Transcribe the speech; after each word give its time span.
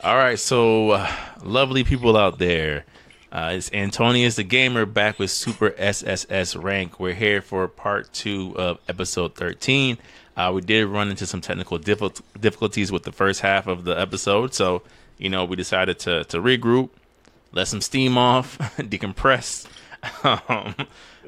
All 0.00 0.14
right, 0.14 0.38
so 0.38 0.90
uh, 0.90 1.12
lovely 1.42 1.82
people 1.82 2.16
out 2.16 2.38
there. 2.38 2.84
Uh, 3.32 3.54
it's 3.54 3.68
Antonius 3.72 4.36
the 4.36 4.44
Gamer 4.44 4.86
back 4.86 5.18
with 5.18 5.28
Super 5.28 5.74
SSS 5.76 6.54
Rank. 6.54 7.00
We're 7.00 7.14
here 7.14 7.42
for 7.42 7.66
part 7.66 8.12
two 8.12 8.54
of 8.56 8.78
episode 8.88 9.34
13. 9.34 9.98
Uh, 10.36 10.52
we 10.54 10.60
did 10.60 10.86
run 10.86 11.10
into 11.10 11.26
some 11.26 11.40
technical 11.40 11.80
diffi- 11.80 12.22
difficulties 12.38 12.92
with 12.92 13.02
the 13.02 13.10
first 13.10 13.40
half 13.40 13.66
of 13.66 13.82
the 13.82 13.98
episode, 13.98 14.54
so 14.54 14.82
you 15.18 15.28
know 15.28 15.44
we 15.44 15.56
decided 15.56 15.98
to 15.98 16.22
to 16.26 16.38
regroup, 16.38 16.90
let 17.50 17.66
some 17.66 17.80
steam 17.80 18.16
off, 18.16 18.56
decompress, 18.78 19.66
um, 20.48 20.76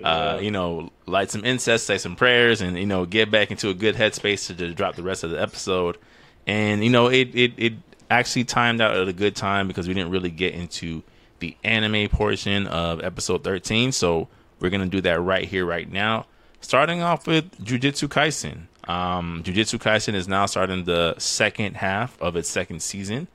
uh, 0.04 0.38
you 0.40 0.52
know, 0.52 0.90
light 1.06 1.32
some 1.32 1.44
incense, 1.44 1.82
say 1.82 1.98
some 1.98 2.14
prayers, 2.14 2.60
and 2.60 2.78
you 2.78 2.86
know 2.86 3.04
get 3.04 3.32
back 3.32 3.50
into 3.50 3.68
a 3.68 3.74
good 3.74 3.96
headspace 3.96 4.46
to, 4.46 4.54
to 4.54 4.72
drop 4.72 4.94
the 4.94 5.02
rest 5.02 5.24
of 5.24 5.30
the 5.32 5.42
episode. 5.42 5.98
And 6.46 6.84
you 6.84 6.90
know 6.90 7.08
it 7.08 7.34
it 7.34 7.52
it 7.56 7.72
actually 8.10 8.44
timed 8.44 8.80
out 8.80 8.96
at 8.96 9.08
a 9.08 9.12
good 9.12 9.36
time 9.36 9.68
because 9.68 9.88
we 9.88 9.94
didn't 9.94 10.10
really 10.10 10.30
get 10.30 10.54
into 10.54 11.02
the 11.38 11.56
anime 11.64 12.08
portion 12.08 12.66
of 12.66 13.02
episode 13.02 13.44
13. 13.44 13.92
So 13.92 14.28
we're 14.58 14.70
going 14.70 14.82
to 14.82 14.88
do 14.88 15.00
that 15.02 15.20
right 15.20 15.48
here, 15.48 15.64
right 15.64 15.90
now. 15.90 16.26
Starting 16.60 17.00
off 17.00 17.26
with 17.26 17.64
Jujutsu 17.64 18.08
Kaisen. 18.08 18.66
Um, 18.90 19.42
Jujutsu 19.42 19.78
Kaisen 19.78 20.14
is 20.14 20.28
now 20.28 20.46
starting 20.46 20.84
the 20.84 21.14
second 21.18 21.76
half 21.76 22.20
of 22.20 22.36
its 22.36 22.48
second 22.48 22.82
season, 22.82 23.28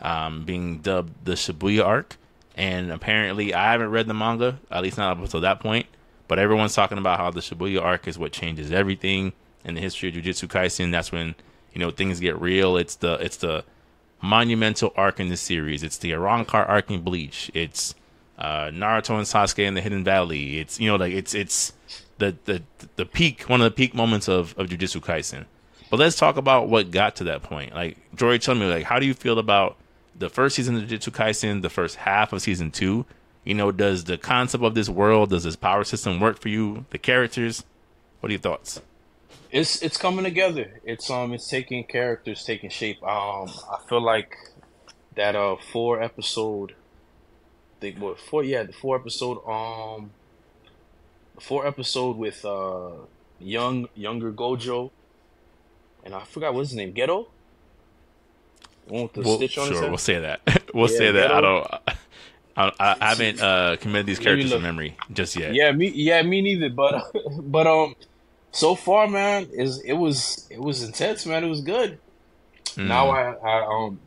um, 0.00 0.44
being 0.44 0.78
dubbed 0.78 1.24
the 1.24 1.32
Shibuya 1.32 1.84
arc. 1.84 2.16
And 2.56 2.90
apparently, 2.90 3.54
I 3.54 3.72
haven't 3.72 3.90
read 3.90 4.08
the 4.08 4.14
manga, 4.14 4.58
at 4.70 4.82
least 4.82 4.98
not 4.98 5.12
up 5.12 5.22
until 5.22 5.40
that 5.40 5.60
point. 5.60 5.86
But 6.28 6.38
everyone's 6.38 6.74
talking 6.74 6.98
about 6.98 7.18
how 7.18 7.30
the 7.30 7.40
Shibuya 7.40 7.82
arc 7.82 8.08
is 8.08 8.18
what 8.18 8.32
changes 8.32 8.72
everything 8.72 9.32
in 9.64 9.74
the 9.74 9.80
history 9.80 10.08
of 10.08 10.14
Jujutsu 10.14 10.48
Kaisen. 10.48 10.90
That's 10.90 11.12
when 11.12 11.34
you 11.72 11.78
know 11.78 11.90
things 11.90 12.20
get 12.20 12.40
real. 12.40 12.76
It's 12.76 12.96
the 12.96 13.14
it's 13.14 13.36
the 13.36 13.64
monumental 14.22 14.92
arc 14.96 15.20
in 15.20 15.28
the 15.28 15.36
series. 15.36 15.82
It's 15.82 15.98
the 15.98 16.12
Arrancar 16.12 16.66
arc 16.68 16.90
in 16.90 17.02
Bleach. 17.02 17.50
It's 17.52 17.94
uh, 18.38 18.66
Naruto 18.66 19.16
and 19.16 19.26
Sasuke 19.26 19.66
in 19.66 19.74
the 19.74 19.80
Hidden 19.80 20.04
Valley. 20.04 20.58
It's 20.58 20.80
you 20.80 20.88
know 20.88 20.96
like 20.96 21.12
it's 21.12 21.34
it's 21.34 21.72
the 22.18 22.36
the 22.44 22.62
the 22.96 23.04
peak 23.04 23.42
one 23.42 23.60
of 23.60 23.64
the 23.64 23.70
peak 23.70 23.94
moments 23.94 24.28
of 24.28 24.54
of 24.56 24.68
Jujutsu 24.68 25.00
Kaisen. 25.00 25.44
But 25.90 25.98
let's 25.98 26.16
talk 26.16 26.38
about 26.38 26.68
what 26.68 26.90
got 26.90 27.16
to 27.16 27.24
that 27.24 27.42
point. 27.42 27.74
Like 27.74 27.98
Jory, 28.14 28.38
tell 28.38 28.54
me 28.54 28.66
like 28.66 28.84
how 28.84 28.98
do 28.98 29.06
you 29.06 29.14
feel 29.14 29.38
about 29.38 29.76
the 30.18 30.30
first 30.30 30.56
season 30.56 30.76
of 30.76 30.84
Jujutsu 30.84 31.10
Kaisen, 31.10 31.62
the 31.62 31.70
first 31.70 31.96
half 31.96 32.32
of 32.32 32.40
season 32.40 32.70
two? 32.70 33.04
You 33.44 33.54
know, 33.54 33.72
does 33.72 34.04
the 34.04 34.18
concept 34.18 34.62
of 34.62 34.76
this 34.76 34.88
world, 34.88 35.30
does 35.30 35.42
this 35.42 35.56
power 35.56 35.82
system 35.82 36.20
work 36.20 36.38
for 36.38 36.48
you? 36.48 36.86
The 36.90 36.98
characters, 36.98 37.64
what 38.20 38.28
are 38.28 38.32
your 38.32 38.40
thoughts? 38.40 38.80
It's 39.52 39.82
it's 39.82 39.98
coming 39.98 40.24
together. 40.24 40.80
It's 40.82 41.10
um 41.10 41.34
it's 41.34 41.46
taking 41.46 41.84
characters 41.84 42.42
taking 42.42 42.70
shape. 42.70 43.02
Um 43.02 43.50
I 43.70 43.78
feel 43.86 44.00
like 44.00 44.34
that 45.14 45.36
uh 45.36 45.56
four 45.72 46.02
episode 46.02 46.74
they 47.80 47.90
what 47.92 48.18
four 48.18 48.42
yeah 48.42 48.62
the 48.62 48.72
four 48.72 48.96
episode 48.96 49.46
um 49.46 50.10
four 51.38 51.66
episode 51.66 52.16
with 52.16 52.42
uh 52.46 52.92
young 53.38 53.88
younger 53.94 54.32
Gojo 54.32 54.90
and 56.02 56.14
I 56.14 56.24
forgot 56.24 56.54
what's 56.54 56.70
his 56.70 56.76
name 56.76 56.94
Geto. 56.94 57.26
One 58.88 59.02
with 59.02 59.12
the 59.12 59.20
well, 59.20 59.36
stitch 59.36 59.58
on 59.58 59.68
sure, 59.68 59.88
we'll 59.88 59.98
say 59.98 60.18
that. 60.18 60.40
we'll 60.74 60.90
yeah, 60.90 60.96
say 60.96 61.12
that. 61.12 61.30
Geto. 61.30 61.34
I 61.34 61.40
don't. 61.40 61.98
I, 62.54 62.96
I 63.00 63.08
haven't 63.08 63.40
uh, 63.40 63.76
committed 63.80 64.06
these 64.06 64.18
characters 64.18 64.50
to 64.50 64.58
memory 64.58 64.96
just 65.12 65.36
yet. 65.36 65.54
Yeah, 65.54 65.72
me. 65.72 65.88
Yeah, 65.88 66.20
me 66.22 66.42
neither. 66.42 66.68
But 66.68 67.02
but 67.42 67.66
um, 67.66 67.94
so 68.52 68.74
far, 68.74 69.08
man, 69.08 69.48
is 69.52 69.80
it 69.80 69.94
was 69.94 70.46
it 70.50 70.60
was 70.60 70.82
intense, 70.82 71.24
man. 71.24 71.42
It 71.42 71.48
was 71.48 71.62
good. 71.62 71.98
Mm. 72.76 72.86
Now 72.86 73.10
I, 73.10 73.32
I 73.32 73.66
um 73.66 73.98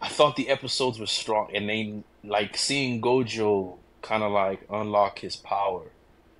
I 0.00 0.08
thought 0.08 0.36
the 0.36 0.48
episodes 0.48 0.98
were 0.98 1.06
strong, 1.06 1.54
and 1.54 1.68
they 1.68 2.02
like 2.24 2.56
seeing 2.56 3.02
Gojo 3.02 3.76
kind 4.00 4.22
of 4.22 4.32
like 4.32 4.66
unlock 4.70 5.18
his 5.20 5.36
power 5.36 5.82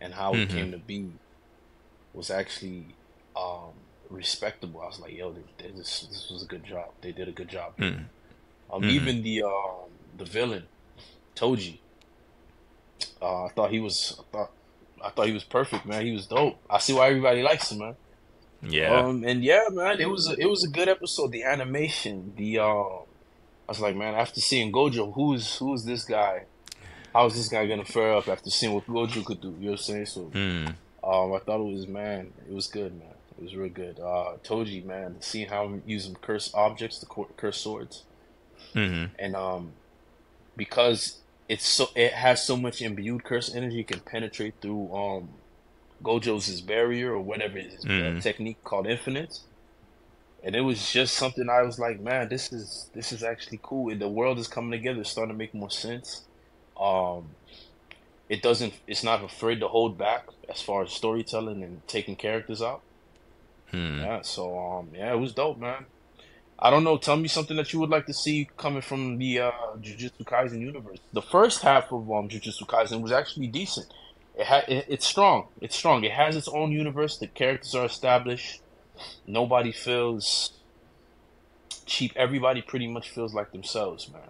and 0.00 0.12
how 0.12 0.32
mm-hmm. 0.32 0.42
it 0.42 0.48
came 0.50 0.72
to 0.72 0.78
be 0.78 1.10
was 2.14 2.30
actually 2.30 2.86
um 3.36 3.72
respectable. 4.08 4.80
I 4.80 4.86
was 4.86 5.00
like, 5.00 5.14
yo, 5.14 5.32
they, 5.32 5.42
they, 5.58 5.70
this 5.72 6.06
this 6.10 6.30
was 6.30 6.42
a 6.42 6.46
good 6.46 6.64
job. 6.64 6.88
They 7.02 7.12
did 7.12 7.28
a 7.28 7.32
good 7.32 7.48
job. 7.48 7.76
Mm. 7.76 8.04
Um, 8.72 8.80
mm-hmm. 8.80 8.90
even 8.90 9.22
the 9.22 9.42
um 9.42 9.90
the 10.16 10.24
villain, 10.24 10.64
Toji. 11.36 11.80
Uh, 13.20 13.44
I 13.44 13.48
thought 13.50 13.70
he 13.70 13.80
was. 13.80 14.18
I 14.18 14.22
thought 14.32 14.50
I 15.04 15.10
thought 15.10 15.26
he 15.26 15.32
was 15.32 15.44
perfect, 15.44 15.84
man. 15.86 16.04
He 16.06 16.12
was 16.12 16.26
dope. 16.26 16.56
I 16.68 16.78
see 16.78 16.94
why 16.94 17.08
everybody 17.08 17.42
likes 17.42 17.70
him, 17.70 17.78
man. 17.78 17.96
Yeah. 18.62 18.94
Um, 18.94 19.24
and 19.24 19.44
yeah, 19.44 19.64
man, 19.70 20.00
it 20.00 20.08
was 20.08 20.28
a, 20.28 20.40
it 20.40 20.46
was 20.46 20.64
a 20.64 20.68
good 20.68 20.88
episode. 20.88 21.32
The 21.32 21.44
animation, 21.44 22.32
the 22.36 22.60
um, 22.60 23.02
I 23.68 23.72
was 23.72 23.80
like, 23.80 23.96
man, 23.96 24.14
after 24.14 24.40
seeing 24.40 24.72
Gojo, 24.72 25.12
who's 25.14 25.56
who's 25.56 25.84
this 25.84 26.04
guy? 26.04 26.44
How 27.12 27.26
is 27.26 27.34
this 27.34 27.48
guy 27.48 27.66
gonna 27.66 27.84
fare 27.84 28.14
up 28.14 28.28
after 28.28 28.50
seeing 28.50 28.72
what 28.72 28.86
Gojo 28.86 29.24
could 29.24 29.40
do? 29.40 29.48
You 29.48 29.66
know 29.66 29.70
what 29.72 29.72
I'm 29.72 29.76
saying? 29.78 30.06
So, 30.06 30.20
mm. 30.32 30.68
um, 31.04 31.32
I 31.32 31.38
thought 31.38 31.60
it 31.60 31.72
was 31.72 31.86
man, 31.86 32.32
it 32.48 32.54
was 32.54 32.66
good, 32.66 32.98
man. 32.98 33.08
It 33.38 33.42
was 33.44 33.56
real 33.56 33.68
good. 33.68 33.98
Uh, 33.98 34.36
Toji, 34.44 34.84
man, 34.84 35.16
seeing 35.20 35.48
how 35.48 35.64
I'm 35.64 35.82
using 35.86 36.14
cursed 36.14 36.54
objects, 36.54 37.00
the 37.00 37.06
cursed 37.36 37.60
swords, 37.60 38.04
mm-hmm. 38.74 39.12
and 39.18 39.36
um, 39.36 39.72
because 40.56 41.18
it's 41.48 41.66
so 41.66 41.88
it 41.94 42.12
has 42.12 42.44
so 42.44 42.56
much 42.56 42.80
imbued 42.80 43.24
curse 43.24 43.54
energy 43.54 43.80
it 43.80 43.88
can 43.88 44.00
penetrate 44.00 44.54
through 44.60 44.94
um 44.94 45.28
Gojo's 46.02 46.60
barrier 46.60 47.12
or 47.12 47.20
whatever 47.20 47.58
his 47.58 47.84
mm. 47.84 48.22
technique 48.22 48.62
called 48.62 48.86
infinite. 48.86 49.40
And 50.42 50.54
it 50.54 50.60
was 50.60 50.92
just 50.92 51.14
something 51.14 51.48
I 51.48 51.62
was 51.62 51.78
like, 51.78 52.00
man, 52.00 52.28
this 52.28 52.52
is 52.52 52.90
this 52.94 53.10
is 53.12 53.22
actually 53.22 53.60
cool. 53.62 53.90
And 53.90 54.00
the 54.00 54.08
world 54.08 54.38
is 54.38 54.46
coming 54.46 54.70
together, 54.72 55.00
it's 55.00 55.10
starting 55.10 55.32
to 55.32 55.38
make 55.38 55.54
more 55.54 55.70
sense. 55.70 56.22
Um 56.78 57.30
it 58.28 58.42
doesn't 58.42 58.74
it's 58.86 59.02
not 59.02 59.24
afraid 59.24 59.60
to 59.60 59.68
hold 59.68 59.96
back 59.96 60.26
as 60.48 60.60
far 60.60 60.82
as 60.82 60.92
storytelling 60.92 61.62
and 61.62 61.86
taking 61.88 62.16
characters 62.16 62.60
out. 62.60 62.82
Hmm. 63.70 64.00
Yeah, 64.00 64.22
so 64.22 64.58
um 64.58 64.88
yeah, 64.94 65.12
it 65.12 65.18
was 65.18 65.32
dope, 65.32 65.58
man. 65.58 65.86
I 66.58 66.70
don't 66.70 66.84
know. 66.84 66.96
Tell 66.96 67.16
me 67.16 67.28
something 67.28 67.56
that 67.56 67.72
you 67.72 67.80
would 67.80 67.90
like 67.90 68.06
to 68.06 68.14
see 68.14 68.48
coming 68.56 68.82
from 68.82 69.18
the 69.18 69.40
uh, 69.40 69.50
Jujutsu 69.80 70.24
Kaisen 70.24 70.60
universe. 70.60 70.98
The 71.12 71.22
first 71.22 71.62
half 71.62 71.92
of 71.92 72.10
um, 72.10 72.28
Jujutsu 72.28 72.66
Kaisen 72.66 73.00
was 73.00 73.12
actually 73.12 73.48
decent. 73.48 73.92
It 74.36 74.46
ha- 74.46 74.64
it, 74.66 74.86
it's 74.88 75.06
strong. 75.06 75.48
It's 75.60 75.76
strong. 75.76 76.04
It 76.04 76.12
has 76.12 76.36
its 76.36 76.48
own 76.48 76.72
universe. 76.72 77.18
The 77.18 77.26
characters 77.26 77.74
are 77.74 77.84
established. 77.84 78.60
Nobody 79.26 79.72
feels 79.72 80.52
cheap. 81.86 82.12
Everybody 82.16 82.62
pretty 82.62 82.86
much 82.86 83.10
feels 83.10 83.34
like 83.34 83.52
themselves, 83.52 84.10
man. 84.10 84.22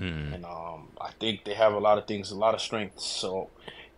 Mm. 0.00 0.34
And 0.34 0.44
um, 0.44 0.88
I 1.00 1.10
think 1.18 1.44
they 1.44 1.54
have 1.54 1.72
a 1.72 1.78
lot 1.78 1.98
of 1.98 2.06
things, 2.06 2.30
a 2.30 2.36
lot 2.36 2.54
of 2.54 2.60
strengths. 2.60 3.04
So 3.04 3.50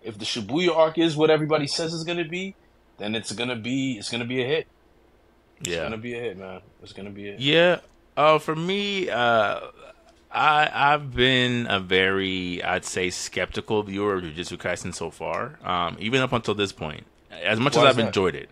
if 0.03 0.19
the 0.19 0.25
Shibuya 0.25 0.75
arc 0.75 0.99
is 0.99 1.17
what 1.17 1.31
everybody 1.31 1.67
says 1.67 1.95
it's 1.95 2.05
gonna 2.05 2.25
be, 2.25 2.55
then 2.99 3.15
it's 3.15 3.33
gonna 3.33 3.57
be 3.57 3.99
it's 3.99 4.11
gonna 4.11 4.25
be 4.25 4.43
a 4.43 4.47
hit. 4.47 4.67
Yeah, 5.63 5.75
it's 5.75 5.83
gonna 5.83 5.99
be 5.99 6.15
a 6.15 6.21
hit, 6.21 6.39
man. 6.39 6.61
It's 6.83 6.93
gonna 6.93 7.11
be 7.11 7.29
a 7.29 7.33
hit. 7.33 7.41
Yeah. 7.41 7.81
Uh, 8.17 8.39
for 8.39 8.57
me, 8.57 9.09
uh, 9.09 9.61
I 10.33 10.71
I've 10.73 11.15
been 11.15 11.67
a 11.69 11.81
very 11.81 12.63
I'd 12.63 12.85
say 12.85 13.11
skeptical 13.11 13.83
viewer 13.83 14.17
of 14.17 14.23
Jujutsu 14.23 14.57
Kaisen 14.59 14.95
so 14.95 15.11
far. 15.11 15.59
Um, 15.65 15.97
even 16.01 16.21
up 16.21 16.33
until 16.33 16.55
this 16.55 16.73
point, 16.73 17.05
as 17.31 17.59
much 17.59 17.77
Why 17.77 17.83
as 17.83 17.89
I've 17.89 17.97
that? 17.97 18.07
enjoyed 18.07 18.35
it. 18.35 18.49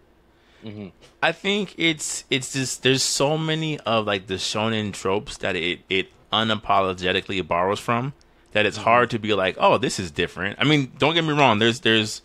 Mm-hmm. 0.64 0.88
I 1.22 1.32
think 1.32 1.74
it's 1.78 2.24
it's 2.30 2.52
just 2.52 2.82
there's 2.82 3.02
so 3.02 3.38
many 3.38 3.78
of 3.80 4.06
like 4.06 4.26
the 4.26 4.34
shonen 4.34 4.92
tropes 4.92 5.36
that 5.38 5.56
it 5.56 5.80
it 5.88 6.10
unapologetically 6.32 7.46
borrows 7.46 7.80
from 7.80 8.12
that 8.52 8.66
it's 8.66 8.76
mm-hmm. 8.76 8.84
hard 8.84 9.10
to 9.10 9.18
be 9.18 9.34
like, 9.34 9.56
oh, 9.58 9.78
this 9.78 10.00
is 10.00 10.10
different. 10.10 10.58
I 10.58 10.64
mean, 10.64 10.92
don't 10.98 11.14
get 11.14 11.24
me 11.24 11.32
wrong. 11.32 11.58
There's 11.58 11.80
there's 11.80 12.22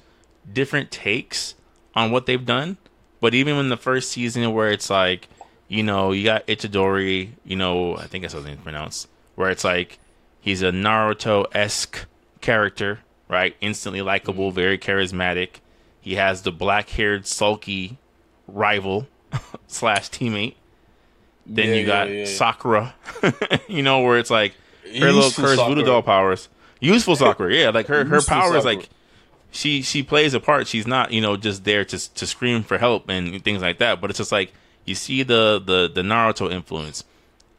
different 0.51 0.91
takes 0.91 1.55
on 1.95 2.11
what 2.11 2.25
they've 2.25 2.45
done, 2.45 2.77
but 3.23 3.33
even 3.33 3.55
in 3.55 3.69
the 3.69 3.77
first 3.77 4.11
season, 4.11 4.51
where 4.51 4.69
it's 4.69 4.89
like, 4.89 5.29
you 5.69 5.81
know, 5.81 6.11
you 6.11 6.25
got 6.25 6.45
Itadori, 6.45 7.29
you 7.45 7.55
know, 7.55 7.95
I 7.95 8.05
think 8.05 8.23
that's 8.23 8.33
how 8.33 8.41
it's 8.41 8.61
pronounced, 8.61 9.07
where 9.35 9.49
it's 9.49 9.63
like 9.63 9.97
he's 10.41 10.61
a 10.61 10.71
Naruto 10.71 11.45
esque 11.55 12.05
character, 12.41 12.99
right? 13.29 13.55
Instantly 13.61 14.01
likable, 14.01 14.49
mm-hmm. 14.49 14.55
very 14.55 14.77
charismatic. 14.77 15.61
He 16.01 16.15
has 16.15 16.41
the 16.41 16.51
black 16.51 16.89
haired, 16.89 17.25
sulky 17.25 17.97
rival 18.45 19.07
slash 19.67 20.09
teammate. 20.09 20.55
Then 21.45 21.69
yeah, 21.69 21.75
you 21.75 21.85
got 21.85 22.09
yeah, 22.09 22.15
yeah, 22.15 22.25
Sakura, 22.25 22.93
you 23.69 23.83
know, 23.83 24.01
where 24.01 24.17
it's 24.17 24.31
like 24.31 24.53
her 24.83 24.91
Useful 24.91 25.13
little 25.13 25.31
cursed 25.31 25.65
voodoo 25.65 25.85
doll 25.85 26.03
powers. 26.03 26.49
Useful 26.81 27.15
Sakura, 27.23 27.55
yeah, 27.55 27.69
like 27.69 27.87
her 27.87 28.03
her 28.03 28.21
power 28.21 28.57
is 28.57 28.65
like 28.65 28.89
she 29.53 29.81
she 29.81 30.03
plays 30.03 30.33
a 30.33 30.39
part. 30.39 30.67
She's 30.67 30.87
not 30.87 31.11
you 31.11 31.21
know 31.21 31.37
just 31.37 31.63
there 31.63 31.85
to 31.85 32.13
to 32.13 32.27
scream 32.27 32.63
for 32.63 32.77
help 32.77 33.07
and 33.09 33.43
things 33.43 33.61
like 33.61 33.77
that. 33.77 34.01
But 34.01 34.09
it's 34.09 34.17
just 34.17 34.31
like 34.31 34.51
you 34.85 34.95
see 34.95 35.23
the 35.23 35.61
the 35.63 35.89
the 35.93 36.01
Naruto 36.01 36.51
influence. 36.51 37.03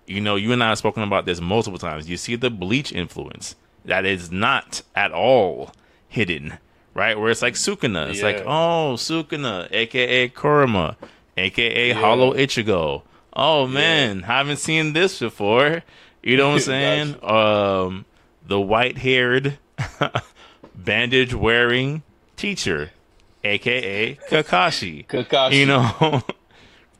You 0.06 0.20
know, 0.20 0.36
you 0.36 0.52
and 0.52 0.62
I 0.62 0.68
have 0.68 0.78
spoken 0.78 1.02
about 1.02 1.24
this 1.24 1.40
multiple 1.40 1.78
times. 1.78 2.10
You 2.10 2.18
see 2.18 2.36
the 2.36 2.50
Bleach 2.50 2.92
influence 2.92 3.56
that 3.86 4.04
is 4.04 4.30
not 4.30 4.82
at 4.94 5.12
all 5.12 5.72
hidden, 6.08 6.58
right? 6.92 7.18
Where 7.18 7.30
it's 7.30 7.40
like 7.42 7.54
Sukuna. 7.54 8.10
It's 8.10 8.18
yeah. 8.18 8.26
like, 8.26 8.42
oh, 8.44 8.94
Sukuna, 8.96 9.68
aka 9.72 10.28
Kurama, 10.28 10.96
aka 11.36 11.88
yeah. 11.88 11.94
Hollow 11.94 12.34
Ichigo. 12.34 13.02
oh 13.32 13.66
man, 13.66 14.22
haven't 14.22 14.58
seen 14.58 14.92
this 14.92 15.18
before. 15.18 15.82
You 16.22 16.36
know 16.36 16.48
what 16.48 16.54
I'm 16.54 16.60
saying? 16.60 17.24
um, 17.24 18.04
the 18.46 18.60
white 18.60 18.98
haired, 18.98 19.58
bandage 20.74 21.34
wearing 21.34 22.02
teacher, 22.36 22.90
aka 23.42 24.16
Kakashi. 24.28 25.06
Kakashi. 25.06 25.58
You 25.58 25.66
know. 25.66 26.22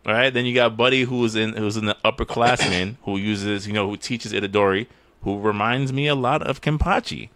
All 0.07 0.13
right, 0.13 0.29
then 0.35 0.45
you 0.45 0.55
got 0.55 0.77
Buddy, 0.77 1.05
who's 1.05 1.35
in 1.35 1.55
who's 1.55 1.79
in 1.79 1.87
the 1.87 1.97
upperclassman, 2.05 2.97
who 3.05 3.17
uses 3.17 3.67
you 3.67 3.73
know 3.73 3.89
who 3.89 3.97
teaches 3.97 4.33
Itadori, 4.33 4.87
who 5.23 5.39
reminds 5.39 5.93
me 5.93 6.07
a 6.09 6.15
lot 6.15 6.43
of 6.43 6.61
Kenpachi. 6.61 7.31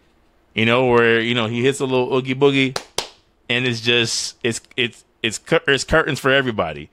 You 0.55 0.67
know, 0.67 0.87
where 0.87 1.19
you 1.21 1.35
know 1.35 1.47
he 1.47 1.63
hits 1.63 1.81
a 1.81 1.87
little 1.87 2.15
oogie 2.15 2.35
boogie, 2.35 2.79
and 3.49 3.67
it's 3.67 3.81
just 3.81 4.37
it's 4.43 4.61
it's 4.77 5.05
it's 5.23 5.41
it's 5.49 5.85
curtains 5.85 6.21
for 6.21 6.31
everybody. 6.31 6.91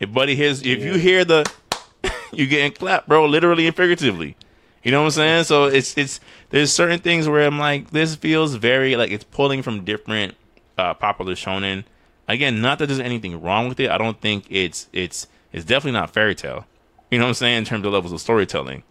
If 0.00 0.12
Buddy 0.12 0.34
hits, 0.34 0.62
if 0.62 0.82
you 0.82 0.94
hear 0.94 1.24
the, 1.24 1.48
you 2.32 2.48
getting 2.48 2.72
clapped, 2.72 3.06
bro, 3.06 3.24
literally 3.26 3.68
and 3.68 3.76
figuratively. 3.76 4.36
You 4.82 4.90
know 4.90 5.00
what 5.00 5.06
I'm 5.06 5.10
saying? 5.12 5.44
So 5.44 5.64
it's 5.66 5.96
it's 5.96 6.20
there's 6.50 6.72
certain 6.72 6.98
things 6.98 7.28
where 7.28 7.46
I'm 7.46 7.58
like, 7.58 7.90
this 7.90 8.14
feels 8.16 8.54
very 8.56 8.96
like 8.96 9.10
it's 9.10 9.24
pulling 9.24 9.62
from 9.62 9.84
different 9.84 10.34
uh, 10.78 10.94
popular 10.94 11.34
shonen. 11.34 11.84
Again, 12.28 12.60
not 12.60 12.78
that 12.78 12.86
there's 12.86 12.98
anything 13.00 13.40
wrong 13.40 13.68
with 13.68 13.78
it. 13.80 13.90
I 13.90 13.98
don't 13.98 14.20
think 14.20 14.46
it's 14.50 14.88
it's 14.92 15.26
it's 15.52 15.64
definitely 15.64 15.98
not 15.98 16.10
Fairy 16.12 16.34
Tail. 16.34 16.66
You 17.10 17.18
know 17.18 17.24
what 17.26 17.28
I'm 17.28 17.34
saying 17.34 17.58
in 17.58 17.64
terms 17.64 17.86
of 17.86 17.92
levels 17.92 18.12
of 18.12 18.20
storytelling. 18.20 18.82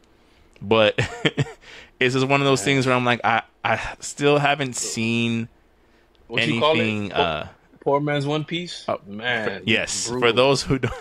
But 0.61 0.95
it's 1.99 2.13
just 2.13 2.27
one 2.27 2.39
of 2.39 2.45
those 2.45 2.63
things 2.63 2.85
where 2.85 2.95
I'm 2.95 3.05
like, 3.05 3.19
I 3.23 3.41
I 3.65 3.95
still 3.99 4.37
haven't 4.37 4.75
seen 4.75 5.49
What 6.27 6.47
you 6.47 6.59
call 6.59 6.71
anything. 6.71 7.05
it? 7.07 7.13
Uh, 7.13 7.45
Poor 7.81 7.99
man's 7.99 8.27
One 8.27 8.43
Piece. 8.45 8.85
Oh, 8.87 8.99
man. 9.07 9.63
Yes, 9.65 10.07
brutal. 10.07 10.29
for 10.29 10.33
those 10.35 10.61
who 10.61 10.77
don't, 10.77 10.93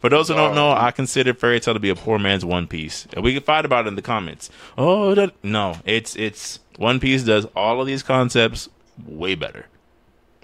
for 0.00 0.08
those 0.08 0.28
who 0.28 0.34
don't 0.34 0.54
know, 0.54 0.72
I 0.72 0.90
consider 0.90 1.34
Fairy 1.34 1.60
Tail 1.60 1.74
to 1.74 1.80
be 1.80 1.90
a 1.90 1.94
poor 1.94 2.18
man's 2.18 2.44
One 2.44 2.66
Piece. 2.66 3.06
And 3.12 3.24
we 3.24 3.34
can 3.34 3.42
fight 3.42 3.64
about 3.64 3.86
it 3.86 3.88
in 3.88 3.94
the 3.96 4.02
comments. 4.02 4.50
Oh 4.76 5.14
that, 5.14 5.32
no, 5.42 5.76
it's 5.84 6.16
it's 6.16 6.60
One 6.76 7.00
Piece 7.00 7.22
does 7.24 7.46
all 7.56 7.80
of 7.80 7.86
these 7.86 8.02
concepts 8.02 8.68
way 9.06 9.34
better. 9.34 9.66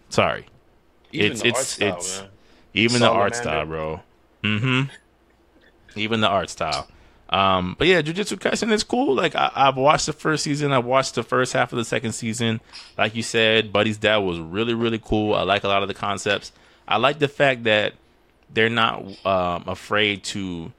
Sorry, 0.08 0.46
Even 1.12 1.32
it's 1.32 1.42
the 1.42 1.48
it's 1.48 1.58
art 1.58 1.66
style, 1.66 1.96
it's 1.96 2.20
man. 2.20 2.28
even 2.74 3.00
the 3.00 3.10
art 3.10 3.34
style, 3.34 3.66
bro. 3.66 4.00
Mm-hmm. 4.42 4.82
Even 5.96 6.20
the 6.20 6.28
art 6.28 6.50
style. 6.50 6.88
Um, 7.30 7.74
but 7.78 7.88
yeah, 7.88 8.02
Jujutsu 8.02 8.38
Kaisen 8.38 8.70
is 8.70 8.84
cool. 8.84 9.14
Like 9.14 9.34
I, 9.34 9.50
I've 9.54 9.76
watched 9.76 10.06
the 10.06 10.12
first 10.12 10.44
season. 10.44 10.72
I've 10.72 10.84
watched 10.84 11.14
the 11.14 11.22
first 11.22 11.52
half 11.52 11.72
of 11.72 11.78
the 11.78 11.84
second 11.84 12.12
season. 12.12 12.60
Like 12.96 13.14
you 13.16 13.22
said, 13.22 13.72
Buddy's 13.72 13.96
dad 13.96 14.18
was 14.18 14.38
really, 14.38 14.74
really 14.74 15.00
cool. 15.02 15.34
I 15.34 15.42
like 15.42 15.64
a 15.64 15.68
lot 15.68 15.82
of 15.82 15.88
the 15.88 15.94
concepts. 15.94 16.52
I 16.86 16.98
like 16.98 17.18
the 17.18 17.28
fact 17.28 17.64
that 17.64 17.94
they're 18.52 18.70
not 18.70 19.04
um, 19.26 19.64
afraid 19.66 20.24
to 20.24 20.72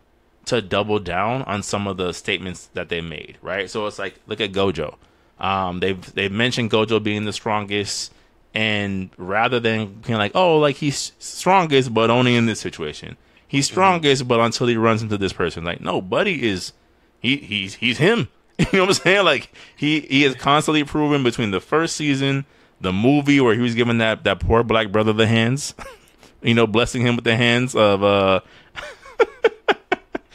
to 0.46 0.62
double 0.62 1.00
down 1.00 1.42
on 1.44 1.64
some 1.64 1.88
of 1.88 1.98
the 1.98 2.14
statements 2.14 2.70
that 2.74 2.90
they 2.90 3.02
made. 3.02 3.38
Right. 3.42 3.70
So 3.70 3.88
it's 3.88 3.98
like, 3.98 4.20
look 4.28 4.40
at 4.40 4.52
Gojo. 4.52 4.96
Um, 5.40 5.80
they've 5.80 6.14
they've 6.14 6.32
mentioned 6.32 6.72
Gojo 6.72 7.02
being 7.04 7.26
the 7.26 7.34
strongest, 7.34 8.14
and 8.54 9.10
rather 9.18 9.60
than 9.60 10.02
being 10.06 10.18
like, 10.18 10.32
oh, 10.34 10.60
like 10.60 10.78
he's 10.78 11.12
strongest, 11.20 11.94
but 11.94 12.10
only 12.10 12.36
in 12.36 12.46
this 12.46 12.60
situation. 12.60 13.18
He's 13.48 13.66
strongest, 13.68 14.28
but 14.28 14.40
until 14.40 14.68
he 14.68 14.78
runs 14.78 15.02
into 15.02 15.18
this 15.18 15.34
person, 15.34 15.64
like 15.64 15.82
no, 15.82 16.02
Buddy 16.02 16.48
is 16.48 16.74
he 17.20 17.38
he's 17.38 17.76
he's 17.76 17.98
him. 17.98 18.30
You 18.58 18.66
know 18.72 18.80
what 18.84 18.90
I'm 18.90 18.94
saying? 18.94 19.26
Like 19.26 19.52
he 19.76 20.00
he 20.02 20.24
is 20.24 20.34
constantly 20.36 20.86
proven 20.86 21.24
between 21.24 21.52
the 21.52 21.60
first 21.60 21.98
season, 21.98 22.46
the 22.80 22.94
movie 22.94 23.42
where 23.42 23.54
he 23.54 23.60
was 23.60 23.76
giving 23.76 23.98
that 23.98 24.24
that 24.24 24.40
poor 24.40 24.64
black 24.64 24.94
brother 24.94 25.12
the 25.12 25.28
hands, 25.28 25.76
you 26.46 26.54
know, 26.54 26.68
blessing 26.68 27.02
him 27.06 27.16
with 27.16 27.26
the 27.26 27.36
hands 27.36 27.76
of 27.76 28.04
uh 28.04 28.40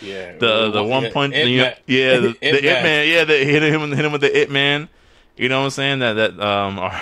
Yeah. 0.02 0.36
the 0.38 0.70
the 0.70 0.82
one 0.82 1.10
punch, 1.12 1.34
It 1.34 1.48
you 1.48 1.58
know, 1.58 1.72
yeah, 1.86 2.16
the, 2.20 2.28
It 2.40 2.52
the 2.52 2.58
it 2.58 2.64
Man. 2.64 2.82
man, 2.82 3.08
yeah, 3.08 3.24
the 3.24 3.36
hit 3.36 3.62
him 3.62 3.92
hit 3.92 4.04
him 4.04 4.12
with 4.12 4.22
the 4.22 4.40
it 4.40 4.50
man. 4.50 4.88
You 5.36 5.48
know 5.48 5.58
what 5.60 5.64
I'm 5.66 5.70
saying? 5.70 5.98
That 5.98 6.14
that 6.14 6.40
um 6.40 6.78
our, 6.78 7.00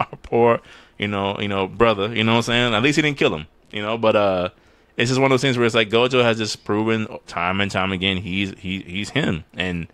our 0.00 0.08
poor 0.22 0.60
you 0.98 1.08
know 1.08 1.38
you 1.40 1.48
know 1.48 1.66
brother. 1.66 2.14
You 2.14 2.24
know 2.24 2.32
what 2.32 2.36
I'm 2.38 2.42
saying? 2.42 2.74
At 2.74 2.82
least 2.82 2.96
he 2.96 3.02
didn't 3.02 3.18
kill 3.18 3.34
him. 3.34 3.46
You 3.70 3.82
know, 3.82 3.96
but 3.98 4.16
uh, 4.16 4.48
it's 4.96 5.10
just 5.10 5.20
one 5.20 5.30
of 5.30 5.34
those 5.34 5.40
things 5.42 5.56
where 5.58 5.66
it's 5.66 5.74
like 5.74 5.88
Gojo 5.90 6.22
has 6.22 6.36
just 6.38 6.64
proven 6.64 7.06
time 7.26 7.60
and 7.60 7.70
time 7.70 7.92
again 7.92 8.18
he's 8.18 8.52
he 8.58 8.80
he's 8.80 9.10
him, 9.10 9.44
and 9.54 9.88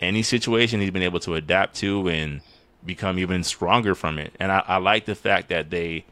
any 0.00 0.22
situation 0.22 0.80
he's 0.80 0.90
been 0.90 1.02
able 1.02 1.20
to 1.20 1.34
adapt 1.34 1.76
to 1.76 2.08
and 2.08 2.40
become 2.84 3.18
even 3.18 3.42
stronger 3.44 3.94
from 3.94 4.18
it. 4.18 4.32
And 4.40 4.50
I, 4.50 4.62
I 4.66 4.76
like 4.78 5.04
the 5.06 5.14
fact 5.14 5.48
that 5.50 5.70
they 5.70 6.04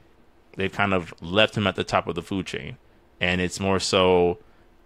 they've 0.58 0.70
kind 0.72 0.93
of 0.93 1.14
left 1.22 1.56
him 1.56 1.66
at 1.66 1.75
the 1.76 1.84
top 1.84 2.06
of 2.06 2.14
the 2.14 2.22
food 2.22 2.44
chain, 2.46 2.76
and 3.20 3.40
it's 3.40 3.58
more 3.58 3.81
so. 3.81 4.38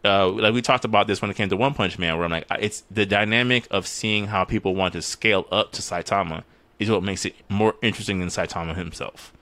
Uh, 0.05 0.29
like 0.29 0.53
we 0.55 0.61
talked 0.63 0.85
about 0.85 1.07
this 1.07 1.21
when 1.23 1.31
it 1.31 1.37
came 1.37 1.49
to 1.49 1.57
One 1.57 1.75
Punch 1.75 1.99
Man, 1.99 2.17
where 2.17 2.25
I'm 2.25 2.31
like, 2.31 2.47
it's 2.61 2.83
the 2.91 3.07
dynamic 3.07 3.67
of 3.71 3.87
seeing 3.87 4.27
how 4.29 4.45
people 4.45 4.75
want 4.75 4.93
to 4.95 5.03
scale 5.03 5.47
up 5.53 5.71
to 5.73 5.83
Saitama 5.83 6.43
is 6.81 6.91
what 6.91 7.03
makes 7.05 7.25
it 7.25 7.35
more 7.49 7.75
interesting 7.83 8.19
than 8.19 8.29
Saitama 8.29 8.75
himself. 8.75 9.33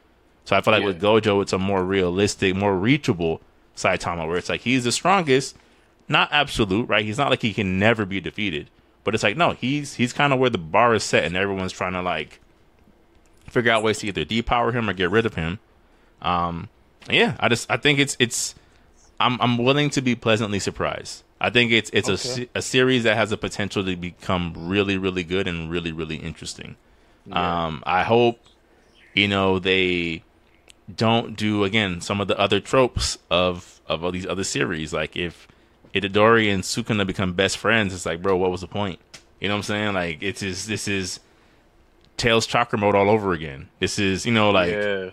So 0.44 0.54
I 0.56 0.60
feel 0.60 0.72
like 0.72 0.80
Yeah. 0.82 0.88
with 0.88 1.00
Gojo, 1.00 1.40
it's 1.40 1.54
a 1.54 1.58
more 1.58 1.82
realistic, 1.84 2.54
more 2.54 2.76
reachable 2.76 3.40
Saitama, 3.74 4.26
where 4.26 4.36
it's 4.36 4.50
like 4.50 4.60
he's 4.60 4.84
the 4.84 4.92
strongest, 4.92 5.56
not 6.08 6.28
absolute, 6.30 6.86
right? 6.90 7.04
He's 7.06 7.16
not 7.16 7.30
like 7.30 7.40
he 7.40 7.54
can 7.54 7.78
never 7.78 8.04
be 8.04 8.20
defeated, 8.20 8.68
but 9.02 9.14
it's 9.14 9.22
like 9.22 9.38
no, 9.38 9.52
he's 9.52 9.94
he's 9.94 10.12
kind 10.12 10.30
of 10.32 10.38
where 10.38 10.50
the 10.50 10.58
bar 10.58 10.94
is 10.94 11.04
set, 11.04 11.24
and 11.24 11.36
everyone's 11.36 11.72
trying 11.72 11.94
to 11.94 12.02
like 12.02 12.38
figure 13.48 13.72
out 13.72 13.82
ways 13.82 13.98
to 14.00 14.08
either 14.08 14.24
depower 14.26 14.74
him 14.74 14.90
or 14.90 14.92
get 14.92 15.10
rid 15.10 15.24
of 15.24 15.34
him. 15.36 15.58
Um, 16.22 16.68
yeah, 17.10 17.36
I 17.40 17.48
just 17.48 17.70
I 17.70 17.76
think 17.76 17.98
it's 17.98 18.16
it's 18.18 18.54
I'm 19.18 19.40
I'm 19.40 19.58
willing 19.58 19.90
to 19.90 20.02
be 20.02 20.14
pleasantly 20.14 20.58
surprised. 20.58 21.22
I 21.40 21.48
think 21.50 21.72
it's 21.72 21.90
it's 21.92 22.08
a 22.08 22.12
Okay. 22.12 22.22
se- 22.22 22.48
a 22.54 22.62
series 22.62 23.04
that 23.04 23.16
has 23.16 23.30
the 23.30 23.36
potential 23.38 23.84
to 23.84 23.96
become 23.96 24.52
really 24.56 24.98
really 24.98 25.24
good 25.24 25.46
and 25.48 25.70
really 25.70 25.92
really 25.92 26.16
interesting. 26.16 26.76
Um, 27.32 27.82
I 27.86 28.02
hope 28.02 28.38
you 29.14 29.28
know 29.28 29.58
they 29.58 30.22
don't 30.94 31.36
do 31.36 31.64
again 31.64 32.00
some 32.00 32.20
of 32.20 32.28
the 32.28 32.38
other 32.38 32.60
tropes 32.60 33.18
of 33.30 33.80
of 33.86 34.04
all 34.04 34.10
these 34.12 34.26
other 34.26 34.44
series. 34.44 34.92
Like 34.92 35.16
if 35.16 35.48
Itadori 35.94 36.52
and 36.52 36.62
Sukuna 36.62 37.06
become 37.06 37.32
best 37.32 37.56
friends, 37.58 37.92
it's 37.94 38.04
like, 38.06 38.20
bro, 38.22 38.36
what 38.36 38.50
was 38.50 38.60
the 38.60 38.68
point? 38.68 38.98
You 39.40 39.48
know 39.48 39.54
what 39.54 39.58
I'm 39.58 39.62
saying? 39.64 39.94
Like 39.94 40.22
it's 40.22 40.40
just 40.40 40.68
this 40.68 40.86
is 40.88 41.20
Tails 42.16 42.46
chakra 42.46 42.78
mode 42.78 42.94
all 42.94 43.08
over 43.08 43.32
again. 43.32 43.68
This 43.78 43.98
is 43.98 44.26
you 44.26 44.32
know 44.32 44.50
like 44.50 44.72
yeah. 44.72 45.10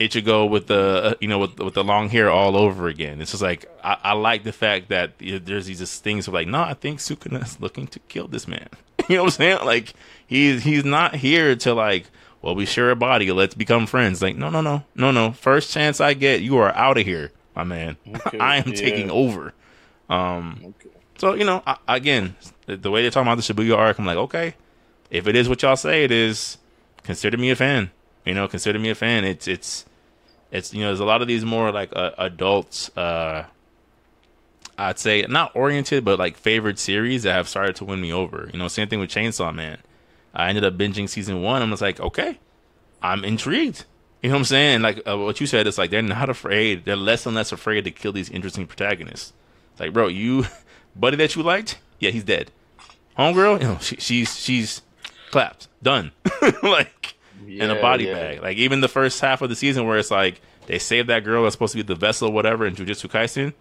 Ichigo 0.00 0.48
with 0.48 0.68
the 0.68 0.78
uh, 0.78 1.14
you 1.20 1.26
know 1.26 1.40
with 1.40 1.58
with 1.58 1.74
the 1.74 1.82
long 1.82 2.08
hair 2.08 2.30
all 2.30 2.56
over 2.56 2.86
again. 2.86 3.20
It's 3.20 3.32
just 3.32 3.42
like 3.42 3.68
I, 3.82 3.96
I 4.04 4.12
like 4.12 4.44
the 4.44 4.52
fact 4.52 4.88
that 4.90 5.14
there's 5.18 5.66
these 5.66 5.98
things 5.98 6.28
of 6.28 6.34
like, 6.34 6.46
no, 6.46 6.60
I 6.60 6.74
think 6.74 7.00
Sukuna's 7.00 7.60
looking 7.60 7.88
to 7.88 7.98
kill 8.00 8.28
this 8.28 8.46
man. 8.46 8.68
you 9.08 9.16
know 9.16 9.24
what 9.24 9.34
I'm 9.34 9.36
saying? 9.38 9.58
Like 9.64 9.94
he's 10.26 10.62
he's 10.62 10.84
not 10.84 11.16
here 11.16 11.56
to 11.56 11.74
like, 11.74 12.06
well, 12.42 12.54
we 12.54 12.64
share 12.64 12.90
a 12.90 12.96
body, 12.96 13.32
let's 13.32 13.56
become 13.56 13.86
friends. 13.86 14.22
Like, 14.22 14.36
no, 14.36 14.50
no, 14.50 14.60
no, 14.60 14.84
no, 14.94 15.10
no. 15.10 15.32
First 15.32 15.72
chance 15.72 16.00
I 16.00 16.14
get, 16.14 16.42
you 16.42 16.58
are 16.58 16.72
out 16.74 16.96
of 16.96 17.04
here, 17.04 17.32
my 17.56 17.64
man. 17.64 17.96
Okay, 18.26 18.38
I 18.38 18.58
am 18.58 18.68
yeah. 18.68 18.74
taking 18.76 19.10
over. 19.10 19.52
Okay. 20.08 20.72
So 21.18 21.34
you 21.34 21.44
know, 21.44 21.64
I, 21.66 21.76
again, 21.88 22.36
the, 22.66 22.76
the 22.76 22.92
way 22.92 23.02
they're 23.02 23.10
talking 23.10 23.26
about 23.30 23.44
the 23.44 23.52
Shibuya 23.52 23.76
arc, 23.76 23.98
I'm 23.98 24.06
like, 24.06 24.16
okay, 24.16 24.54
if 25.10 25.26
it 25.26 25.34
is 25.34 25.48
what 25.48 25.62
y'all 25.62 25.74
say 25.74 26.04
it 26.04 26.12
is, 26.12 26.58
consider 27.02 27.36
me 27.36 27.50
a 27.50 27.56
fan. 27.56 27.90
You 28.24 28.34
know, 28.34 28.46
consider 28.46 28.78
me 28.78 28.90
a 28.90 28.94
fan. 28.94 29.24
It's 29.24 29.48
it's 29.48 29.84
it's 30.50 30.72
you 30.72 30.80
know, 30.80 30.86
there's 30.86 31.00
a 31.00 31.04
lot 31.04 31.22
of 31.22 31.28
these 31.28 31.44
more 31.44 31.70
like 31.72 31.90
uh, 31.94 32.12
adults. 32.18 32.96
Uh, 32.96 33.44
I'd 34.76 34.98
say 34.98 35.22
not 35.28 35.52
oriented, 35.54 36.04
but 36.04 36.18
like 36.18 36.36
favorite 36.36 36.78
series 36.78 37.24
that 37.24 37.32
have 37.32 37.48
started 37.48 37.76
to 37.76 37.84
win 37.84 38.00
me 38.00 38.12
over. 38.12 38.48
You 38.52 38.58
know, 38.58 38.68
same 38.68 38.88
thing 38.88 39.00
with 39.00 39.10
Chainsaw 39.10 39.54
Man. 39.54 39.78
I 40.34 40.48
ended 40.48 40.64
up 40.64 40.74
binging 40.76 41.08
season 41.08 41.42
one. 41.42 41.62
I'm 41.62 41.70
just 41.70 41.82
like, 41.82 42.00
okay, 42.00 42.38
I'm 43.02 43.24
intrigued. 43.24 43.84
You 44.22 44.30
know 44.30 44.36
what 44.36 44.40
I'm 44.40 44.44
saying? 44.44 44.82
Like 44.82 45.02
uh, 45.06 45.18
what 45.18 45.40
you 45.40 45.46
said, 45.46 45.66
it's 45.66 45.78
like 45.78 45.90
they're 45.90 46.02
not 46.02 46.28
afraid. 46.28 46.84
They're 46.84 46.96
less 46.96 47.26
and 47.26 47.34
less 47.34 47.52
afraid 47.52 47.84
to 47.84 47.90
kill 47.90 48.12
these 48.12 48.30
interesting 48.30 48.66
protagonists. 48.66 49.32
Like, 49.78 49.92
bro, 49.92 50.08
you 50.08 50.46
buddy 50.96 51.16
that 51.16 51.36
you 51.36 51.42
liked, 51.42 51.78
yeah, 51.98 52.10
he's 52.10 52.24
dead. 52.24 52.50
Homegirl, 53.18 53.60
you 53.60 53.68
know, 53.68 53.78
she, 53.80 53.96
she's 53.96 54.38
she's 54.38 54.82
clapped, 55.30 55.68
done, 55.82 56.12
like 56.62 57.14
in 57.46 57.70
a 57.70 57.80
body 57.80 58.04
yeah. 58.04 58.14
bag. 58.14 58.42
Like 58.42 58.56
even 58.56 58.80
the 58.80 58.88
first 58.88 59.20
half 59.20 59.42
of 59.42 59.48
the 59.48 59.56
season 59.56 59.86
where 59.86 59.98
it's 59.98 60.10
like 60.10 60.40
they 60.66 60.78
saved 60.78 61.08
that 61.08 61.24
girl 61.24 61.42
that's 61.42 61.54
supposed 61.54 61.72
to 61.72 61.78
be 61.78 61.82
the 61.82 61.94
vessel, 61.94 62.28
or 62.28 62.32
whatever, 62.32 62.66
in 62.66 62.74
Jujutsu 62.74 63.08
Kaisen, 63.10 63.52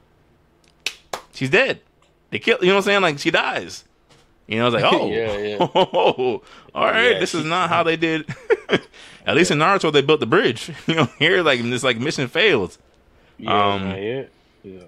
she's 1.34 1.50
dead. 1.50 1.81
They 2.29 2.39
kill, 2.39 2.57
you 2.62 2.67
know 2.67 2.74
what 2.74 2.79
I'm 2.79 2.84
saying? 2.84 3.01
Like 3.01 3.19
she 3.19 3.31
dies. 3.31 3.84
You 4.48 4.60
know, 4.60 4.67
it's 4.67 4.75
like, 4.75 4.84
oh, 4.93 5.10
Yeah, 5.10 5.38
yeah. 5.38 5.57
all 5.57 6.41
right, 6.75 7.12
Yeah, 7.12 7.19
this 7.19 7.36
is 7.36 7.46
not 7.46 7.69
how 7.69 7.84
they 7.84 7.98
did. 7.98 8.29
At 9.25 9.36
least 9.36 9.51
in 9.51 9.60
Naruto, 9.60 9.91
they 9.91 10.01
built 10.01 10.22
the 10.22 10.25
bridge. 10.25 10.72
You 10.88 10.96
know, 10.96 11.05
here, 11.19 11.43
like 11.43 11.62
this, 11.62 11.84
like 11.84 11.98
mission 11.98 12.27
failed. 12.27 12.77
Yeah, 13.38 13.74
Um, 13.74 13.89
not. 13.89 13.98
Yeah. 14.00 14.81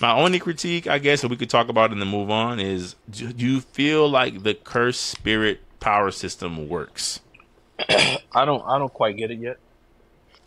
My 0.00 0.12
only 0.12 0.38
critique, 0.38 0.86
I 0.86 0.98
guess, 0.98 1.22
that 1.22 1.28
we 1.28 1.36
could 1.36 1.48
talk 1.48 1.68
about 1.68 1.90
and 1.90 2.00
then 2.00 2.08
move 2.08 2.30
on 2.30 2.60
is: 2.60 2.96
Do 3.08 3.32
do 3.32 3.46
you 3.46 3.60
feel 3.60 4.08
like 4.08 4.42
the 4.42 4.54
curse 4.54 4.98
spirit 4.98 5.60
power 5.80 6.10
system 6.10 6.68
works? 6.68 7.20
I 8.34 8.44
don't. 8.44 8.62
I 8.66 8.78
don't 8.78 8.92
quite 8.92 9.16
get 9.16 9.30
it 9.30 9.38
yet. 9.38 9.58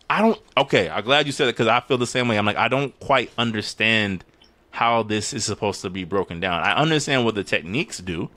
I 0.08 0.20
don't. 0.22 0.40
Okay, 0.56 0.88
I'm 0.88 1.04
glad 1.04 1.26
you 1.26 1.32
said 1.32 1.48
it 1.48 1.52
because 1.52 1.68
I 1.68 1.80
feel 1.80 1.98
the 1.98 2.06
same 2.06 2.28
way. 2.28 2.36
I'm 2.36 2.46
like, 2.46 2.56
I 2.56 2.68
don't 2.68 2.98
quite 3.00 3.30
understand 3.38 4.24
how 4.72 5.02
this 5.02 5.32
is 5.32 5.44
supposed 5.44 5.82
to 5.82 5.90
be 5.90 6.04
broken 6.04 6.40
down. 6.40 6.62
I 6.62 6.74
understand 6.74 7.24
what 7.24 7.34
the 7.34 7.44
techniques 7.44 7.98
do, 7.98 8.30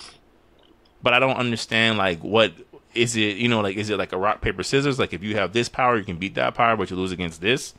but 1.01 1.13
I 1.13 1.19
don't 1.19 1.37
understand 1.37 1.97
like 1.97 2.23
what 2.23 2.53
is 2.93 3.15
it. 3.15 3.37
You 3.37 3.47
know, 3.49 3.61
like 3.61 3.75
is 3.77 3.89
it 3.89 3.97
like 3.97 4.13
a 4.13 4.17
rock 4.17 4.41
paper 4.41 4.61
scissors? 4.63 4.99
Like 4.99 5.13
if 5.13 5.23
you 5.23 5.35
have 5.35 5.53
this 5.53 5.69
power, 5.69 5.97
you 5.97 6.03
can 6.03 6.17
beat 6.17 6.35
that 6.35 6.53
power, 6.53 6.75
but 6.77 6.89
you 6.89 6.95
lose 6.95 7.11
against 7.11 7.41
this. 7.41 7.73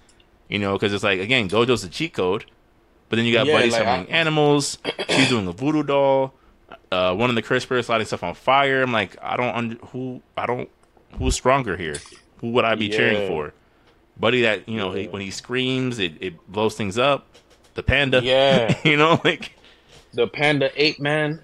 You 0.49 0.59
know, 0.59 0.73
because 0.75 0.93
it's 0.93 1.05
like 1.05 1.21
again, 1.21 1.49
Gojo's 1.49 1.85
a 1.85 1.89
cheat 1.89 2.13
code, 2.15 2.45
but 3.09 3.17
then 3.17 3.25
you 3.25 3.33
got 3.33 3.47
Yeah, 3.47 3.55
Buddy 3.55 3.71
like, 3.71 3.83
summoning 3.83 4.13
I- 4.13 4.17
animals. 4.17 4.79
She's 5.09 5.29
doing 5.29 5.47
a 5.47 5.53
voodoo 5.53 5.85
doll. 5.85 6.35
Uh, 6.91 7.15
one 7.15 7.29
of 7.31 7.37
the 7.37 7.43
curse 7.43 7.63
spirits 7.63 7.89
lighting 7.89 8.07
stuff 8.07 8.23
on 8.23 8.35
fire. 8.35 8.83
I'm 8.83 8.93
like, 8.93 9.17
I 9.23 9.37
don't 9.37 9.55
under 9.55 9.75
who. 9.87 10.21
I 10.37 10.47
don't. 10.47 10.69
Who's 11.19 11.35
stronger 11.35 11.77
here? 11.77 11.97
Who 12.39 12.51
would 12.51 12.65
I 12.65 12.75
be 12.75 12.89
cheering 12.89 13.29
for? 13.29 13.53
Buddy, 14.19 14.43
that 14.43 14.69
you 14.69 14.77
know, 14.77 14.93
he, 14.93 15.03
Yeah. 15.05 15.11
when 15.11 15.23
he 15.23 15.31
screams, 15.31 15.99
it, 15.99 16.15
it 16.21 16.35
blows 16.51 16.77
things 16.77 16.99
up. 16.99 17.27
The 17.75 17.83
panda, 17.83 18.23
Yeah. 18.23 18.77
you 18.85 18.97
know, 18.97 19.21
like 19.25 19.53
The 20.13 20.27
panda 20.29 20.71
ape 20.77 21.01
man. 21.01 21.41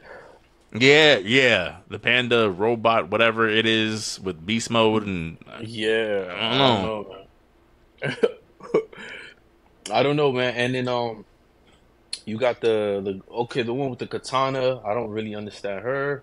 yeah, 0.72 1.16
yeah, 1.18 1.78
the 1.88 1.98
panda 1.98 2.48
robot, 2.50 3.10
whatever 3.10 3.48
it 3.48 3.66
is, 3.66 4.20
with 4.20 4.44
beast 4.46 4.70
mode 4.70 5.04
and 5.04 5.36
Yeah, 5.60 6.26
I 6.32 6.58
don't 6.58 6.82
know. 6.82 7.06
man. 8.02 8.16
I 9.92 10.02
don't 10.04 10.16
know, 10.16 10.30
man. 10.32 10.54
And 10.54 10.74
then 10.74 10.86
um, 10.88 11.24
you 12.24 12.38
got 12.38 12.60
the 12.60 13.00
the 13.02 13.20
okay, 13.42 13.62
the 13.62 13.74
one 13.74 13.90
with 13.90 13.98
the 13.98 14.06
katana. 14.06 14.80
I 14.84 14.94
don't 14.94 15.10
really 15.10 15.34
understand 15.34 15.82
her. 15.82 16.22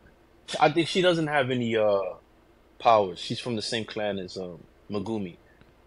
I 0.59 0.69
think 0.71 0.87
she 0.87 1.01
doesn't 1.01 1.27
have 1.27 1.51
any 1.51 1.75
uh 1.75 1.99
powers. 2.79 3.19
She's 3.19 3.39
from 3.39 3.55
the 3.55 3.61
same 3.61 3.85
clan 3.85 4.19
as 4.19 4.37
um 4.37 4.59
Megumi, 4.89 5.37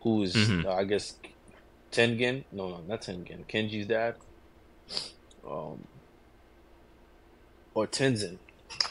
who 0.02 0.22
is, 0.22 0.34
Mhm. 0.34 0.64
uh, 0.66 0.72
I 0.74 0.84
guess 0.84 1.14
Tengen. 1.92 2.44
No, 2.52 2.68
no, 2.68 2.80
not 2.86 3.02
Tengen. 3.02 3.46
Kenji's 3.48 3.86
dad. 3.86 4.14
Um, 5.48 5.84
or 7.74 7.86
Tenzin. 7.86 8.38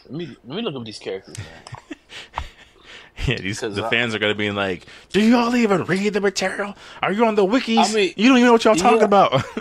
Let 0.06 0.12
me 0.14 0.36
let 0.46 0.56
me 0.58 0.62
look 0.62 0.76
up 0.76 0.84
these 0.86 1.00
characters, 1.00 1.38
yeah, 3.28 3.38
these 3.38 3.60
the 3.60 3.84
I- 3.86 3.90
fans 3.90 4.14
are 4.16 4.20
gonna 4.20 4.34
be 4.36 4.52
like, 4.52 4.86
"Do 5.12 5.22
y'all 5.22 5.56
even 5.56 5.84
read 5.86 6.14
the 6.14 6.22
material? 6.22 6.76
Are 7.02 7.12
you 7.12 7.26
on 7.26 7.36
the 7.36 7.46
wikis? 7.46 7.78
I 7.92 7.94
mean, 7.94 8.14
you 8.18 8.28
don't 8.30 8.38
even 8.38 8.48
know 8.48 8.54
what 8.54 8.64
y'all 8.66 8.76
talking 8.76 9.04
about." 9.04 9.44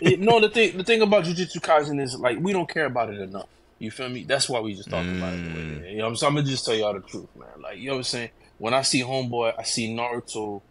Yeah, 0.00 0.16
no, 0.20 0.40
the 0.40 0.48
thing 0.48 0.76
the 0.78 0.84
thing 0.84 1.02
about 1.02 1.24
Jujutsu 1.24 1.60
Kaisen 1.60 2.00
is 2.00 2.16
like 2.18 2.38
we 2.40 2.52
don't 2.52 2.68
care 2.68 2.84
about 2.86 3.10
it 3.12 3.20
enough. 3.20 3.48
You 3.78 3.90
feel 3.90 4.08
me? 4.08 4.24
That's 4.24 4.48
why 4.48 4.60
we 4.60 4.74
just 4.74 4.90
talk 4.90 5.04
about 5.04 5.34
it. 5.34 5.36
way 5.36 5.52
Mm. 5.52 5.90
You 5.90 5.98
know 5.98 6.04
what 6.04 6.10
I'm 6.10 6.16
saying? 6.16 6.30
I'm 6.30 6.36
gonna 6.36 6.46
just 6.48 6.64
tell 6.64 6.74
y'all 6.74 6.94
the 6.94 7.00
truth, 7.00 7.28
man. 7.36 7.48
Like 7.60 7.78
you 7.78 7.86
know 7.86 7.94
what 7.94 7.98
I'm 7.98 8.04
saying? 8.04 8.30
When 8.58 8.74
I 8.74 8.82
see 8.82 9.02
Homeboy, 9.02 9.54
I 9.56 9.62
see 9.62 9.94
Naruto, 9.94 10.62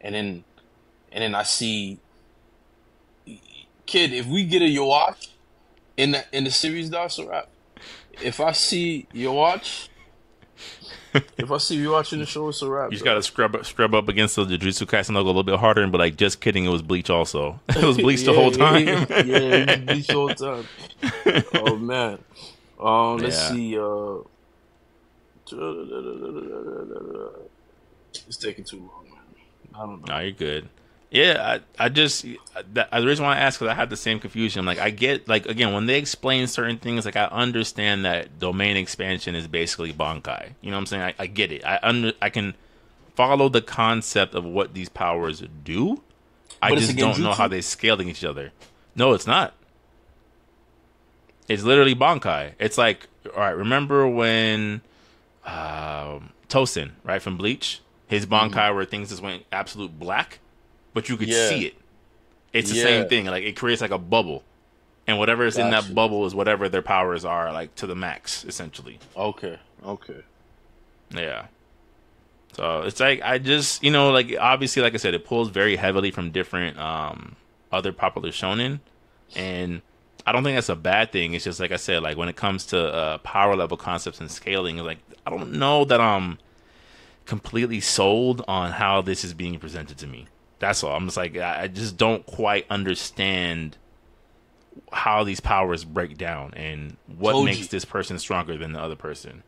and 0.00 0.14
then 0.14 0.44
and 1.10 1.22
then 1.22 1.34
I 1.34 1.42
see 1.42 1.98
Kid. 3.86 4.12
If 4.12 4.26
we 4.26 4.44
get 4.44 4.62
a 4.62 4.66
Yhwach 4.66 5.28
in 5.96 6.12
the 6.12 6.24
in 6.32 6.44
the 6.44 6.50
series, 6.50 6.90
that's 6.90 7.18
a 7.18 7.26
wrap. 7.26 7.48
If 8.22 8.40
I 8.40 8.52
see 8.52 9.08
Yhwach, 9.12 9.88
if 11.38 11.50
I 11.50 11.58
see 11.58 11.76
you 11.76 11.90
watching 11.90 12.18
the 12.18 12.26
show, 12.26 12.48
it's 12.48 12.62
a 12.62 12.68
wrap. 12.70 12.90
You 12.90 12.96
just 12.96 13.04
gotta 13.04 13.22
scrub 13.22 13.54
up, 13.54 13.64
scrub 13.66 13.94
up 13.94 14.08
against 14.08 14.36
the 14.36 14.44
Jujutsu 14.44 14.86
Kaisen 14.86 15.14
logo 15.14 15.26
a 15.26 15.28
little 15.28 15.42
bit 15.44 15.58
harder 15.58 15.82
and 15.82 15.90
be 15.92 15.98
like, 15.98 16.16
"Just 16.16 16.40
kidding, 16.40 16.64
it 16.64 16.70
was 16.70 16.82
Bleach 16.82 17.10
also. 17.10 17.60
It 17.68 17.82
was 17.82 17.96
Bleach 17.96 18.24
the 18.24 18.32
Yeah, 18.32 18.36
whole 18.36 18.50
yeah, 18.52 18.56
time." 18.58 18.86
Yeah, 18.86 19.22
yeah, 19.24 19.54
it 19.54 19.68
was 19.68 19.78
Bleach 19.86 20.06
the 20.06 20.14
whole 20.14 20.34
time. 20.34 20.68
Oh 21.54 21.76
man. 21.76 22.18
Um, 22.80 23.18
let's 23.18 23.36
Yeah. 23.36 23.48
see. 23.48 23.78
Uh, 23.78 24.18
it's 28.26 28.36
taking 28.36 28.64
too 28.64 28.78
long, 28.78 29.04
man. 29.10 29.18
I 29.74 29.78
don't 29.86 30.06
know. 30.06 30.14
No, 30.14 30.20
you're 30.20 30.32
good. 30.32 30.68
Yeah, 31.10 31.60
I, 31.78 31.86
I 31.86 31.88
just 31.88 32.26
that, 32.74 32.90
the 32.90 33.06
reason 33.06 33.24
why 33.24 33.36
I 33.36 33.38
ask 33.38 33.58
because 33.58 33.72
I 33.72 33.74
had 33.74 33.88
the 33.88 33.96
same 33.96 34.20
confusion. 34.20 34.66
Like, 34.66 34.78
I 34.78 34.90
get 34.90 35.26
like 35.26 35.46
again 35.46 35.72
when 35.72 35.86
they 35.86 35.98
explain 35.98 36.46
certain 36.46 36.78
things, 36.78 37.06
like 37.06 37.16
I 37.16 37.24
understand 37.24 38.04
that 38.04 38.38
domain 38.38 38.76
expansion 38.76 39.34
is 39.34 39.48
basically 39.48 39.92
Bankai. 39.92 40.50
You 40.60 40.70
know 40.70 40.76
what 40.76 40.80
I'm 40.80 40.86
saying? 40.86 41.02
I, 41.02 41.14
I 41.18 41.26
get 41.26 41.50
it. 41.50 41.64
I 41.64 41.78
under 41.82 42.12
I 42.20 42.28
can 42.28 42.54
follow 43.14 43.48
the 43.48 43.62
concept 43.62 44.34
of 44.34 44.44
what 44.44 44.74
these 44.74 44.88
powers 44.88 45.42
do. 45.64 46.02
I 46.60 46.74
just 46.74 46.96
don't 46.96 47.18
know 47.20 47.32
how 47.32 47.48
they 47.48 47.62
scale 47.62 48.02
each 48.02 48.24
other. 48.24 48.52
No, 48.94 49.12
it's 49.12 49.26
not. 49.26 49.54
It's 51.48 51.62
literally 51.62 51.94
Bankai. 51.94 52.52
It's 52.58 52.76
like, 52.76 53.06
all 53.34 53.40
right, 53.40 53.50
remember 53.50 54.06
when 54.06 54.82
um, 55.46 56.30
Tosen, 56.48 56.92
right, 57.04 57.22
from 57.22 57.36
Bleach, 57.36 57.80
his 58.06 58.26
Bankai 58.26 58.74
where 58.74 58.84
things 58.84 59.08
just 59.08 59.22
went 59.22 59.44
absolute 59.50 59.98
black, 59.98 60.40
but 60.94 61.08
you 61.08 61.16
could. 61.16 61.28
Yeah. 61.28 61.48
see 61.48 61.66
it. 61.66 61.74
It's 62.52 62.70
the 62.70 62.76
Yeah. 62.76 62.82
same 62.84 63.08
thing. 63.08 63.26
Like 63.26 63.44
it 63.44 63.56
creates 63.56 63.80
like 63.82 63.90
a 63.90 63.98
bubble. 63.98 64.42
And 65.06 65.18
whatever 65.18 65.46
is 65.46 65.56
in 65.56 65.70
that 65.70 65.94
bubble 65.94 66.26
is 66.26 66.34
whatever 66.34 66.68
their 66.68 66.82
powers 66.82 67.24
are, 67.24 67.50
like 67.50 67.74
to 67.76 67.86
the 67.86 67.94
max, 67.94 68.44
essentially. 68.44 68.98
Okay, 69.16 69.58
okay. 69.82 70.20
Yeah. 71.10 71.46
So 72.52 72.82
it's 72.82 73.00
like 73.00 73.22
I 73.22 73.38
just 73.38 73.82
you 73.82 73.90
know 73.90 74.10
like 74.10 74.34
obviously 74.38 74.82
like 74.82 74.92
I 74.94 74.98
said 74.98 75.14
it 75.14 75.24
pulls 75.24 75.48
very 75.48 75.76
heavily 75.76 76.10
from 76.10 76.30
different 76.30 76.78
um 76.78 77.36
other 77.72 77.92
popular 77.92 78.30
shonen, 78.30 78.80
and 79.36 79.80
I 80.26 80.32
don't 80.32 80.44
think 80.44 80.56
that's 80.56 80.68
a 80.68 80.76
bad 80.76 81.10
thing. 81.12 81.32
It's 81.34 81.44
just 81.44 81.60
like 81.60 81.72
I 81.72 81.76
said 81.76 82.02
like 82.02 82.16
when 82.18 82.28
it 82.28 82.36
comes 82.36 82.66
to 82.66 82.78
uh, 82.92 83.18
power 83.18 83.56
level 83.56 83.76
concepts 83.78 84.20
and 84.20 84.30
scaling, 84.30 84.76
like 84.78 84.98
I 85.26 85.30
don't 85.30 85.52
know 85.52 85.84
that 85.86 86.00
I'm 86.02 86.38
completely 87.24 87.80
sold 87.80 88.44
on 88.48 88.72
how 88.72 89.00
this 89.02 89.24
is 89.24 89.32
being 89.34 89.58
presented 89.58 89.96
to 89.98 90.06
me. 90.06 90.26
That's 90.58 90.82
all. 90.82 90.96
I'm 90.96 91.06
just 91.06 91.16
like 91.16 91.36
I 91.36 91.62
I 91.62 91.68
just 91.68 91.96
don't 91.96 92.24
quite 92.26 92.66
understand 92.70 93.76
how 94.92 95.24
these 95.24 95.40
powers 95.40 95.84
break 95.84 96.16
down 96.16 96.52
and 96.54 96.96
what 97.18 97.34
Toji. 97.34 97.44
makes 97.44 97.66
this 97.68 97.84
person 97.84 98.18
stronger 98.18 98.56
than 98.56 98.72
the 98.72 98.80
other 98.80 98.96
person. 98.96 99.42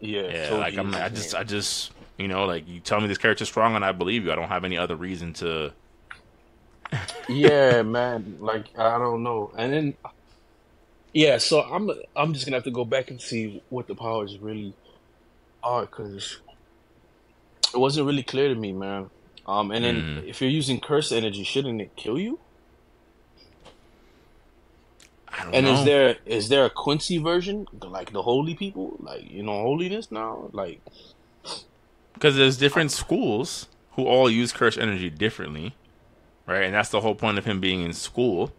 Yeah, 0.00 0.48
Yeah, 0.50 0.54
like 0.56 0.76
I'm, 0.76 0.94
I 0.94 1.08
just. 1.08 1.34
I 1.34 1.44
just, 1.44 1.92
you 2.18 2.28
know, 2.28 2.44
like 2.44 2.68
you 2.68 2.80
tell 2.80 3.00
me 3.00 3.06
this 3.06 3.18
character's 3.18 3.48
strong 3.48 3.74
and 3.74 3.84
I 3.84 3.92
believe 3.92 4.24
you. 4.24 4.32
I 4.32 4.34
don't 4.34 4.48
have 4.48 4.64
any 4.64 4.76
other 4.76 4.96
reason 4.96 5.32
to. 5.34 5.72
yeah, 7.28 7.82
man. 7.82 8.36
Like 8.40 8.78
I 8.78 8.98
don't 8.98 9.22
know. 9.22 9.50
And 9.56 9.72
then, 9.72 9.94
yeah. 11.12 11.38
So 11.38 11.62
I'm, 11.62 11.90
I'm 12.14 12.34
just 12.34 12.44
gonna 12.44 12.56
have 12.56 12.64
to 12.64 12.70
go 12.70 12.84
back 12.84 13.10
and 13.10 13.20
see 13.20 13.62
what 13.70 13.86
the 13.86 13.94
powers 13.94 14.36
really 14.38 14.74
are, 15.62 15.86
because 15.86 16.38
it 17.72 17.78
wasn't 17.78 18.06
really 18.06 18.22
clear 18.22 18.48
to 18.48 18.54
me, 18.54 18.72
man. 18.72 19.08
Um, 19.46 19.70
and 19.70 19.84
then 19.84 19.96
Mm. 20.22 20.28
if 20.28 20.40
you're 20.40 20.50
using 20.50 20.80
curse 20.80 21.12
energy, 21.12 21.44
shouldn't 21.44 21.80
it 21.80 21.94
kill 21.96 22.18
you? 22.18 22.38
I 25.28 25.44
don't 25.44 25.54
And 25.54 25.66
know. 25.66 25.72
is 25.74 25.84
there 25.84 26.16
is 26.26 26.48
there 26.48 26.64
a 26.64 26.70
Quincy 26.70 27.18
version, 27.18 27.66
like 27.82 28.12
the 28.12 28.22
holy 28.22 28.54
people, 28.54 28.96
like 29.00 29.28
you 29.30 29.42
know 29.42 29.62
holiness 29.62 30.10
now, 30.10 30.48
like 30.52 30.80
because 32.14 32.36
there's 32.36 32.56
different 32.56 32.92
schools 32.92 33.68
who 33.96 34.06
all 34.06 34.30
use 34.30 34.52
curse 34.52 34.78
energy 34.78 35.10
differently, 35.10 35.74
right? 36.46 36.62
And 36.64 36.74
that's 36.74 36.88
the 36.90 37.00
whole 37.00 37.14
point 37.14 37.36
of 37.38 37.44
him 37.44 37.60
being 37.60 37.82
in 37.82 37.92
school. 37.92 38.52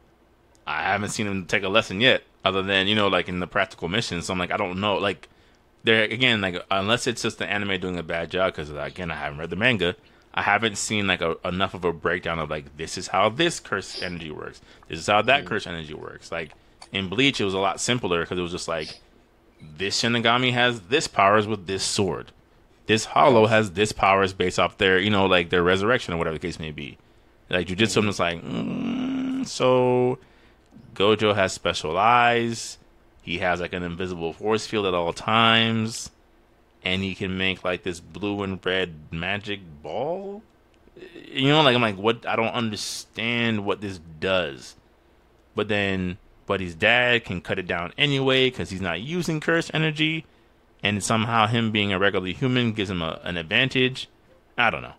I 0.68 0.82
haven't 0.84 1.10
seen 1.10 1.27
him 1.27 1.46
take 1.46 1.63
a 1.63 1.70
lesson 1.70 2.01
yet, 2.01 2.24
other 2.44 2.62
than 2.62 2.88
you 2.88 2.96
know, 2.96 3.08
like 3.08 3.30
in 3.30 3.39
the 3.39 3.48
practical 3.48 3.88
missions. 3.88 4.25
So 4.25 4.34
I'm 4.34 4.39
like, 4.39 4.51
I 4.51 4.58
don't 4.58 4.80
know, 4.80 4.98
like 4.98 5.30
there 5.84 6.04
again, 6.04 6.42
like 6.42 6.63
unless 6.70 7.08
it's 7.08 7.22
just 7.22 7.38
the 7.38 7.50
anime 7.50 7.80
doing 7.80 7.98
a 7.98 8.04
bad 8.04 8.30
job, 8.32 8.54
because 8.54 8.70
again, 8.72 9.12
I 9.12 9.15
haven't 9.15 9.39
read 9.39 9.50
the 9.50 9.56
manga. 9.56 9.96
I 10.36 10.42
haven't 10.42 10.77
seen 10.77 11.08
like 11.08 11.22
a, 11.22 11.38
enough 11.46 11.74
of 11.74 11.86
a 11.86 11.94
breakdown 11.94 12.39
of 12.39 12.50
like 12.50 12.75
this 12.75 12.98
is 12.98 13.08
how 13.08 13.30
this 13.30 13.62
curse 13.62 14.01
energy 14.01 14.32
works. 14.32 14.62
This 14.89 15.00
is 15.00 15.08
how 15.08 15.22
that 15.24 15.46
curse 15.46 15.65
energy 15.65 15.94
works. 15.94 16.32
Like 16.32 16.51
in 16.92 17.08
Bleach, 17.08 17.39
it 17.39 17.46
was 17.46 17.54
a 17.54 17.60
lot 17.60 17.80
simpler 17.80 18.22
because 18.22 18.38
it 18.38 18.42
was 18.42 18.51
just 18.51 18.68
like 18.68 19.00
this 19.77 20.01
Shinigami 20.01 20.51
has 20.51 20.82
this 20.82 21.08
powers 21.08 21.48
with 21.48 21.68
this 21.68 21.84
sword. 21.84 22.34
This 22.86 23.06
Hollow 23.06 23.48
has 23.48 23.72
this 23.72 23.94
powers 23.94 24.34
based 24.34 24.60
off 24.60 24.77
their, 24.77 25.00
you 25.00 25.10
know, 25.10 25.25
like 25.25 25.50
their 25.50 25.63
resurrection 25.63 26.13
or 26.13 26.18
whatever 26.18 26.36
the 26.36 26.48
case 26.48 26.60
may 26.60 26.72
be. 26.72 26.98
Like 27.50 27.68
Jujutsu, 27.68 28.08
is 28.08 28.20
like, 28.20 28.44
mm, 28.44 29.48
so 29.48 30.20
Gojo 30.94 31.34
has 31.34 31.54
special 31.54 31.98
eyes. 31.98 32.77
He 33.22 33.39
has 33.39 33.62
like 33.62 33.74
an 33.74 33.84
invisible 33.84 34.34
force 34.34 34.68
field 34.68 34.86
at 34.86 34.94
all 34.94 35.13
times, 35.13 36.12
and 36.86 37.01
he 37.01 37.15
can 37.15 37.38
make 37.38 37.63
like 37.63 37.84
this 37.84 38.00
blue 38.00 38.44
and 38.44 38.63
red 38.63 38.94
magic 39.12 39.60
ball. 39.82 40.44
You 41.25 41.50
know, 41.50 41.62
like 41.63 41.75
I'm 41.75 41.82
like, 41.82 41.98
what? 41.98 42.25
I 42.25 42.36
don't 42.36 42.54
understand 42.54 43.65
what 43.65 43.82
this 43.82 44.00
does. 44.20 44.75
But 45.56 45.68
then, 45.68 46.18
Buddy's 46.46 46.75
dad 46.75 47.25
can 47.25 47.42
cut 47.42 47.60
it 47.60 47.68
down 47.68 47.92
anyway 47.98 48.50
because 48.50 48.70
he's 48.70 48.82
not 48.82 49.01
using 49.01 49.39
cursed 49.39 49.72
energy, 49.74 50.25
and 50.84 51.04
somehow 51.04 51.48
him 51.48 51.72
being 51.72 51.92
a 51.92 52.00
regular 52.00 52.27
human 52.27 52.72
gives 52.72 52.89
him 52.89 53.01
a, 53.01 53.20
an 53.24 53.36
advantage. 53.36 54.08
I 54.58 54.70
don't 54.70 54.84
know. 54.84 54.94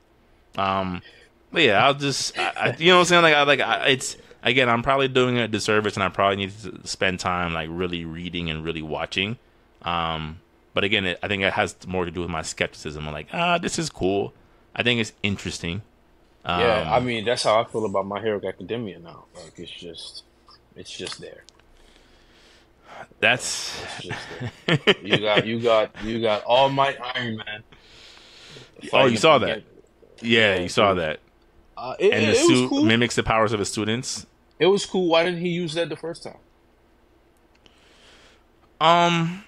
Um, 0.59 1.03
but 1.53 1.63
yeah, 1.63 1.87
I'll 1.87 1.95
just, 1.95 2.39
I, 2.39 2.53
I, 2.57 2.77
you 2.79 2.89
know 2.89 2.97
what 2.97 3.01
I'm 3.01 3.07
saying? 3.07 3.23
Like, 3.23 3.35
I 3.35 3.43
like, 3.45 3.61
I, 3.61 3.87
it's 3.89 4.17
again, 4.43 4.69
I'm 4.69 4.83
probably 4.83 5.09
doing 5.09 5.39
a 5.39 5.49
disservice, 5.49 5.95
and 5.95 6.03
I 6.03 6.09
probably 6.09 6.37
need 6.37 6.53
to 6.63 6.87
spend 6.87 7.21
time 7.21 7.55
like 7.55 7.69
really 7.71 8.05
reading 8.05 8.51
and 8.51 8.65
really 8.65 8.83
watching. 8.83 9.39
Um, 9.83 10.41
but 10.77 10.85
again, 10.85 11.07
it, 11.07 11.19
I 11.23 11.29
think 11.29 11.43
it 11.43 11.55
has 11.55 11.75
more 11.87 12.05
to 12.05 12.11
do 12.11 12.21
with 12.21 12.29
my 12.29 12.43
skepticism. 12.43 13.09
I'm 13.09 13.15
like, 13.15 13.29
ah, 13.33 13.57
this 13.57 13.79
is 13.79 13.89
cool. 13.89 14.35
I 14.75 14.83
think 14.83 15.01
it's 15.01 15.15
interesting. 15.23 15.81
Um, 16.45 16.61
yeah. 16.61 16.95
I 16.95 17.01
mean, 17.01 17.25
that's 17.25 17.45
how 17.45 17.59
I 17.59 17.65
feel 17.65 17.87
about 17.87 18.05
My 18.07 18.21
Hero 18.21 18.39
Academia 18.47 18.99
now. 18.99 19.25
Like 19.35 19.59
it's 19.59 19.71
just 19.71 20.25
It's 20.77 20.95
just 20.95 21.19
there. 21.19 21.45
That's 23.21 23.81
just 24.03 24.19
there. 24.67 24.95
you 25.03 25.17
got 25.17 25.47
you 25.47 25.61
got 25.61 26.05
you 26.05 26.21
got 26.21 26.45
All 26.45 26.69
Might 26.69 26.99
Iron 27.01 27.39
Man. 27.39 27.63
Oh, 28.93 29.07
you 29.07 29.17
saw 29.17 29.39
that. 29.39 29.63
yeah, 30.21 30.59
you 30.59 30.69
saw 30.69 30.93
that. 30.93 31.21
Uh, 31.75 31.95
it, 31.99 32.13
And 32.13 32.23
it, 32.23 32.27
the 32.27 32.33
it 32.33 32.49
was 32.51 32.59
suit 32.59 32.69
cool. 32.69 32.85
mimics 32.85 33.17
the 33.17 33.23
powers 33.23 33.55
of 33.55 33.61
his 33.61 33.71
students. 33.71 34.27
It 34.59 34.67
was 34.67 34.85
cool. 34.85 35.09
Why 35.09 35.25
didn't 35.25 35.41
he 35.41 35.49
use 35.49 35.73
that 35.73 35.89
the 35.89 35.97
first 35.97 36.23
time? 36.23 36.37
Um, 38.79 39.45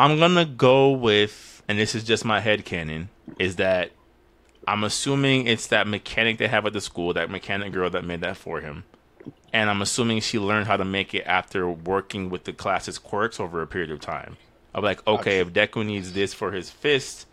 I'm 0.00 0.18
gonna 0.18 0.46
go 0.46 0.92
with, 0.92 1.62
and 1.68 1.78
this 1.78 1.94
is 1.94 2.04
just 2.04 2.24
my 2.24 2.40
head 2.40 2.64
canon, 2.64 3.10
is 3.38 3.56
that 3.56 3.90
I'm 4.66 4.82
assuming 4.82 5.46
it's 5.46 5.66
that 5.66 5.86
mechanic 5.86 6.38
they 6.38 6.48
have 6.48 6.64
at 6.64 6.72
the 6.72 6.80
school, 6.80 7.12
that 7.12 7.28
mechanic 7.28 7.74
girl 7.74 7.90
that 7.90 8.02
made 8.02 8.22
that 8.22 8.38
for 8.38 8.62
him, 8.62 8.84
and 9.52 9.68
I'm 9.68 9.82
assuming 9.82 10.20
she 10.20 10.38
learned 10.38 10.68
how 10.68 10.78
to 10.78 10.86
make 10.86 11.12
it 11.12 11.24
after 11.26 11.68
working 11.68 12.30
with 12.30 12.44
the 12.44 12.54
class's 12.54 12.98
quirks 12.98 13.38
over 13.38 13.60
a 13.60 13.66
period 13.66 13.90
of 13.90 14.00
time. 14.00 14.38
I'm 14.74 14.82
like, 14.82 15.06
okay, 15.06 15.40
if 15.40 15.52
Deku 15.52 15.84
needs 15.84 16.14
this 16.14 16.32
for 16.32 16.52
his 16.52 16.70
fist, 16.70 17.26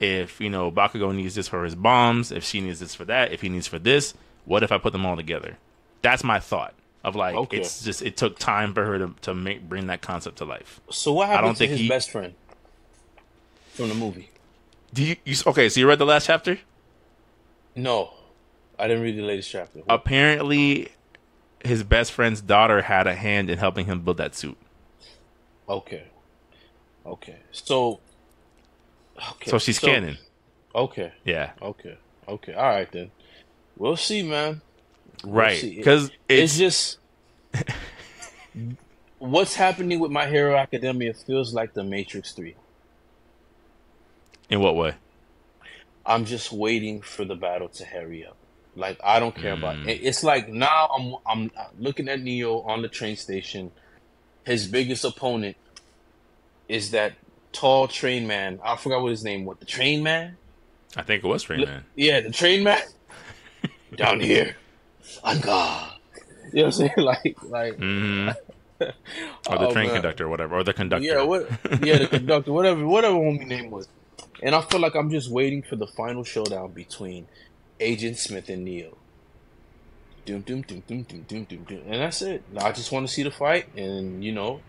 if 0.00 0.40
you 0.40 0.50
know 0.50 0.72
Bakugo 0.72 1.14
needs 1.14 1.36
this 1.36 1.46
for 1.46 1.62
his 1.62 1.76
bombs, 1.76 2.32
if 2.32 2.42
she 2.42 2.60
needs 2.60 2.80
this 2.80 2.96
for 2.96 3.04
that, 3.04 3.30
if 3.30 3.42
he 3.42 3.48
needs 3.48 3.68
for 3.68 3.78
this, 3.78 4.12
what 4.44 4.64
if 4.64 4.72
I 4.72 4.78
put 4.78 4.92
them 4.92 5.06
all 5.06 5.14
together? 5.14 5.56
That's 6.02 6.24
my 6.24 6.40
thought 6.40 6.74
of 7.04 7.14
like 7.16 7.34
Okay. 7.36 7.58
it's 7.58 7.82
just 7.84 8.02
it 8.02 8.16
took 8.16 8.38
time 8.38 8.74
for 8.74 8.84
her 8.84 8.98
to 8.98 9.14
to 9.22 9.34
make 9.34 9.68
bring 9.68 9.86
that 9.86 10.00
concept 10.02 10.38
to 10.38 10.44
life. 10.44 10.80
So 10.90 11.12
what 11.12 11.28
happened 11.28 11.46
don't 11.46 11.54
to 11.54 11.58
think 11.58 11.70
his 11.72 11.80
he- 11.80 11.88
best 11.88 12.10
friend 12.10 12.34
from 13.74 13.88
the 13.88 13.94
movie? 13.94 14.30
Do 14.92 15.04
you, 15.04 15.16
you 15.24 15.36
okay? 15.46 15.68
So 15.68 15.80
you 15.80 15.88
read 15.88 15.98
the 15.98 16.06
last 16.06 16.26
chapter? 16.26 16.58
No, 17.76 18.12
I 18.78 18.88
didn't 18.88 19.02
read 19.02 19.16
the 19.16 19.22
latest 19.22 19.50
chapter. 19.50 19.80
Apparently, 19.88 20.88
his 21.62 21.82
best 21.82 22.10
friend's 22.12 22.40
daughter 22.40 22.82
had 22.82 23.06
a 23.06 23.14
hand 23.14 23.50
in 23.50 23.58
helping 23.58 23.86
him 23.86 24.00
build 24.00 24.16
that 24.16 24.34
suit. 24.34 24.56
Okay, 25.68 26.04
okay. 27.04 27.36
So, 27.52 28.00
okay. 29.32 29.50
So 29.50 29.58
she's 29.58 29.78
canon. 29.78 30.16
Okay, 30.74 31.12
Yeah, 31.24 31.52
okay, 31.60 31.98
okay. 32.26 32.54
All 32.54 32.62
right 32.64 32.90
then. 32.90 33.10
We'll 33.76 33.96
see, 33.96 34.22
man. 34.22 34.62
Right. 35.24 35.60
Because 35.62 36.10
It's, 36.28 36.58
it's, 36.58 36.58
just 36.58 36.98
what's 39.18 39.54
happening 39.54 39.98
with 40.00 40.10
My 40.10 40.26
Hero 40.28 40.56
Academia 40.56 41.14
feels 41.14 41.54
like 41.54 41.74
the 41.74 41.84
Matrix 41.84 42.32
Three. 42.32 42.56
in 44.50 44.60
what 44.60 44.76
way? 44.76 44.94
I'm 46.06 46.24
just 46.24 46.52
waiting 46.52 47.02
for 47.02 47.24
the 47.24 47.34
battle 47.34 47.68
to 47.68 47.84
hurry 47.84 48.24
up. 48.26 48.36
Like 48.74 48.98
I 49.04 49.18
don't 49.18 49.34
care 49.34 49.52
about 49.52 49.76
Mm. 49.76 49.88
it. 49.88 50.00
It's 50.02 50.22
like 50.22 50.48
now 50.48 50.88
I'm 50.96 51.14
I'm 51.26 51.50
looking 51.78 52.08
at 52.08 52.20
Neo 52.20 52.60
on 52.60 52.82
the 52.82 52.88
train 52.88 53.16
station. 53.16 53.72
His 54.44 54.66
biggest 54.66 55.04
opponent 55.04 55.56
is 56.68 56.92
that 56.92 57.14
tall 57.52 57.88
train 57.88 58.26
man. 58.26 58.60
I 58.64 58.76
forgot 58.76 59.02
what 59.02 59.10
his 59.10 59.24
name 59.24 59.44
was. 59.44 59.58
The 59.58 59.66
train 59.66 60.02
man. 60.02 60.36
I 60.96 61.02
think 61.02 61.22
it 61.22 61.26
was 61.26 61.42
Train 61.42 61.60
Man. 61.66 61.84
Yeah, 61.96 62.20
the 62.20 62.30
train 62.30 62.62
man. 62.64 62.80
Down 63.96 64.20
here, 64.20 64.56
God. 65.40 65.92
You 66.52 66.62
know 66.62 66.64
what 66.64 66.64
I'm 66.66 66.72
saying? 66.72 66.92
Like 66.98 67.36
like. 67.42 67.76
hmm 67.76 68.28
Or 69.50 69.58
the 69.58 69.66
oh, 69.66 69.72
train 69.72 69.86
man. 69.86 69.94
conductor, 69.94 70.26
or 70.26 70.28
whatever, 70.28 70.56
or 70.56 70.62
the 70.64 70.72
conductor. 70.72 71.04
Yeah, 71.04 71.22
what? 71.22 71.48
Yeah, 71.82 71.98
the 71.98 72.06
conductor, 72.06 72.52
whatever, 72.52 72.86
whatever 72.86 73.16
homie 73.16 73.46
name 73.46 73.70
was. 73.70 73.88
And 74.42 74.54
I 74.54 74.60
feel 74.60 74.80
like 74.80 74.94
I'm 74.94 75.10
just 75.10 75.30
waiting 75.30 75.62
for 75.62 75.76
the 75.76 75.88
final 75.96 76.22
showdown 76.22 76.72
between 76.72 77.26
Agent 77.80 78.18
Smith 78.18 78.48
and 78.48 78.64
Neo. 78.64 78.98
Doom, 80.26 80.42
doom, 80.42 80.60
doom, 80.62 80.82
doom, 80.86 81.02
doom, 81.02 81.22
doom, 81.22 81.44
doom, 81.44 81.64
doom. 81.64 81.82
And 81.86 82.02
that's 82.02 82.22
it. 82.22 82.44
I 82.60 82.70
just 82.72 82.92
want 82.92 83.08
to 83.08 83.12
see 83.12 83.22
the 83.22 83.30
fight, 83.30 83.74
and 83.74 84.22
you 84.22 84.32
know, 84.32 84.60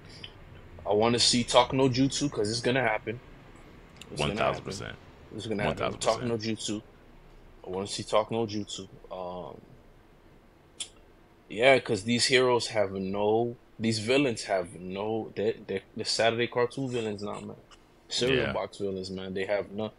I 0.89 0.93
want 0.93 1.13
to 1.13 1.19
see 1.19 1.43
Talk 1.43 1.73
No 1.73 1.89
Jutsu 1.89 2.23
because 2.23 2.49
it's 2.49 2.61
gonna 2.61 2.81
happen. 2.81 3.19
It's 4.11 4.19
One 4.19 4.35
thousand 4.35 4.63
percent. 4.63 4.95
It's 5.35 5.45
gonna 5.45 5.63
happen. 5.63 5.93
1000%. 5.93 5.99
Talk 5.99 6.23
No 6.23 6.37
Jutsu. 6.37 6.81
I 7.65 7.69
want 7.69 7.87
to 7.87 7.93
see 7.93 8.03
Talk 8.03 8.31
No 8.31 8.47
Jutsu. 8.47 8.87
Um, 9.11 9.59
yeah, 11.49 11.75
because 11.75 12.03
these 12.03 12.25
heroes 12.25 12.67
have 12.67 12.91
no. 12.91 13.55
These 13.79 13.99
villains 13.99 14.43
have 14.43 14.75
no. 14.79 15.31
They're, 15.35 15.53
they're 15.67 15.81
the 15.95 16.05
Saturday 16.05 16.47
cartoon 16.47 16.89
villains 16.91 17.23
now, 17.23 17.39
man. 17.39 17.55
Cereal 18.07 18.47
Yeah. 18.47 18.53
box 18.53 18.77
villains, 18.77 19.09
man. 19.11 19.33
They 19.33 19.45
have 19.45 19.71
no. 19.71 19.91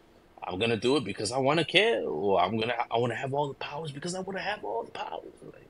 I'm 0.43 0.59
gonna 0.59 0.77
do 0.77 0.97
it 0.97 1.03
because 1.03 1.31
I 1.31 1.37
want 1.37 1.59
to 1.59 1.65
kill, 1.65 2.07
or 2.07 2.41
I'm 2.41 2.57
gonna. 2.59 2.73
I 2.89 2.97
want 2.97 3.11
to 3.11 3.17
have 3.17 3.33
all 3.33 3.47
the 3.47 3.53
powers 3.55 3.91
because 3.91 4.15
I 4.15 4.19
want 4.19 4.37
to 4.37 4.43
have 4.43 4.63
all 4.63 4.83
the 4.83 4.91
powers. 4.91 5.23
Like, 5.43 5.67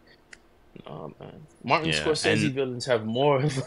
no, 0.85 1.13
man. 1.19 1.45
Martin 1.63 1.89
Yeah, 1.89 2.03
Scorsese 2.03 2.45
and- 2.45 2.53
villains 2.53 2.85
have 2.85 3.05
more. 3.05 3.41
Of, 3.43 3.61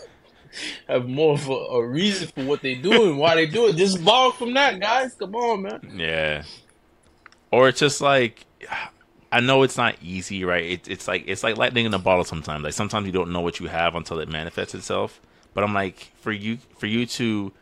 have 0.88 1.08
more 1.08 1.34
of 1.34 1.48
a, 1.48 1.52
a 1.52 1.86
reason 1.86 2.28
for 2.28 2.44
what 2.44 2.62
they 2.62 2.74
do 2.76 3.08
and 3.10 3.18
why 3.18 3.34
they 3.34 3.46
do 3.46 3.66
it. 3.66 3.76
Just 3.76 4.04
borrow 4.04 4.30
from 4.30 4.54
that, 4.54 4.78
guys. 4.80 5.12
Come 5.14 5.34
on, 5.34 5.62
man. 5.62 5.92
Yeah. 5.96 6.42
Or 7.50 7.68
it's 7.68 7.80
just 7.80 8.00
like 8.00 8.44
I 9.36 9.40
know 9.40 9.62
it's 9.64 9.76
not 9.76 9.96
easy, 10.02 10.44
right? 10.44 10.64
It, 10.64 10.88
it's 10.88 11.08
like 11.08 11.24
it's 11.26 11.42
like 11.42 11.56
lightning 11.56 11.86
in 11.86 11.94
a 11.94 11.98
bottle 11.98 12.24
sometimes. 12.24 12.62
Like 12.64 12.72
sometimes 12.72 13.06
you 13.06 13.12
don't 13.12 13.32
know 13.32 13.40
what 13.40 13.58
you 13.60 13.66
have 13.66 13.94
until 13.94 14.20
it 14.20 14.28
manifests 14.28 14.74
itself. 14.74 15.20
But 15.54 15.64
I'm 15.64 15.74
like, 15.74 16.12
for 16.16 16.32
you 16.32 16.58
for 16.78 16.86
you 16.86 17.06
to 17.06 17.52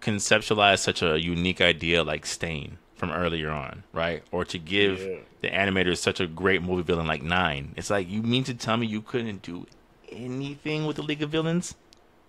conceptualize 0.00 0.78
such 0.78 1.02
a 1.02 1.20
unique 1.20 1.60
idea 1.60 2.04
like 2.04 2.26
Stain 2.26 2.78
from 2.94 3.10
earlier 3.10 3.50
on, 3.50 3.82
right? 3.92 4.22
Or 4.30 4.44
to 4.44 4.58
give 4.58 5.00
Yeah. 5.00 5.16
the 5.42 5.48
animators 5.50 5.98
such 5.98 6.20
a 6.20 6.26
great 6.26 6.62
movie 6.62 6.82
villain 6.82 7.06
like 7.06 7.22
Nine. 7.22 7.72
It's 7.76 7.90
like 7.90 8.08
you 8.08 8.22
mean 8.22 8.44
to 8.44 8.54
tell 8.54 8.76
me 8.76 8.86
you 8.86 9.02
couldn't 9.02 9.42
do 9.42 9.66
anything 10.10 10.86
with 10.86 10.96
the 10.96 11.02
League 11.02 11.22
of 11.22 11.30
Villains? 11.30 11.74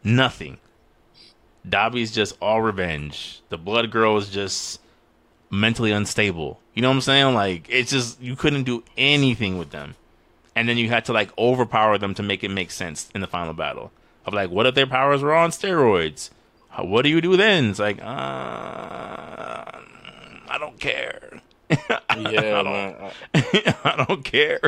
Nothing. 0.04 0.58
Dabi's 1.68 2.12
just 2.12 2.36
all 2.42 2.62
revenge. 2.62 3.42
The 3.50 3.58
Blood 3.58 3.92
Girl 3.92 4.18
is 4.18 4.30
just 4.30 4.80
mentally 5.50 5.92
unstable. 5.92 6.60
You 6.74 6.82
know 6.82 6.90
what 6.90 6.96
I'm 6.96 7.02
saying? 7.02 7.34
Like 7.34 7.66
it's 7.70 7.92
just 7.92 8.22
you 8.22 8.36
couldn't 8.36 8.64
do 8.64 8.84
anything 8.98 9.58
with 9.58 9.72
them. 9.72 9.96
And 10.56 10.68
then 10.68 10.78
you 10.78 10.90
had 10.90 11.06
to 11.06 11.14
like 11.14 11.36
overpower 11.38 11.98
them 11.98 12.14
to 12.16 12.24
make 12.24 12.44
it 12.44 12.50
make 12.50 12.72
sense 12.72 13.10
in 13.14 13.22
the 13.22 13.28
final 13.28 13.54
battle. 13.54 13.92
Of 14.26 14.34
like, 14.34 14.50
what 14.50 14.66
if 14.66 14.76
their 14.76 14.88
powers 14.88 15.22
were 15.22 15.34
on 15.36 15.52
steroids? 15.52 16.30
How- 16.70 16.84
What 16.86 17.04
do 17.04 17.10
you 17.10 17.22
do 17.22 17.38
then? 17.38 17.70
It's 17.70 17.80
like, 17.80 18.00
uh, 18.02 18.04
I 20.50 20.58
don't 20.60 20.80
care. 20.80 21.42
Yeah, 21.70 22.00
I 22.10 22.64
don't, 22.64 22.64
man. 22.74 23.12
I- 23.36 23.76
I 23.84 24.06
don't 24.08 24.24
care. 24.24 24.60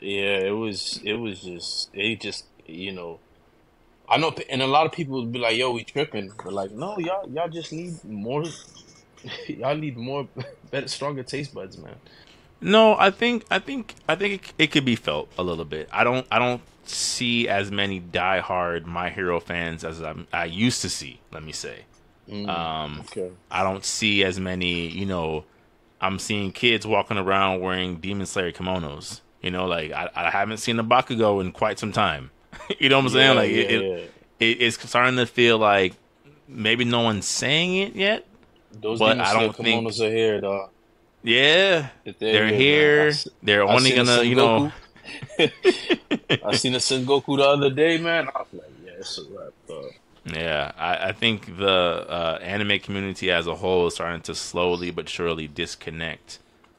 Yeah, 0.00 0.38
it 0.38 0.50
was. 0.56 1.00
It 1.04 1.14
was 1.14 1.40
just. 1.42 1.90
It 1.92 2.20
just. 2.20 2.44
You 2.66 2.92
know. 2.92 3.18
I 4.08 4.16
know, 4.18 4.34
and 4.48 4.62
a 4.62 4.66
lot 4.66 4.86
of 4.86 4.92
people 4.92 5.20
would 5.20 5.32
be 5.32 5.38
like, 5.40 5.56
"Yo, 5.56 5.72
we 5.72 5.84
tripping," 5.84 6.32
but 6.42 6.52
like, 6.52 6.70
no, 6.70 6.96
y'all, 6.98 7.28
y'all 7.28 7.48
just 7.48 7.72
need 7.72 8.02
more. 8.04 8.44
y'all 9.48 9.76
need 9.76 9.96
more, 9.96 10.28
better, 10.70 10.88
stronger 10.88 11.22
taste 11.22 11.54
buds, 11.54 11.78
man. 11.78 11.96
No, 12.60 12.96
I 12.98 13.10
think 13.10 13.44
I 13.50 13.58
think 13.58 13.94
I 14.08 14.16
think 14.16 14.34
it, 14.34 14.52
it 14.58 14.66
could 14.72 14.84
be 14.84 14.96
felt 14.96 15.30
a 15.38 15.42
little 15.42 15.64
bit. 15.66 15.88
I 15.92 16.04
don't 16.04 16.26
I 16.30 16.38
don't 16.38 16.62
see 16.84 17.48
as 17.48 17.70
many 17.70 18.00
diehard 18.00 18.86
My 18.86 19.10
Hero 19.10 19.40
fans 19.40 19.84
as 19.84 20.00
I'm, 20.00 20.26
I 20.32 20.46
used 20.46 20.80
to 20.82 20.88
see. 20.88 21.20
Let 21.32 21.42
me 21.42 21.52
say. 21.52 21.84
Mm, 22.30 22.48
Um, 22.48 23.00
okay. 23.00 23.30
I 23.50 23.62
don't 23.62 23.84
see 23.84 24.24
as 24.24 24.40
many. 24.40 24.88
You 24.88 25.06
know, 25.06 25.44
I'm 26.00 26.18
seeing 26.18 26.50
kids 26.52 26.86
walking 26.86 27.18
around 27.18 27.60
wearing 27.60 27.96
Demon 27.96 28.26
Slayer 28.26 28.52
kimonos. 28.52 29.20
You 29.42 29.50
know, 29.50 29.66
like 29.66 29.92
I, 29.92 30.08
I 30.14 30.30
haven't 30.30 30.58
seen 30.58 30.78
a 30.78 30.84
Bakugo 30.84 31.40
in 31.40 31.52
quite 31.52 31.78
some 31.78 31.92
time. 31.92 32.30
you 32.78 32.88
know 32.88 32.96
what 32.98 33.04
I'm 33.06 33.10
saying? 33.10 33.26
Yeah, 33.34 33.40
Like 33.40 33.50
yeah, 33.50 33.56
it, 33.56 33.70
it, 33.82 34.10
it, 34.40 34.62
it's 34.62 34.88
starting 34.88 35.16
to 35.16 35.26
feel 35.26 35.58
like 35.58 35.92
maybe 36.48 36.84
no 36.84 37.02
one's 37.02 37.26
saying 37.26 37.74
it 37.76 37.94
yet. 37.94 38.26
Those 38.80 38.98
but 38.98 39.18
I 39.20 39.32
don't 39.32 39.56
think- 39.56 39.84
kimonos 39.86 40.00
are 40.06 40.10
here, 40.10 40.40
dog. 40.40 40.70
Yeah, 41.22 41.88
If 42.04 42.18
they're. 42.20 42.46
I 42.46 42.52
here. 42.52 43.08
s- 43.08 43.26
They're 43.42 43.64
only 43.64 43.92
gonna, 43.92 44.22
you 44.22 44.36
know. 44.36 44.70
I 45.38 46.54
seen 46.56 46.74
a 46.74 46.80
Son 46.80 47.04
Goku 47.04 47.36
the 47.36 47.44
other 47.44 47.70
day, 47.70 47.98
man. 47.98 48.28
I 48.34 48.38
was 48.40 48.46
like, 48.52 48.70
yeah, 48.84 48.92
it's 48.98 49.18
a 49.18 49.22
wrap, 49.32 49.52
dog. 49.68 49.90
Yeah, 50.32 50.72
I, 50.76 51.08
I 51.08 51.12
think 51.12 51.56
the 51.58 51.68
uh, 51.68 52.38
anime 52.42 52.78
community 52.80 53.30
as 53.30 53.46
a 53.46 53.54
whole 53.54 53.86
is 53.88 53.94
starting 53.94 54.20
to 54.22 54.34
slowly 54.34 54.90
but 54.90 55.08
surely 55.08 55.46
disconnect. 55.48 56.38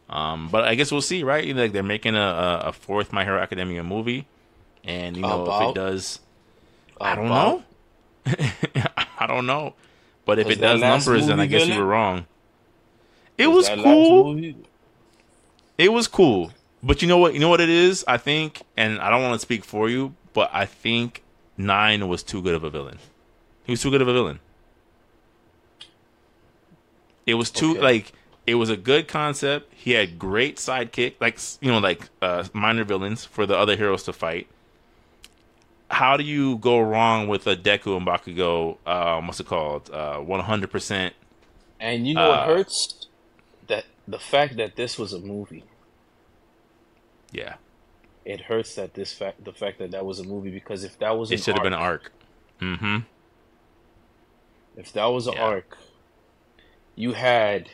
Um, 0.10 0.47
but 0.49 0.63
I 0.65 0.75
guess 0.75 0.91
we'll 0.91 1.01
see, 1.01 1.23
right? 1.23 1.53
Like 1.55 1.71
they're 1.73 1.83
making 1.83 2.15
a, 2.15 2.62
a, 2.65 2.71
fourth 2.73 3.12
My 3.12 3.23
Hero 3.25 3.39
Academia 3.41 3.83
movie, 3.83 4.25
and 4.86 5.15
you 5.17 5.23
know 5.23 5.45
if 5.45 5.69
it 5.69 5.75
does, 5.75 6.19
I 7.01 7.15
don't 7.15 7.25
About- 7.27 7.63
know. 8.25 8.33
I 9.17 9.27
don't 9.27 9.45
know. 9.45 9.73
But 10.27 10.37
if 10.39 10.47
Was 10.47 10.57
it 10.57 10.61
does 10.61 10.81
numbers, 10.81 11.25
then 11.25 11.39
I 11.39 11.43
movie 11.45 11.57
guess 11.57 11.67
you 11.67 11.79
were 11.79 11.85
wrong. 11.87 12.27
It 13.37 13.47
Was 13.47 13.69
was 13.69 13.79
cool. 13.81 14.53
It 15.77 15.91
was 15.93 16.07
cool. 16.07 16.51
But 16.83 17.01
you 17.01 17.07
know 17.07 17.17
what? 17.17 17.33
You 17.33 17.39
know 17.39 17.49
what 17.49 17.61
it 17.61 17.69
is? 17.69 18.05
I 18.07 18.17
think, 18.17 18.61
and 18.75 18.99
I 18.99 19.09
don't 19.09 19.23
want 19.23 19.33
to 19.33 19.39
speak 19.39 19.63
for 19.63 19.89
you, 19.89 20.13
but 20.33 20.49
I 20.53 20.65
think 20.65 21.23
Nine 21.57 22.07
was 22.07 22.21
too 22.21 22.41
good 22.41 22.53
of 22.53 22.63
a 22.63 22.69
villain. 22.69 22.99
He 23.63 23.71
was 23.71 23.81
too 23.81 23.89
good 23.89 24.01
of 24.01 24.07
a 24.07 24.13
villain. 24.13 24.39
It 27.25 27.33
was 27.35 27.49
too 27.49 27.71
Okay. 27.71 27.81
like 27.81 28.13
it 28.45 28.55
was 28.55 28.69
a 28.69 28.77
good 28.77 29.07
concept. 29.07 29.73
He 29.73 29.91
had 29.91 30.19
great 30.19 30.57
sidekick, 30.57 31.15
like 31.19 31.39
you 31.61 31.71
know, 31.71 31.79
like 31.79 32.09
uh, 32.21 32.45
minor 32.53 32.83
villains 32.83 33.25
for 33.25 33.45
the 33.45 33.57
other 33.57 33.75
heroes 33.75 34.03
to 34.03 34.13
fight. 34.13 34.47
How 35.89 36.17
do 36.17 36.23
you 36.23 36.58
go 36.58 36.80
wrong 36.80 37.28
with 37.28 37.47
a 37.47 37.56
Deku 37.56 37.95
and 37.97 38.06
Bakugo? 38.06 38.78
Um, 38.88 39.28
what's 39.28 39.39
it 39.39 39.45
called? 39.47 39.89
Uh, 39.89 40.17
one 40.19 40.41
hundred 40.41 40.69
percent. 40.71 41.13
And 41.80 42.08
you 42.08 42.13
know 42.15 42.30
what 42.30 42.39
Uh, 42.39 42.45
hurts? 42.45 43.08
That 43.67 43.86
the 44.08 44.19
fact 44.19 44.58
that 44.58 44.76
this 44.76 44.97
was 44.97 45.13
a 45.13 45.19
movie. 45.19 45.63
Yeah, 47.32 47.56
It 48.26 48.41
hurts 48.41 48.76
that 48.76 48.93
this 48.93 49.13
fact, 49.13 49.43
the 49.43 49.52
fact 49.54 49.80
that 49.80 49.91
that 49.91 50.06
was 50.06 50.19
a 50.19 50.23
movie, 50.23 50.50
because 50.50 50.84
if 50.86 50.97
that 51.00 51.17
was 51.17 51.30
it 51.32 51.41
should 51.43 51.56
have 51.56 51.63
been 51.63 51.73
an 51.73 51.80
arc. 51.80 52.12
Mm-hmm. 52.62 53.00
if 54.78 54.91
that 54.93 55.06
was 55.06 55.28
an 55.28 55.34
Yeah. 55.34 55.43
arc, 55.43 55.78
you 56.95 57.13
had, 57.13 57.69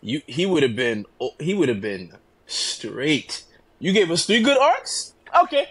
you 0.00 0.22
he 0.26 0.46
would 0.46 0.62
have 0.62 0.76
been 0.76 1.06
oh, 1.20 1.32
he 1.40 1.54
would 1.54 1.68
have 1.68 1.80
been 1.80 2.14
straight. 2.46 3.44
You 3.80 3.92
gave 3.92 4.10
us 4.10 4.24
three 4.26 4.42
good 4.42 4.58
arcs. 4.58 5.12
Okay. 5.44 5.66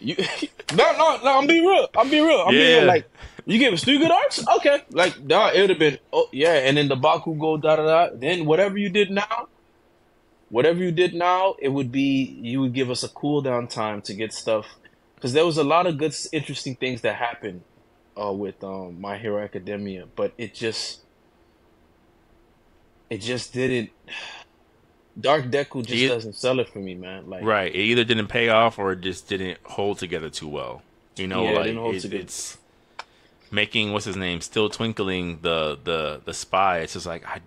You 0.00 0.16
no 0.74 0.92
no 0.96 1.20
no. 1.22 1.38
I'm 1.38 1.46
being 1.46 1.64
real. 1.66 1.88
I'm 1.96 2.10
being 2.10 2.24
real. 2.26 2.40
I'm 2.40 2.54
being 2.54 2.70
Yeah. 2.70 2.78
real. 2.78 2.86
Like 2.86 3.06
you 3.46 3.58
gave 3.58 3.72
us 3.72 3.84
three 3.84 3.98
good 3.98 4.10
arcs. 4.10 4.44
Okay. 4.56 4.82
Like 4.90 5.20
nah, 5.22 5.50
it 5.50 5.60
would 5.60 5.70
have 5.70 5.78
been 5.78 5.98
oh 6.12 6.28
yeah. 6.32 6.54
And 6.54 6.76
then 6.76 6.88
the 6.88 6.96
Bakugo 6.96 7.60
da 7.60 7.76
da 7.76 7.84
da. 7.86 8.16
Then 8.16 8.46
whatever 8.46 8.76
you 8.78 8.88
did 8.90 9.10
now, 9.10 9.48
whatever 10.48 10.78
you 10.82 10.92
did 10.92 11.14
now, 11.14 11.54
it 11.60 11.68
would 11.68 11.90
be 11.92 12.38
you 12.42 12.60
would 12.60 12.72
give 12.74 12.90
us 12.90 13.02
a 13.02 13.08
cool 13.08 13.40
down 13.42 13.68
time 13.68 14.02
to 14.02 14.14
get 14.14 14.32
stuff 14.32 14.66
because 15.14 15.32
there 15.32 15.44
was 15.46 15.58
a 15.58 15.64
lot 15.64 15.86
of 15.86 15.98
good, 15.98 16.14
interesting 16.32 16.76
things 16.76 17.02
that 17.02 17.16
happened 17.16 17.62
uh, 18.20 18.32
with 18.32 18.62
um, 18.64 19.00
My 19.00 19.18
Hero 19.18 19.42
Academia, 19.42 20.06
but 20.16 20.32
it 20.38 20.54
just 20.54 21.00
it 23.10 23.18
just 23.18 23.52
didn't. 23.52 23.90
Dark 25.18 25.46
Deku 25.46 25.84
just 25.84 26.08
doesn't 26.08 26.34
sell 26.36 26.60
it 26.60 26.68
for 26.68 26.78
me, 26.78 26.94
man. 26.94 27.28
Like 27.28 27.42
Right. 27.42 27.74
It 27.74 27.78
either 27.78 28.04
didn't 28.04 28.28
pay 28.28 28.48
off 28.48 28.78
or 28.78 28.92
it 28.92 29.00
just 29.00 29.28
didn't 29.28 29.58
hold 29.64 29.98
together 29.98 30.30
too 30.30 30.48
well. 30.48 30.82
You 31.16 31.26
know, 31.26 31.44
Yeah, 31.44 31.58
like 31.58 31.94
it- 32.04 32.14
it's 32.14 32.58
making 33.50 33.92
what's 33.92 34.04
his 34.04 34.16
name 34.16 34.40
still 34.40 34.68
twinkling 34.68 35.40
the 35.42 35.78
the 35.82 36.20
the 36.24 36.32
spy. 36.34 36.78
It's 36.80 36.92
just 36.94 37.06
like 37.06 37.24
I 37.26 37.40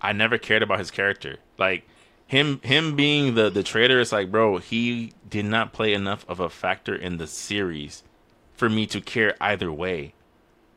I 0.00 0.12
never 0.12 0.38
cared 0.38 0.62
about 0.62 0.78
his 0.78 0.90
character. 0.90 1.38
Like 1.56 1.84
him 2.26 2.60
him 2.62 2.96
being 2.96 3.34
the 3.34 3.48
the 3.50 3.62
traitor. 3.62 4.00
It's 4.00 4.12
like, 4.12 4.30
bro, 4.30 4.58
he 4.58 5.12
did 5.28 5.44
not 5.46 5.72
play 5.72 5.94
enough 5.94 6.24
of 6.28 6.40
a 6.40 6.48
factor 6.50 6.94
in 6.94 7.16
the 7.18 7.26
series 7.26 8.02
for 8.54 8.68
me 8.68 8.86
to 8.86 9.00
care 9.00 9.36
either 9.40 9.72
way. 9.72 10.14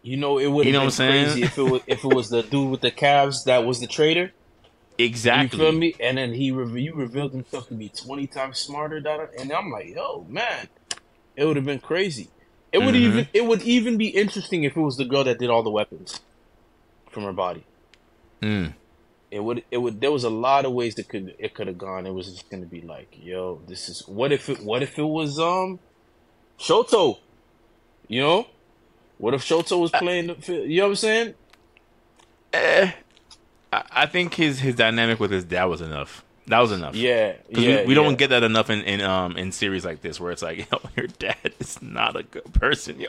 you 0.03 0.17
know, 0.17 0.37
it 0.39 0.47
would 0.47 0.65
You 0.65 0.73
have 0.73 0.83
know 0.83 0.89
been 0.89 1.07
what 1.07 1.15
I'm 1.15 1.25
crazy 1.25 1.43
if 1.43 1.57
it 1.57 1.63
was 1.63 1.81
if 1.87 2.03
it 2.05 2.13
was 2.13 2.29
the 2.29 2.41
dude 2.43 2.69
with 2.71 2.81
the 2.81 2.91
calves 2.91 3.43
that 3.45 3.65
was 3.65 3.79
the 3.79 3.87
traitor. 3.87 4.31
Exactly. 5.03 5.59
You 5.59 5.65
feel 5.65 5.71
me? 5.77 5.95
And 5.99 6.17
then 6.17 6.33
he 6.33 6.51
re- 6.51 6.81
you 6.81 6.93
revealed 6.95 7.31
himself 7.33 7.67
to 7.69 7.73
be 7.73 7.89
twenty 7.89 8.27
times 8.27 8.59
smarter. 8.59 8.99
Da, 8.99 9.25
and 9.39 9.51
I'm 9.51 9.71
like, 9.71 9.89
yo, 9.89 10.25
man, 10.29 10.67
it 11.35 11.45
would 11.45 11.55
have 11.55 11.65
been 11.65 11.79
crazy. 11.79 12.29
It 12.71 12.79
would 12.79 12.95
Mhm. 12.95 12.99
even 12.99 13.27
it 13.33 13.45
would 13.45 13.61
even 13.63 13.97
be 13.97 14.07
interesting 14.07 14.63
if 14.63 14.75
it 14.77 14.81
was 14.81 14.97
the 14.97 15.05
girl 15.05 15.23
that 15.25 15.39
did 15.39 15.49
all 15.49 15.63
the 15.63 15.69
weapons 15.69 16.21
from 17.09 17.23
her 17.23 17.33
body. 17.33 17.63
Mm. 18.41 18.73
It 19.29 19.41
would 19.43 19.63
it 19.71 19.77
would 19.77 20.01
there 20.01 20.11
was 20.11 20.23
a 20.23 20.29
lot 20.29 20.65
of 20.65 20.71
ways 20.73 20.95
that 20.95 21.07
could 21.09 21.35
it 21.37 21.53
could 21.53 21.67
have 21.67 21.77
gone. 21.77 22.05
It 22.05 22.13
was 22.13 22.27
just 22.31 22.49
gonna 22.49 22.65
be 22.65 22.81
like, 22.81 23.09
yo, 23.21 23.61
this 23.67 23.89
is 23.89 24.07
what 24.07 24.31
if 24.31 24.49
it 24.49 24.61
what 24.63 24.81
if 24.83 24.97
it 24.97 25.03
was 25.03 25.39
um 25.39 25.79
Shoto? 26.59 27.19
You 28.07 28.21
know? 28.21 28.47
What 29.17 29.33
if 29.33 29.43
Shoto 29.43 29.79
was 29.79 29.91
playing 29.91 30.27
the 30.27 30.53
you 30.67 30.77
know 30.77 30.83
what 30.83 30.89
I'm 30.89 30.95
saying? 30.95 31.33
Eh, 32.53 32.91
I, 33.71 33.83
I 33.91 34.05
think 34.05 34.33
his 34.35 34.59
his 34.59 34.75
dynamic 34.75 35.19
with 35.19 35.31
his 35.31 35.43
dad 35.43 35.65
was 35.65 35.81
enough. 35.81 36.23
That 36.47 36.59
was 36.59 36.71
enough. 36.71 36.95
Yeah. 36.95 37.33
Yeah, 37.49 37.81
we, 37.81 37.89
we 37.89 37.93
don't 37.93 38.11
yeah. 38.11 38.15
get 38.17 38.29
that 38.31 38.43
enough 38.43 38.69
in, 38.69 38.81
in 38.81 38.99
um 39.01 39.37
in 39.37 39.51
series 39.51 39.85
like 39.85 40.01
this 40.01 40.19
where 40.19 40.31
it's 40.31 40.41
like, 40.41 40.69
yo, 40.71 40.79
your 40.97 41.07
dad 41.07 41.37
is 41.59 41.81
not 41.81 42.15
a 42.15 42.23
good 42.23 42.51
person, 42.53 42.99
yo. 42.99 43.07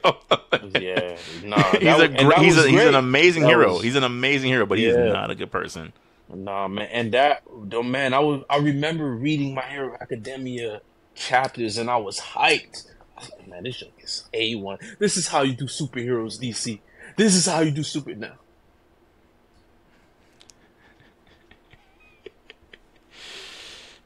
Yeah. 0.78 1.16
Nah, 1.42 1.62
he's 1.72 1.82
a 1.82 1.92
was- 1.92 2.00
and 2.02 2.16
gr- 2.18 2.28
that 2.30 2.38
he's 2.38 2.56
a, 2.58 2.68
he's 2.68 2.84
an 2.84 2.94
amazing 2.94 3.42
That 3.44 3.48
hero. 3.48 3.72
was- 3.74 3.82
he's 3.82 3.96
an 3.96 4.04
amazing 4.04 4.50
hero, 4.50 4.66
but 4.66 4.78
he's 4.78 4.94
Yeah. 4.94 5.12
not 5.12 5.30
a 5.30 5.34
good 5.34 5.50
person. 5.50 5.92
Nah, 6.32 6.66
man, 6.68 6.88
and 6.92 7.12
that, 7.12 7.42
though, 7.64 7.82
man, 7.82 8.14
I 8.14 8.20
was, 8.20 8.42
I 8.48 8.56
remember 8.56 9.10
reading 9.10 9.54
My 9.54 9.62
Hero 9.62 9.94
Academia 10.00 10.80
chapters, 11.14 11.76
and 11.76 11.90
I 11.90 11.98
was 11.98 12.18
hyped. 12.20 12.86
I 13.18 13.20
was 13.20 13.30
like, 13.38 13.48
man, 13.48 13.64
this 13.64 13.76
joke 13.78 13.92
is 13.98 14.24
a 14.32 14.54
one. 14.54 14.78
This 14.98 15.18
is 15.18 15.28
how 15.28 15.42
you 15.42 15.52
do 15.52 15.66
superheroes, 15.66 16.40
DC. 16.40 16.80
This 17.16 17.34
is 17.34 17.44
how 17.44 17.60
you 17.60 17.70
do 17.70 17.82
super 17.82 18.14
now. 18.14 18.34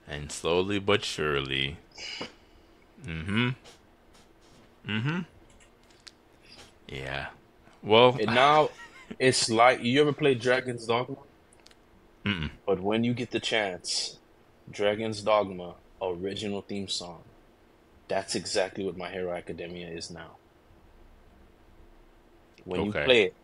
And 0.08 0.30
slowly 0.30 0.78
but 0.78 1.04
surely. 1.04 1.78
Mm-hmm. 3.04 3.50
Mm-hmm. 4.88 5.18
Yeah. 6.88 7.26
Well, 7.82 8.16
And 8.20 8.26
now, 8.34 8.70
it's 9.18 9.50
like 9.50 9.82
you 9.82 10.00
ever 10.00 10.12
played 10.12 10.40
Dragon's 10.40 10.86
Dogma? 10.86 11.16
Mm-mm. 12.24 12.50
But 12.64 12.80
when 12.80 13.04
you 13.04 13.14
get 13.14 13.30
the 13.30 13.40
chance, 13.40 14.18
Dragon's 14.70 15.22
Dogma 15.22 15.74
original 16.00 16.62
theme 16.62 16.88
song. 16.88 17.22
That's 18.08 18.34
exactly 18.34 18.84
what 18.84 18.96
My 18.96 19.10
Hero 19.10 19.32
Academia 19.32 19.88
is 19.88 20.10
now. 20.10 20.36
When 22.64 22.84
you 22.84 22.92
play 22.92 23.22
it, 23.24 23.34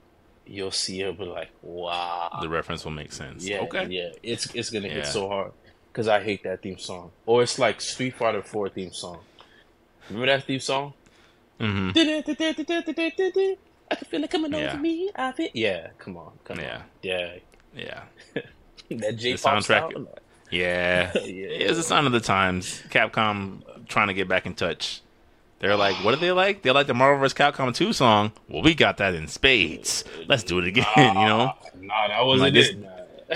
you'll 0.46 0.70
see 0.72 1.00
it, 1.02 1.16
but 1.16 1.28
like, 1.28 1.50
wow. 1.62 2.38
the 2.40 2.48
reference 2.48 2.84
will 2.84 2.92
make 2.92 3.12
sense. 3.12 3.46
Yeah, 3.46 3.60
Okay. 3.60 3.86
yeah, 3.86 4.10
it's 4.22 4.52
it's 4.54 4.70
gonna 4.70 4.88
Yeah. 4.88 4.94
hit 4.94 5.06
so 5.06 5.28
hard 5.28 5.52
because 5.92 6.08
I 6.08 6.22
hate 6.22 6.42
that 6.44 6.62
theme 6.62 6.78
song. 6.78 7.10
Or 7.26 7.42
it's 7.42 7.58
like 7.58 7.80
Street 7.80 8.14
Fighter 8.16 8.42
Four 8.42 8.68
theme 8.70 8.92
song. 8.92 9.18
Remember 10.08 10.26
that 10.32 10.44
theme 10.44 10.60
song? 10.60 10.94
Mm-hmm. 11.60 11.90
I 13.90 13.94
can 13.94 14.06
feel 14.08 14.24
it 14.24 14.30
coming 14.30 14.52
Yeah. 14.52 14.72
over 14.72 14.78
me. 14.78 15.10
I 15.14 15.32
feel. 15.32 15.48
Yeah, 15.52 15.88
come 15.98 16.16
on, 16.16 16.32
come 16.44 16.58
Yeah. 16.58 16.76
on. 16.76 16.82
Yeah, 17.02 17.34
Yeah. 17.76 18.02
that 18.90 19.16
J 19.16 19.36
pop 19.36 19.58
soundtrack-. 19.58 20.06
Yeah. 20.50 21.12
Yeah. 21.22 21.46
It's 21.68 21.78
a 21.78 21.82
sign 21.82 22.06
of 22.06 22.12
the 22.12 22.20
times. 22.20 22.82
Capcom 22.90 23.62
trying 23.88 24.08
to 24.08 24.14
get 24.14 24.28
back 24.28 24.44
in 24.46 24.54
touch. 24.54 25.02
They're 25.60 25.76
like, 25.76 25.94
what 26.04 26.12
do 26.14 26.20
they 26.20 26.32
like? 26.32 26.62
They 26.62 26.72
like 26.72 26.88
the 26.88 26.94
Marvel 26.94 27.20
vs. 27.20 27.34
Capcom 27.38 27.72
2 27.74 27.92
song. 27.92 28.32
Well, 28.48 28.62
we 28.62 28.74
got 28.74 28.96
that 28.96 29.14
in 29.14 29.28
spades. 29.28 30.04
Let's 30.26 30.42
do 30.42 30.58
it 30.58 30.66
again, 30.66 30.86
you 30.96 31.14
know? 31.14 31.52
Nah, 31.80 32.08
that 32.08 32.24
wasn't 32.24 32.42
Like 32.42 32.52
this- 32.54 32.68
it. 32.70 32.78
Nah. 32.80 32.88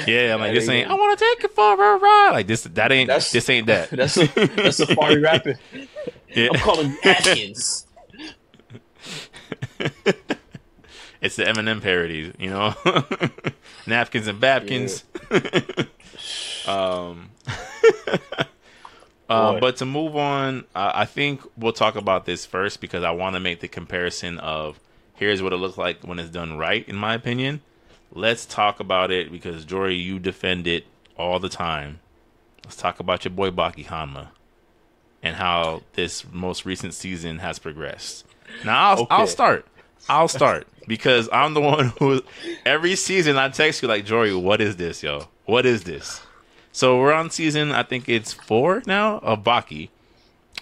Yeah, 0.07 0.35
I'm 0.35 0.41
like 0.41 0.53
this 0.55 0.69
ain't. 0.69 0.91
I 0.91 0.95
want 0.95 1.19
to 1.19 1.25
take 1.25 1.45
it 1.45 1.55
for 1.55 1.73
a 1.75 1.99
ride. 1.99 2.31
Like 2.33 2.47
this. 2.47 2.63
That 2.65 2.93
ain't. 2.93 3.09
That's- 3.09 3.33
this 3.33 3.49
ain't 3.49 3.67
that. 3.69 3.91
That's 3.97 4.17
a, 4.17 4.27
that's 4.27 4.77
Safari 4.79 5.21
rapping. 5.23 5.57
Yeah. 6.35 6.49
I'm 6.53 6.61
calling 6.61 6.97
Atkins. 7.05 7.87
it's 11.21 11.37
the 11.37 11.45
Eminem 11.45 11.81
parodies, 11.81 12.33
you 12.39 12.51
know, 12.51 12.75
napkins 13.87 14.27
and 14.27 14.41
babkins. 14.41 15.03
um, 16.69 17.31
uh, 19.29 19.59
but 19.61 19.77
to 19.77 19.87
move 19.87 20.17
on, 20.17 20.65
uh, 20.75 20.93
I 20.95 21.05
think 21.05 21.41
we'll 21.57 21.73
talk 21.73 21.97
about 21.97 22.27
this 22.27 22.45
first 22.47 22.81
because 22.81 23.03
I 23.03 23.11
want 23.13 23.35
to 23.35 23.41
make 23.41 23.61
the 23.61 23.69
comparison 23.69 24.39
of 24.39 24.79
here's 25.15 25.43
what 25.43 25.53
it 25.53 25.57
looks 25.57 25.79
like 25.79 26.03
when 26.05 26.19
it's 26.19 26.31
done 26.31 26.59
right. 26.59 26.87
In 26.89 26.97
my 26.97 27.15
opinion, 27.15 27.63
let's 28.12 28.47
talk 28.47 28.81
about 28.81 29.11
it 29.11 29.31
because 29.31 29.64
Jory, 29.64 29.97
you 29.97 30.19
defend 30.19 30.66
it 30.66 30.87
all 31.16 31.38
the 31.38 31.49
time. 31.49 32.01
Let's 32.64 32.77
talk 32.77 33.01
about 33.01 33.25
your 33.25 33.33
boy 33.33 33.51
Baki 33.51 33.87
Hanma 33.87 34.29
and 35.23 35.37
how 35.37 35.83
this 35.95 36.25
most 36.31 36.64
recent 36.64 36.95
season 36.95 37.38
has 37.38 37.59
progressed. 37.59 38.27
Now 38.64 38.90
I'll, 38.90 39.07
I'll 39.11 39.27
start. 39.27 39.66
I'll 40.09 40.29
start 40.29 40.69
because 40.87 41.29
I'm 41.33 41.55
the 41.55 41.61
one 41.61 41.92
who 41.99 42.23
every 42.64 42.97
season 42.97 43.37
I 43.37 43.49
text 43.49 43.83
you 43.83 43.88
like 43.88 44.05
Jory, 44.05 44.35
what 44.35 44.61
is 44.61 44.77
this, 44.77 45.03
yo? 45.03 45.29
What 45.45 45.66
is 45.66 45.85
this? 45.85 46.23
So 46.73 46.99
we're 46.99 47.12
on 47.12 47.31
season 47.31 47.73
I 47.73 47.83
think 47.83 48.09
it's 48.09 48.33
four 48.33 48.83
now 48.87 49.19
of 49.19 49.42
Baki. 49.42 49.88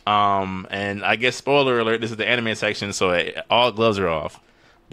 Um, 0.06 0.66
and 0.70 1.04
I 1.04 1.16
guess 1.16 1.36
spoiler 1.36 1.78
alert, 1.78 2.00
this 2.00 2.10
is 2.10 2.16
the 2.16 2.28
anime 2.28 2.54
section, 2.54 2.92
so 2.92 3.30
all 3.48 3.72
gloves 3.72 3.98
are 3.98 4.08
off. 4.08 4.40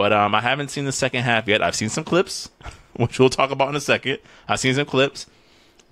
But 0.02 0.14
um, 0.14 0.34
I 0.34 0.42
haven't 0.42 0.72
seen 0.72 0.86
the 0.86 0.92
second 0.92 1.22
half 1.22 1.48
yet. 1.48 1.62
I've 1.62 1.76
seen 1.76 1.90
some 1.90 2.04
clips, 2.04 2.50
which 2.96 3.20
we'll 3.20 3.30
talk 3.30 3.52
about 3.52 3.70
in 3.70 3.76
a 3.76 3.80
second. 3.80 4.18
I've 4.48 4.60
seen 4.60 4.74
some 4.74 4.88
clips, 4.88 5.28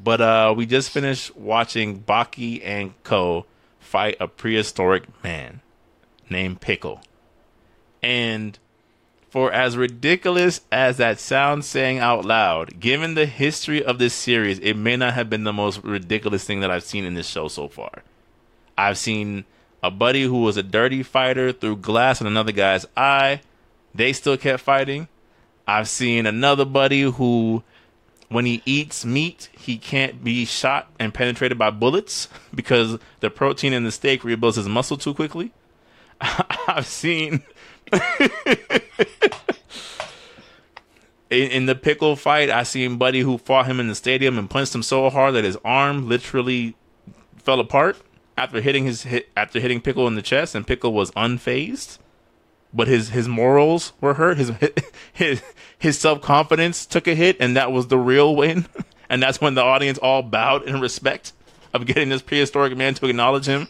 but 0.03 0.19
uh, 0.19 0.51
we 0.57 0.65
just 0.65 0.89
finished 0.89 1.37
watching 1.37 1.99
Baki 1.99 2.59
and 2.65 2.95
Ko 3.03 3.45
fight 3.79 4.17
a 4.19 4.27
prehistoric 4.27 5.03
man 5.23 5.61
named 6.27 6.59
Pickle. 6.59 7.01
And 8.01 8.57
for 9.29 9.51
as 9.51 9.77
ridiculous 9.77 10.61
as 10.71 10.97
that 10.97 11.19
sounds 11.19 11.67
saying 11.67 11.99
out 11.99 12.25
loud, 12.25 12.79
given 12.79 13.13
the 13.13 13.27
history 13.27 13.83
of 13.83 13.99
this 13.99 14.15
series, 14.15 14.57
it 14.57 14.73
may 14.73 14.95
not 14.95 15.13
have 15.13 15.29
been 15.29 15.43
the 15.43 15.53
most 15.53 15.83
ridiculous 15.83 16.45
thing 16.45 16.61
that 16.61 16.71
I've 16.71 16.83
seen 16.83 17.05
in 17.05 17.13
this 17.13 17.27
show 17.27 17.47
so 17.47 17.67
far. 17.67 18.01
I've 18.75 18.97
seen 18.97 19.45
a 19.83 19.91
buddy 19.91 20.23
who 20.23 20.41
was 20.41 20.57
a 20.57 20.63
dirty 20.63 21.03
fighter 21.03 21.51
threw 21.51 21.75
glass 21.75 22.19
in 22.19 22.25
another 22.25 22.51
guy's 22.51 22.87
eye. 22.97 23.41
They 23.93 24.13
still 24.13 24.37
kept 24.37 24.61
fighting. 24.61 25.07
I've 25.67 25.87
seen 25.87 26.25
another 26.25 26.65
buddy 26.65 27.01
who 27.01 27.63
when 28.29 28.45
he 28.45 28.61
eats 28.65 29.05
meat, 29.05 29.49
he 29.57 29.77
can't 29.77 30.23
be 30.23 30.45
shot 30.45 30.91
and 30.99 31.13
penetrated 31.13 31.57
by 31.57 31.71
bullets 31.71 32.27
because 32.55 32.99
the 33.19 33.29
protein 33.29 33.73
in 33.73 33.83
the 33.83 33.91
steak 33.91 34.23
rebuilds 34.23 34.57
his 34.57 34.67
muscle 34.67 34.97
too 34.97 35.13
quickly. 35.13 35.51
I've 36.21 36.85
seen 36.85 37.43
in, 41.29 41.51
in 41.51 41.65
the 41.65 41.75
pickle 41.75 42.15
fight, 42.15 42.49
I 42.49 42.63
seen 42.63 42.97
Buddy 42.97 43.21
who 43.21 43.37
fought 43.37 43.65
him 43.65 43.79
in 43.79 43.87
the 43.87 43.95
stadium 43.95 44.37
and 44.37 44.49
punched 44.49 44.75
him 44.75 44.83
so 44.83 45.09
hard 45.09 45.35
that 45.35 45.43
his 45.43 45.57
arm 45.63 46.07
literally 46.07 46.75
fell 47.37 47.59
apart 47.59 47.97
after 48.37 48.61
hitting 48.61 48.85
his 48.85 49.03
hit 49.03 49.29
after 49.35 49.59
hitting 49.59 49.81
Pickle 49.81 50.07
in 50.07 50.15
the 50.15 50.21
chest, 50.21 50.55
and 50.55 50.65
Pickle 50.65 50.93
was 50.93 51.11
unfazed. 51.11 51.97
But 52.73 52.87
his 52.87 53.09
his 53.09 53.27
morals 53.27 53.93
were 53.99 54.15
hurt. 54.15 54.37
His 54.37 54.51
his 55.13 55.41
his 55.77 55.97
self 55.97 56.21
confidence 56.21 56.85
took 56.85 57.07
a 57.07 57.15
hit, 57.15 57.37
and 57.39 57.55
that 57.55 57.71
was 57.71 57.87
the 57.87 57.97
real 57.97 58.35
win. 58.35 58.65
And 59.11 59.23
that's 59.23 59.41
when 59.41 59.55
the 59.55 59.63
audience 59.63 59.97
all 59.97 60.21
bowed 60.21 60.67
in 60.67 60.79
respect 60.79 61.33
of 61.73 61.87
getting 61.87 62.09
this 62.09 62.21
prehistoric 62.21 62.77
man 62.77 62.93
to 62.93 63.07
acknowledge 63.07 63.47
him. 63.47 63.67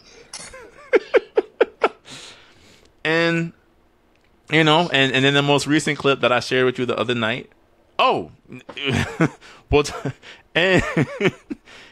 and 3.04 3.54
you 4.52 4.64
know, 4.64 4.90
and 4.92 5.12
and 5.14 5.24
then 5.24 5.32
the 5.32 5.40
most 5.40 5.66
recent 5.66 5.96
clip 5.96 6.20
that 6.20 6.30
I 6.30 6.40
shared 6.40 6.66
with 6.66 6.78
you 6.78 6.84
the 6.84 6.94
other 6.94 7.14
night. 7.14 7.50
Oh, 7.98 8.32
well, 9.70 9.84
and 10.54 10.82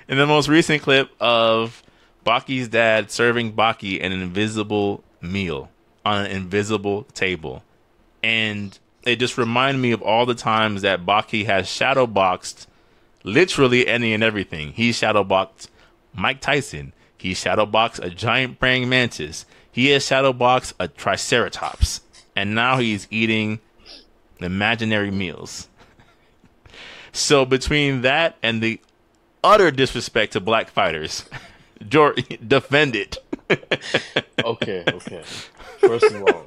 in 0.08 0.18
the 0.18 0.26
most 0.26 0.48
recent 0.48 0.82
clip 0.82 1.10
of 1.18 1.82
Baki's 2.24 2.68
dad 2.68 3.10
serving 3.10 3.54
Baki 3.54 4.04
an 4.04 4.12
invisible 4.12 5.02
meal 5.22 5.70
on 6.04 6.24
an 6.24 6.30
invisible 6.30 7.04
table. 7.14 7.62
And 8.22 8.78
it 9.04 9.16
just 9.16 9.38
reminded 9.38 9.80
me 9.80 9.92
of 9.92 10.02
all 10.02 10.26
the 10.26 10.34
times 10.34 10.82
that 10.82 11.06
Baki 11.06 11.46
has 11.46 11.66
shadowboxed 11.66 12.66
literally 13.24 13.86
any 13.86 14.12
and 14.12 14.22
everything. 14.22 14.72
He 14.72 14.90
shadowboxed 14.90 15.68
Mike 16.14 16.40
Tyson. 16.40 16.92
He 17.16 17.32
shadowboxed 17.32 18.02
a 18.02 18.10
giant 18.10 18.58
praying 18.58 18.88
mantis. 18.88 19.44
He 19.70 19.88
has 19.88 20.04
shadowboxed 20.04 20.74
a 20.78 20.88
triceratops. 20.88 22.00
And 22.34 22.54
now 22.54 22.78
he's 22.78 23.08
eating 23.10 23.60
imaginary 24.40 25.10
meals. 25.10 25.68
so 27.12 27.44
between 27.44 28.02
that 28.02 28.36
and 28.42 28.62
the 28.62 28.80
utter 29.42 29.70
disrespect 29.70 30.32
to 30.34 30.40
black 30.40 30.68
fighters, 30.70 31.24
defend 31.88 32.96
it. 32.96 33.18
Okay, 34.44 34.84
okay. 34.86 35.22
First 35.78 36.12
of 36.12 36.22
all, 36.22 36.46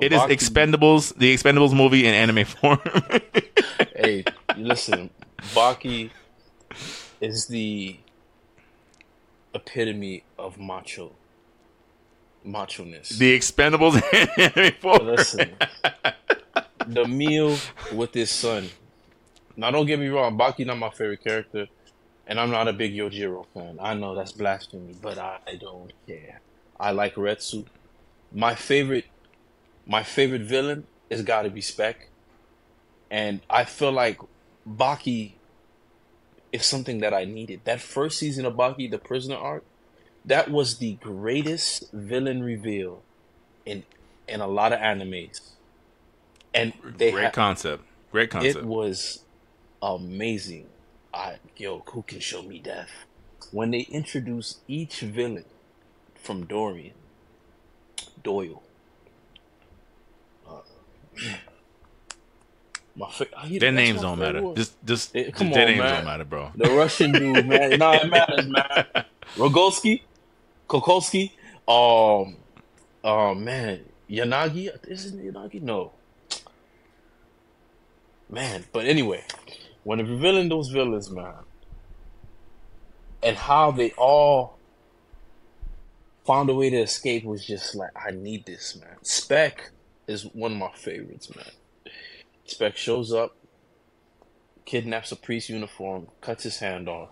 it 0.00 0.12
is 0.12 0.20
Expendables, 0.22 1.14
the 1.16 1.34
Expendables 1.34 1.74
movie 1.74 2.06
in 2.06 2.14
anime 2.14 2.44
form. 2.44 2.78
hey, 3.96 4.24
listen, 4.56 5.10
Baki 5.54 6.10
is 7.20 7.46
the 7.46 7.98
epitome 9.54 10.24
of 10.38 10.58
macho. 10.58 11.12
Macho 12.44 12.84
ness. 12.84 13.10
The 13.10 13.36
Expendables 13.36 14.02
anime 14.38 14.72
form. 14.80 15.06
Listen, 15.06 15.54
the 16.86 17.06
meal 17.06 17.56
with 17.92 18.12
his 18.14 18.30
son. 18.30 18.68
Now, 19.56 19.70
don't 19.70 19.86
get 19.86 19.98
me 19.98 20.08
wrong, 20.08 20.36
Baki 20.36 20.66
not 20.66 20.76
my 20.76 20.90
favorite 20.90 21.24
character, 21.24 21.66
and 22.26 22.40
I'm 22.40 22.50
not 22.50 22.68
a 22.68 22.72
big 22.72 22.94
Yujiro 22.94 23.46
fan. 23.54 23.78
I 23.80 23.94
know 23.94 24.14
that's 24.14 24.32
blasphemy, 24.32 24.94
but 25.00 25.18
I, 25.18 25.38
I 25.46 25.54
don't 25.56 25.92
care. 26.06 26.40
I 26.78 26.90
like 26.90 27.14
Retsu 27.14 27.66
my 28.32 28.54
favorite 28.54 29.06
my 29.86 30.02
favorite 30.02 30.42
villain 30.42 30.86
has 31.10 31.22
got 31.22 31.42
to 31.42 31.50
be 31.50 31.60
Spec, 31.60 32.08
and 33.10 33.40
I 33.48 33.64
feel 33.64 33.92
like 33.92 34.18
Baki 34.68 35.32
is 36.52 36.66
something 36.66 36.98
that 36.98 37.14
I 37.14 37.24
needed. 37.24 37.60
That 37.64 37.80
first 37.80 38.18
season 38.18 38.44
of 38.44 38.54
Baki, 38.54 38.90
the 38.90 38.98
prisoner 38.98 39.36
arc, 39.36 39.64
that 40.24 40.50
was 40.50 40.78
the 40.78 40.94
greatest 40.94 41.90
villain 41.92 42.42
reveal 42.42 43.02
in 43.64 43.84
in 44.28 44.40
a 44.40 44.46
lot 44.46 44.72
of 44.72 44.80
animes, 44.80 45.40
and 46.52 46.72
they 46.98 47.12
great 47.12 47.24
ha- 47.24 47.30
concept, 47.30 47.84
great 48.10 48.30
concept. 48.30 48.58
It 48.58 48.64
was 48.64 49.22
amazing. 49.82 50.66
I 51.16 51.38
yo, 51.56 51.82
who 51.86 52.02
can 52.02 52.20
show 52.20 52.42
me 52.42 52.58
death? 52.58 52.90
When 53.50 53.70
they 53.70 53.80
introduce 53.80 54.58
each 54.68 55.00
villain 55.00 55.44
from 56.14 56.44
Dorian 56.44 56.94
Doyle. 58.22 58.62
Uh, 60.48 60.60
my 62.96 63.10
fa- 63.10 63.26
their 63.50 63.72
names 63.72 64.02
don't 64.02 64.18
matter. 64.18 64.42
Just, 64.54 64.84
just, 64.84 65.16
it, 65.16 65.34
their 65.36 65.46
on, 65.46 65.54
names 65.54 65.78
man. 65.78 65.94
don't 65.94 66.04
matter, 66.04 66.24
bro. 66.24 66.50
The 66.56 66.70
Russian 66.70 67.12
dude, 67.12 67.46
man. 67.46 67.78
no, 67.78 67.92
it 67.92 68.10
matters, 68.10 68.46
man. 68.48 69.04
Rogolsky, 69.36 70.02
Kokolsky, 70.68 71.30
um, 71.68 72.36
oh 73.04 73.34
man, 73.34 73.84
Yanagi. 74.10 74.70
Isn't 74.88 75.24
Yanagi? 75.24 75.62
No, 75.62 75.92
man. 78.28 78.64
But 78.72 78.86
anyway, 78.86 79.24
when 79.86 80.00
revealing 80.00 80.48
those 80.48 80.68
villains, 80.68 81.08
man, 81.12 81.44
and 83.22 83.36
how 83.36 83.70
they 83.70 83.92
all 83.92 84.58
found 86.26 86.50
a 86.50 86.54
way 86.54 86.68
to 86.68 86.78
escape 86.78 87.22
was 87.22 87.46
just 87.46 87.76
like 87.76 87.92
I 87.94 88.10
need 88.10 88.46
this, 88.46 88.76
man. 88.80 88.96
Spec 89.02 89.70
is 90.08 90.24
one 90.24 90.50
of 90.50 90.58
my 90.58 90.72
favorites, 90.74 91.32
man. 91.36 91.92
Spec 92.46 92.76
shows 92.76 93.12
up, 93.12 93.36
kidnaps 94.64 95.12
a 95.12 95.16
priest 95.16 95.50
uniform, 95.50 96.08
cuts 96.20 96.42
his 96.42 96.58
hand 96.58 96.88
off, 96.88 97.10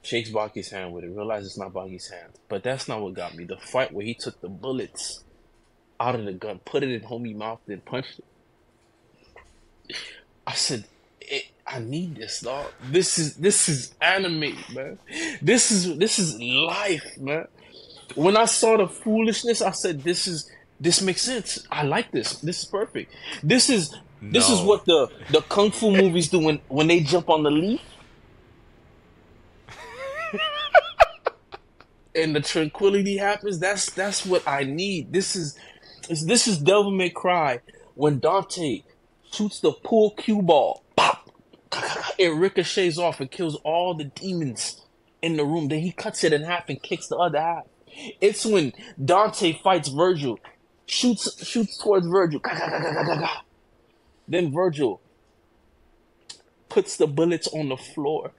shakes 0.00 0.30
Baki's 0.30 0.70
hand 0.70 0.94
with 0.94 1.04
it, 1.04 1.08
realizes 1.08 1.48
it's 1.48 1.58
not 1.58 1.74
Baki's 1.74 2.08
hand. 2.08 2.32
But 2.48 2.62
that's 2.62 2.88
not 2.88 3.02
what 3.02 3.12
got 3.12 3.36
me. 3.36 3.44
The 3.44 3.58
fight 3.58 3.92
where 3.92 4.06
he 4.06 4.14
took 4.14 4.40
the 4.40 4.48
bullets 4.48 5.24
out 6.00 6.14
of 6.14 6.24
the 6.24 6.32
gun, 6.32 6.60
put 6.64 6.82
it 6.82 6.90
in 6.90 7.02
homie 7.02 7.36
mouth, 7.36 7.60
then 7.66 7.82
punched 7.82 8.18
it. 8.18 9.96
I 10.46 10.54
said, 10.54 10.86
I 11.66 11.78
need 11.78 12.16
this, 12.16 12.40
dog. 12.40 12.66
This 12.90 13.18
is 13.18 13.36
this 13.36 13.68
is 13.68 13.94
anime, 14.00 14.56
man. 14.72 14.98
This 15.40 15.70
is 15.70 15.96
this 15.98 16.18
is 16.18 16.40
life, 16.40 17.16
man 17.18 17.46
when 18.14 18.36
I 18.36 18.44
saw 18.44 18.76
the 18.76 18.88
foolishness, 18.88 19.62
I 19.62 19.70
said, 19.72 20.02
"This 20.02 20.26
is 20.26 20.50
this 20.80 21.00
makes 21.02 21.22
sense. 21.22 21.66
I 21.70 21.84
like 21.84 22.10
this. 22.10 22.34
This 22.36 22.60
is 22.60 22.64
perfect. 22.64 23.12
This 23.42 23.70
is 23.70 23.92
no. 24.20 24.32
this 24.32 24.48
is 24.48 24.60
what 24.60 24.84
the 24.84 25.08
the 25.30 25.42
kung 25.42 25.70
fu 25.70 25.90
movies 25.90 26.28
do 26.28 26.38
when 26.40 26.60
when 26.68 26.86
they 26.88 27.00
jump 27.00 27.28
on 27.30 27.42
the 27.42 27.50
leaf." 27.50 27.80
and 32.14 32.34
the 32.34 32.40
tranquility 32.40 33.16
happens. 33.16 33.58
That's 33.58 33.90
that's 33.90 34.26
what 34.26 34.46
I 34.46 34.64
need. 34.64 35.12
This 35.12 35.36
is 35.36 35.58
this 36.08 36.48
is 36.48 36.58
Devil 36.58 36.90
May 36.90 37.10
Cry 37.10 37.60
when 37.94 38.18
Dante 38.18 38.82
shoots 39.32 39.60
the 39.60 39.72
pool 39.72 40.10
cue 40.12 40.42
ball, 40.42 40.82
it 42.18 42.28
ricochets 42.28 42.98
off 42.98 43.20
and 43.20 43.30
kills 43.30 43.56
all 43.64 43.94
the 43.94 44.04
demons 44.04 44.82
in 45.22 45.36
the 45.36 45.44
room. 45.44 45.68
Then 45.68 45.80
he 45.80 45.92
cuts 45.92 46.24
it 46.24 46.32
in 46.32 46.42
half 46.42 46.68
and 46.68 46.82
kicks 46.82 47.08
the 47.08 47.16
other 47.16 47.40
half. 47.40 47.64
It's 48.20 48.46
when 48.46 48.72
Dante 49.02 49.58
fights 49.62 49.88
Vergil, 49.88 50.38
shoots 50.86 51.46
shoots 51.46 51.78
towards 51.78 52.06
Vergil. 52.06 52.40
Then 54.28 54.52
Vergil 54.52 55.00
puts 56.68 56.96
the 56.96 57.06
bullets 57.06 57.48
on 57.48 57.68
the 57.68 57.76
floor, 57.76 58.32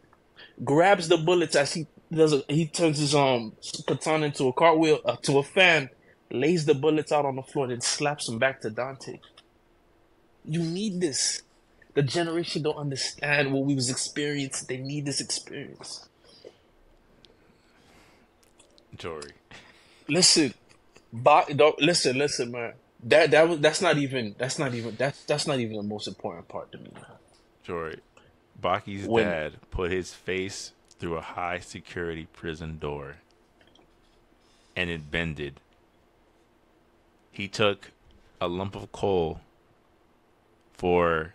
grabs 0.64 1.10
the 1.10 1.18
bullets 1.18 1.56
as 1.56 1.74
he 1.74 1.88
does. 2.12 2.34
A, 2.34 2.44
he 2.48 2.66
turns 2.66 2.98
his 2.98 3.14
um 3.14 3.54
katana 3.88 4.28
into 4.28 4.48
a 4.48 4.54
cartwheel 4.54 5.00
uh, 5.06 5.18
to 5.18 5.38
a 5.40 5.44
fan, 5.44 5.90
lays 6.32 6.66
the 6.66 6.74
bullets 6.74 7.12
out 7.12 7.26
on 7.26 7.36
the 7.36 7.44
floor, 7.44 7.68
then 7.68 7.82
slaps 7.82 8.28
them 8.28 8.40
back 8.40 8.62
to 8.62 8.70
Dante. 8.70 9.20
You 10.46 10.62
need 10.62 11.02
this. 11.02 11.44
The 11.94 12.04
generation 12.04 12.64
don't 12.64 12.78
understand 12.78 13.52
what 13.52 13.66
we 13.66 13.76
was 13.76 13.90
experiencing. 13.90 14.68
They 14.68 14.78
need 14.78 15.06
this 15.06 15.20
experience. 15.20 16.08
Jory. 18.98 19.32
Listen, 20.08 20.54
but 21.12 21.56
don't 21.58 21.80
listen, 21.82 22.18
listen, 22.18 22.52
man. 22.52 22.74
That 23.04 23.32
that 23.32 23.50
was 23.50 23.60
that's 23.60 23.82
not 23.82 23.98
even 23.98 24.36
that's 24.38 24.60
not 24.60 24.74
even 24.74 24.96
that's 24.96 25.24
that's 25.24 25.48
not 25.48 25.60
even 25.60 25.78
the 25.78 25.84
most 25.84 26.08
important 26.08 26.48
part 26.48 26.72
to 26.72 26.78
me, 26.78 26.92
man. 26.94 27.06
Jory, 27.64 28.00
Baki's 28.60 29.06
when, 29.06 29.26
dad 29.26 29.54
put 29.72 29.92
his 29.92 30.14
face 30.14 30.72
through 31.00 31.18
a 31.18 31.22
high 31.22 31.60
security 31.60 32.28
prison 32.32 32.78
door, 32.78 33.18
and 34.76 34.90
it 34.90 35.10
bended. 35.10 35.60
He 37.32 37.48
took 37.48 37.92
a 38.40 38.48
lump 38.48 38.76
of 38.76 38.92
coal 38.92 39.42
for 40.74 41.34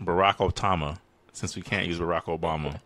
Barack 0.00 0.36
Obama, 0.36 0.98
since 1.32 1.56
we 1.56 1.62
can't 1.62 1.86
use 1.86 1.98
Barack 1.98 2.24
Obama. 2.24 2.80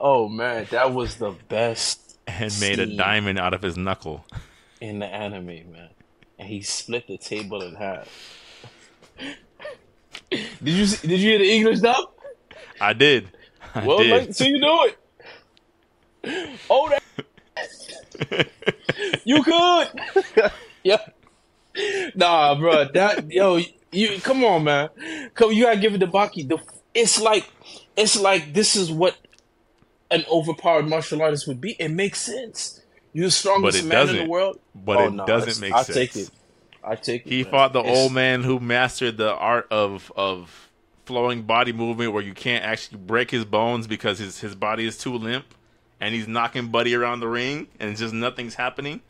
oh 0.00 0.28
man, 0.28 0.66
that 0.70 0.92
was 0.92 1.16
the 1.16 1.30
best 1.48 2.18
and 2.26 2.52
made 2.60 2.78
a 2.78 2.86
diamond 2.86 3.38
out 3.38 3.54
of 3.54 3.62
his 3.62 3.76
knuckle. 3.76 4.24
In 4.80 4.98
the 5.00 5.06
anime, 5.06 5.46
man. 5.46 5.88
And 6.38 6.48
he 6.48 6.62
split 6.62 7.06
the 7.06 7.18
table 7.18 7.60
in 7.62 7.74
half. 7.74 8.08
did 10.30 10.38
you 10.62 10.86
see, 10.86 11.06
did 11.08 11.20
you 11.20 11.30
hear 11.30 11.38
the 11.38 11.50
English 11.52 11.80
dub? 11.80 12.08
I 12.80 12.92
did. 12.94 13.30
I 13.74 13.84
Well, 13.84 13.98
did. 13.98 14.10
like, 14.10 14.34
so 14.34 14.44
you 14.44 14.60
do 14.60 14.84
it. 14.84 14.96
Oh, 16.70 16.88
that 16.90 18.48
you 19.24 19.42
could. 19.42 19.88
yeah. 20.84 20.98
Nah, 22.14 22.54
bro. 22.56 22.86
That 22.92 23.30
yo, 23.30 23.60
you 23.92 24.20
come 24.20 24.44
on, 24.44 24.64
man. 24.64 24.88
Come, 25.34 25.52
you 25.52 25.64
gotta 25.64 25.78
give 25.78 25.94
it 25.94 25.98
to 25.98 26.06
Baki. 26.06 26.48
The 26.48 26.58
it's 26.94 27.20
like 27.20 27.48
it's 27.96 28.18
like 28.20 28.52
this 28.54 28.76
is 28.76 28.90
what 28.90 29.16
an 30.10 30.24
overpowered 30.30 30.88
martial 30.88 31.22
artist 31.22 31.46
would 31.46 31.60
be. 31.60 31.76
It 31.78 31.90
makes 31.90 32.20
sense. 32.20 32.80
You're 33.12 33.26
the 33.26 33.30
strongest 33.30 33.84
man 33.84 34.00
in 34.02 34.06
doesn't. 34.06 34.16
the 34.24 34.28
world. 34.30 34.58
but 34.74 34.96
Oh, 34.98 35.06
it 35.06 35.10
no, 35.14 35.26
doesn't 35.26 35.48
it's- 35.50 35.60
make 35.60 35.72
I 35.72 35.82
sense. 35.82 35.94
take 35.96 36.16
it. 36.16 36.30
I 36.82 36.94
take 36.96 37.26
it. 37.26 37.28
He 37.28 37.42
man. 37.42 37.50
fought 37.50 37.72
the 37.72 37.80
It's- 37.80 37.96
old 37.96 38.12
man 38.12 38.42
who 38.42 38.58
mastered 38.60 39.16
the 39.18 39.34
art 39.34 39.66
of 39.70 40.10
of 40.16 40.68
flowing 41.06 41.42
body 41.42 41.72
movement, 41.72 42.12
where 42.12 42.22
you 42.22 42.34
can't 42.34 42.64
actually 42.64 42.98
break 42.98 43.30
his 43.30 43.44
bones 43.44 43.86
because 43.86 44.18
his 44.18 44.40
his 44.40 44.54
body 44.54 44.86
is 44.86 44.96
too 44.96 45.14
limp, 45.14 45.44
and 46.00 46.14
he's 46.14 46.26
knocking 46.28 46.68
Buddy 46.68 46.94
around 46.94 47.20
the 47.20 47.28
ring, 47.28 47.66
and 47.80 47.96
just 47.96 48.14
nothing's 48.14 48.54
happening. 48.54 49.00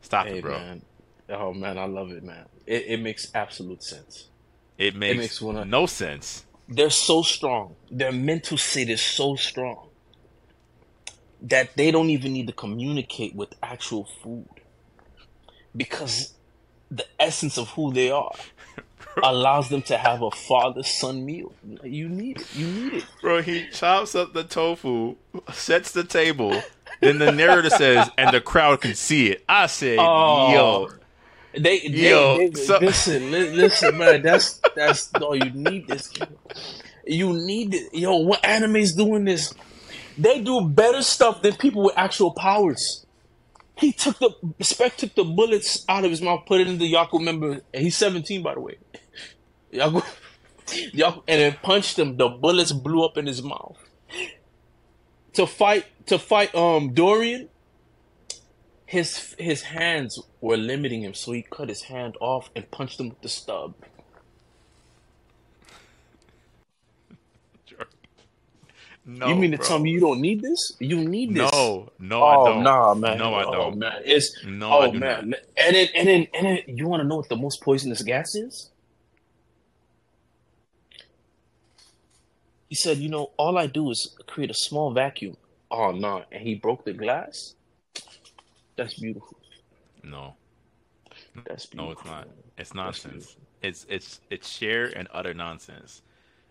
Stop 0.00 0.26
Hey, 0.26 0.38
it, 0.38 0.42
bro. 0.42 0.52
man. 0.58 0.82
Oh 1.30 1.52
man, 1.54 1.78
I 1.78 1.86
love 1.86 2.10
it, 2.10 2.22
man. 2.22 2.46
It, 2.66 2.84
it 2.86 3.00
makes 3.00 3.30
absolute 3.34 3.82
sense. 3.82 4.28
It 4.78 4.94
makes, 4.96 5.18
makes 5.18 5.40
one- 5.42 5.68
no 5.70 5.86
sense. 5.86 6.44
they're 6.68 6.90
so 6.90 7.22
strong. 7.22 7.76
Their 7.90 8.12
mental 8.12 8.56
state 8.58 8.90
is 8.90 9.00
so 9.00 9.36
strong 9.36 9.88
that 11.42 11.76
they 11.76 11.90
don't 11.90 12.10
even 12.10 12.32
need 12.32 12.46
to 12.46 12.52
communicate 12.52 13.34
with 13.34 13.54
actual 13.62 14.08
food 14.22 14.48
because 15.76 16.32
the 16.90 17.04
essence 17.20 17.58
of 17.58 17.68
who 17.70 17.92
they 17.92 18.10
are 18.10 18.32
allows 19.22 19.68
them 19.68 19.82
to 19.82 19.96
have 19.96 20.22
a 20.22 20.30
father-son 20.30 21.24
meal. 21.24 21.52
You 21.82 22.08
need 22.08 22.40
it. 22.40 22.56
You 22.56 22.66
need 22.66 22.92
it. 22.94 23.04
Bro, 23.20 23.42
he 23.42 23.68
chops 23.70 24.14
up 24.14 24.32
the 24.32 24.44
tofu, 24.44 25.16
sets 25.52 25.92
the 25.92 26.04
table, 26.04 26.62
then 27.00 27.18
the 27.18 27.30
narrator 27.32 27.70
says, 27.70 28.10
and 28.16 28.34
the 28.34 28.40
crowd 28.40 28.80
can 28.80 28.94
see 28.94 29.30
it. 29.30 29.44
I 29.48 29.66
said, 29.66 29.98
Oh. 30.00 30.52
yo, 30.52 30.90
They, 31.56 31.80
they, 31.80 32.10
Yo, 32.10 32.38
they- 32.38 32.52
so- 32.52 32.78
listen, 32.80 33.30
li- 33.30 33.50
listen, 33.50 33.96
man. 33.98 34.22
That's 34.22 34.60
that's 34.74 35.12
no. 35.14 35.34
You 35.34 35.50
need 35.50 35.86
this. 35.88 36.12
You 37.06 37.32
need 37.32 37.74
it. 37.74 37.94
Yo, 37.94 38.16
what 38.16 38.44
anime's 38.44 38.92
doing 38.94 39.24
this? 39.24 39.54
They 40.18 40.40
do 40.40 40.60
better 40.68 41.02
stuff 41.02 41.42
than 41.42 41.54
people 41.56 41.82
with 41.84 41.94
actual 41.96 42.32
powers. 42.32 43.04
He 43.76 43.92
took 43.92 44.18
the 44.18 44.30
Spec 44.64 44.96
took 44.96 45.14
the 45.14 45.24
bullets 45.24 45.84
out 45.88 46.04
of 46.04 46.10
his 46.10 46.22
mouth, 46.22 46.44
put 46.46 46.60
it 46.60 46.68
in 46.68 46.78
the 46.78 46.92
Yaku 46.92 47.20
member. 47.20 47.60
And 47.72 47.82
he's 47.82 47.96
seventeen, 47.96 48.42
by 48.42 48.54
the 48.54 48.60
way. 48.60 48.76
Yaku, 49.72 50.04
Yaku, 50.92 51.22
and 51.28 51.40
then 51.40 51.56
punched 51.62 51.98
him. 51.98 52.16
The 52.16 52.28
bullets 52.28 52.72
blew 52.72 53.04
up 53.04 53.16
in 53.18 53.26
his 53.26 53.42
mouth. 53.42 53.76
To 55.34 55.46
fight, 55.46 55.84
to 56.06 56.18
fight, 56.18 56.54
um, 56.54 56.94
Dorian 56.94 57.48
his 58.86 59.34
his 59.38 59.62
hands 59.62 60.18
were 60.40 60.56
limiting 60.56 61.02
him, 61.02 61.14
so 61.14 61.32
he 61.32 61.42
cut 61.42 61.68
his 61.68 61.82
hand 61.82 62.16
off 62.20 62.50
and 62.54 62.70
punched 62.70 63.00
him 63.00 63.08
with 63.10 63.20
the 63.22 63.28
stub. 63.28 63.74
no. 69.04 69.28
you 69.28 69.34
mean 69.34 69.50
to 69.52 69.56
bro. 69.58 69.66
tell 69.66 69.78
me 69.78 69.90
you 69.90 70.00
don't 70.00 70.20
need 70.20 70.42
this? 70.42 70.72
You 70.78 70.96
need 71.04 71.34
this? 71.34 71.50
No, 71.52 71.88
no, 71.98 72.22
oh 72.22 72.26
I 72.26 72.36
don't. 72.50 72.62
nah, 72.62 72.94
man. 72.94 73.18
No, 73.18 73.34
I 73.34 73.44
Oh, 73.44 73.52
don't. 73.52 73.78
man, 73.78 74.02
it's 74.04 74.44
No, 74.44 74.72
oh 74.72 74.92
man, 74.92 75.30
not. 75.30 75.40
and 75.56 75.74
then 75.76 75.88
and 75.94 76.08
then 76.08 76.26
and 76.34 76.46
then 76.46 76.58
you 76.76 76.86
want 76.88 77.02
to 77.02 77.06
know 77.08 77.16
what 77.16 77.28
the 77.28 77.36
most 77.36 77.62
poisonous 77.62 78.02
gas 78.02 78.34
is? 78.34 78.70
He 82.68 82.74
said, 82.74 82.98
you 82.98 83.08
know, 83.08 83.30
all 83.36 83.56
I 83.56 83.66
do 83.66 83.90
is 83.90 84.16
create 84.26 84.50
a 84.50 84.54
small 84.54 84.92
vacuum. 84.92 85.36
Oh 85.70 85.92
no, 85.92 86.24
and 86.32 86.42
he 86.42 86.54
broke 86.54 86.84
the 86.84 86.92
glass. 86.92 87.54
That's 88.76 88.94
beautiful. 88.98 89.38
No, 90.02 90.34
That's 91.46 91.66
beautiful. 91.66 91.86
no, 91.86 91.92
it's 91.92 92.04
not. 92.04 92.28
It's 92.58 92.74
nonsense. 92.74 93.36
It's 93.62 93.86
it's 93.88 94.20
it's 94.30 94.48
sheer 94.48 94.92
and 94.94 95.08
utter 95.12 95.32
nonsense. 95.34 96.02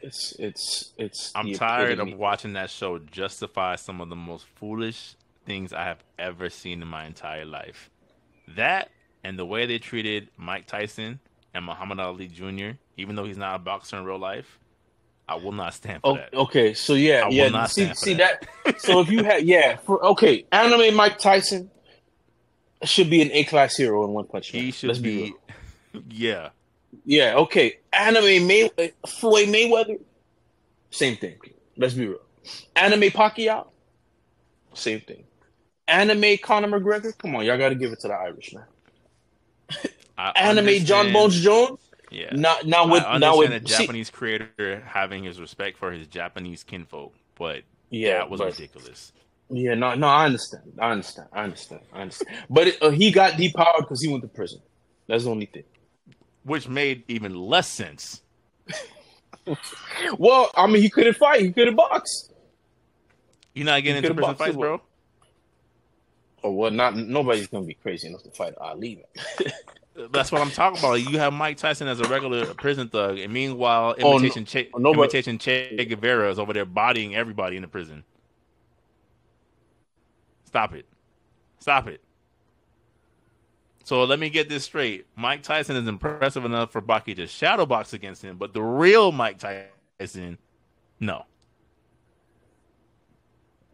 It's 0.02 0.34
it's 0.40 0.94
it's. 0.98 1.32
I'm 1.36 1.52
tired 1.54 1.92
epitome. 1.94 2.14
of 2.14 2.18
watching 2.20 2.54
that 2.54 2.70
show 2.70 2.98
justify 3.00 3.76
some 3.76 4.02
of 4.02 4.10
the 4.10 4.16
most 4.16 4.46
foolish 4.56 5.16
things 5.46 5.74
I 5.74 5.84
have 5.84 6.04
ever 6.18 6.50
seen 6.50 6.82
in 6.82 6.88
my 6.88 7.06
entire 7.06 7.46
life. 7.46 7.90
That 8.56 8.90
and 9.24 9.38
the 9.38 9.46
way 9.46 9.66
they 9.66 9.78
treated 9.80 10.30
Mike 10.38 10.66
Tyson 10.68 11.20
and 11.54 11.66
Muhammad 11.66 12.00
Ali 12.00 12.28
Jr., 12.28 12.72
even 12.98 13.16
though 13.16 13.24
he's 13.26 13.38
not 13.38 13.56
a 13.56 13.60
boxer 13.60 13.98
in 13.98 14.06
real 14.06 14.18
life, 14.20 14.60
I 15.30 15.36
will 15.36 15.52
not 15.54 15.74
stand 15.74 16.02
for 16.02 16.12
Oh, 16.12 16.16
that. 16.16 16.34
okay. 16.34 16.74
So 16.74 16.96
yeah, 16.96 17.26
I 17.26 17.30
yeah. 17.30 17.66
see, 17.68 17.94
see 17.94 18.14
that. 18.16 18.46
So 18.80 19.00
if 19.00 19.10
you 19.10 19.24
had, 19.24 19.44
yeah, 19.46 19.78
for 19.78 20.04
okay, 20.08 20.46
anime 20.52 20.96
Mike 20.96 21.18
Tyson 21.20 21.70
should 22.86 23.10
be 23.10 23.22
an 23.22 23.30
A 23.32 23.44
class 23.46 23.76
hero 23.78 24.04
in 24.06 24.12
One 24.12 24.26
Punch 24.26 24.54
Man. 24.54 24.64
He 24.64 24.72
should 24.72 24.88
Let's 24.90 25.00
be, 25.00 25.34
real. 25.94 26.04
yeah. 26.10 26.50
Yeah, 27.06 27.36
okay. 27.38 27.78
Anime 27.92 28.46
May 28.48 28.70
uh, 28.78 28.88
Floyd 29.08 29.48
Mayweather, 29.50 30.00
same 30.92 31.18
thing. 31.18 31.38
Let's 31.76 31.94
be 31.96 32.08
real. 32.08 32.20
Anime 32.76 33.10
Pacquiao, 33.10 33.68
same 34.74 35.02
thing. 35.02 35.24
Anime 35.88 36.38
Conor 36.42 36.68
McGregor, 36.80 37.18
come 37.18 37.36
on, 37.36 37.46
y'all 37.46 37.58
got 37.58 37.70
to 37.70 37.76
give 37.76 37.92
it 37.92 38.00
to 38.02 38.08
the 38.08 38.14
Irish 38.14 38.54
man. 38.54 38.64
I 40.18 40.30
Anime 40.36 40.86
John 40.86 41.12
Bones 41.12 41.42
Jones, 41.42 41.80
Yeah. 42.12 42.30
not 42.34 42.66
now 42.68 42.88
with 42.88 43.04
I 43.04 43.18
now 43.18 43.34
understand 43.42 43.64
with 43.64 43.72
see- 43.72 43.78
Japanese 43.84 44.10
creator 44.10 44.84
having 44.86 45.24
his 45.24 45.42
respect 45.42 45.78
for 45.78 45.92
his 45.92 46.08
Japanese 46.08 46.64
kinfolk, 46.64 47.14
but 47.36 47.64
yeah, 47.90 48.20
that 48.20 48.30
was 48.30 48.40
but- 48.40 48.52
ridiculous. 48.52 49.12
Yeah, 49.54 49.76
no, 49.76 49.94
no, 49.96 50.08
I 50.08 50.26
understand. 50.26 50.64
I 50.80 50.92
understand. 50.92 51.28
I 51.32 51.44
understand. 51.44 51.82
I 51.94 52.02
understand. 52.02 52.36
But 52.50 52.68
it, 52.70 52.82
uh, 52.82 52.90
he 52.90 53.12
got 53.12 53.34
depowered 53.34 53.82
because 53.82 54.02
he 54.02 54.08
went 54.10 54.24
to 54.24 54.28
prison. 54.28 54.62
That's 55.08 55.26
the 55.26 55.30
only 55.30 55.46
thing. 55.46 55.64
Which 56.44 56.68
made 56.68 57.04
even 57.08 57.36
less 57.36 57.68
sense. 57.70 58.22
Well, 60.18 60.50
I 60.56 60.68
mean, 60.68 60.82
he 60.82 60.90
couldn't 60.90 61.16
fight. 61.18 61.42
He 61.42 61.52
couldn't 61.52 61.76
box. 61.76 62.30
You're 63.54 63.66
not 63.66 63.84
getting 63.84 64.02
He 64.02 64.08
into 64.08 64.16
prison 64.16 64.36
fights, 64.36 64.56
bro. 64.56 64.82
Or 66.42 66.56
well, 66.56 66.72
not 66.72 66.96
nobody's 66.96 67.48
gonna 67.48 67.66
be 67.66 67.74
crazy 67.74 68.08
enough 68.08 68.24
to 68.24 68.32
fight 68.32 68.54
Ali. 68.60 69.04
That's 70.12 70.32
what 70.32 70.42
I'm 70.42 70.50
talking 70.50 70.80
about. 70.80 70.94
You 70.94 71.20
have 71.20 71.34
Mike 71.34 71.58
Tyson 71.58 71.88
as 71.88 72.00
a 72.00 72.06
regular 72.08 72.54
prison 72.54 72.88
thug, 72.88 73.20
and 73.20 73.32
meanwhile, 73.34 73.96
Oh, 74.02 74.12
no- 74.12 74.18
imitation 74.18 74.46
che, 74.46 74.70
oh, 74.74 74.78
nobody- 74.80 75.02
imitation 75.04 75.38
Che 75.38 75.86
Guevara 75.86 76.32
is 76.32 76.40
over 76.40 76.54
there 76.54 76.66
bodying 76.66 77.16
everybody 77.16 77.58
in 77.58 77.62
the 77.62 77.68
prison. 77.68 78.04
Stop 80.54 80.76
it! 80.76 80.86
Stop 81.58 81.88
it! 81.88 82.00
So 83.86 84.04
let 84.04 84.20
me 84.20 84.30
get 84.30 84.50
this 84.50 84.64
straight. 84.64 85.08
Mike 85.16 85.42
Tyson 85.42 85.76
is 85.76 85.88
impressive 85.88 86.46
enough 86.46 86.72
for 86.72 86.80
Baki 86.80 87.16
to 87.16 87.26
shadow 87.26 87.66
box 87.66 87.92
against 87.92 88.22
him, 88.22 88.38
but 88.38 88.54
the 88.54 88.62
real 88.62 89.12
Mike 89.12 89.40
Tyson, 89.40 90.38
no. 91.00 91.26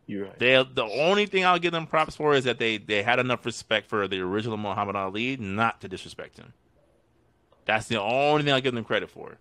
You're 0.08 0.28
right. 0.28 0.40
They 0.40 0.64
the 0.74 0.86
only 0.86 1.26
thing 1.26 1.44
I'll 1.44 1.60
give 1.60 1.74
them 1.74 1.86
props 1.86 2.16
for 2.16 2.34
is 2.34 2.46
that 2.46 2.60
they 2.60 2.78
they 2.78 3.04
had 3.04 3.20
enough 3.20 3.46
respect 3.46 3.90
for 3.90 4.08
the 4.08 4.22
original 4.22 4.56
Muhammad 4.56 4.96
Ali 4.96 5.36
not 5.36 5.82
to 5.82 5.90
disrespect 5.90 6.38
him. 6.38 6.54
That's 7.66 7.90
the 7.90 8.02
only 8.02 8.44
thing 8.44 8.54
I'll 8.54 8.62
give 8.62 8.74
them 8.74 8.86
credit 8.86 9.10
for. 9.10 9.38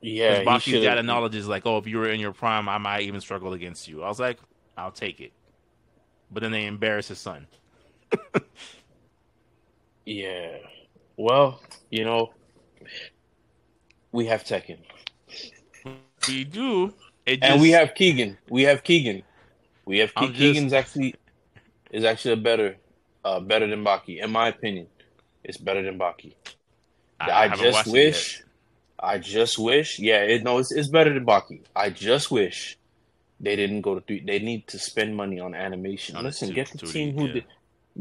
Yeah, 0.00 0.42
Baki's 0.42 0.82
dad 0.82 0.98
acknowledges 0.98 1.46
like, 1.46 1.64
oh, 1.64 1.78
if 1.78 1.86
you 1.86 1.98
were 1.98 2.10
in 2.10 2.18
your 2.18 2.32
prime, 2.32 2.68
I 2.68 2.78
might 2.78 3.02
even 3.02 3.20
struggle 3.20 3.52
against 3.52 3.86
you. 3.86 4.02
I 4.02 4.08
was 4.08 4.18
like, 4.18 4.40
I'll 4.76 4.90
take 4.90 5.20
it. 5.20 5.32
But 6.30 6.42
then 6.42 6.52
they 6.52 6.66
embarrass 6.66 7.08
his 7.08 7.18
son. 7.18 7.46
Yeah. 10.06 10.58
Well, 11.16 11.60
you 11.90 12.04
know, 12.04 12.32
we 14.12 14.26
have 14.26 14.44
Tekken, 14.44 14.78
We 16.28 16.44
do. 16.44 16.94
It 17.26 17.40
and 17.42 17.60
we 17.60 17.70
have 17.70 17.94
Kengan. 17.94 18.36
We 18.48 18.62
have 18.62 18.84
Kengan. 18.84 19.24
We 19.84 19.98
have 19.98 20.14
Ke- 20.14 20.32
just- 20.32 20.40
Kengan's 20.40 20.72
actually 20.72 21.16
is 21.90 22.04
actually 22.04 22.34
a 22.34 22.36
better, 22.36 22.76
uh, 23.24 23.40
better 23.40 23.66
than 23.66 23.84
Baki, 23.84 24.22
in 24.22 24.30
my 24.30 24.48
opinion. 24.48 24.86
It's 25.42 25.56
better 25.58 25.82
than 25.82 25.98
Baki. 25.98 26.34
I, 27.18 27.48
haven't 27.48 27.64
just 27.64 27.86
wish. 27.88 28.42
I 28.98 29.18
just 29.18 29.58
wish. 29.58 29.98
Yeah, 29.98 30.22
it, 30.22 30.44
no, 30.44 30.58
it's, 30.58 30.70
it's 30.70 30.88
better 30.88 31.12
than 31.12 31.24
Baki. 31.26 31.62
I 31.74 31.90
just 31.90 32.30
wish 32.30 32.78
they 33.40 33.54
didn't 33.56 33.82
go 33.82 33.94
to 33.96 34.00
three. 34.00 34.20
They 34.24 34.38
need 34.38 34.66
to 34.68 34.78
spend 34.78 35.14
money 35.16 35.40
on 35.40 35.54
animation. 35.54 36.16
On 36.16 36.24
Listen, 36.24 36.48
two- 36.48 36.54
get 36.54 36.70
the 36.70 36.78
2D, 36.78 36.92
team 36.92 37.18
who 37.18 37.26
yeah. 37.26 37.32
did. 37.34 37.44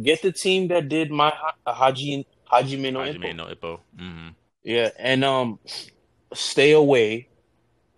Get 0.01 0.21
the 0.21 0.31
team 0.31 0.67
that 0.69 0.89
did 0.89 1.09
my 1.11 1.29
Ha- 1.29 1.73
Haji 1.73 2.25
Hajime 2.51 2.93
no 2.93 3.03
yet. 3.03 3.15
Ippo. 3.15 3.35
No 3.35 3.45
Ippo. 3.47 3.79
hmm 3.97 4.29
Yeah, 4.63 4.89
and 4.99 5.23
um, 5.23 5.59
stay 6.33 6.71
away 6.71 7.29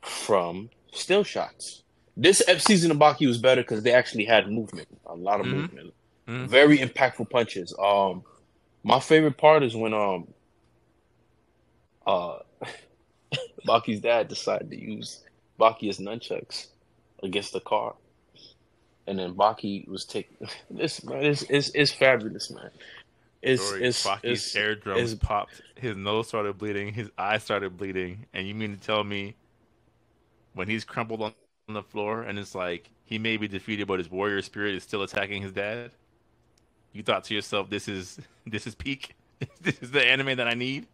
from 0.02 0.70
still 0.94 1.24
shots. 1.24 1.84
This 2.16 2.42
ep- 2.48 2.62
season 2.62 2.92
of 2.92 2.98
Baki 2.98 3.28
was 3.28 3.38
better 3.38 3.62
because 3.62 3.84
they 3.84 3.94
actually 3.94 4.26
had 4.26 4.50
movement, 4.52 4.88
a 5.06 5.16
lot 5.16 5.40
of 5.40 5.46
Mhm. 5.48 5.52
movement, 5.52 5.94
Mhm. 6.28 6.48
very 6.48 6.78
impactful 6.80 7.30
punches. 7.30 7.74
Um, 7.78 8.24
my 8.84 9.00
favorite 9.00 9.38
part 9.38 9.64
is 9.64 9.76
when 9.76 9.94
um, 9.94 10.28
uh, 12.06 12.40
Baki's 13.68 14.00
dad 14.02 14.28
decided 14.28 14.70
to 14.72 14.80
use 14.80 15.24
Baki 15.60 15.88
his 15.88 16.00
nunchucks 16.00 16.68
against 17.24 17.54
the 17.54 17.60
car, 17.60 17.96
and 19.06 19.20
then 19.20 19.34
Baki 19.34 19.88
was 19.88 20.06
taking 20.06 20.48
this 20.70 21.04
man. 21.04 21.24
It's, 21.24 21.44
it's 21.44 21.70
it's 21.74 21.92
fabulous, 21.92 22.52
man. 22.52 22.70
It's 23.42 23.64
Story, 23.64 23.84
it's 23.86 24.06
Baki's 24.06 24.46
it's, 24.46 24.56
eardrums 24.56 25.14
it's 25.14 25.24
popped, 25.24 25.62
his 25.76 25.96
nose 25.96 26.28
started 26.28 26.58
bleeding, 26.58 26.94
his 26.94 27.10
eyes 27.18 27.44
started 27.44 27.78
bleeding, 27.78 28.26
and 28.34 28.48
you 28.48 28.56
mean 28.56 28.76
to 28.76 28.82
tell 28.82 29.04
me 29.04 29.36
when 30.54 30.68
he's 30.68 30.84
crumpled 30.84 31.22
on, 31.22 31.34
on 31.70 31.76
the 31.76 31.84
floor 31.84 32.24
and 32.24 32.40
it's 32.40 32.56
like 32.56 32.90
he 33.06 33.18
may 33.18 33.38
be 33.38 33.48
defeated, 33.48 33.88
but 33.88 34.00
his 34.00 34.12
warrior 34.12 34.42
spirit 34.42 34.76
is 34.76 34.84
still 34.84 35.02
attacking 35.02 35.42
his 35.42 35.54
dad? 35.54 35.92
You 36.92 37.04
thought 37.04 37.24
to 37.26 37.34
yourself, 37.34 37.70
"This 37.70 37.88
is 37.88 38.20
this 38.46 38.68
is 38.68 38.76
peak. 38.76 39.16
this 39.62 39.80
is 39.82 39.92
the 39.92 40.06
anime 40.06 40.38
that 40.38 40.48
I 40.48 40.54
need." 40.54 40.88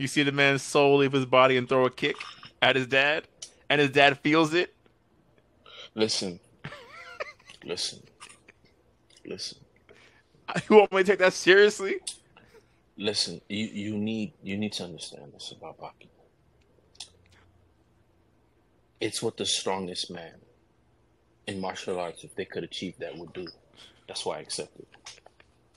You 0.00 0.08
see 0.08 0.24
the 0.24 0.32
man's 0.32 0.62
soul 0.62 0.98
leave 0.98 1.12
his 1.12 1.26
body 1.26 1.56
and 1.58 1.68
throw 1.68 1.86
a 1.86 1.90
kick 1.90 2.26
at 2.62 2.76
his 2.76 2.88
dad, 2.88 3.28
and 3.70 3.80
his 3.80 3.90
dad 3.90 4.18
feels 4.20 4.54
it. 4.54 4.74
listen, 5.94 6.40
listen, 7.64 8.00
listen, 9.26 9.58
You 10.70 10.76
want 10.78 10.92
me 10.92 10.98
to 11.02 11.04
take 11.04 11.20
that 11.20 11.34
seriously? 11.34 11.96
listen. 12.98 13.40
You 13.48 13.66
you 13.66 13.98
need 13.98 14.34
you 14.42 14.58
need 14.58 14.72
to 14.74 14.84
understand 14.84 15.32
this 15.34 15.52
about 15.56 15.78
Baki. 15.78 16.08
It's 19.00 19.22
what 19.22 19.36
the 19.38 19.46
strongest 19.46 20.10
man 20.10 20.34
in 21.46 21.60
martial 21.60 22.00
arts, 22.00 22.24
if 22.24 22.34
they 22.36 22.46
could 22.46 22.64
achieve 22.64 22.94
that, 23.00 23.16
would 23.16 23.32
do. 23.32 23.52
That's 24.08 24.26
why 24.26 24.38
I 24.38 24.40
accept 24.40 24.78
it. 24.80 24.88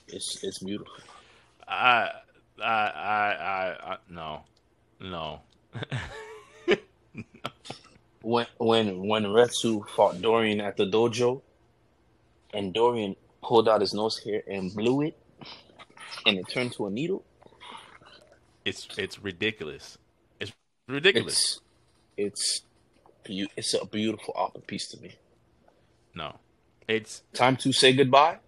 It's 0.08 0.38
it's 0.42 0.60
beautiful. 0.60 0.94
I, 1.68 2.10
I, 2.62 2.64
I, 2.64 3.32
I, 3.32 3.92
I 3.92 3.96
no, 4.08 4.42
no. 5.00 5.40
when 8.22 8.46
when 8.58 9.06
when 9.08 9.24
Retsu 9.24 9.86
fought 9.88 10.20
Dorian 10.22 10.60
at 10.60 10.76
the 10.76 10.84
dojo, 10.86 11.42
and 12.52 12.72
Dorian 12.72 13.16
pulled 13.42 13.68
out 13.68 13.80
his 13.80 13.92
nose 13.92 14.18
hair 14.18 14.42
and 14.46 14.74
blew 14.74 15.02
it, 15.02 15.18
and 16.26 16.38
it 16.38 16.48
turned 16.48 16.72
to 16.74 16.86
a 16.86 16.90
needle. 16.90 17.24
it's 18.64 18.88
it's 18.96 19.22
ridiculous. 19.22 19.98
It's 20.40 20.52
ridiculous. 20.88 21.60
It's 22.16 22.62
it's 23.26 23.48
it's 23.56 23.74
a 23.74 23.84
beautiful 23.86 24.34
art 24.36 24.66
piece 24.66 24.88
to 24.88 25.00
me. 25.00 25.16
no, 26.14 26.38
it's 26.88 27.22
Time 27.32 27.56
to 27.58 27.72
say 27.72 27.92
goodbye. 27.92 28.38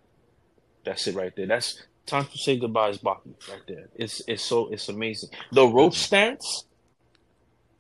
That's 0.85 1.07
it 1.09 1.15
right 1.15 1.35
there. 1.35 1.47
That's 1.47 1.83
time 2.07 2.25
to 2.27 2.39
say 2.39 2.59
goodbye 2.59 2.91
is 2.91 2.99
Baki 2.99 3.35
right 3.51 3.61
there. 3.67 3.89
It's 3.95 4.23
it's 4.27 4.43
so 4.43 4.69
it's 4.69 4.89
amazing. 4.89 5.31
The 5.53 5.67
rope 5.67 5.95
stance 5.95 6.65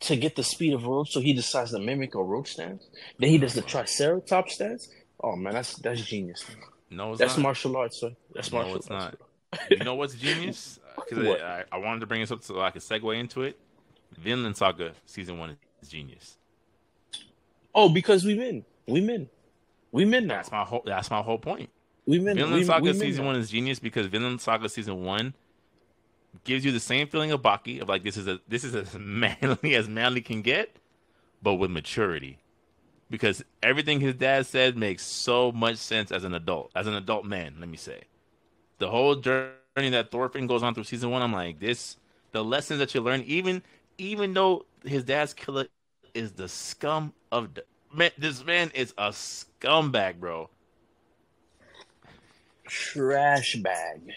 to 0.00 0.16
get 0.16 0.36
the 0.36 0.42
speed 0.42 0.74
of 0.74 0.84
rope, 0.86 1.08
so 1.08 1.20
he 1.20 1.32
decides 1.32 1.70
to 1.72 1.78
mimic 1.78 2.14
a 2.14 2.22
rope 2.22 2.46
stance. 2.46 2.84
Then 3.18 3.30
he 3.30 3.38
does 3.38 3.54
the 3.54 3.62
triceratops 3.62 4.54
stance. 4.54 4.88
Oh 5.22 5.36
man, 5.36 5.54
that's 5.54 5.74
that's 5.76 6.02
genius. 6.02 6.44
No, 6.90 7.16
That's 7.16 7.36
not. 7.36 7.42
martial 7.42 7.76
arts, 7.76 7.98
sir. 8.00 8.10
That's 8.32 8.52
No, 8.52 8.60
it's 8.74 8.88
arts. 8.88 9.16
not. 9.52 9.60
you 9.70 9.78
know 9.78 9.94
what's 9.94 10.14
genius? 10.14 10.78
Because 10.96 11.26
What? 11.26 11.42
I, 11.42 11.64
I 11.70 11.76
wanted 11.76 12.00
to 12.00 12.06
bring 12.06 12.22
this 12.22 12.30
up 12.30 12.42
so 12.42 12.58
I 12.60 12.70
could 12.70 12.80
segue 12.80 13.18
into 13.20 13.42
it. 13.42 13.58
Vinland 14.16 14.56
Saga 14.56 14.92
season 15.04 15.38
one 15.38 15.56
is 15.82 15.88
genius. 15.90 16.38
Oh, 17.74 17.90
because 17.90 18.24
we 18.24 18.34
win. 18.34 18.64
We 18.86 19.02
win. 19.02 19.28
We 19.92 20.06
win 20.06 20.26
now. 20.26 20.36
That's 20.36 20.50
my 20.50 20.64
whole. 20.64 20.82
That's 20.86 21.10
my 21.10 21.20
whole 21.20 21.38
point. 21.38 21.68
Win. 22.06 22.24
Vinland 22.24 22.54
we, 22.54 22.64
Saga 22.64 22.84
we 22.84 22.92
season 22.92 23.24
one 23.24 23.36
is 23.36 23.50
genius 23.50 23.78
because 23.78 24.06
Vinland 24.06 24.40
Saga 24.40 24.68
season 24.68 25.04
one 25.04 25.34
gives 26.44 26.64
you 26.64 26.72
the 26.72 26.80
same 26.80 27.08
feeling 27.08 27.32
of 27.32 27.42
Baki 27.42 27.80
of 27.80 27.88
like 27.88 28.04
this 28.04 28.16
is 28.16 28.28
a 28.28 28.40
this 28.48 28.64
is 28.64 28.74
as 28.74 28.94
manly 28.98 29.74
as 29.74 29.88
manly 29.88 30.20
can 30.20 30.42
get, 30.42 30.76
but 31.42 31.54
with 31.54 31.70
maturity. 31.70 32.38
Because 33.08 33.44
everything 33.62 34.00
his 34.00 34.14
dad 34.14 34.46
said 34.46 34.76
makes 34.76 35.04
so 35.04 35.52
much 35.52 35.76
sense 35.76 36.10
as 36.10 36.24
an 36.24 36.34
adult, 36.34 36.72
as 36.74 36.88
an 36.88 36.94
adult 36.94 37.24
man. 37.24 37.54
Let 37.60 37.68
me 37.68 37.76
say, 37.76 38.02
the 38.78 38.90
whole 38.90 39.14
journey 39.14 39.52
that 39.76 40.10
Thorfinn 40.10 40.48
goes 40.48 40.64
on 40.64 40.74
through 40.74 40.84
season 40.84 41.10
one, 41.10 41.22
I'm 41.22 41.32
like 41.32 41.60
this. 41.60 41.96
The 42.32 42.42
lessons 42.42 42.80
that 42.80 42.94
you 42.94 43.00
learn, 43.00 43.22
even 43.22 43.62
even 43.98 44.34
though 44.34 44.66
his 44.84 45.04
dad's 45.04 45.34
killer 45.34 45.66
is 46.14 46.32
the 46.32 46.48
scum 46.48 47.12
of 47.30 47.54
the 47.54 47.64
man, 47.92 48.10
this 48.18 48.44
man 48.44 48.70
is 48.74 48.92
a 48.98 49.10
scumbag, 49.10 50.18
bro. 50.18 50.50
Trash 52.66 53.56
bag. 53.56 54.12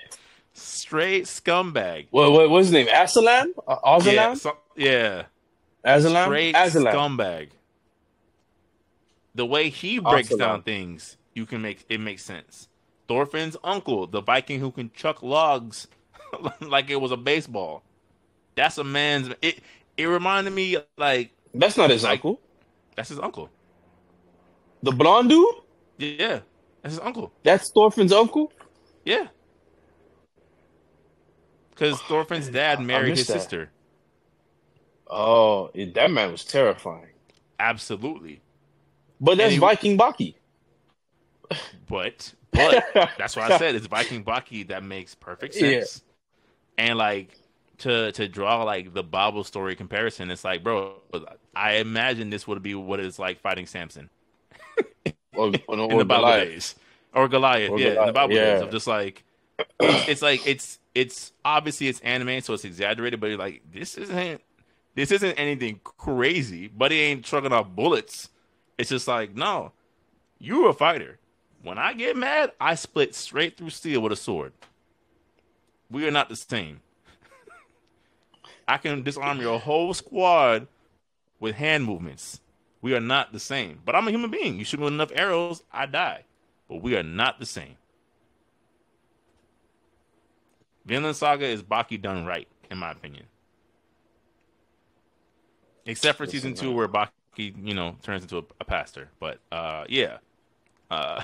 Straight 0.54 1.26
scumbag. 1.26 2.08
What, 2.12 2.32
what 2.32 2.50
what's 2.50 2.68
his 2.68 2.74
name? 2.74 2.88
Asalam? 2.88 3.48
Uh, 3.68 3.78
Azalam? 4.00 4.14
Yeah, 4.14 4.34
so, 4.34 4.58
yeah. 4.76 5.24
Azalam? 5.86 6.26
Straight 6.26 6.56
Azalam. 6.56 6.94
scumbag. 6.94 7.50
The 9.36 9.46
way 9.46 9.70
he 9.70 10.00
breaks 10.00 10.30
Asalam. 10.30 10.38
down 10.40 10.62
things, 10.64 11.18
you 11.34 11.46
can 11.46 11.62
make 11.62 11.86
it 11.90 12.00
makes 12.00 12.24
sense. 12.24 12.68
Thorfinn's 13.08 13.56
uncle, 13.64 14.06
the 14.08 14.22
Viking 14.22 14.60
who 14.60 14.72
can 14.72 14.92
chuck 14.92 15.24
logs 15.24 15.88
like 16.62 16.90
it 16.90 16.98
was 16.98 17.12
a 17.12 17.18
baseball. 17.18 17.84
That's 18.56 18.78
a 18.78 18.84
man's. 18.84 19.30
It 19.42 19.60
it 19.98 20.06
reminded 20.06 20.52
me 20.54 20.78
like 20.98 21.32
That's 21.54 21.78
not 21.78 21.90
his 21.90 22.04
Like- 22.04 22.20
uncle. 22.20 22.42
that's 22.96 23.10
his 23.10 23.20
uncle. 23.20 23.50
The 24.84 24.92
blonde 24.92 25.30
dude? 25.30 25.56
Yeah, 25.98 26.40
that's 26.82 26.96
his 26.96 27.00
uncle. 27.04 27.32
That's 27.44 27.72
Thorfinn's 27.72 28.14
uncle? 28.14 28.52
Yeah. 29.06 29.28
Because 31.72 32.00
oh, 32.02 32.06
Thorfinn's 32.08 32.46
man, 32.46 32.54
dad 32.54 32.82
married 32.82 33.18
his 33.18 33.28
that. 33.28 33.34
sister. 33.42 33.72
Oh, 35.08 35.72
that 35.76 36.12
man 36.12 36.32
was 36.32 36.46
terrifying. 36.46 37.08
Absolutely. 37.60 38.42
But 39.20 39.38
that's 39.38 39.54
he- 39.54 39.60
Viking 39.60 39.98
Baki. 39.98 40.36
But 41.88 42.34
but 42.52 42.86
that's 43.18 43.36
what 43.36 43.52
I 43.52 43.58
said 43.58 43.76
it's 43.76 43.88
Viking 43.88 44.24
Baki 44.24 44.68
that 44.68 44.84
makes 44.84 45.16
perfect 45.16 45.56
Yeah. 45.56 45.82
sense. 45.82 46.04
And 46.78 46.98
like 46.98 47.38
to 47.80 48.12
to 48.14 48.28
draw 48.28 48.64
like 48.64 48.94
the 48.94 49.04
Bible 49.04 49.44
story 49.44 49.76
comparison, 49.76 50.30
it's 50.32 50.44
like, 50.44 50.64
bro, 50.64 50.96
I 51.56 51.74
imagine 51.76 52.30
this 52.30 52.48
would 52.48 52.62
be 52.62 52.76
what 52.76 53.00
it's 53.00 53.20
like 53.20 53.40
fighting 53.40 53.66
Samson 53.66 54.10
or, 55.40 55.52
or, 55.68 55.92
in 55.92 55.98
the 55.98 56.06
Bible 56.06 56.24
Goliath. 56.24 56.48
days, 56.48 56.76
or 57.14 57.28
Goliath, 57.28 57.70
Or 57.72 57.80
yeah, 57.80 57.88
in 57.88 57.90
the 57.92 57.96
Goliath, 57.96 58.14
Bible 58.16 58.36
days 58.36 58.60
yeah. 58.60 58.66
of 58.66 58.72
just 58.72 58.88
like 58.88 59.24
it's, 59.80 60.08
it's 60.08 60.22
like 60.22 60.46
it's 60.46 60.80
it's 60.96 61.32
obviously 61.44 61.88
it's 61.88 62.00
anime, 62.02 62.42
so 62.42 62.54
it's 62.54 62.66
exaggerated, 62.66 63.20
but 63.20 63.28
you're 63.28 63.38
like 63.38 63.62
this 63.72 63.98
isn't 63.98 64.42
this 64.96 65.12
isn't 65.12 65.34
anything 65.34 65.80
crazy, 65.84 66.68
but 66.68 66.92
he 66.92 67.00
ain't 67.00 67.26
trucking 67.26 67.54
off 67.54 67.70
bullets. 67.70 68.30
It's 68.78 68.90
just 68.90 69.08
like 69.08 69.36
no, 69.36 69.72
you're 70.40 70.70
a 70.70 70.74
fighter. 70.74 71.20
When 71.62 71.78
I 71.78 71.94
get 71.94 72.16
mad, 72.16 72.54
I 72.60 72.76
split 72.76 73.14
straight 73.14 73.58
through 73.58 73.72
steel 73.72 74.02
with 74.02 74.14
a 74.14 74.16
sword. 74.16 74.54
We 75.92 76.08
are 76.08 76.12
not 76.12 76.30
the 76.30 76.36
same. 76.36 76.80
I 78.68 78.78
can 78.78 79.04
disarm 79.04 79.42
your 79.42 79.60
whole 79.60 79.94
squad 79.94 80.68
with 81.40 81.56
hand 81.56 81.84
movements. 81.86 82.40
We 82.82 82.94
are 82.96 83.02
not 83.02 83.34
the 83.34 83.40
same. 83.40 83.80
But 83.84 83.96
I'm 83.96 84.08
a 84.08 84.12
human 84.12 84.32
being. 84.32 84.58
You 84.58 84.64
shoot 84.64 84.80
me 84.80 84.86
with 84.86 84.94
enough 84.94 85.12
arrows, 85.14 85.64
I 85.72 85.86
die. 85.86 86.24
But 86.68 86.82
we 86.82 86.96
are 86.96 87.04
not 87.04 87.40
the 87.40 87.46
same. 87.46 87.76
Vinland 90.86 91.16
Saga 91.16 91.46
is 91.46 91.62
Baki 91.62 92.02
done 92.02 92.26
right, 92.26 92.48
in 92.72 92.78
my 92.78 92.92
opinion. 92.92 93.26
Except 95.86 96.18
for 96.18 96.26
season 96.26 96.54
two, 96.54 96.72
where 96.72 96.88
Baki, 96.88 97.10
you 97.38 97.74
know, 97.74 97.96
turns 98.02 98.24
into 98.24 98.38
a, 98.38 98.44
a 98.62 98.66
pastor. 98.66 99.10
But 99.20 99.40
uh, 99.52 99.86
yeah, 99.90 100.18
uh, 100.90 101.24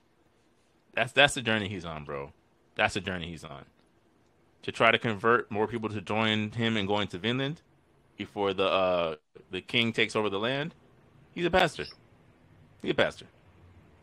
that's 0.94 1.12
that's 1.12 1.34
the 1.34 1.42
journey 1.42 1.68
he's 1.68 1.84
on, 1.84 2.04
bro. 2.04 2.32
That's 2.74 2.94
the 2.94 3.00
journey 3.00 3.28
he's 3.28 3.44
on. 3.44 3.64
To 4.62 4.72
try 4.72 4.90
to 4.90 4.98
convert 4.98 5.50
more 5.50 5.66
people 5.66 5.88
to 5.88 6.00
join 6.00 6.52
him 6.52 6.76
and 6.76 6.86
going 6.86 7.08
to 7.08 7.18
Vinland 7.18 7.62
before 8.16 8.52
the 8.54 8.64
uh, 8.66 9.16
the 9.50 9.60
king 9.60 9.92
takes 9.92 10.14
over 10.16 10.28
the 10.30 10.38
land. 10.38 10.74
He's 11.34 11.44
a 11.44 11.50
pastor. 11.50 11.84
He's 12.82 12.90
a 12.92 12.94
pastor. 12.94 13.26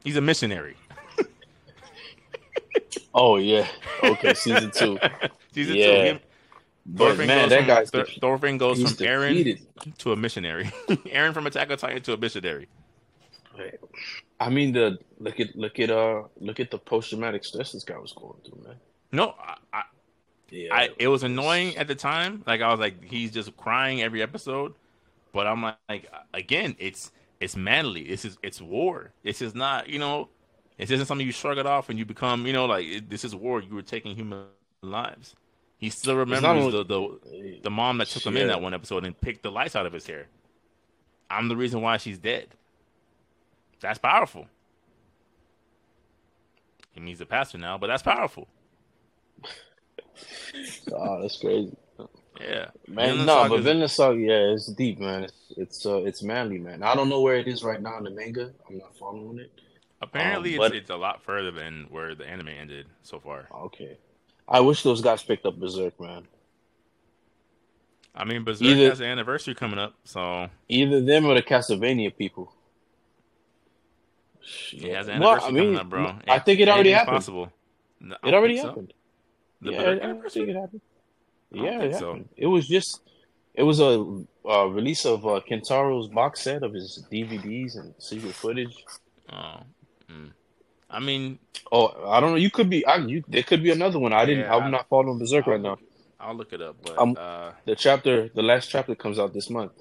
He's 0.03 0.15
a 0.17 0.21
missionary. 0.21 0.75
Oh 3.13 3.37
yeah. 3.37 3.67
Okay, 4.03 4.33
season 4.33 4.71
two. 4.71 4.97
Season 5.53 5.75
Yeah. 5.75 6.13
two. 6.13 6.19
But 6.85 7.17
Thorfinn 7.17 7.27
man, 7.27 7.49
goes 7.49 7.49
that 7.49 7.57
from, 7.59 7.67
guy's 7.67 8.17
Thorfinn 8.19 8.57
goes 8.57 8.81
from 8.81 8.91
Eren 9.05 9.59
to 9.99 10.11
a 10.11 10.15
missionary. 10.15 10.65
Eren 10.87 11.33
from 11.33 11.45
Attack 11.47 11.71
on 11.71 11.77
Titan 11.77 12.01
to 12.03 12.13
a 12.13 12.17
missionary. 12.17 12.67
I 14.39 14.49
mean 14.49 14.71
the 14.71 14.97
look 15.19 15.39
at 15.39 15.55
look 15.55 15.79
at 15.79 15.91
uh 15.91 16.23
look 16.37 16.59
at 16.59 16.71
the 16.71 16.77
post 16.77 17.09
traumatic 17.09 17.43
stress 17.43 17.73
this 17.73 17.83
guy 17.83 17.97
was 17.97 18.13
going 18.13 18.39
through, 18.45 18.63
man. 18.63 18.75
No, 19.11 19.35
I, 19.73 19.83
Yeah. 20.51 20.73
I 20.73 20.89
it 20.97 21.07
was 21.07 21.23
annoying 21.23 21.77
at 21.77 21.87
the 21.87 21.95
time. 21.95 22.43
Like 22.47 22.61
I 22.61 22.69
was 22.71 22.79
like, 22.79 23.03
he's 23.03 23.31
just 23.31 23.55
crying 23.57 24.01
every 24.01 24.21
episode. 24.21 24.73
But 25.33 25.47
I'm 25.47 25.61
like, 25.61 25.77
like 25.87 26.09
again, 26.33 26.75
it's 26.79 27.11
it's 27.39 27.55
manly. 27.55 28.03
This 28.07 28.25
is 28.25 28.37
it's 28.43 28.61
war. 28.61 29.11
This 29.23 29.41
is 29.41 29.53
not 29.55 29.87
you 29.89 29.99
know, 29.99 30.29
this 30.77 30.91
isn't 30.91 31.05
something 31.05 31.25
you 31.25 31.33
shrug 31.33 31.57
it 31.57 31.65
off 31.65 31.89
and 31.89 31.99
you 31.99 32.05
become 32.05 32.45
you 32.45 32.53
know 32.53 32.65
like 32.65 32.85
it, 32.85 33.09
this 33.09 33.23
is 33.23 33.35
war. 33.35 33.61
You 33.61 33.73
were 33.75 33.81
taking 33.81 34.15
human 34.15 34.45
lives, 34.81 35.35
He 35.77 35.89
still 35.89 36.15
remembers 36.15 36.43
only- 36.45 36.71
the, 36.71 36.83
the 36.85 37.59
the 37.63 37.69
mom 37.69 37.97
that 37.99 38.07
took 38.07 38.25
him 38.25 38.37
in 38.37 38.47
that 38.47 38.61
one 38.61 38.73
episode 38.73 39.05
and 39.05 39.19
picked 39.19 39.43
the 39.43 39.51
lights 39.51 39.75
out 39.75 39.85
of 39.85 39.93
his 39.93 40.07
hair. 40.07 40.27
I'm 41.29 41.47
the 41.47 41.55
reason 41.57 41.81
why 41.81 41.97
she's 41.97 42.17
dead. 42.17 42.47
That's 43.81 43.99
powerful. 43.99 44.47
He 46.91 46.99
means 46.99 47.21
a 47.21 47.25
pastor 47.25 47.57
now, 47.57 47.77
but 47.77 47.87
that's 47.87 48.03
powerful. 48.03 48.47
Oh, 50.91 51.21
that's 51.21 51.37
crazy. 51.37 51.75
Yeah, 52.39 52.69
Man, 52.87 53.25
no, 53.25 53.49
but 53.49 53.61
Vinland 53.61 53.91
Saga, 53.91 54.17
yeah, 54.17 54.53
it's 54.53 54.67
deep, 54.67 54.97
man. 54.99 55.23
It's 55.25 55.33
it's 55.57 55.85
uh, 55.85 55.97
it's 56.03 56.23
manly, 56.23 56.57
man. 56.57 56.83
I 56.83 56.95
don't 56.95 57.09
know 57.09 57.19
where 57.21 57.35
it 57.35 57.47
is 57.49 57.63
right 57.63 57.81
now 57.81 57.97
in 57.97 58.05
the 58.05 58.11
manga. 58.11 58.53
I'm 58.69 58.77
not 58.77 58.95
following 58.97 59.39
it. 59.39 59.51
apparently 60.01 60.55
um, 60.57 60.61
it's, 60.63 60.69
but- 60.69 60.75
it's 60.77 60.89
a 60.89 60.95
lot 60.95 61.21
further 61.21 61.51
than 61.51 61.87
where 61.89 62.15
the 62.15 62.25
anime 62.25 62.47
ended 62.47 62.85
so 63.03 63.19
far. 63.19 63.49
Okay, 63.53 63.97
I 64.47 64.61
wish 64.61 64.83
those 64.83 65.01
guys 65.01 65.21
picked 65.21 65.45
up 65.45 65.59
Berserk, 65.59 65.99
man. 65.99 66.27
I 68.15 68.23
mean, 68.23 68.43
Berserk 68.45 68.67
Either- 68.67 68.89
has 68.89 68.99
an 69.01 69.07
anniversary 69.07 69.53
coming 69.55 69.77
up, 69.79 69.95
so 70.05 70.49
Either 70.69 71.01
them 71.01 71.25
or 71.25 71.33
the 71.35 71.41
Castlevania 71.43 72.15
people. 72.15 72.53
it 74.71 74.93
has 74.95 75.07
an 75.09 75.19
Well, 75.19 75.31
anniversary 75.31 75.57
coming 75.59 75.75
up, 75.77 75.89
bro. 75.89 76.15
I 76.27 76.39
think 76.39 76.59
it 76.61 76.69
already 76.69 76.91
happened. 76.91 77.17
Possible. 77.17 77.51
No, 77.99 78.15
It 78.23 78.33
already 78.33 78.57
think 78.57 78.73
so. 78.75 78.87
Happened. 79.61 79.67
The 79.67 79.71
yeah, 79.71 79.77
Berserk 79.77 80.01
I- 80.01 80.05
I 80.05 80.09
anniversary? 80.09 80.45
think 80.45 80.49
it 80.55 80.59
happened. 80.59 80.81
I 81.53 81.57
Yeah, 81.63 81.79
think 81.79 81.93
it 81.93 81.99
so. 81.99 82.19
It 82.37 82.47
was 82.47 82.67
just, 82.67 83.01
it 83.53 83.63
was 83.63 83.79
a 83.79 84.23
uh, 84.47 84.65
release 84.65 85.05
of 85.05 85.25
uh, 85.25 85.41
Kentaro's 85.49 86.07
box 86.07 86.41
set 86.41 86.63
of 86.63 86.73
his 86.73 87.03
DVDs 87.11 87.77
and 87.77 87.93
secret 87.99 88.33
footage. 88.35 88.75
Oh, 89.31 89.59
mm. 90.11 90.31
I 90.89 90.99
mean, 90.99 91.39
Oh, 91.71 92.09
I 92.09 92.19
don't 92.19 92.31
know. 92.31 92.35
You 92.37 92.49
could 92.49 92.69
be. 92.69 92.83
I, 92.85 92.95
you, 92.95 93.23
there 93.27 93.43
could 93.43 93.61
be 93.61 93.69
another 93.71 93.99
one. 93.99 94.11
I 94.11 94.25
didn't. 94.25 94.45
Yeah, 94.45 94.55
I- 94.55 94.59
I'm 94.59 94.71
not 94.71 94.87
following 94.89 95.19
Berserk 95.19 95.45
I'll 95.45 95.53
right 95.53 95.61
now. 95.61 95.77
I'll 96.19 96.33
look 96.35 96.51
it 96.51 96.61
up. 96.61 96.77
But 96.81 96.97
Um, 96.97 97.15
uh, 97.17 97.51
The 97.65 97.75
chapter, 97.75 98.29
the 98.29 98.41
last 98.41 98.69
chapter 98.69 98.95
comes 98.95 99.19
out 99.19 99.33
this 99.33 99.49
month. 99.51 99.71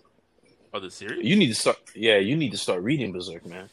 oh, 0.74 0.80
the 0.80 0.90
series. 0.90 1.24
You 1.24 1.34
need 1.36 1.46
to 1.48 1.54
start. 1.54 1.78
Yeah, 1.94 2.18
you 2.18 2.36
need 2.36 2.50
to 2.50 2.58
start 2.58 2.82
reading 2.82 3.12
Berserk, 3.12 3.46
man. 3.46 3.70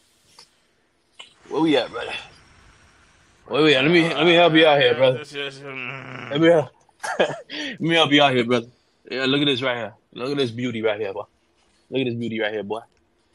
Where 1.50 1.62
we 1.62 1.76
at, 1.78 1.92
brother? 1.92 2.14
Where 3.48 3.62
we 3.62 3.76
at? 3.76 3.84
Let 3.84 3.92
me 3.92 4.12
let 4.12 4.26
me 4.26 4.34
help 4.34 4.54
you 4.54 4.66
out 4.66 4.82
here, 4.82 4.96
brother. 4.96 5.20
This 5.20 5.36
is, 5.36 5.60
mm, 5.60 6.32
Let 6.32 6.42
me 6.42 6.48
help. 6.48 6.70
let 7.20 7.80
me 7.80 7.94
help 7.94 8.12
you 8.12 8.24
out 8.24 8.34
here, 8.34 8.44
brother. 8.44 8.66
Yeah, 9.10 9.26
look 9.26 9.40
at 9.42 9.46
this 9.46 9.62
right 9.62 9.78
here. 9.78 9.94
Look 10.14 10.32
at 10.32 10.38
this 10.38 10.50
beauty 10.50 10.82
right 10.82 11.00
here, 11.00 11.14
boy. 11.14 11.26
Look 11.92 12.02
at 12.02 12.06
this 12.06 12.16
beauty 12.16 12.40
right 12.40 12.52
here, 12.52 12.64
boy. 12.64 12.80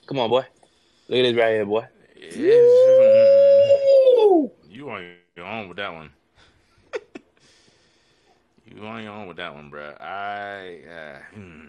Come 0.06 0.18
on, 0.18 0.28
boy. 0.28 0.44
Look 1.08 1.18
at 1.18 1.22
this 1.22 1.36
right 1.36 1.50
here, 1.50 1.64
boy. 1.64 1.86
it's, 2.16 2.36
mm, 2.36 4.50
You 4.68 4.90
on 4.90 5.12
your 5.36 5.46
own 5.46 5.68
with 5.68 5.76
that 5.76 5.92
one. 5.92 6.10
you 8.66 8.82
are 8.82 8.88
on 8.88 9.04
your 9.04 9.12
own 9.12 9.28
with 9.28 9.36
that 9.36 9.54
one, 9.54 9.70
bro. 9.70 9.94
I. 10.00 10.80
Uh, 10.90 11.18
hmm. 11.34 11.60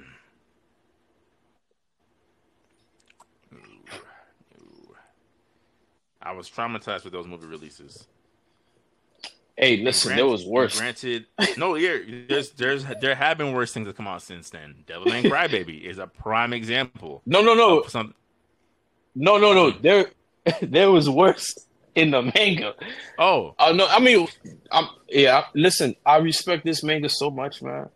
Ooh, 3.53 3.57
ooh. 4.59 4.95
I 6.23 6.31
was 6.31 6.49
traumatized 6.49 7.03
with 7.03 7.13
those 7.13 7.27
movie 7.27 7.45
releases. 7.45 8.07
Hey, 9.57 9.77
listen, 9.77 10.09
Grant- 10.09 10.17
there 10.19 10.27
was 10.27 10.45
worse. 10.45 10.79
Granted, 10.79 11.25
no, 11.57 11.75
yeah, 11.75 11.97
there's 12.27 12.51
there's 12.51 12.85
there 13.01 13.15
have 13.15 13.37
been 13.37 13.53
worse 13.53 13.73
things 13.73 13.85
that 13.87 13.95
come 13.95 14.07
out 14.07 14.21
since 14.21 14.49
then. 14.49 14.83
Devilman 14.87 15.23
Crybaby 15.23 15.81
is 15.89 15.97
a 15.99 16.07
prime 16.07 16.53
example. 16.53 17.21
No, 17.25 17.41
no, 17.41 17.53
no, 17.53 17.83
some, 17.87 18.15
no, 19.15 19.37
no, 19.37 19.53
no. 19.53 19.71
There, 19.71 20.07
there 20.61 20.89
was 20.89 21.09
worse 21.09 21.53
in 21.95 22.11
the 22.11 22.21
manga. 22.35 22.73
oh, 23.19 23.53
Oh 23.59 23.73
no, 23.73 23.87
I 23.87 23.99
mean, 23.99 24.27
I'm 24.71 24.87
yeah. 25.09 25.45
Listen, 25.53 25.95
I 26.05 26.17
respect 26.17 26.63
this 26.65 26.83
manga 26.83 27.09
so 27.09 27.29
much, 27.29 27.61
man. 27.61 27.89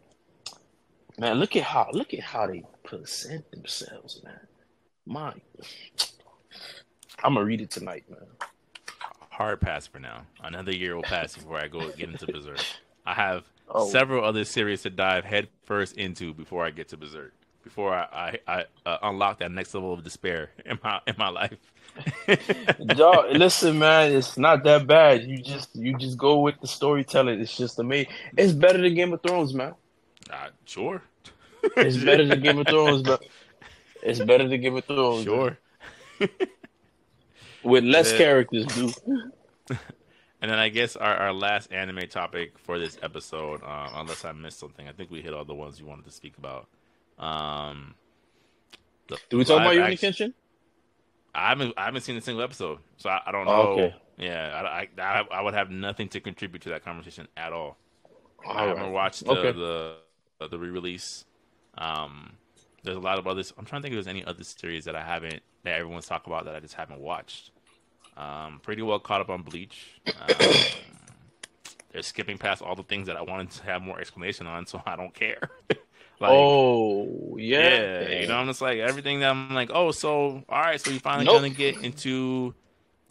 Man, 1.17 1.35
look 1.39 1.55
at 1.55 1.63
how 1.63 1.89
look 1.93 2.13
at 2.13 2.19
how 2.19 2.47
they 2.47 2.63
present 2.83 3.49
themselves, 3.51 4.21
man. 4.23 4.39
My, 5.05 5.33
I'm 7.23 7.35
gonna 7.35 7.45
read 7.45 7.61
it 7.61 7.71
tonight, 7.71 8.03
man. 8.09 8.19
Hard 9.35 9.61
pass 9.61 9.85
for 9.87 9.99
now. 9.99 10.21
Another 10.43 10.71
year 10.73 10.95
will 10.95 11.03
pass 11.03 11.35
before 11.35 11.57
I 11.57 11.67
go 11.67 11.89
get 11.91 12.09
into 12.09 12.25
Berserk. 12.27 12.63
I 13.05 13.13
have 13.13 13.43
Oh. 13.67 13.89
several 13.89 14.23
other 14.23 14.43
series 14.45 14.83
to 14.83 14.91
dive 14.91 15.25
headfirst 15.25 15.97
into 15.97 16.35
before 16.35 16.63
I 16.63 16.69
get 16.69 16.89
to 16.89 16.97
Berserk. 16.97 17.33
Before 17.63 17.95
I 17.95 18.37
I, 18.47 18.55
I 18.57 18.65
uh, 18.85 18.97
unlock 19.01 19.39
that 19.39 19.49
next 19.51 19.73
level 19.73 19.91
of 19.91 20.03
despair 20.03 20.51
in 20.65 20.77
my 20.83 20.99
in 21.07 21.15
my 21.17 21.29
life. 21.29 21.57
Listen, 23.31 23.79
man, 23.79 24.11
it's 24.11 24.37
not 24.37 24.63
that 24.65 24.85
bad. 24.85 25.23
You 25.23 25.39
just 25.39 25.75
you 25.75 25.97
just 25.97 26.15
go 26.15 26.41
with 26.41 26.61
the 26.61 26.67
storytelling. 26.67 27.39
It's 27.39 27.57
just 27.57 27.79
amazing. 27.79 28.13
It's 28.37 28.53
better 28.53 28.79
than 28.79 28.93
Game 28.93 29.13
of 29.13 29.23
Thrones, 29.23 29.53
man. 29.55 29.73
Uh, 30.29 30.49
sure. 30.65 31.01
It's 31.75 31.97
better 31.97 32.23
than 32.27 32.41
Game 32.41 32.59
of 32.59 32.67
Thrones, 32.67 33.01
but 33.01 33.23
It's 34.03 34.19
better 34.19 34.47
than 34.47 34.61
Game 34.61 34.75
of 34.75 34.85
Thrones. 34.85 35.23
Sure. 35.23 35.57
With 37.65 37.83
less 37.83 38.11
Yeah. 38.11 38.17
characters, 38.17 38.65
dude. 38.67 38.93
And 40.41 40.51
then 40.51 40.59
I 40.59 40.69
guess 40.69 40.95
our, 40.95 41.15
our 41.15 41.33
last 41.33 41.71
anime 41.71 42.07
topic 42.07 42.59
for 42.59 42.77
this 42.77 42.97
episode, 43.01 43.63
um, 43.63 43.89
unless 43.95 44.25
I 44.25 44.31
missed 44.33 44.59
something, 44.59 44.87
I 44.87 44.91
think 44.91 45.09
we 45.09 45.21
hit 45.21 45.33
all 45.33 45.45
the 45.45 45.55
ones 45.55 45.79
you 45.79 45.85
wanted 45.87 46.05
to 46.05 46.11
speak 46.11 46.37
about. 46.37 46.67
Um, 47.17 47.95
the 49.07 49.17
Did 49.29 49.37
we 49.37 49.45
talk 49.45 49.61
about 49.61 49.75
live 49.75 49.75
Yoni 49.75 49.97
Kenshin? 49.97 50.33
I 51.33 51.49
haven't 51.49 51.73
I 51.77 51.85
haven't 51.85 52.01
seen 52.01 52.15
a 52.17 52.21
single 52.21 52.43
episode, 52.43 52.79
so 52.97 53.09
I, 53.09 53.21
I 53.25 53.31
don't 53.31 53.45
know. 53.45 53.51
Oh, 53.53 53.71
okay. 53.73 53.95
Yeah, 54.17 54.61
I, 54.65 54.87
I 55.01 55.23
I 55.31 55.41
would 55.41 55.53
have 55.53 55.69
nothing 55.69 56.07
to 56.09 56.19
contribute 56.21 56.61
to 56.63 56.69
that 56.69 56.83
conversation 56.83 57.27
at 57.35 57.51
all. 57.51 57.77
I 58.45 58.61
All 58.61 58.67
haven't 58.67 58.83
right. 58.83 58.91
watched 58.91 59.25
the 59.25 59.31
Okay. 59.31 59.51
the, 59.51 59.95
uh, 60.39 60.47
the 60.47 60.59
re-release. 60.59 61.25
Um, 61.77 62.33
there's 62.83 62.97
a 62.97 63.01
lot 63.01 63.17
of 63.19 63.27
others. 63.27 63.53
I'm 63.57 63.65
trying 63.65 63.81
to 63.81 63.87
think 63.87 63.93
if 63.93 64.05
there's 64.05 64.07
any 64.15 64.23
other 64.25 64.43
series 64.43 64.85
that 64.85 64.95
I 64.95 65.03
haven't 65.03 65.41
that 65.63 65.73
everyone's 65.79 66.07
talking 66.07 66.31
about 66.31 66.45
that 66.45 66.55
I 66.55 66.59
just 66.59 66.75
haven't 66.75 66.99
watched. 66.99 67.51
Um, 68.17 68.59
pretty 68.63 68.81
well 68.81 68.99
caught 68.99 69.21
up 69.21 69.29
on 69.29 69.41
Bleach. 69.43 70.01
Um, 70.19 70.67
they're 71.91 72.01
skipping 72.01 72.37
past 72.37 72.61
all 72.61 72.75
the 72.75 72.83
things 72.83 73.07
that 73.07 73.15
I 73.17 73.21
wanted 73.21 73.51
to 73.51 73.63
have 73.63 73.81
more 73.81 73.99
explanation 73.99 74.47
on, 74.47 74.65
so 74.65 74.81
I 74.87 74.95
don't 74.95 75.13
care. 75.13 75.49
like, 76.19 76.49
oh 76.49 77.37
yeah, 77.37 77.85
yeah, 77.99 78.09
you 78.09 78.27
know, 78.27 78.35
I'm 78.35 78.47
just 78.47 78.61
like 78.61 78.79
everything 78.79 79.19
that 79.21 79.29
I'm 79.31 79.53
like, 79.53 79.71
oh, 79.73 79.91
so 79.91 80.43
all 80.49 80.61
right, 80.61 80.79
so 80.79 80.89
you 80.91 80.99
finally 80.99 81.25
Nope. 81.25 81.27
gonna 81.27 81.49
get 81.49 81.77
into 81.81 82.53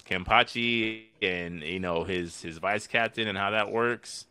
Kenpachi 0.09 1.07
and 1.23 1.63
you 1.63 1.81
know 1.81 2.05
his 2.05 2.43
his 2.43 2.59
vice 2.59 2.87
captain 2.87 3.29
and 3.29 3.39
how 3.39 3.51
that 3.51 3.71
works. 3.71 4.27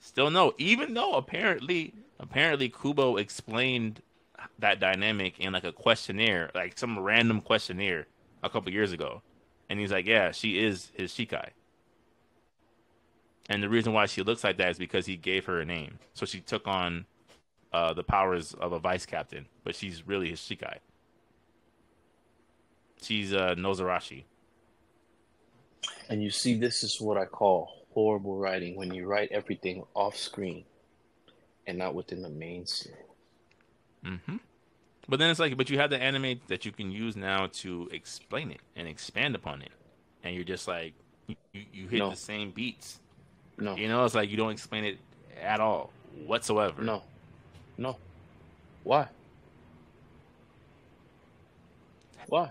Still 0.00 0.30
no, 0.30 0.54
even 0.58 0.94
though 0.94 1.14
apparently 1.14 1.94
apparently 2.18 2.68
Kubo 2.70 3.16
explained 3.16 4.02
that 4.58 4.80
dynamic 4.80 5.38
in 5.38 5.52
like 5.52 5.64
a 5.64 5.72
questionnaire, 5.72 6.50
like 6.54 6.78
some 6.78 6.98
random 6.98 7.40
questionnaire 7.40 8.06
a 8.42 8.50
couple 8.50 8.72
years 8.72 8.92
ago, 8.92 9.22
and 9.70 9.78
he's 9.78 9.92
like, 9.92 10.04
yeah, 10.04 10.32
she 10.32 10.58
is 10.62 10.90
his 10.94 11.12
Shikai. 11.12 11.50
And 13.48 13.62
the 13.62 13.68
reason 13.68 13.92
why 13.92 14.06
she 14.06 14.22
looks 14.22 14.44
like 14.44 14.58
that 14.58 14.70
is 14.70 14.78
because 14.78 15.06
he 15.06 15.16
gave 15.16 15.46
her 15.46 15.60
a 15.60 15.64
name, 15.64 15.98
so 16.12 16.26
she 16.26 16.40
took 16.40 16.66
on 16.66 17.06
uh, 17.72 17.94
the 17.94 18.02
powers 18.02 18.52
of 18.54 18.72
a 18.72 18.78
vice 18.78 19.06
captain, 19.06 19.46
but 19.64 19.74
she's 19.74 20.06
really 20.06 20.30
his 20.30 20.40
Shikai. 20.40 20.78
She's 23.00 23.32
uh, 23.32 23.54
Nozarashi. 23.56 24.24
And 26.08 26.22
you 26.22 26.30
see, 26.30 26.58
this 26.58 26.82
is 26.82 27.00
what 27.00 27.16
I 27.16 27.24
call 27.24 27.86
horrible 27.92 28.36
writing 28.36 28.76
when 28.76 28.92
you 28.92 29.06
write 29.06 29.30
everything 29.32 29.84
off 29.94 30.16
screen 30.16 30.64
and 31.66 31.78
not 31.78 31.94
within 31.94 32.22
the 32.22 32.28
main 32.28 32.66
series. 32.66 32.98
hmm 34.04 34.36
But 35.10 35.18
then 35.18 35.28
it's 35.28 35.40
like, 35.40 35.56
but 35.56 35.68
you 35.68 35.78
have 35.80 35.90
the 35.90 36.00
anime 36.00 36.40
that 36.46 36.64
you 36.64 36.70
can 36.70 36.92
use 36.92 37.16
now 37.16 37.48
to 37.54 37.88
explain 37.92 38.52
it 38.52 38.60
and 38.76 38.86
expand 38.86 39.34
upon 39.34 39.60
it, 39.60 39.72
and 40.22 40.36
you're 40.36 40.44
just 40.44 40.68
like, 40.68 40.94
you, 41.26 41.34
you 41.52 41.88
hit 41.88 41.98
No. 41.98 42.10
the 42.10 42.16
same 42.16 42.52
beats. 42.52 43.00
No, 43.58 43.74
You 43.76 43.88
know, 43.88 44.04
it's 44.04 44.14
like 44.14 44.30
you 44.30 44.36
don't 44.36 44.52
explain 44.52 44.84
it 44.84 44.98
at 45.42 45.58
all 45.60 45.90
whatsoever. 46.26 46.80
no, 46.82 47.02
no. 47.76 47.96
Why? 48.84 49.08
Why? 52.28 52.50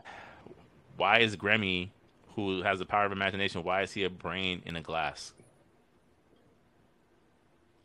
Why 0.98 1.20
is 1.20 1.38
Gremmy, 1.38 1.90
who 2.36 2.62
has 2.64 2.80
the 2.80 2.86
power 2.86 3.06
of 3.06 3.14
imagination, 3.14 3.64
why 3.64 3.84
is 3.84 3.94
he 3.94 4.04
a 4.04 4.10
brain 4.10 4.62
in 4.66 4.76
a 4.76 4.82
glass? 4.82 5.34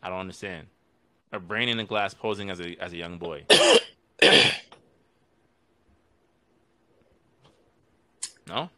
I 0.02 0.08
don't 0.10 0.18
understand. 0.18 0.66
A 1.32 1.38
brain 1.38 1.68
in 1.68 1.78
a 1.78 1.84
glass 1.84 2.12
posing 2.12 2.50
as 2.50 2.60
a 2.60 2.76
as 2.82 2.92
a 2.92 2.96
young 2.96 3.18
boy. 3.18 3.44
no? 8.48 8.70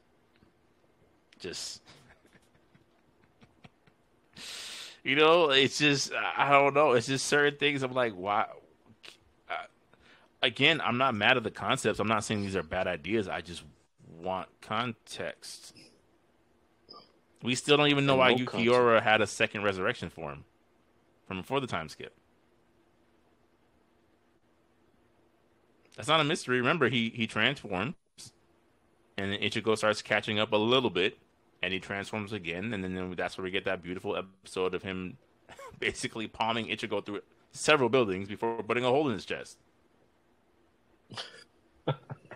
Just 1.39 1.83
You 5.05 5.15
know, 5.15 5.51
it's 5.51 5.79
just 5.79 6.13
I 6.37 6.51
don't 6.51 6.75
know. 6.75 6.93
It's 6.93 7.07
just 7.07 7.27
certain 7.27 7.57
things. 7.59 7.85
I'm 7.85 7.95
like, 7.95 8.13
why? 8.15 8.47
Uh, 9.49 9.55
again, 10.43 10.81
I'm 10.81 10.99
not 10.99 11.15
mad 11.15 11.37
at 11.37 11.45
the 11.45 11.51
concepts. 11.53 12.01
I'm 12.01 12.09
not 12.09 12.25
saying 12.25 12.43
these 12.43 12.57
are 12.57 12.63
bad 12.65 12.89
ideas. 12.89 13.29
I 13.29 13.41
just 13.41 13.63
want 14.21 14.49
context. 14.61 15.75
We 17.41 17.55
still 17.55 17.77
don't 17.77 17.89
even 17.89 18.05
know 18.05 18.15
And 18.15 18.19
why 18.19 18.35
no 18.35 18.45
Ulquiorra 18.47 19.01
had 19.01 19.21
a 19.21 19.29
second 19.29 19.63
resurrection 19.63 20.11
form. 20.11 20.45
from 21.29 21.37
before 21.41 21.61
the 21.61 21.69
time 21.69 21.89
skip. 21.89 22.13
That's 25.97 26.09
not 26.09 26.21
a 26.21 26.25
mystery. 26.25 26.59
Remember, 26.59 26.89
he 26.89 27.11
he 27.15 27.27
transforms, 27.27 27.95
and 29.17 29.33
then 29.33 29.41
Ichigo 29.41 29.77
starts 29.77 30.03
catching 30.03 30.39
up 30.39 30.53
a 30.53 30.57
little 30.57 30.91
bit, 30.91 31.19
and 31.63 31.73
he 31.73 31.81
transforms 31.81 32.33
again, 32.33 32.73
and 32.73 32.85
then 32.85 33.15
that's 33.17 33.39
where 33.39 33.45
we 33.45 33.51
get 33.51 33.65
that 33.65 33.83
beautiful 33.83 34.17
episode 34.17 34.75
of 34.75 34.83
him 34.83 35.17
basically 35.81 36.29
palming 36.29 36.67
Ichigo 36.67 37.05
through 37.05 37.23
several 37.53 37.89
buildings 37.89 38.29
before 38.29 38.63
putting 38.63 38.85
a 38.85 38.89
hole 38.89 39.09
in 39.09 39.15
his 39.15 39.25
chest. 39.25 39.59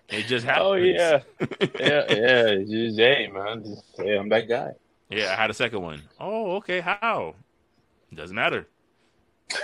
It 0.09 0.27
just 0.27 0.47
oh, 0.47 0.49
happens. 0.49 0.71
Oh 0.71 0.75
yeah, 0.75 1.21
yeah, 1.79 2.05
yeah. 2.09 2.55
Just 2.57 2.99
hey, 2.99 3.31
man. 3.33 3.65
Just, 3.65 3.85
hey, 3.97 4.19
I'm 4.19 4.29
that 4.31 4.49
guy. 4.49 4.73
Yeah, 5.11 5.33
I 5.33 5.37
had 5.41 5.51
a 5.51 5.55
second 5.55 5.83
one. 5.83 6.03
Oh, 6.19 6.57
okay. 6.57 6.81
How? 6.81 7.35
Doesn't 8.15 8.35
matter. 8.35 8.67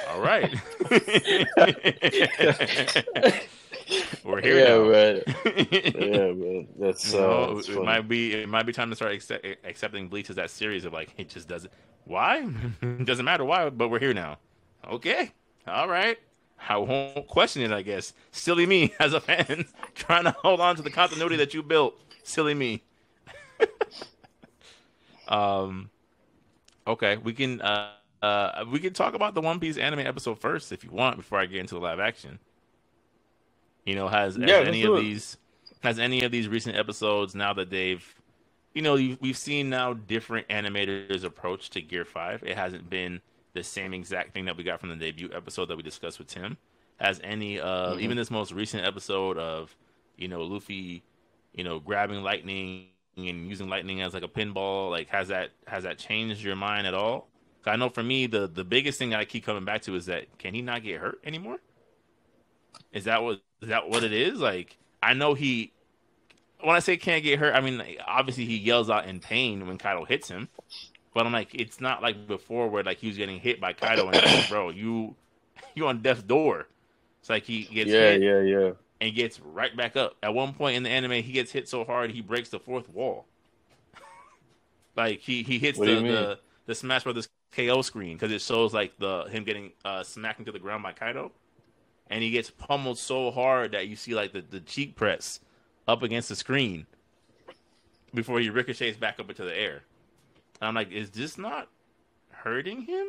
All 0.09 0.21
right. 0.21 0.55
We're 4.25 4.41
here 4.41 4.59
yeah, 4.59 4.77
now. 4.77 4.91
man. 4.91 5.23
Yeah, 5.95 6.33
man. 6.33 6.69
That's 6.79 7.13
You 7.13 7.19
uh, 7.19 7.23
know, 7.23 7.55
that's 7.55 7.69
it 7.69 7.75
funny. 7.75 7.87
might 7.87 8.09
be 8.09 8.35
it 8.35 8.49
might 8.49 8.65
be 8.65 8.73
time 8.73 8.91
to 8.91 8.97
start 8.97 9.13
accept, 9.13 9.47
accepting 9.65 10.09
Bleach 10.09 10.31
as 10.31 10.37
that 10.37 10.51
series 10.51 10.85
of 10.85 10.93
like 10.93 11.11
it 11.17 11.29
just 11.29 11.49
doesn't. 11.49 11.73
Why? 12.05 12.43
doesn't 13.05 13.25
matter 13.25 13.45
why, 13.45 13.69
but 13.71 13.89
we're 13.89 13.99
here 13.99 14.15
now. 14.15 14.39
Okay, 14.89 15.33
all 15.67 15.89
right. 15.89 16.19
I 16.69 16.79
won't 16.79 17.27
question 17.27 17.63
it. 17.63 17.73
I 17.73 17.83
guess. 17.83 18.13
Silly 18.33 18.67
me 18.67 18.95
as 18.99 19.13
a 19.13 19.21
fan 19.21 19.67
trying 19.95 20.25
to 20.25 20.31
hold 20.31 20.61
on 20.61 20.77
to 20.77 20.83
the 20.83 20.91
continuity 20.91 21.37
that 21.37 21.55
you 21.55 21.63
built. 21.63 22.01
Silly 22.23 22.55
me. 22.55 22.83
um. 25.29 25.91
Okay, 26.87 27.17
we 27.17 27.33
can 27.33 27.61
uh, 27.61 27.91
uh 28.23 28.65
we 28.71 28.79
can 28.79 28.93
talk 28.93 29.15
about 29.15 29.35
the 29.35 29.41
One 29.41 29.59
Piece 29.61 29.77
anime 29.77 30.01
episode 30.01 30.39
first 30.39 30.73
if 30.73 30.85
you 30.85 30.91
want 30.91 31.17
before 31.17 31.39
I 31.39 31.47
get 31.47 31.61
into 31.61 31.75
the 31.75 31.81
live 31.81 32.01
action. 32.01 32.39
You 33.87 33.97
know, 33.97 34.09
has, 34.09 34.37
has 34.37 34.59
Yeah, 34.59 34.65
let's 34.67 34.79
any 34.79 34.85
of 34.85 34.95
it. 34.97 35.07
these 35.07 35.39
has 35.83 36.01
any 36.01 36.25
of 36.25 36.33
these 36.33 36.49
recent 36.49 36.77
episodes 36.77 37.35
now 37.37 37.55
that 37.55 37.71
they've 37.71 38.05
you 38.75 38.83
know 38.83 38.95
we've 39.21 39.39
seen 39.39 39.71
now 39.71 39.95
different 39.95 40.49
animators 40.49 41.25
approach 41.25 41.71
to 41.71 41.83
Gear 41.83 42.07
Five. 42.07 42.43
It 42.45 42.57
hasn't 42.57 42.91
been 42.91 43.21
the 43.55 43.65
same 43.65 43.95
exact 43.95 44.35
thing 44.35 44.47
that 44.47 44.57
we 44.57 44.65
got 44.65 44.81
from 44.81 44.91
the 44.91 44.97
debut 44.97 45.31
episode 45.35 45.67
that 45.67 45.77
we 45.77 45.85
discussed 45.85 46.19
with 46.21 46.29
Tim. 46.29 46.59
Has 46.99 47.21
any 47.25 47.61
uh 47.61 47.95
Mhm. 47.95 48.01
even 48.01 48.19
this 48.19 48.31
most 48.31 48.53
recent 48.53 48.87
episode 48.87 49.39
of 49.39 49.77
you 50.17 50.29
know 50.29 50.43
Luffy, 50.43 51.05
you 51.55 51.65
know 51.65 51.79
grabbing 51.81 52.23
lightning 52.23 52.89
and 53.17 53.49
using 53.49 53.69
lightning 53.69 54.03
as 54.03 54.15
like 54.15 54.23
a 54.25 54.29
pinball 54.29 54.91
like 54.91 55.09
has 55.11 55.29
that 55.29 55.51
has 55.69 55.85
that 55.85 55.99
changed 55.99 56.43
your 56.43 56.57
mind 56.57 56.87
at 56.87 56.95
all? 56.95 57.29
I 57.67 57.77
know 57.77 57.89
for 57.91 58.03
me 58.03 58.27
the 58.27 58.47
the 58.49 58.65
biggest 58.65 58.99
thing 58.99 59.11
that 59.11 59.21
I 59.21 59.25
keep 59.27 59.45
coming 59.45 59.65
back 59.65 59.83
to 59.83 59.97
is 59.97 60.07
that 60.07 60.39
can 60.39 60.55
he 60.55 60.63
not 60.63 60.83
get 60.85 61.01
hurt 61.01 61.21
anymore? 61.25 61.59
Is 62.93 63.05
that 63.05 63.23
what 63.23 63.41
is 63.61 63.69
that 63.69 63.89
what 63.89 64.05
it 64.05 64.13
is? 64.13 64.39
Like 64.39 64.77
I 65.03 65.15
know 65.15 65.35
he 65.35 65.73
when 66.63 66.77
I 66.77 66.81
say 66.81 66.97
can't 66.97 67.23
get 67.23 67.39
hurt, 67.39 67.55
I 67.55 67.61
mean 67.61 67.79
like, 67.79 68.01
obviously 68.07 68.45
he 68.45 68.57
yells 68.57 68.91
out 68.91 69.07
in 69.07 69.21
pain 69.21 69.67
when 69.67 69.79
Kaido 69.79 70.05
hits 70.05 70.29
him. 70.29 70.49
But 71.15 71.25
I'm 71.25 71.33
like, 71.33 71.55
it's 71.55 71.81
not 71.81 72.03
like 72.03 72.27
before 72.27 72.69
where 72.69 72.83
like 72.83 72.99
he 72.99 73.09
was 73.09 73.17
getting 73.17 73.41
hit 73.41 73.61
by 73.61 73.73
Kaido 73.73 74.09
and 74.09 74.17
like, 74.17 74.49
bro, 74.49 74.71
you 74.71 75.15
you 75.75 75.87
on 75.87 76.03
death's 76.03 76.23
door. 76.23 76.67
It's 77.21 77.31
like 77.31 77.45
he 77.45 77.65
gets 77.65 77.91
yeah, 77.91 78.13
hit 78.13 78.23
yeah, 78.23 78.41
yeah. 78.41 78.71
and 79.01 79.15
gets 79.15 79.41
right 79.41 79.75
back 79.77 79.97
up. 79.97 80.17
At 80.23 80.35
one 80.35 80.53
point 80.53 80.77
in 80.77 80.83
the 80.83 80.91
anime, 80.91 81.23
he 81.23 81.33
gets 81.33 81.51
hit 81.51 81.69
so 81.69 81.85
hard 81.85 82.11
he 82.11 82.21
breaks 82.21 82.51
the 82.51 82.59
fourth 82.59 82.89
wall. 82.91 83.25
like 84.97 85.21
he 85.21 85.43
he 85.43 85.59
hits 85.59 85.79
What 85.79 85.87
the, 85.87 85.95
the 85.95 86.39
the 86.67 86.75
Smash 86.75 87.05
Brothers 87.05 87.29
KO 87.53 87.83
screen 87.83 88.17
because 88.17 88.31
it 88.31 88.43
shows 88.43 88.75
like 88.75 88.93
the 88.99 89.25
him 89.25 89.45
getting 89.45 89.73
uh, 89.85 90.03
smacked 90.03 90.41
into 90.41 90.53
the 90.53 90.59
ground 90.59 90.83
by 90.83 90.93
Kaido, 90.93 91.33
and 92.09 92.23
he 92.23 92.31
gets 92.31 92.51
pummeled 92.51 92.99
so 92.99 93.31
hard 93.31 93.73
that 93.73 93.89
you 93.89 93.97
see 93.97 94.15
like 94.15 94.33
the, 94.33 94.41
the 94.43 94.61
cheek 94.61 94.97
press 94.97 95.41
up 95.89 96.03
against 96.03 96.29
the 96.29 96.37
screen 96.37 96.87
before 98.15 98.41
he 98.41 98.51
ricochets 98.51 98.97
back 98.97 99.19
up 99.21 99.29
into 99.29 99.45
the 99.45 99.57
air. 99.57 99.83
And 100.61 100.69
I'm 100.69 100.75
like, 100.75 100.91
is 100.91 101.11
this 101.11 101.37
not 101.37 101.69
hurting 102.31 102.83
him? 102.83 103.07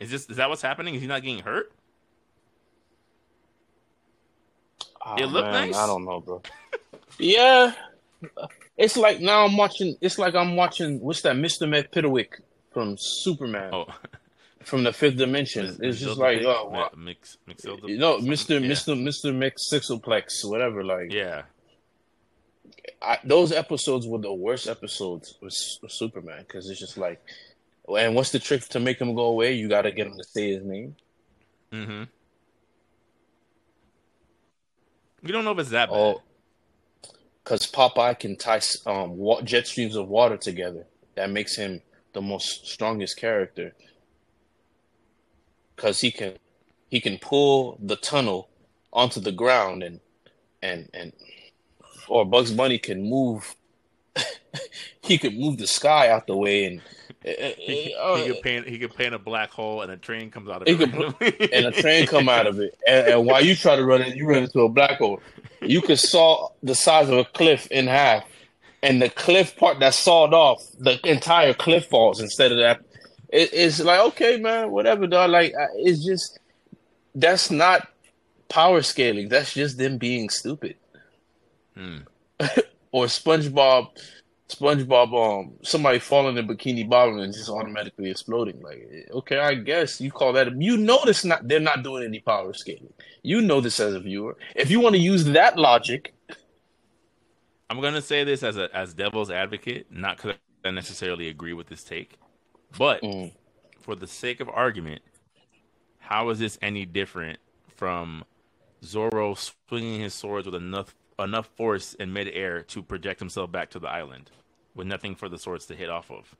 Is 0.00 0.10
this 0.10 0.28
is 0.28 0.36
that 0.36 0.48
what's 0.48 0.62
happening? 0.62 0.94
Is 0.94 1.00
he 1.00 1.06
not 1.06 1.22
getting 1.22 1.42
hurt? 1.42 1.72
Oh, 5.04 5.16
It 5.16 5.26
looked 5.26 5.50
man, 5.50 5.68
nice. 5.68 5.76
I 5.76 5.86
don't 5.86 6.04
know, 6.04 6.20
bro. 6.20 6.42
yeah, 7.18 7.72
it's 8.76 8.96
like 8.96 9.20
now 9.20 9.44
I'm 9.44 9.56
watching. 9.56 9.96
It's 10.00 10.18
like 10.18 10.34
I'm 10.34 10.56
watching. 10.56 11.00
What's 11.00 11.22
that, 11.22 11.36
Mister 11.36 11.66
Meth 11.66 11.90
Pitterwick 11.90 12.40
from 12.72 12.96
Superman 12.98 13.70
Oh, 13.72 13.86
from 14.64 14.84
the 14.84 14.92
Fifth 14.92 15.16
Dimension? 15.16 15.76
It's 15.80 16.00
just 16.00 16.18
like, 16.18 16.42
oh, 16.42 16.68
wow. 16.68 16.90
mix 16.96 17.36
mix 17.46 17.64
you 17.64 17.98
know, 17.98 18.18
Mister 18.18 18.58
yeah. 18.58 18.68
Mister 18.68 18.94
Mister 18.94 19.32
Mix 19.32 19.70
Sixplex, 19.72 20.44
whatever. 20.44 20.82
Like, 20.84 21.12
Yeah, 21.12 21.42
I, 23.00 23.18
those 23.24 23.52
episodes 23.52 24.06
were 24.06 24.18
the 24.18 24.32
worst 24.32 24.68
episodes 24.68 25.36
with, 25.40 25.54
with 25.82 25.92
Superman 25.92 26.44
because 26.46 26.68
it's 26.70 26.80
just 26.80 26.96
like, 26.96 27.20
and 27.88 28.14
what's 28.14 28.30
the 28.30 28.38
trick 28.38 28.62
to 28.68 28.80
make 28.80 29.00
him 29.00 29.14
go 29.14 29.24
away? 29.24 29.54
You 29.54 29.68
got 29.68 29.82
to 29.82 29.92
get 29.92 30.06
him 30.06 30.16
to 30.16 30.24
say 30.24 30.52
his 30.52 30.64
name. 30.64 30.96
mm-hmm. 31.72 32.04
We 35.22 35.30
don't 35.30 35.44
know 35.44 35.52
if 35.52 35.58
it's 35.58 35.70
that 35.70 35.88
bad. 35.88 35.96
Oh, 35.96 36.22
because 37.42 37.70
Popeye 37.70 38.18
can 38.18 38.36
tie 38.36 38.60
um 38.86 39.20
jet 39.44 39.66
streams 39.66 39.96
of 39.96 40.08
water 40.08 40.36
together. 40.36 40.86
That 41.14 41.30
makes 41.30 41.56
him 41.56 41.80
the 42.12 42.22
most 42.22 42.66
strongest 42.66 43.16
character. 43.16 43.74
Because 45.82 46.00
he 46.00 46.12
can 46.12 46.34
he 46.88 47.00
can 47.00 47.18
pull 47.18 47.76
the 47.82 47.96
tunnel 47.96 48.48
onto 48.92 49.18
the 49.18 49.32
ground 49.32 49.82
and 49.82 49.98
and 50.62 50.88
and 50.94 51.12
or 52.06 52.24
Bugs 52.24 52.52
Bunny 52.52 52.78
can 52.78 53.02
move. 53.02 53.56
he 55.02 55.18
could 55.18 55.36
move 55.36 55.58
the 55.58 55.66
sky 55.66 56.08
out 56.08 56.28
the 56.28 56.36
way 56.36 56.66
and. 56.66 56.80
he, 57.24 57.94
uh, 58.00 58.16
he 58.16 58.26
could 58.28 58.42
paint 58.42 58.68
he 58.68 58.78
could 58.78 58.94
paint 58.94 59.14
a 59.14 59.18
black 59.18 59.50
hole 59.50 59.82
and 59.82 59.90
a 59.90 59.96
train 59.96 60.30
comes 60.30 60.48
out 60.48 60.62
of 60.62 60.68
it. 60.68 60.70
could 60.76 61.52
and 61.52 61.66
a 61.66 61.72
train 61.72 62.06
come 62.06 62.28
out 62.28 62.46
of 62.46 62.60
it. 62.60 62.78
And, 62.86 63.06
and 63.08 63.26
while 63.26 63.44
you 63.44 63.56
try 63.56 63.74
to 63.74 63.84
run 63.84 64.02
it, 64.02 64.16
you 64.16 64.26
run 64.26 64.44
into 64.44 64.60
a 64.60 64.68
black 64.68 64.98
hole. 64.98 65.20
You 65.60 65.82
could 65.82 65.98
saw 65.98 66.48
the 66.62 66.74
size 66.74 67.08
of 67.08 67.18
a 67.18 67.24
cliff 67.24 67.66
in 67.68 67.86
half, 67.86 68.24
and 68.82 69.00
the 69.00 69.08
cliff 69.08 69.56
part 69.56 69.78
that 69.80 69.94
sawed 69.94 70.34
off, 70.34 70.64
the 70.78 70.98
entire 71.08 71.54
cliff 71.54 71.86
falls 71.86 72.20
instead 72.20 72.52
of 72.52 72.58
that. 72.58 72.80
It, 73.32 73.50
it's 73.52 73.80
like 73.80 74.00
okay, 74.10 74.38
man, 74.38 74.70
whatever, 74.72 75.06
dog. 75.08 75.30
Like 75.30 75.54
I- 75.58 75.68
it's 75.76 76.04
just 76.04 76.38
that's 77.14 77.50
not 77.50 77.88
power 78.48 78.82
scaling. 78.82 79.28
That's 79.28 79.54
just 79.54 79.78
them 79.78 79.98
being 79.98 80.30
stupid. 80.30 80.76
Hmm. 81.76 81.98
Or 82.94 83.06
SpongeBob, 83.06 83.88
SpongeBob, 84.48 85.14
um, 85.40 85.54
somebody 85.62 85.98
falling 85.98 86.36
in 86.38 86.46
Bikini 86.46 86.88
Bottom 86.88 87.18
and 87.20 87.32
just 87.32 87.48
automatically 87.50 88.10
exploding. 88.10 88.60
Like, 88.62 88.88
okay, 89.12 89.38
I 89.38 89.54
guess 89.54 90.00
you 90.00 90.10
call 90.10 90.32
that. 90.34 90.60
You 90.60 90.76
know, 90.76 91.00
this 91.04 91.24
not 91.24 91.48
they're 91.48 91.60
not 91.60 91.82
doing 91.82 92.04
any 92.04 92.20
power 92.20 92.52
scaling. 92.54 92.92
You 93.22 93.40
know 93.42 93.60
this 93.60 93.80
as 93.80 93.94
a 93.94 94.00
viewer. 94.00 94.36
If 94.54 94.70
you 94.70 94.80
want 94.80 94.94
to 94.94 95.00
use 95.00 95.24
that 95.26 95.58
logic, 95.58 96.14
I'm 97.70 97.80
gonna 97.80 98.02
say 98.02 98.24
this 98.24 98.42
as 98.42 98.56
a 98.56 98.74
as 98.76 98.94
devil's 98.94 99.30
advocate, 99.30 99.86
not 99.90 100.18
because 100.18 100.36
I 100.64 100.70
necessarily 100.70 101.28
agree 101.28 101.54
with 101.54 101.68
this 101.68 101.84
take, 101.84 102.18
but 102.78 103.02
mm, 103.02 103.32
for 103.80 103.94
the 103.94 104.06
sake 104.06 104.40
of 104.40 104.48
argument, 104.48 105.02
how 105.98 106.30
is 106.30 106.38
this 106.38 106.58
any 106.62 106.84
different 106.86 107.38
from 107.76 108.24
Zoro 108.84 109.34
swinging 109.34 110.00
his 110.00 110.14
swords 110.14 110.46
with 110.46 110.54
enough 110.54 110.94
enough 111.18 111.48
force 111.56 111.94
in 111.94 112.12
midair 112.12 112.62
to 112.62 112.82
project 112.82 113.20
himself 113.20 113.52
back 113.52 113.70
to 113.70 113.78
the 113.78 113.88
island, 113.88 114.30
with 114.74 114.86
nothing 114.86 115.14
for 115.14 115.28
the 115.28 115.38
swords 115.38 115.66
to 115.66 115.74
hit 115.76 115.90
off 115.90 116.10
of? 116.10 116.34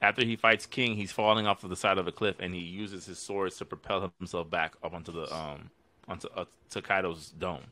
After 0.00 0.24
he 0.24 0.36
fights 0.36 0.66
King, 0.66 0.96
he's 0.96 1.12
falling 1.12 1.46
off 1.46 1.64
of 1.64 1.70
the 1.70 1.76
side 1.76 1.98
of 1.98 2.06
a 2.06 2.12
cliff, 2.12 2.36
and 2.38 2.54
he 2.54 2.60
uses 2.60 3.06
his 3.06 3.18
swords 3.18 3.56
to 3.58 3.64
propel 3.64 4.12
himself 4.18 4.50
back 4.50 4.74
up 4.82 4.92
onto 4.94 5.12
the 5.12 5.34
um 5.34 5.70
onto 6.08 6.28
uh, 6.36 6.44
to 6.70 6.82
Kaido's 6.82 7.30
dome. 7.30 7.64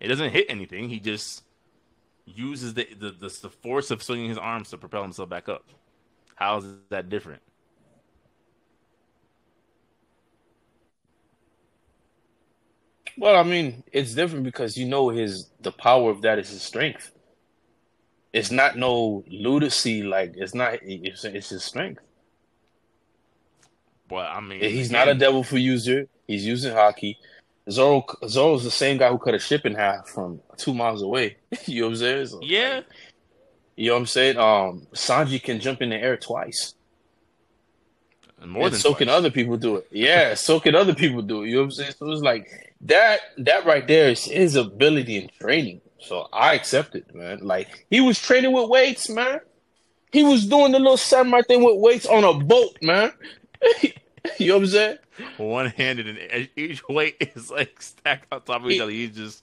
It 0.00 0.08
doesn't 0.08 0.30
hit 0.30 0.46
anything. 0.48 0.88
He 0.88 1.00
just 1.00 1.44
uses 2.26 2.74
the 2.74 2.86
the, 2.98 3.10
the 3.12 3.38
the 3.42 3.50
force 3.50 3.90
of 3.90 4.02
swinging 4.02 4.28
his 4.28 4.38
arms 4.38 4.70
to 4.70 4.78
propel 4.78 5.02
himself 5.02 5.28
back 5.28 5.48
up. 5.48 5.64
How 6.34 6.58
is 6.58 6.66
that 6.90 7.08
different? 7.08 7.40
well, 13.16 13.36
I 13.36 13.42
mean, 13.42 13.82
it's 13.92 14.14
different 14.14 14.44
because 14.44 14.76
you 14.76 14.86
know 14.86 15.08
his 15.08 15.50
the 15.60 15.72
power 15.72 16.10
of 16.10 16.22
that 16.22 16.38
is 16.38 16.50
his 16.50 16.62
strength. 16.62 17.12
It's 18.32 18.50
not 18.50 18.76
no 18.76 19.24
lunacy. 19.28 20.02
Like 20.02 20.34
it's 20.36 20.54
not. 20.54 20.78
It's, 20.82 21.24
it's 21.24 21.48
his 21.48 21.64
strength. 21.64 22.02
Well, 24.10 24.28
I 24.30 24.40
mean, 24.40 24.60
He's 24.60 24.90
not 24.90 25.08
a 25.08 25.14
devil 25.14 25.42
for 25.42 25.58
user. 25.58 26.06
He's 26.28 26.46
using 26.46 26.72
Haki. 26.74 27.16
Zoro 27.70 28.04
Zoro's 28.28 28.62
the 28.64 28.70
same 28.70 28.96
guy 28.98 29.08
who 29.10 29.18
cut 29.18 29.34
a 29.34 29.38
ship 29.38 29.66
in 29.66 29.74
half 29.74 30.08
from 30.08 30.40
two 30.56 30.72
miles 30.74 31.02
away. 31.02 31.36
you 31.66 31.80
know 31.80 31.86
what 31.88 31.92
I'm 31.92 31.96
saying? 31.96 32.26
So, 32.26 32.40
Yeah, 32.42 32.80
You 33.76 33.88
know 33.88 33.94
what 33.94 34.00
I'm 34.00 34.06
saying? 34.06 34.38
Um, 34.38 34.86
Sanji 34.94 35.42
can 35.42 35.58
jump 35.60 35.82
in 35.82 35.90
the 35.90 35.96
air 35.96 36.16
twice. 36.16 36.74
more 38.44 38.64
and 38.66 38.74
than 38.74 38.80
so 38.80 38.90
twice. 38.90 38.98
can 38.98 39.08
other 39.08 39.30
people 39.30 39.56
do 39.56 39.76
it. 39.76 39.88
Yeah, 39.90 40.34
so 40.34 40.60
can 40.60 40.74
other 40.76 40.94
people 40.94 41.22
do 41.22 41.42
it. 41.42 41.48
You 41.48 41.54
know 41.56 41.60
what 41.62 41.64
I'm 41.66 41.70
saying? 41.72 41.92
So 41.98 42.10
it's 42.12 42.22
like 42.22 42.74
that. 42.82 43.20
That 43.38 43.64
right 43.64 43.86
there 43.86 44.10
is 44.10 44.24
his 44.24 44.54
ability 44.56 45.18
and 45.18 45.32
training. 45.40 45.80
So 45.98 46.28
I 46.32 46.54
accept 46.54 46.94
it, 46.94 47.12
man. 47.14 47.38
Like 47.42 47.84
he 47.90 48.00
was 48.00 48.20
training 48.20 48.52
with 48.52 48.68
weights, 48.68 49.08
man. 49.08 49.40
He 50.12 50.22
was 50.22 50.46
doing 50.46 50.70
the 50.70 50.78
little 50.78 50.96
samurai 50.96 51.42
thing 51.42 51.64
with 51.64 51.78
weights 51.80 52.06
on 52.06 52.22
a 52.22 52.32
boat, 52.32 52.78
man. 52.80 53.12
you 54.38 54.48
know 54.48 54.54
what 54.54 54.62
I'm 54.62 54.68
saying? 54.68 54.98
one 55.38 55.66
handed 55.66 56.08
and 56.08 56.48
each 56.56 56.86
weight 56.88 57.16
is 57.34 57.50
like 57.50 57.80
stacked 57.80 58.26
on 58.32 58.42
top 58.42 58.64
of 58.64 58.70
each 58.70 58.80
other. 58.80 58.90
He 58.90 59.08
just 59.08 59.42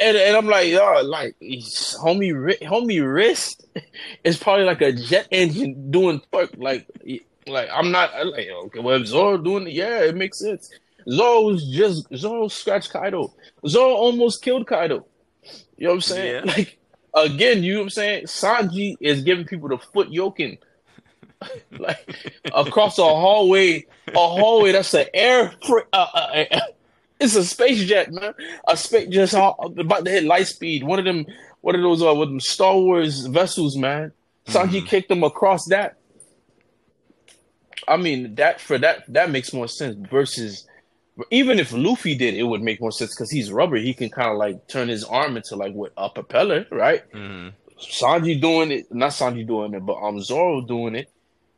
And, 0.00 0.16
and 0.16 0.36
I'm 0.36 0.46
like, 0.46 0.68
yo, 0.68 1.02
like 1.02 1.36
homie, 1.40 2.58
homie 2.62 3.14
wrist 3.14 3.64
is 4.24 4.36
probably 4.36 4.64
like 4.64 4.80
a 4.80 4.92
jet 4.92 5.28
engine 5.30 5.90
doing 5.90 6.20
torque. 6.32 6.56
Like, 6.56 6.88
like 7.46 7.68
I'm 7.72 7.90
not 7.92 8.10
I'm 8.14 8.30
like 8.30 8.48
okay, 8.48 8.80
well, 8.80 9.04
Zoro 9.04 9.38
doing 9.38 9.68
it, 9.68 9.74
yeah, 9.74 10.00
it 10.00 10.16
makes 10.16 10.40
sense. 10.40 10.68
Zoro 11.08 11.42
was 11.42 11.68
just 11.68 12.08
Zoro 12.14 12.48
scratched 12.48 12.90
Kaido. 12.92 13.32
Zoro 13.68 13.94
almost 13.94 14.42
killed 14.42 14.66
Kaido. 14.66 15.06
You 15.76 15.86
know 15.86 15.90
what 15.90 15.94
I'm 15.94 16.00
saying? 16.00 16.34
Yeah. 16.46 16.52
Like 16.52 16.78
again, 17.14 17.62
you 17.62 17.74
know 17.74 17.80
what 17.80 17.84
I'm 17.84 17.90
saying? 17.90 18.24
Sanji 18.24 18.96
is 19.00 19.22
giving 19.22 19.44
people 19.44 19.68
the 19.68 19.78
foot 19.78 20.10
yoking. 20.10 20.58
like 21.78 21.98
across 22.52 22.98
a 22.98 23.02
hallway, 23.02 23.84
a 24.08 24.12
hallway 24.18 24.72
that's 24.72 24.94
an 24.94 25.06
air 25.14 25.52
fr- 25.66 25.78
uh, 25.92 26.06
uh, 26.14 26.44
uh, 26.50 26.60
it's 27.20 27.34
a 27.36 27.44
space 27.44 27.84
jet, 27.84 28.12
man. 28.12 28.34
A 28.68 28.76
space 28.76 29.08
just 29.08 29.34
uh, 29.34 29.52
about 29.78 30.04
to 30.04 30.10
hit 30.10 30.24
light 30.24 30.46
speed. 30.48 30.84
One 30.84 30.98
of 30.98 31.04
them, 31.04 31.24
one 31.60 31.74
of 31.74 31.80
those 31.82 32.02
uh, 32.02 32.14
with 32.14 32.28
them 32.28 32.40
Star 32.40 32.76
Wars 32.76 33.26
vessels, 33.26 33.76
man. 33.76 34.12
Sanji 34.46 34.82
Mhm. 34.82 34.86
kicked 34.88 35.08
them 35.08 35.22
across 35.24 35.64
that. 35.68 35.96
I 37.86 37.96
mean, 37.96 38.34
that 38.36 38.60
for 38.60 38.78
that 38.78 39.04
that 39.12 39.30
makes 39.30 39.52
more 39.52 39.68
sense 39.68 39.96
versus 40.10 40.66
even 41.30 41.58
if 41.58 41.72
Luffy 41.72 42.16
did, 42.16 42.34
it 42.34 42.42
would 42.42 42.62
make 42.62 42.80
more 42.80 42.90
sense 42.92 43.14
because 43.14 43.30
he's 43.30 43.52
rubber. 43.52 43.76
He 43.76 43.94
can 43.94 44.08
kind 44.10 44.30
of 44.30 44.36
like 44.36 44.66
turn 44.68 44.88
his 44.88 45.04
arm 45.04 45.36
into 45.36 45.54
like 45.56 45.72
what 45.72 45.92
a 45.96 46.08
propeller, 46.10 46.66
right? 46.70 47.02
mhm. 47.12 47.52
Sanji 47.80 48.40
doing 48.40 48.70
it, 48.70 48.92
not 48.92 49.10
Sanji 49.12 49.46
doing 49.46 49.74
it, 49.74 49.84
but 49.84 49.94
um 50.02 50.20
Zoro 50.22 50.60
doing 50.62 50.94
it. 50.94 51.10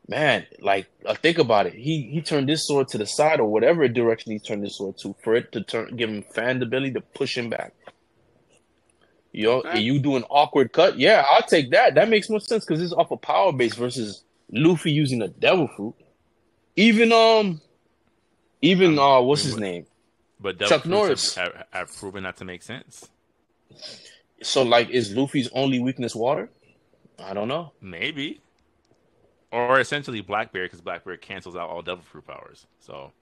Man, 0.08 0.46
like 0.60 0.86
uh, 1.04 1.14
think 1.14 1.38
about 1.38 1.66
it. 1.66 1.74
He 1.74 2.02
he 2.12 2.22
turned 2.22 2.48
this 2.48 2.66
sword 2.66 2.86
to 2.88 2.98
the 2.98 3.06
side 3.06 3.40
or 3.40 3.46
whatever 3.50 3.88
direction 3.88 4.30
he 4.32 4.38
turned 4.38 4.62
this 4.64 4.76
sword 4.78 4.96
to 4.98 5.16
for 5.24 5.34
it 5.34 5.50
to 5.52 5.62
turn, 5.62 5.96
give 5.96 6.08
him 6.08 6.22
fan 6.22 6.62
ability 6.62 6.92
to 6.92 7.00
push 7.00 7.36
him 7.36 7.50
back. 7.50 7.72
Yo, 9.32 9.58
Okay. 9.58 9.80
you 9.80 9.98
do 9.98 10.16
an 10.16 10.24
awkward 10.30 10.72
cut? 10.72 10.98
Yeah, 10.98 11.24
I'll 11.28 11.42
take 11.42 11.70
that. 11.72 11.94
That 11.96 12.08
makes 12.08 12.30
more 12.30 12.40
sense 12.40 12.64
because 12.64 12.80
it's 12.80 12.92
off 12.92 13.10
a 13.10 13.16
power 13.16 13.52
base 13.52 13.74
versus 13.74 14.22
Luffy 14.50 14.92
using 14.92 15.20
a 15.22 15.28
devil 15.28 15.68
fruit. 15.76 15.94
Even 16.76 17.12
um, 17.12 17.60
even 18.62 18.98
uh, 18.98 19.20
what's 19.20 19.42
his 19.42 19.56
name? 19.56 19.86
But 20.40 20.58
Devil 20.58 20.78
Chuck 20.78 20.86
Norris. 20.86 21.34
have, 21.34 21.52
have, 21.54 21.66
have 21.70 21.96
proven 21.96 22.22
not 22.22 22.36
to 22.36 22.44
make 22.44 22.62
sense. 22.62 23.08
So 24.42 24.62
like, 24.62 24.88
is 24.90 25.14
Luffy's 25.16 25.48
only 25.52 25.80
weakness 25.80 26.14
water? 26.14 26.48
I 27.18 27.34
don't 27.34 27.48
know. 27.48 27.72
Maybe. 27.80 28.40
Or 29.52 29.78
essentially 29.80 30.20
Blackbeard, 30.20 30.66
because 30.66 30.80
Blackbeard 30.80 31.20
cancels 31.22 31.56
out 31.56 31.68
all 31.68 31.82
Devil 31.82 32.04
Fruit 32.04 32.26
powers. 32.26 32.66
So 32.80 33.12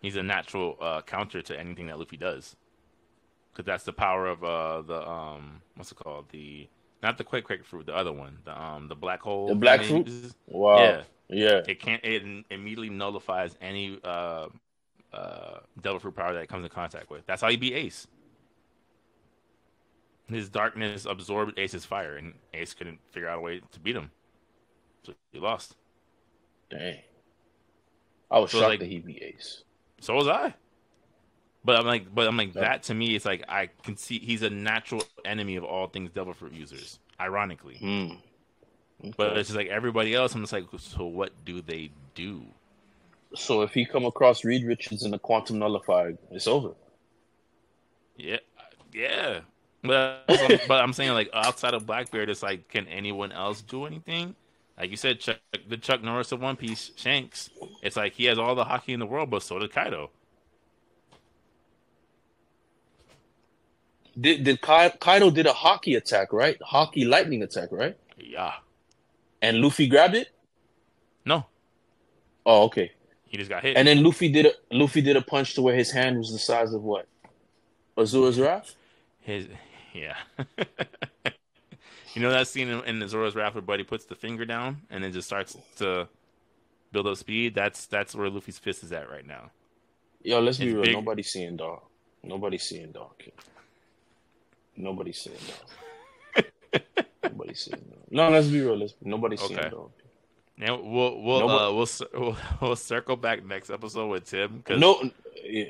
he's 0.00 0.16
a 0.16 0.22
natural 0.22 0.76
uh, 0.80 1.02
counter 1.02 1.40
to 1.42 1.58
anything 1.58 1.86
that 1.86 1.98
Luffy 1.98 2.16
does. 2.16 2.56
Because 3.52 3.66
that's 3.66 3.84
the 3.84 3.92
power 3.92 4.26
of 4.26 4.44
uh, 4.44 4.82
the 4.82 5.08
um, 5.08 5.60
what's 5.76 5.92
it 5.92 5.96
called? 5.96 6.26
The 6.30 6.68
not 7.02 7.18
the 7.18 7.24
quick 7.24 7.44
quick 7.44 7.64
fruit, 7.64 7.86
the 7.86 7.94
other 7.94 8.12
one, 8.12 8.38
the 8.44 8.58
um, 8.58 8.88
the 8.88 8.94
black 8.94 9.20
hole. 9.20 9.48
The 9.48 9.54
black 9.54 9.82
fruit? 9.82 10.08
Wow. 10.46 10.78
Yeah, 10.78 11.02
Yeah. 11.28 11.60
it 11.66 11.80
can't. 11.80 12.02
It 12.04 12.22
immediately 12.50 12.88
nullifies 12.90 13.56
any 13.60 13.98
uh, 14.04 14.46
uh, 15.12 15.58
Devil 15.80 15.98
Fruit 16.00 16.14
power 16.16 16.32
that 16.32 16.42
it 16.42 16.48
comes 16.48 16.64
in 16.64 16.70
contact 16.70 17.10
with. 17.10 17.26
That's 17.26 17.42
how 17.42 17.48
he 17.48 17.56
beat 17.56 17.74
Ace. 17.74 18.06
His 20.28 20.48
darkness 20.48 21.04
absorbed 21.04 21.58
Ace's 21.58 21.84
fire, 21.84 22.16
and 22.16 22.32
Ace 22.54 22.72
couldn't 22.72 23.00
figure 23.10 23.28
out 23.28 23.38
a 23.38 23.40
way 23.42 23.60
to 23.72 23.80
beat 23.80 23.96
him. 23.96 24.10
So 25.04 25.12
he 25.32 25.38
lost. 25.38 25.76
Dang. 26.70 26.98
I 28.30 28.38
was 28.38 28.50
So, 28.50 28.58
shocked 28.58 28.68
like- 28.70 28.80
that 28.80 28.86
he 28.88 28.98
beat 28.98 29.22
Ace. 29.22 29.64
So 30.00 30.14
was 30.14 30.28
I. 30.28 30.54
But 31.64 31.76
I'm 31.76 31.86
like, 31.86 32.12
but 32.12 32.26
I'm 32.26 32.36
like 32.36 32.54
Yeah. 32.54 32.62
that 32.62 32.82
to 32.84 32.94
me. 32.94 33.14
It's 33.14 33.24
like 33.24 33.44
I 33.48 33.68
can 33.84 33.96
see 33.96 34.18
he's 34.18 34.42
a 34.42 34.50
natural 34.50 35.04
enemy 35.24 35.54
of 35.56 35.62
all 35.64 35.86
things 35.86 36.10
Devil 36.10 36.34
Fruit 36.34 36.52
users. 36.52 36.98
Ironically, 37.20 37.76
Hmm. 37.76 39.10
but 39.16 39.36
it's 39.36 39.48
just 39.50 39.56
like 39.56 39.68
everybody 39.68 40.12
else. 40.12 40.34
I'm 40.34 40.40
just 40.42 40.52
like, 40.52 40.64
so 40.78 41.04
what 41.04 41.44
do 41.44 41.60
they 41.62 41.92
do? 42.16 42.44
So 43.36 43.62
if 43.62 43.72
he 43.72 43.84
come 43.86 44.04
across 44.06 44.44
Reed 44.44 44.64
Richards 44.66 45.04
in 45.04 45.12
the 45.12 45.20
quantum 45.20 45.60
nullifier, 45.60 46.18
it's 46.32 46.48
over. 46.48 46.74
Yeah, 48.16 48.38
yeah. 48.92 49.40
But 49.82 50.24
but 50.66 50.80
I'm 50.82 50.92
saying 50.92 51.12
like 51.12 51.30
outside 51.32 51.74
of 51.74 51.86
Blackbeard, 51.86 52.28
it's 52.28 52.42
like, 52.42 52.68
can 52.68 52.88
anyone 52.88 53.30
else 53.30 53.62
do 53.62 53.84
anything? 53.84 54.34
Like 54.82 54.90
you 54.90 54.96
said, 54.96 55.20
Chuck, 55.20 55.36
the 55.68 55.76
Chuck 55.76 56.02
Norris 56.02 56.32
of 56.32 56.40
One 56.40 56.56
Piece, 56.56 56.90
Shanks. 56.96 57.50
It's 57.84 57.96
like 57.96 58.14
he 58.14 58.24
has 58.24 58.36
all 58.36 58.56
the 58.56 58.64
Haki 58.64 58.88
in 58.88 58.98
the 58.98 59.06
world, 59.06 59.30
but 59.30 59.44
so 59.44 59.60
did 59.60 59.72
Kaido. 59.72 60.10
Did 64.20 64.42
did 64.42 64.60
Kai, 64.60 64.88
Kaido 64.88 65.30
did 65.30 65.46
a 65.46 65.52
Haki 65.52 65.96
attack, 65.96 66.32
right? 66.32 66.58
Haki 66.60 67.08
lightning 67.08 67.44
attack, 67.44 67.68
right? 67.70 67.96
Yeah. 68.18 68.54
And 69.40 69.58
Luffy 69.58 69.86
grabbed 69.86 70.16
it. 70.16 70.30
No, 71.24 71.46
Oh, 72.44 72.64
okay. 72.64 72.90
he 73.28 73.36
just 73.36 73.48
got 73.50 73.62
hit. 73.62 73.76
And 73.76 73.86
then 73.86 74.02
Luffy 74.02 74.30
did 74.30 74.46
a 74.46 74.52
Luffy 74.72 75.00
did 75.00 75.16
a 75.16 75.22
punch 75.22 75.54
to 75.54 75.62
where 75.62 75.76
his 75.76 75.92
hand 75.92 76.18
was 76.18 76.32
the 76.32 76.40
size 76.40 76.74
of 76.74 76.82
what? 76.82 77.06
Asura's 77.96 78.40
Wrath. 78.40 78.74
His 79.20 79.46
yeah. 79.94 80.16
you 82.14 82.22
know 82.22 82.30
that 82.30 82.48
scene 82.48 82.68
in, 82.68 82.84
in 82.84 82.98
the 82.98 83.06
Asura's 83.06 83.34
Wrath 83.34 83.54
where 83.54 83.62
Buddy 83.62 83.84
puts 83.84 84.04
the 84.04 84.14
finger 84.14 84.44
down 84.44 84.82
and 84.90 85.02
then 85.02 85.12
just 85.12 85.26
starts 85.28 85.56
to 85.76 86.08
build 86.92 87.06
up 87.06 87.16
speed. 87.16 87.54
That's 87.54 87.86
that's 87.86 88.14
where 88.14 88.28
Luffy's 88.30 88.58
fist 88.58 88.82
is 88.84 88.92
at 88.92 89.10
right 89.10 89.26
now. 89.26 89.50
Yo, 90.22 90.40
let's 90.40 90.58
be 90.58 90.72
real. 90.72 90.82
big. 90.82 90.94
Nobody's 90.94 91.28
seeing 91.28 91.56
dog. 91.56 91.80
Nobody's 92.22 92.62
seeing 92.62 92.92
dog. 92.92 93.14
Nobody's 94.76 95.18
seeing 95.18 95.36
dog. 96.36 96.44
Nobody's 97.24 97.60
seeing 97.60 97.80
dog. 97.90 97.98
No, 98.10 98.28
let's 98.30 98.48
be 98.48 98.60
real. 98.60 98.76
Let's, 98.76 98.94
nobody's 99.02 99.40
seeing 99.40 99.58
Okay. 99.58 99.70
dog. 99.70 99.90
Now 100.58 100.80
we'll 100.80 101.20
we'll 101.22 101.40
Nobody- 101.40 101.64
uh, 101.64 101.72
we'll, 101.72 101.88
we'll 102.28 102.36
we'll 102.60 102.76
circle 102.76 103.16
back 103.16 103.44
next 103.44 103.70
episode 103.70 104.08
with 104.08 104.26
Tim 104.26 104.58
because 104.58 104.80
No, 104.80 105.10
yeah. 105.44 105.64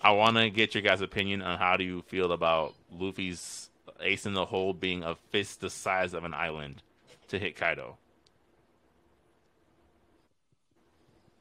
I 0.00 0.10
want 0.10 0.36
to 0.36 0.50
get 0.50 0.74
your 0.74 0.82
guys' 0.82 1.00
opinion 1.00 1.40
on 1.40 1.58
how 1.58 1.76
do 1.76 1.84
you 1.84 2.02
feel 2.02 2.32
about 2.32 2.74
Luffy's 2.90 3.70
ace 4.00 4.26
in 4.26 4.34
the 4.34 4.46
hole 4.46 4.72
being 4.74 5.02
a 5.02 5.14
fist 5.30 5.60
the 5.60 5.70
size 5.70 6.14
of 6.14 6.24
an 6.24 6.34
island 6.34 6.82
to 7.28 7.38
hit 7.38 7.56
Kaido. 7.56 7.96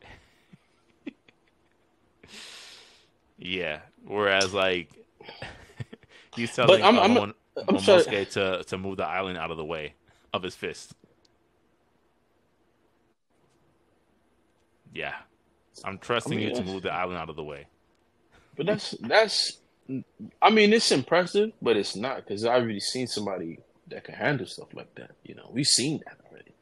yeah, 3.38 3.80
whereas 4.06 4.54
like 4.54 4.90
he's 6.36 6.54
telling 6.56 6.82
I'm- 6.84 6.98
uh, 6.98 7.02
I'm- 7.02 7.14
Mon- 7.14 7.34
I'm. 7.68 7.76
Momosuke 7.78 8.32
to 8.32 8.64
to 8.64 8.78
move 8.80 8.98
the 8.98 9.06
island 9.06 9.38
out 9.38 9.52
of 9.52 9.58
the 9.58 9.66
way 9.66 9.94
of 10.34 10.42
his 10.42 10.56
fist. 10.56 10.94
Yeah, 14.94 15.14
I'm 15.84 16.00
trusting 16.00 16.34
I 16.34 16.36
mean, 16.38 16.50
you 16.50 16.56
to 16.56 16.64
move 16.64 16.82
the 16.84 16.92
island 16.92 17.20
out 17.20 17.30
of 17.30 17.36
the 17.36 17.44
way. 17.44 17.68
But 18.56 18.66
that's 18.66 18.92
that's. 19.02 19.60
I 20.42 20.50
mean, 20.50 20.72
it's 20.74 20.92
impressive, 20.92 21.52
but 21.62 21.76
it's 21.78 21.96
not 21.96 22.18
because 22.18 22.46
I've 22.46 22.62
already 22.64 22.80
seen 22.80 23.08
somebody 23.08 23.60
that 23.90 24.04
can 24.06 24.16
handle 24.16 24.46
stuff 24.48 24.74
like 24.74 24.94
that. 24.96 25.12
You 25.24 25.36
know, 25.36 25.50
we've 25.52 25.66
seen 25.68 26.02
that 26.06 26.18
already. 26.30 26.54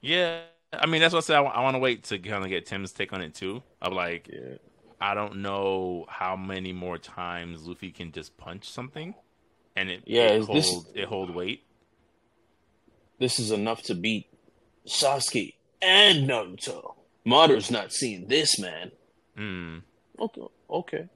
Yeah, 0.00 0.40
I 0.72 0.86
mean 0.86 1.00
that's 1.00 1.12
what 1.12 1.24
I 1.24 1.26
said. 1.26 1.36
I, 1.36 1.60
want 1.60 1.74
to 1.74 1.78
wait 1.80 2.04
to 2.04 2.18
kind 2.18 2.42
of 2.44 2.48
get 2.50 2.66
Tim's 2.66 2.92
take 2.92 3.12
on 3.12 3.20
it 3.20 3.34
too. 3.34 3.62
Of 3.82 3.92
like, 3.92 4.28
Yeah, 4.32 4.56
I 5.00 5.14
don't 5.14 5.42
know 5.42 6.06
how 6.08 6.34
many 6.36 6.72
more 6.72 6.98
times 6.98 7.66
Luffy 7.66 7.90
can 7.90 8.10
just 8.12 8.36
punch 8.38 8.68
something, 8.70 9.14
and 9.76 9.90
it 9.90 10.02
Yeah, 10.06 10.28
it 10.28 10.40
is 10.40 10.46
this- 10.46 10.84
it 10.94 11.04
hold 11.06 11.34
weight. 11.34 11.64
this 13.18 13.38
is 13.38 13.50
enough 13.50 13.82
to 13.82 13.94
beat 13.94 14.28
Sasuke 14.86 15.54
and 15.82 16.28
Naruto. 16.28 16.94
Madara's 17.26 17.70
not 17.70 17.92
seeing 17.92 18.26
this, 18.28 18.58
man. 18.58 18.92
Hmm. 19.36 19.78
Okay, 20.18 20.42
okay. 20.70 21.08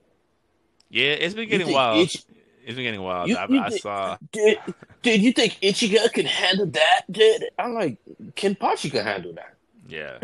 Yeah, 0.92 1.12
it's 1.12 1.34
been 1.34 1.48
getting 1.48 1.72
wild. 1.72 1.98
Ich- 1.98 2.22
it's 2.64 2.76
been 2.76 2.84
getting 2.84 3.02
wild. 3.02 3.28
You- 3.28 3.36
I, 3.36 3.46
you 3.48 3.60
I 3.60 3.70
think- 3.70 3.82
saw. 3.82 4.16
Did, 4.30 4.58
did 5.02 5.20
you 5.22 5.32
think 5.32 5.54
Ichigo 5.60 6.12
can 6.12 6.26
handle 6.26 6.66
that? 6.66 7.02
Did 7.10 7.44
I'm 7.58 7.74
like 7.74 7.96
Kenpachi 8.36 8.90
can 8.92 9.04
handle 9.04 9.32
that. 9.32 9.54
Yeah. 9.88 10.18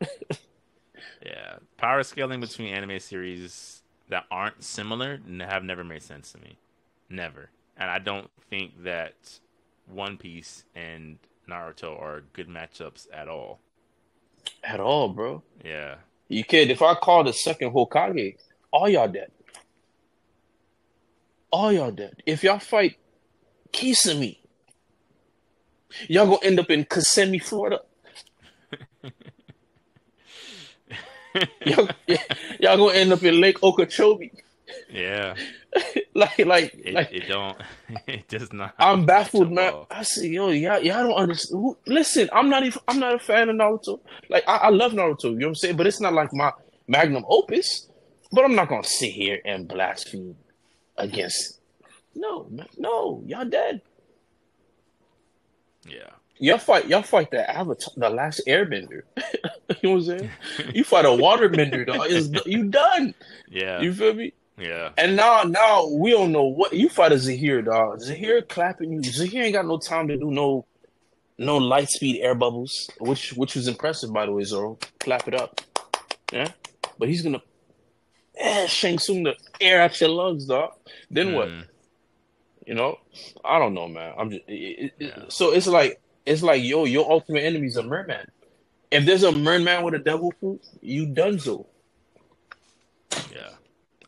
yeah. 1.24 1.56
Power 1.76 2.02
scaling 2.02 2.40
between 2.40 2.72
anime 2.74 2.98
series 2.98 3.82
that 4.08 4.24
aren't 4.30 4.62
similar 4.64 5.20
have 5.40 5.62
never 5.64 5.84
made 5.84 6.02
sense 6.02 6.32
to 6.32 6.38
me. 6.38 6.56
Never. 7.08 7.50
And 7.76 7.90
I 7.90 7.98
don't 7.98 8.30
think 8.50 8.82
that 8.84 9.14
One 9.86 10.16
Piece 10.16 10.64
and 10.74 11.18
Naruto 11.48 12.00
are 12.00 12.22
good 12.32 12.48
matchups 12.48 13.06
at 13.12 13.28
all. 13.28 13.60
At 14.64 14.80
all, 14.80 15.08
bro. 15.10 15.42
Yeah. 15.64 15.96
You 16.28 16.44
kid, 16.44 16.70
if 16.70 16.82
I 16.82 16.94
call 16.94 17.24
the 17.24 17.32
second 17.32 17.72
Hokage, 17.72 18.36
all 18.72 18.88
y'all 18.88 19.08
dead. 19.08 19.30
All 21.52 21.70
y'all 21.70 21.90
dead. 21.90 22.22
If 22.24 22.42
y'all 22.42 22.58
fight 22.58 22.96
Kisame, 23.72 24.38
y'all 26.08 26.24
gonna 26.26 26.38
end 26.42 26.58
up 26.58 26.70
in 26.70 26.84
Kissimmee, 26.84 27.38
Florida. 27.40 27.80
y'all, 31.66 31.88
y'all 32.58 32.76
gonna 32.78 32.94
end 32.94 33.12
up 33.12 33.22
in 33.22 33.38
Lake 33.40 33.62
Okeechobee. 33.62 34.32
Yeah. 34.90 35.34
like, 36.14 36.38
like, 36.38 36.74
It, 36.82 36.94
like. 36.94 37.12
it 37.12 37.28
don't. 37.28 37.56
It 38.06 38.28
does 38.28 38.50
not. 38.52 38.74
I'm 38.78 39.04
baffled, 39.04 39.52
man. 39.52 39.74
I 39.90 40.02
say, 40.02 40.28
yo, 40.28 40.48
y'all, 40.48 40.80
y'all 40.82 41.06
don't 41.06 41.14
understand. 41.14 41.60
Who, 41.62 41.76
listen, 41.86 42.30
I'm 42.32 42.48
not 42.48 42.64
even. 42.64 42.80
I'm 42.88 42.98
not 42.98 43.14
a 43.14 43.18
fan 43.18 43.50
of 43.50 43.56
Naruto. 43.56 44.00
Like, 44.30 44.44
I, 44.48 44.56
I 44.56 44.68
love 44.70 44.92
Naruto. 44.92 45.24
You 45.24 45.30
know 45.32 45.46
what 45.46 45.50
I'm 45.50 45.54
saying? 45.56 45.76
But 45.76 45.86
it's 45.86 46.00
not 46.00 46.14
like 46.14 46.32
my 46.32 46.52
magnum 46.88 47.24
opus. 47.28 47.88
But 48.32 48.44
I'm 48.46 48.54
not 48.54 48.70
gonna 48.70 48.84
sit 48.84 49.12
here 49.12 49.40
and 49.44 49.68
blaspheme 49.68 50.36
against. 50.96 51.60
No, 52.14 52.48
no, 52.78 53.22
y'all 53.26 53.44
dead. 53.44 53.80
Yeah. 55.86 56.10
Y'all 56.38 56.58
fight. 56.58 56.88
Y'all 56.88 57.02
fight 57.02 57.30
the 57.30 57.48
Avatar, 57.48 57.92
the 57.96 58.10
last 58.10 58.42
Airbender. 58.48 59.02
you 59.16 59.76
know 59.82 59.90
what 59.92 59.92
I'm 59.92 60.02
saying? 60.02 60.30
You 60.74 60.84
fight 60.84 61.04
a 61.04 61.08
waterbender, 61.08 61.86
dog. 61.86 62.06
It's, 62.08 62.46
you 62.46 62.64
done. 62.64 63.14
Yeah. 63.48 63.80
You 63.80 63.92
feel 63.94 64.14
me? 64.14 64.32
yeah. 64.58 64.90
And 64.98 65.16
now, 65.16 65.42
now 65.42 65.86
we 65.88 66.10
don't 66.10 66.32
know 66.32 66.44
what 66.44 66.72
you 66.72 66.88
fight 66.88 67.12
a 67.12 67.16
Zaheer, 67.16 67.64
dog. 67.64 68.00
Zaheer 68.00 68.46
clapping 68.48 68.92
you. 68.92 69.00
Zaheer 69.00 69.44
ain't 69.44 69.54
got 69.54 69.66
no 69.66 69.78
time 69.78 70.08
to 70.08 70.16
do 70.16 70.30
no, 70.30 70.66
no 71.38 71.58
light 71.58 71.88
speed 71.88 72.20
air 72.20 72.34
bubbles, 72.34 72.90
which 72.98 73.32
which 73.34 73.54
was 73.54 73.68
impressive 73.68 74.12
by 74.12 74.26
the 74.26 74.32
way, 74.32 74.44
Zoro. 74.44 74.78
Clap 75.00 75.28
it 75.28 75.34
up, 75.34 75.60
yeah. 76.32 76.48
But 76.98 77.08
he's 77.08 77.22
gonna, 77.22 77.42
eh, 78.36 78.66
Shang 78.66 78.98
Tsung 78.98 79.22
the 79.22 79.34
air 79.60 79.82
out 79.82 80.00
your 80.00 80.10
lungs, 80.10 80.46
dog. 80.46 80.72
Then 81.10 81.34
what? 81.34 81.48
Mm. 81.48 81.66
You 82.66 82.74
know, 82.74 82.98
I 83.44 83.58
don't 83.58 83.74
know, 83.74 83.88
man. 83.88 84.14
I'm 84.16 84.30
just 84.30 84.42
it, 84.46 84.92
Yeah. 84.98 85.24
so 85.28 85.52
it's 85.52 85.66
like 85.66 86.00
it's 86.24 86.42
like 86.42 86.62
yo, 86.62 86.84
your 86.84 87.10
ultimate 87.10 87.44
enemy 87.44 87.66
is 87.66 87.76
a 87.76 87.82
merman. 87.82 88.26
If 88.90 89.04
there's 89.04 89.22
a 89.22 89.32
merman 89.32 89.82
with 89.82 89.94
a 89.94 89.98
devil 89.98 90.32
fruit, 90.38 90.62
you 90.80 91.06
done 91.06 91.38
so. 91.38 91.66
Yeah. 93.32 93.48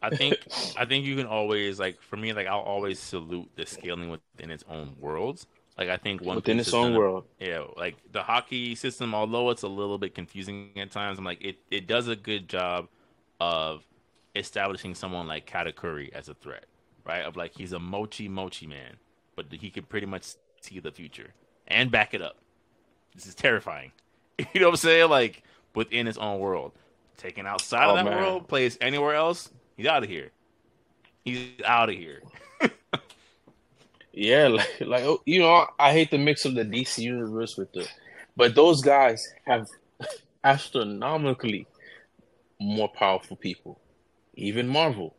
I 0.03 0.14
think 0.14 0.37
I 0.77 0.85
think 0.85 1.07
you 1.07 1.16
can 1.16 1.27
always 1.27 1.81
like 1.81 2.01
for 2.03 2.16
me 2.16 2.33
like 2.33 2.47
I'll 2.47 2.61
always 2.61 2.99
salute 2.99 3.49
the 3.57 3.66
scaling 3.66 4.11
within 4.11 4.51
its 4.51 4.64
own 4.68 4.95
worlds. 5.01 5.47
Like 5.79 5.89
I 5.89 5.97
think 5.97 6.22
one 6.22 6.37
within 6.37 6.61
its 6.61 6.72
own 6.75 6.95
world. 6.95 7.25
Yeah, 7.41 7.64
like 7.77 7.97
the 8.12 8.20
Haki 8.20 8.77
system, 8.77 9.14
although 9.14 9.51
it's 9.51 9.62
a 9.62 9.68
little 9.68 9.99
bit 9.99 10.14
confusing 10.14 10.70
at 10.77 10.91
times, 10.93 11.18
I'm 11.18 11.25
like 11.25 11.43
it, 11.43 11.57
it 11.70 11.87
does 11.87 12.07
a 12.09 12.14
good 12.16 12.49
job 12.49 12.89
of 13.41 13.83
establishing 14.35 14.95
someone 14.95 15.26
like 15.26 15.51
Katakuri 15.51 16.12
as 16.12 16.28
a 16.28 16.35
threat, 16.35 16.66
right? 17.07 17.24
Of 17.24 17.37
like 17.37 17.55
he's 17.57 17.72
a 17.72 17.78
mochi 17.78 18.28
mochi 18.28 18.66
man, 18.66 18.97
but 19.37 19.47
he 19.53 19.70
can 19.70 19.85
pretty 19.85 20.07
much 20.07 20.24
see 20.61 20.80
the 20.80 20.93
future 20.93 21.35
and 21.68 21.91
back 21.91 22.14
it 22.14 22.22
up. 22.22 22.39
This 23.14 23.26
is 23.26 23.35
terrifying. 23.35 23.93
you 24.39 24.61
know 24.61 24.66
what 24.68 24.72
I'm 24.72 24.76
saying? 24.76 25.11
Like 25.11 25.43
within 25.74 26.07
his 26.07 26.18
own 26.18 26.41
world. 26.41 26.72
Taken 27.16 27.47
outside 27.47 27.89
Oh, 27.89 27.91
of 27.91 27.97
that 27.97 28.05
man. 28.05 28.18
world, 28.18 28.49
plays 28.49 28.76
anywhere 28.80 29.14
else, 29.14 29.51
he's 29.76 29.87
out 29.87 30.03
of 30.03 30.09
here. 30.09 30.32
He's 31.24 31.49
out 31.64 31.89
of 31.91 31.97
here. 31.97 32.22
Yeah, 34.12 34.49
like, 34.49 34.80
like 34.80 35.03
oh, 35.05 35.20
you 35.26 35.41
know, 35.41 35.66
I 35.78 35.93
hate 35.93 36.11
the 36.11 36.18
mix 36.18 36.45
of 36.45 36.55
the 36.55 36.64
DC 36.64 36.99
universe 36.99 37.57
with 37.57 37.72
the, 37.72 37.89
but 38.37 38.55
those 38.55 38.80
guys 38.80 39.26
have 39.47 39.66
astronomically 40.45 41.66
more 42.61 42.89
powerful 42.89 43.37
people, 43.37 43.80
even 44.37 44.68
Marvel. 44.68 45.14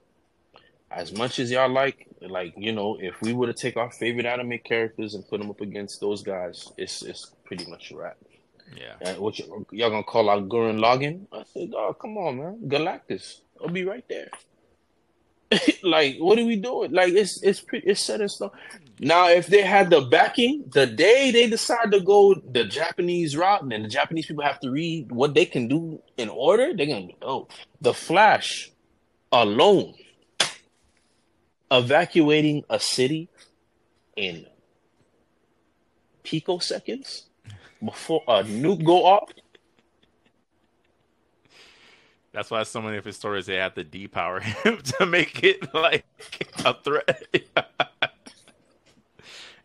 As 0.92 1.12
much 1.12 1.40
as 1.40 1.52
y'all 1.52 1.70
like, 1.70 2.08
like 2.22 2.54
you 2.58 2.72
know, 2.72 2.98
if 3.00 3.22
we 3.22 3.34
were 3.34 3.48
to 3.48 3.54
take 3.54 3.76
our 3.76 3.92
favorite 3.92 4.26
anime 4.26 4.60
characters 4.64 5.14
and 5.14 5.28
put 5.28 5.40
them 5.40 5.50
up 5.50 5.62
against 5.62 6.00
those 6.00 6.24
guys, 6.24 6.72
it's 6.78 7.02
it's 7.02 7.32
pretty 7.44 7.70
much 7.70 7.92
a 7.92 7.98
wrap. 7.98 8.18
Yeah. 8.76 9.18
What 9.18 9.40
y- 9.40 9.66
y'all 9.72 9.90
gonna 9.90 10.04
call 10.04 10.30
out 10.30 10.48
Gurren 10.48 10.80
Lagann? 10.80 11.28
I 11.32 11.44
said, 11.54 11.72
oh, 11.76 11.94
come 11.94 12.18
on, 12.18 12.38
man, 12.38 12.60
Galactus, 12.68 13.42
I'll 13.62 13.70
be 13.70 13.84
right 13.84 14.06
there. 14.08 14.30
like, 15.84 16.18
what 16.18 16.40
are 16.40 16.46
we 16.46 16.56
doing? 16.56 16.92
Like, 16.92 17.14
it's 17.14 17.42
it's 17.44 17.62
pretty, 17.62 17.88
it's 17.88 18.02
set 18.02 18.22
in 18.22 18.30
stone. 18.30 18.52
Now, 19.00 19.30
if 19.30 19.48
they 19.48 19.62
had 19.62 19.90
the 19.90 20.02
backing, 20.02 20.66
the 20.74 20.88
day 20.88 21.32
they 21.32 21.50
decide 21.50 21.92
to 21.92 22.00
go 22.00 22.34
the 22.34 22.64
Japanese 22.64 23.36
route, 23.36 23.62
and 23.62 23.72
the 23.72 23.90
Japanese 23.90 24.26
people 24.26 24.44
have 24.44 24.60
to 24.62 24.72
read 24.72 25.12
what 25.12 25.34
they 25.34 25.46
can 25.46 25.68
do 25.68 26.02
in 26.18 26.30
order, 26.30 26.74
they're 26.74 26.88
gonna 26.88 27.10
oh, 27.22 27.48
the 27.82 27.94
Flash 27.94 28.72
alone 29.32 29.94
evacuating 31.72 32.64
a 32.70 32.80
city 32.80 33.30
in 34.16 34.46
picoseconds 36.24 37.24
before 37.84 38.24
a 38.28 38.44
nuke 38.44 38.84
go 38.84 39.06
off. 39.06 39.30
That's 42.32 42.52
why 42.52 42.64
so 42.64 42.82
many 42.82 42.98
of 42.98 43.06
his 43.06 43.16
stories 43.16 43.46
they 43.46 43.56
have 43.56 43.76
to 43.76 43.86
depower 43.86 44.42
him 44.42 44.78
to 44.98 45.06
make 45.06 45.42
it 45.44 45.74
like 45.74 46.06
a 46.66 46.74
threat. 46.74 47.24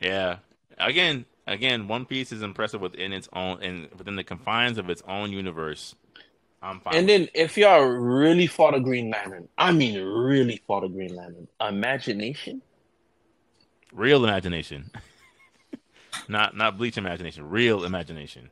yeah. 0.01 0.37
Again, 0.79 1.25
again, 1.49 1.89
One 1.89 2.07
Piece 2.07 2.31
is 2.31 2.43
impressive 2.43 2.81
within 2.81 3.13
its 3.13 3.29
own 3.33 3.61
and 3.61 3.89
within 3.99 4.15
the 4.15 4.23
confines 4.23 4.79
of 4.79 4.89
its 4.89 5.03
own 5.09 5.33
universe. 5.33 5.97
I'm 6.63 6.81
fine. 6.81 6.95
And 6.95 7.09
then 7.09 7.29
if 7.35 7.57
y'all 7.57 7.81
really 7.85 8.47
fought 8.47 8.75
a 8.75 8.81
Green 8.81 9.11
Lantern, 9.11 9.49
I 9.57 9.73
mean 9.73 9.99
really 10.03 10.63
fought 10.67 10.85
a 10.85 10.89
Green 10.89 11.15
Lantern, 11.17 11.49
imagination. 11.61 12.61
real 13.93 14.25
imagination. 14.25 14.91
not 16.29 16.57
not 16.57 16.77
bleach 16.77 16.99
imagination, 16.99 17.49
real 17.49 17.85
imagination. 17.85 18.51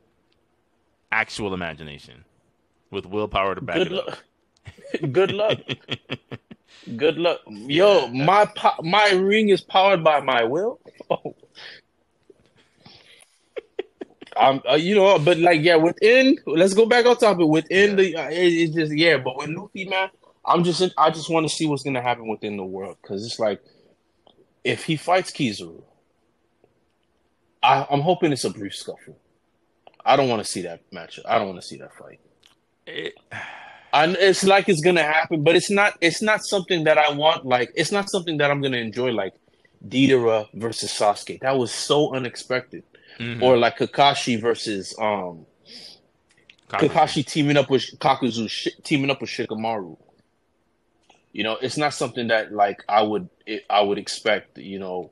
Actual 1.11 1.53
imagination. 1.53 2.25
With 2.91 3.05
willpower 3.05 3.53
to 3.55 3.61
back 3.61 3.75
Good 3.77 3.91
it 3.91 3.93
up. 3.93 4.17
Good 5.11 5.31
luck. 5.31 5.59
Good 6.97 7.17
luck. 7.17 7.41
Yo, 7.47 8.07
Yeah. 8.11 8.25
my 8.25 8.45
po- 8.45 8.81
my 8.81 9.11
ring 9.11 9.49
is 9.49 9.61
powered 9.61 10.03
by 10.03 10.21
my 10.21 10.43
will. 10.43 10.79
Oh. 11.09 11.35
Um, 14.39 14.61
uh, 14.69 14.75
you 14.75 14.95
know, 14.95 15.19
but 15.19 15.37
like, 15.39 15.61
yeah, 15.63 15.75
within. 15.75 16.37
Let's 16.47 16.73
go 16.73 16.85
back 16.87 17.05
on 17.05 17.17
topic. 17.17 17.47
Within 17.47 17.91
Yeah. 17.91 17.95
the, 17.97 18.15
uh, 18.17 18.29
it, 18.29 18.35
it's 18.53 18.75
just 18.75 18.93
yeah. 18.93 19.17
But 19.17 19.37
with 19.37 19.49
Luffy, 19.49 19.85
man, 19.85 20.09
I'm 20.45 20.63
just, 20.63 20.81
I 20.97 21.11
just 21.11 21.29
want 21.29 21.47
to 21.47 21.53
see 21.55 21.67
what's 21.67 21.83
gonna 21.83 22.01
happen 22.01 22.27
within 22.27 22.57
the 22.57 22.65
world 22.65 22.97
because 23.01 23.25
it's 23.25 23.39
like, 23.39 23.61
if 24.63 24.85
he 24.85 24.95
fights 24.97 25.31
Kizaru, 25.31 25.83
I, 27.61 27.85
I'm 27.89 28.01
hoping 28.01 28.31
it's 28.31 28.45
a 28.45 28.49
brief 28.49 28.75
scuffle. 28.75 29.17
I 30.05 30.15
don't 30.15 30.29
want 30.29 30.43
to 30.43 30.49
see 30.49 30.61
that 30.63 30.81
match. 30.91 31.19
I 31.27 31.37
don't 31.37 31.47
want 31.49 31.61
to 31.61 31.67
see 31.67 31.77
that 31.77 31.93
fight. 31.95 32.19
It- 32.87 33.15
And 33.91 34.15
it's 34.19 34.43
like 34.43 34.69
it's 34.69 34.81
gonna 34.81 35.03
happen, 35.03 35.43
but 35.43 35.55
it's 35.55 35.71
not. 35.71 35.97
It's 35.99 36.21
not 36.21 36.45
something 36.45 36.83
that 36.83 36.99
I 36.99 37.11
want. 37.11 37.45
Like 37.45 37.71
it's 37.75 37.91
not 37.91 38.09
something 38.09 38.37
that 38.37 38.51
I'm 38.51 38.61
gonna 38.61 38.77
enjoy. 38.77 39.11
Like 39.11 39.33
Deidara 39.87 40.47
versus 40.53 40.91
Sasuke. 40.91 41.39
That 41.41 41.57
was 41.57 41.71
so 41.71 42.13
unexpected. 42.13 42.83
Mhm. 43.19 43.41
Or 43.41 43.57
like 43.57 43.77
Kakashi 43.77 44.39
versus 44.39 44.95
um 44.99 45.45
Kakashi 46.69 47.25
teaming 47.25 47.57
up 47.57 47.69
with 47.69 47.83
Kakuzu, 47.99 48.49
sh- 48.49 48.67
teaming 48.83 49.09
up 49.09 49.21
with 49.21 49.29
Shikamaru. 49.29 49.97
You 51.31 51.43
know, 51.43 51.57
it's 51.61 51.77
not 51.77 51.93
something 51.93 52.27
that 52.27 52.51
like 52.53 52.83
I 52.87 53.01
would 53.01 53.29
it, 53.45 53.63
I 53.69 53.81
would 53.81 53.97
expect. 53.97 54.57
You 54.57 54.79
know, 54.79 55.11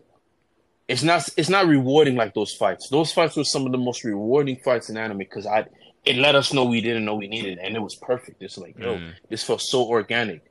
it's 0.87 1.03
not 1.03 1.27
it's 1.37 1.49
not 1.49 1.67
rewarding 1.67 2.15
like 2.15 2.33
those 2.33 2.53
fights. 2.53 2.89
Those 2.89 3.11
fights 3.11 3.35
were 3.35 3.43
some 3.43 3.65
of 3.65 3.71
the 3.71 3.77
most 3.77 4.03
rewarding 4.03 4.57
fights 4.57 4.89
in 4.89 4.97
anime 4.97 5.17
because 5.17 5.45
I 5.45 5.65
it 6.05 6.15
let 6.15 6.35
us 6.35 6.53
know 6.53 6.63
we 6.65 6.79
didn't 6.81 7.05
know 7.05 7.15
we 7.15 7.27
needed, 7.27 7.57
it, 7.57 7.61
and 7.63 7.75
it 7.75 7.81
was 7.81 7.95
perfect. 7.95 8.41
It's 8.41 8.57
like 8.57 8.77
yo, 8.79 8.95
Mm. 8.97 9.13
this 9.29 9.43
felt 9.43 9.61
so 9.61 9.83
organic. 9.83 10.41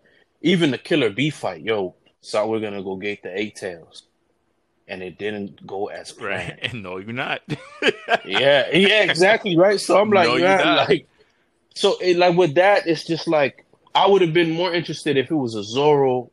Even 0.43 0.71
the 0.71 0.79
Killer 0.79 1.11
Bee 1.11 1.31
fight, 1.31 1.63
yo, 1.63 1.95
so 2.21 2.47
we're 2.47 2.61
gonna 2.61 2.83
go 2.83 2.97
get 2.97 3.23
the 3.23 3.37
eight 3.41 3.57
tails, 3.57 4.03
and 4.89 5.03
it 5.03 5.18
didn't 5.18 5.66
go 5.66 5.87
as 5.89 6.12
planned. 6.18 6.59
Right. 6.62 6.72
And 6.72 6.82
no, 6.82 6.99
you're 6.99 7.12
not. 7.12 7.43
Yeah, 8.24 8.68
yeah, 8.72 9.03
exactly, 9.05 9.57
right. 9.57 9.80
So 9.80 10.01
I'm 10.01 10.11
like, 10.12 10.28
No, 10.28 10.37
you're 10.37 10.49
man, 10.49 10.59
not. 10.59 10.89
like, 10.89 11.09
so 11.74 11.97
it, 12.01 12.16
like 12.16 12.37
with 12.37 12.55
that, 12.55 12.87
it's 12.87 13.05
just 13.05 13.28
like 13.28 13.64
I 13.95 14.07
would 14.07 14.22
have 14.22 14.32
been 14.32 14.51
more 14.51 14.72
interested 14.74 15.16
if 15.16 15.30
it 15.30 15.34
was 15.34 15.55
a 15.55 15.62
Zoro 15.64 16.30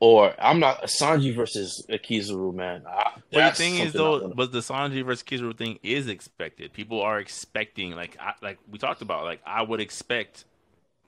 or 0.00 0.34
I'm 0.38 0.60
not 0.60 0.84
a 0.84 0.86
Sanji 0.86 1.34
versus 1.34 1.84
a 1.88 1.98
Kizaru, 1.98 2.54
man. 2.54 2.84
I, 2.88 3.12
But 3.32 3.50
the 3.50 3.56
thing 3.56 3.78
is, 3.78 3.92
though, 3.92 4.28
but 4.28 4.52
the 4.52 4.60
Sanji 4.60 5.04
versus 5.04 5.24
Kizaru 5.24 5.56
thing 5.56 5.78
is 5.82 6.06
expected. 6.08 6.72
People 6.72 7.00
are 7.02 7.18
expecting, 7.18 7.92
like, 7.92 8.16
I, 8.20 8.34
like 8.40 8.58
we 8.70 8.78
talked 8.78 9.02
about, 9.02 9.24
like 9.24 9.40
I 9.44 9.62
would 9.62 9.80
expect 9.80 10.44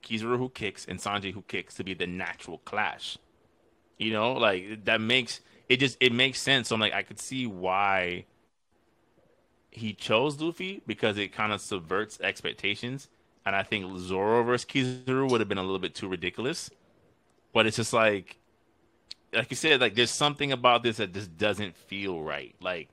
Kizaru 0.03 0.37
who 0.37 0.49
kicks 0.49 0.85
and 0.85 0.99
Sanji 0.99 1.33
who 1.33 1.41
kicks 1.43 1.75
to 1.75 1.83
be 1.83 1.93
the 1.93 2.07
natural 2.07 2.57
clash. 2.65 3.17
You 3.97 4.11
know, 4.11 4.33
like 4.33 4.85
that 4.85 4.99
makes 4.99 5.39
it 5.71 5.79
just 5.79 5.95
it 6.01 6.11
makes 6.11 6.37
sense. 6.41 6.67
So 6.67 6.75
I'm 6.75 6.81
like, 6.81 6.91
I 6.91 7.01
could 7.01 7.17
see 7.17 7.47
why 7.47 8.25
he 9.69 9.93
chose 9.93 10.41
Luffy 10.41 10.81
because 10.85 11.17
it 11.17 11.31
kind 11.31 11.53
of 11.53 11.61
subverts 11.61 12.19
expectations, 12.19 13.07
and 13.45 13.55
I 13.55 13.63
think 13.63 13.97
Zoro 13.97 14.43
versus 14.43 14.65
Kizaru 14.65 15.31
would 15.31 15.39
have 15.39 15.47
been 15.47 15.57
a 15.57 15.63
little 15.63 15.79
bit 15.79 15.95
too 15.95 16.09
ridiculous. 16.09 16.69
But 17.53 17.67
it's 17.67 17.77
just 17.77 17.93
like, 17.93 18.37
like 19.31 19.49
you 19.49 19.55
said, 19.55 19.79
like 19.79 19.95
there's 19.95 20.11
something 20.11 20.51
about 20.51 20.83
this 20.83 20.97
that 20.97 21.13
just 21.13 21.37
doesn't 21.37 21.77
feel 21.77 22.21
right. 22.21 22.53
Like 22.59 22.89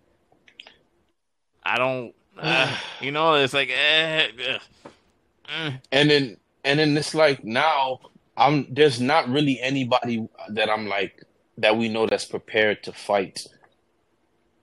I 1.64 1.78
don't, 1.78 2.14
uh, 2.38 2.76
you 3.00 3.10
know, 3.10 3.34
it's 3.34 3.54
like, 3.54 3.70
eh, 3.70 4.28
eh, 4.38 4.58
eh. 5.48 5.72
And 5.90 6.08
then 6.08 6.36
and 6.62 6.78
then 6.78 6.96
it's 6.96 7.12
like 7.12 7.42
now 7.42 7.98
I'm 8.36 8.72
there's 8.72 9.00
not 9.00 9.28
really 9.28 9.60
anybody 9.60 10.28
that 10.50 10.70
I'm 10.70 10.86
like 10.86 11.24
that 11.58 11.76
we 11.76 11.88
know 11.88 12.06
that's 12.06 12.24
prepared 12.24 12.82
to 12.84 12.92
fight. 12.92 13.40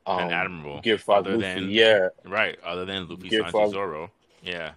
Um, 0.08 0.20
An 0.20 0.32
admiral, 0.34 0.82
Gear 0.82 0.98
Five 0.98 1.26
other 1.26 1.38
Luffy, 1.38 1.41
than- 1.62 1.70
yeah. 1.70 2.10
right? 2.26 2.58
Other 2.64 2.86
than 2.86 3.08
Luffy, 3.08 3.30
Gear 3.30 3.43
Sanji. 3.43 3.72
Zoro, 3.72 4.12
yeah. 4.43 4.72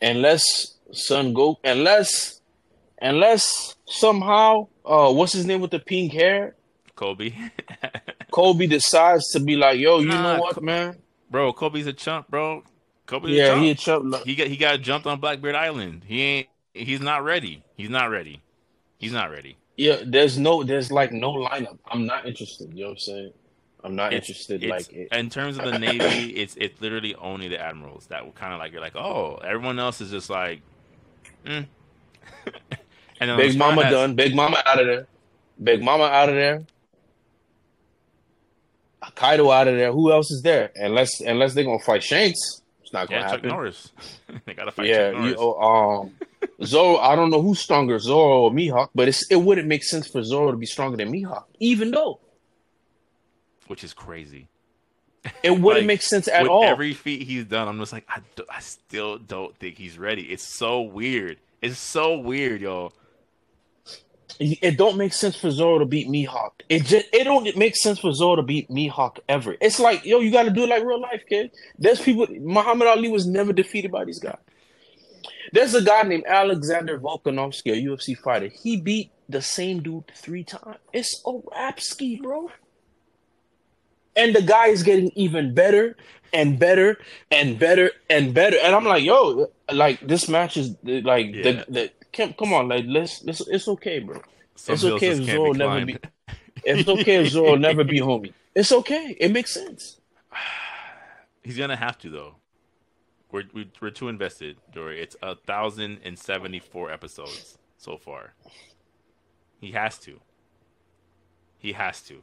Unless 0.00 0.76
Son 0.92 1.32
Go, 1.32 1.58
unless 1.64 2.40
unless 3.00 3.76
somehow, 3.86 4.68
uh, 4.84 5.12
what's 5.12 5.32
his 5.32 5.46
name 5.46 5.60
with 5.60 5.70
the 5.70 5.78
pink 5.78 6.12
hair? 6.12 6.54
Koby, 6.96 7.34
Koby 8.32 8.68
decides 8.68 9.30
to 9.30 9.40
be 9.40 9.56
like, 9.56 9.78
yo, 9.78 10.00
you 10.00 10.08
Nah, 10.08 10.34
know 10.34 10.40
what, 10.42 10.62
man? 10.62 10.96
bro, 11.30 11.52
Koby's 11.52 11.86
a 11.86 11.92
chump, 11.92 12.28
bro. 12.28 12.62
Koby's 13.06 13.30
a 13.30 13.32
Yeah, 13.32 13.48
chump. 13.48 13.62
he 13.62 13.70
a 13.70 13.74
chump. 13.74 14.16
He 14.24 14.34
got 14.34 14.46
he 14.48 14.56
got 14.58 14.80
jumped 14.82 15.06
on 15.06 15.18
Blackbeard 15.18 15.54
Island. 15.54 16.04
He 16.06 16.20
ain't. 16.22 16.48
He's 16.74 17.00
not 17.00 17.24
ready. 17.24 17.62
He's 17.76 17.90
not 17.90 18.10
ready. 18.10 18.42
He's 18.98 19.12
not 19.12 19.30
ready. 19.30 19.56
Yeah, 19.76 20.02
there's 20.04 20.38
no, 20.38 20.62
there's 20.62 20.90
like 20.92 21.12
no 21.12 21.32
lineup. 21.32 21.78
I'm 21.86 22.06
not 22.06 22.26
interested. 22.26 22.72
You 22.74 22.84
know 22.84 22.88
what 22.88 22.92
I'm 22.92 22.98
saying? 22.98 23.32
I'm 23.84 23.96
not 23.96 24.12
It's- 24.12 24.28
interested. 24.28 24.62
It's, 24.62 24.70
like, 24.70 24.92
it, 24.96 25.08
in 25.12 25.28
terms 25.30 25.58
of 25.58 25.64
the 25.64 25.78
Navy, 25.78 26.36
it's 26.36 26.54
it's 26.56 26.80
literally 26.80 27.14
only 27.16 27.48
the 27.48 27.60
admirals 27.60 28.06
that 28.06 28.24
will 28.24 28.32
kind 28.32 28.52
of 28.52 28.60
like 28.60 28.72
you're 28.72 28.80
like, 28.80 28.94
oh, 28.96 29.36
everyone 29.36 29.78
else 29.78 30.00
is 30.00 30.10
just 30.10 30.30
like, 30.30 30.60
mm. 31.44 31.66
and 33.20 33.36
Big 33.36 33.56
Mama 33.58 33.82
Hats- 33.82 33.92
done. 33.92 34.14
Big 34.14 34.34
Mama 34.34 34.62
out 34.66 34.80
of 34.80 34.86
there. 34.86 35.06
Big 35.62 35.82
Mama 35.82 36.04
out 36.04 36.28
of 36.28 36.34
there. 36.34 36.64
Kaido 39.14 39.50
out 39.50 39.68
of 39.68 39.76
there. 39.76 39.92
Who 39.92 40.12
else 40.12 40.30
is 40.30 40.42
there? 40.42 40.70
Unless 40.76 41.20
unless 41.20 41.54
they're 41.54 41.64
gonna 41.64 41.78
fight 41.80 42.02
Shanks, 42.02 42.62
it's 42.82 42.92
not 42.92 43.08
gonna 43.08 43.22
Yeah, 43.22 43.26
Chuck 43.26 43.36
happen. 43.36 43.50
Norris. 43.50 43.90
they 44.46 44.54
gotta 44.54 44.70
fight 44.72 44.86
Yeah, 44.86 45.12
Chuck 45.12 45.24
you, 45.24 45.34
oh, 45.38 46.00
um, 46.02 46.14
Zoro. 46.64 46.96
I 46.98 47.16
don't 47.16 47.30
know 47.30 47.40
who's 47.42 47.58
stronger, 47.60 47.98
Zoro 47.98 48.42
or 48.42 48.50
Mihawk, 48.50 48.88
but 48.94 49.08
it's 49.08 49.30
it 49.30 49.36
wouldn't 49.36 49.68
make 49.68 49.82
sense 49.84 50.06
for 50.08 50.22
Zoro 50.22 50.50
to 50.50 50.56
be 50.56 50.66
stronger 50.66 50.96
than 50.96 51.12
Mihawk, 51.12 51.44
even 51.60 51.90
though 51.90 52.20
which 53.68 53.84
is 53.84 53.94
crazy. 53.94 54.48
it 55.42 55.50
wouldn't 55.50 55.64
Like, 55.82 55.86
make 55.86 56.02
sense 56.02 56.28
at 56.28 56.42
With 56.42 56.50
all. 56.50 56.64
every 56.64 56.92
feat 56.94 57.22
he's 57.22 57.44
done, 57.44 57.68
I'm 57.68 57.78
just 57.78 57.92
like, 57.92 58.04
I, 58.08 58.20
do- 58.36 58.44
I 58.50 58.60
still 58.60 59.18
don't 59.18 59.56
think 59.56 59.78
he's 59.78 59.98
ready. 59.98 60.22
It's 60.22 60.42
so 60.42 60.82
weird. 60.82 61.38
It's 61.62 61.78
so 61.78 62.18
weird, 62.18 62.60
yo. 62.60 62.92
It 64.40 64.78
don't 64.78 64.96
make 64.96 65.12
sense 65.12 65.36
for 65.36 65.50
Zoro 65.50 65.78
to 65.78 65.84
beat 65.84 66.08
Mihawk. 66.08 66.52
It 66.68 66.84
just 66.84 67.06
it 67.12 67.24
don't 67.24 67.54
make 67.56 67.76
sense 67.76 67.98
for 67.98 68.12
Zoro 68.12 68.36
to 68.36 68.42
beat 68.42 68.68
Mihawk 68.70 69.18
ever. 69.28 69.56
It's 69.60 69.78
like 69.78 70.04
yo, 70.06 70.20
you 70.20 70.32
got 70.32 70.44
to 70.44 70.50
do 70.50 70.64
it 70.64 70.70
like 70.70 70.82
real 70.84 71.00
life, 71.00 71.22
kid. 71.28 71.50
There's 71.78 72.00
people. 72.00 72.26
Muhammad 72.40 72.88
Ali 72.88 73.08
was 73.08 73.26
never 73.26 73.52
defeated 73.52 73.92
by 73.92 74.04
these 74.06 74.18
guys. 74.18 74.38
There's 75.52 75.74
a 75.74 75.82
guy 75.82 76.02
named 76.02 76.24
Alexander 76.26 76.98
Volkanovski, 76.98 77.72
a 77.72 77.76
UFC 77.76 78.16
fighter. 78.16 78.48
He 78.48 78.76
beat 78.76 79.10
the 79.28 79.42
same 79.42 79.82
dude 79.82 80.10
three 80.14 80.44
times. 80.44 80.78
It's 80.92 81.22
a 81.26 81.32
rap 81.54 81.80
bro. 82.22 82.50
And 84.14 84.34
the 84.34 84.42
guy 84.42 84.68
is 84.68 84.82
getting 84.82 85.10
even 85.14 85.54
better 85.54 85.96
and 86.32 86.58
better 86.58 86.98
and 87.30 87.58
better 87.58 87.90
and 88.10 88.34
better. 88.34 88.58
And 88.62 88.74
I'm 88.74 88.84
like, 88.84 89.02
yo, 89.02 89.50
like 89.72 90.00
this 90.06 90.28
match 90.28 90.56
is 90.56 90.76
like 90.82 91.34
Yeah. 91.34 91.42
the 91.42 91.64
the 91.68 91.90
come, 92.12 92.34
come 92.34 92.52
on, 92.52 92.68
like 92.68 92.84
let's, 92.86 93.24
let's 93.24 93.40
it's 93.48 93.68
okay, 93.68 94.00
bro. 94.00 94.20
Some 94.54 94.74
It's 94.74 94.84
okay 94.84 95.08
if 95.08 95.24
Zoro 95.24 95.52
never 95.52 95.84
be. 95.84 95.96
It's 96.64 96.88
okay 96.88 97.24
if 97.24 97.32
Zoro 97.32 97.56
never 97.56 97.84
be 97.84 98.00
homie. 98.00 98.32
It's 98.54 98.70
okay. 98.70 99.16
It 99.18 99.32
makes 99.32 99.52
sense. 99.54 99.98
He's 101.42 101.56
gonna 101.56 101.76
have 101.76 101.98
to 101.98 102.10
though. 102.10 102.36
We're 103.32 103.44
we, 103.54 103.70
we're 103.80 103.90
too 103.90 104.08
invested, 104.08 104.58
Dory. 104.72 105.02
It's 105.02 105.16
a 105.22 105.36
thousand 105.36 106.00
and 106.04 106.18
seventy 106.18 106.60
four 106.60 106.92
episodes 106.92 107.58
so 107.78 107.96
far. 107.98 108.34
He 109.60 109.72
has 109.72 109.98
to. 110.00 110.20
He 111.58 111.72
has 111.72 112.02
to. 112.02 112.22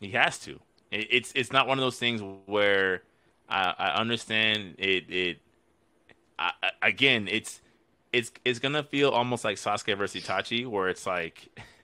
He 0.00 0.10
has 0.10 0.38
to. 0.40 0.60
It, 0.90 1.08
it's 1.10 1.32
it's 1.36 1.52
not 1.52 1.68
one 1.68 1.78
of 1.78 1.82
those 1.82 1.98
things 1.98 2.22
where 2.46 3.02
I, 3.48 3.74
I 3.78 3.88
understand 4.00 4.76
it. 4.78 5.10
It 5.10 5.38
I- 6.38 6.52
again, 6.82 7.28
it's 7.30 7.60
it's 8.12 8.32
it's 8.44 8.58
gonna 8.58 8.82
feel 8.82 9.10
almost 9.10 9.44
like 9.44 9.56
Sasuke 9.56 9.96
versus 9.96 10.24
Itachi, 10.24 10.66
where 10.66 10.88
it's 10.88 11.06
like 11.06 11.48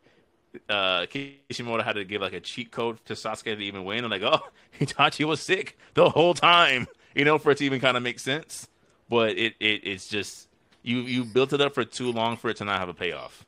uh 0.68 1.06
Kishimoto 1.06 1.82
had 1.82 1.94
to 1.94 2.04
give 2.04 2.22
like 2.22 2.32
a 2.32 2.40
cheat 2.40 2.70
code 2.70 3.04
to 3.06 3.14
Sasuke 3.14 3.44
to 3.44 3.58
even 3.58 3.84
win. 3.84 4.04
I'm 4.04 4.10
like, 4.10 4.22
oh, 4.22 4.40
Itachi 4.80 5.24
was 5.24 5.40
sick 5.40 5.78
the 5.94 6.10
whole 6.10 6.34
time, 6.34 6.86
you 7.14 7.24
know, 7.24 7.38
for 7.38 7.52
it 7.52 7.58
to 7.58 7.64
even 7.64 7.80
kind 7.80 7.96
of 7.96 8.02
make 8.02 8.18
sense. 8.18 8.68
But 9.08 9.30
it, 9.30 9.54
it 9.60 9.82
it's 9.84 10.08
just 10.08 10.48
you 10.82 11.00
you 11.00 11.24
built 11.24 11.52
it 11.52 11.60
up 11.60 11.74
for 11.74 11.84
too 11.84 12.12
long 12.12 12.36
for 12.36 12.50
it 12.50 12.56
to 12.58 12.64
not 12.64 12.78
have 12.78 12.88
a 12.88 12.94
payoff. 12.94 13.44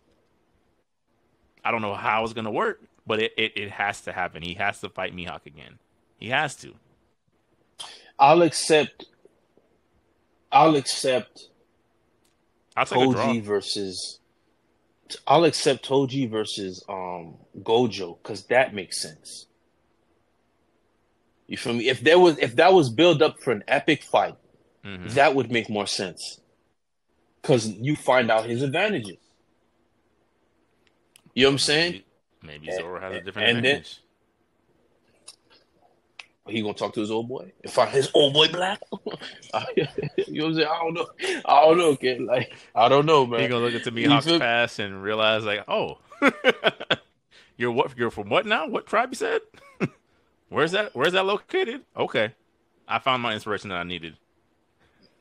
I 1.65 1.71
don't 1.71 1.83
know 1.83 1.95
how 1.95 2.25
it's 2.25 2.33
gonna 2.33 2.51
work, 2.51 2.81
but 3.07 3.21
it, 3.21 3.33
it, 3.37 3.53
it 3.57 3.71
has 3.71 4.01
to 4.03 4.13
happen. 4.13 4.43
He 4.43 4.55
has 4.55 4.81
to 4.81 4.89
fight 4.89 5.15
Mihawk 5.15 5.47
again. 5.47 5.79
He 6.19 6.29
has 6.31 6.55
to. 6.57 6.75
I'll 8.19 8.43
accept. 8.43 9.07
I'll 10.51 10.77
accept 10.77 11.49
I'll 12.79 12.87
take 12.87 13.09
a 13.09 13.13
draw. 13.13 13.27
Toji 13.27 13.43
versus. 13.43 14.21
I'll 15.27 15.45
accept 15.45 15.89
Toji 15.89 16.31
versus 16.31 16.85
um 16.89 17.37
Gojo 17.61 18.19
because 18.23 18.45
that 18.47 18.75
makes 18.75 19.01
sense. 19.01 19.47
You 21.47 21.57
feel 21.57 21.73
me? 21.75 21.89
If 21.89 22.01
there 22.03 22.19
was 22.19 22.39
if 22.39 22.57
that 22.57 22.73
was 22.73 22.91
built 22.91 23.23
up 23.23 23.41
for 23.43 23.53
an 23.53 23.65
epic 23.69 24.03
fight, 24.03 24.37
Mhm. 24.85 25.15
that 25.15 25.35
would 25.35 25.51
make 25.51 25.69
more 25.71 25.87
sense. 25.87 26.41
Cause 27.43 27.69
you 27.69 27.97
find 27.97 28.31
out 28.31 28.45
his 28.47 28.63
advantages. 28.63 29.17
You 31.35 31.45
know 31.45 31.51
what 31.51 31.53
I'm 31.55 31.59
saying? 31.59 32.03
Maybe 32.43 32.71
Zoro 32.73 33.01
has 33.01 33.15
a 33.15 33.21
different 33.21 33.49
And 33.49 33.59
advantage. 33.59 34.01
He 36.49 36.63
gonna 36.63 36.75
talk 36.75 36.95
to 36.95 37.01
his 37.01 37.11
old 37.11 37.29
boy 37.29 37.53
and 37.63 37.73
find 37.73 37.91
his 37.91 38.11
old 38.15 38.33
boy 38.35 38.49
black. 38.49 38.81
you 38.93 38.99
know 39.05 40.45
what 40.45 40.49
I'm 40.49 40.55
saying? 40.55 40.69
I 40.69 40.79
don't 40.79 40.95
know. 40.95 41.07
I 41.45 41.65
don't 41.65 41.79
know, 41.79 41.97
kid. 41.97 42.23
Like 42.23 42.53
I 42.75 42.89
don't 42.89 43.07
know, 43.07 43.27
man. 43.27 43.41
He 43.41 43.49
gonna 43.49 43.65
look 43.65 43.75
into 43.75 43.91
You 44.01 44.09
Mihawk's 44.09 44.27
feel- 44.27 44.39
past 44.39 44.79
and 44.79 45.03
realize 45.03 45.45
like, 45.45 45.65
oh, 45.69 45.99
you're 47.57 47.73
what? 47.73 47.97
You're 47.97 48.11
from 48.11 48.29
what 48.29 48.47
now? 48.47 48.67
What 48.69 48.87
tribe 48.87 49.11
you 49.11 49.17
said? 49.17 49.41
Where's 50.49 50.73
that? 50.73 50.95
Where's 50.95 51.13
that 51.13 51.27
located? 51.27 51.83
Okay, 51.97 52.33
I 52.87 52.99
found 52.99 53.23
my 53.23 53.35
inspiration 53.35 53.71
that 53.71 53.77
I 53.77 53.85
needed. 53.85 54.17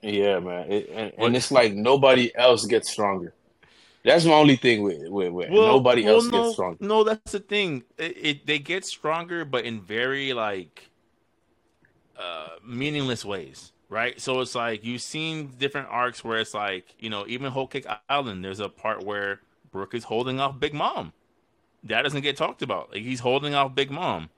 Yeah, 0.02 0.40
man. 0.40 0.72
It, 0.72 0.90
and, 0.94 1.14
and 1.18 1.36
it's 1.36 1.52
like 1.52 1.74
nobody 1.74 2.32
else 2.36 2.66
gets 2.66 2.90
stronger. 2.92 3.34
That's 4.06 4.24
my 4.24 4.34
only 4.34 4.56
thing 4.56 4.84
with 4.84 5.10
with, 5.10 5.34
with 5.34 5.50
Well, 5.50 5.68
nobody 5.68 6.06
well, 6.06 6.16
else 6.16 6.26
no, 6.28 6.44
gets 6.44 6.54
stronger. 6.54 6.78
No, 6.80 7.04
that's 7.04 7.32
the 7.34 7.40
thing. 7.40 7.84
It, 7.98 8.18
it 8.18 8.46
they 8.48 8.60
get 8.60 8.86
stronger, 8.86 9.44
but 9.44 9.66
in 9.66 9.82
very 9.82 10.34
like 10.34 10.90
uh 12.20 12.50
meaningless 12.66 13.26
ways, 13.26 13.74
right? 13.90 14.20
So 14.20 14.42
it's 14.42 14.56
like 14.56 14.84
you've 14.84 15.02
seen 15.02 15.54
different 15.58 15.90
arcs 15.90 16.24
where 16.24 16.40
it's 16.40 16.54
like 16.54 16.96
you 17.00 17.10
know 17.10 17.26
even 17.28 17.52
Whole 17.52 17.68
Cake 17.68 17.88
Island. 18.10 18.44
There's 18.44 18.60
a 18.60 18.70
part 18.70 19.04
where 19.06 19.42
Brook 19.72 19.94
is 19.96 20.06
holding 20.06 20.40
off 20.40 20.60
Big 20.60 20.74
Mom. 20.74 21.14
That 21.84 22.04
doesn't 22.04 22.22
get 22.22 22.38
talked 22.38 22.62
about. 22.62 22.92
Like 22.92 23.04
he's 23.04 23.22
holding 23.22 23.54
off 23.56 23.76
Big 23.76 23.92
Mom. 23.92 24.30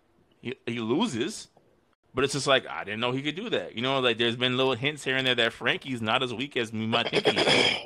He, 0.41 0.55
he 0.65 0.79
loses, 0.79 1.49
but 2.13 2.23
it's 2.23 2.33
just 2.33 2.47
like 2.47 2.67
I 2.67 2.83
didn't 2.83 2.99
know 3.01 3.11
he 3.11 3.21
could 3.21 3.35
do 3.35 3.49
that. 3.49 3.75
You 3.75 3.81
know, 3.81 3.99
like 3.99 4.17
there's 4.17 4.35
been 4.35 4.57
little 4.57 4.75
hints 4.75 5.03
here 5.03 5.17
and 5.17 5.27
there 5.27 5.35
that 5.35 5.53
Franky's 5.53 6.01
not 6.01 6.23
as 6.23 6.33
weak 6.33 6.57
as 6.57 6.71
we 6.73 6.87
might 6.87 7.09
think 7.09 7.27
he 7.27 7.37
is. 7.39 7.77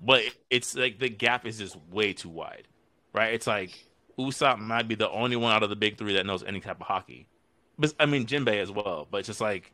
But 0.00 0.22
it's 0.50 0.74
like 0.74 0.98
the 0.98 1.08
gap 1.08 1.46
is 1.46 1.58
just 1.58 1.76
way 1.90 2.12
too 2.12 2.28
wide, 2.28 2.68
right? 3.12 3.34
It's 3.34 3.46
like 3.46 3.88
Usopp 4.18 4.58
might 4.58 4.88
be 4.88 4.94
the 4.94 5.10
only 5.10 5.36
one 5.36 5.52
out 5.52 5.62
of 5.62 5.70
the 5.70 5.76
big 5.76 5.98
three 5.98 6.14
that 6.14 6.26
knows 6.26 6.42
any 6.44 6.60
type 6.60 6.80
of 6.80 6.86
Haki. 6.88 7.26
But 7.82 7.94
I 7.98 8.06
mean 8.06 8.26
Jinbei 8.26 8.62
as 8.62 8.70
well. 8.70 9.08
But 9.10 9.18
it's 9.18 9.26
just 9.26 9.40
like, 9.40 9.72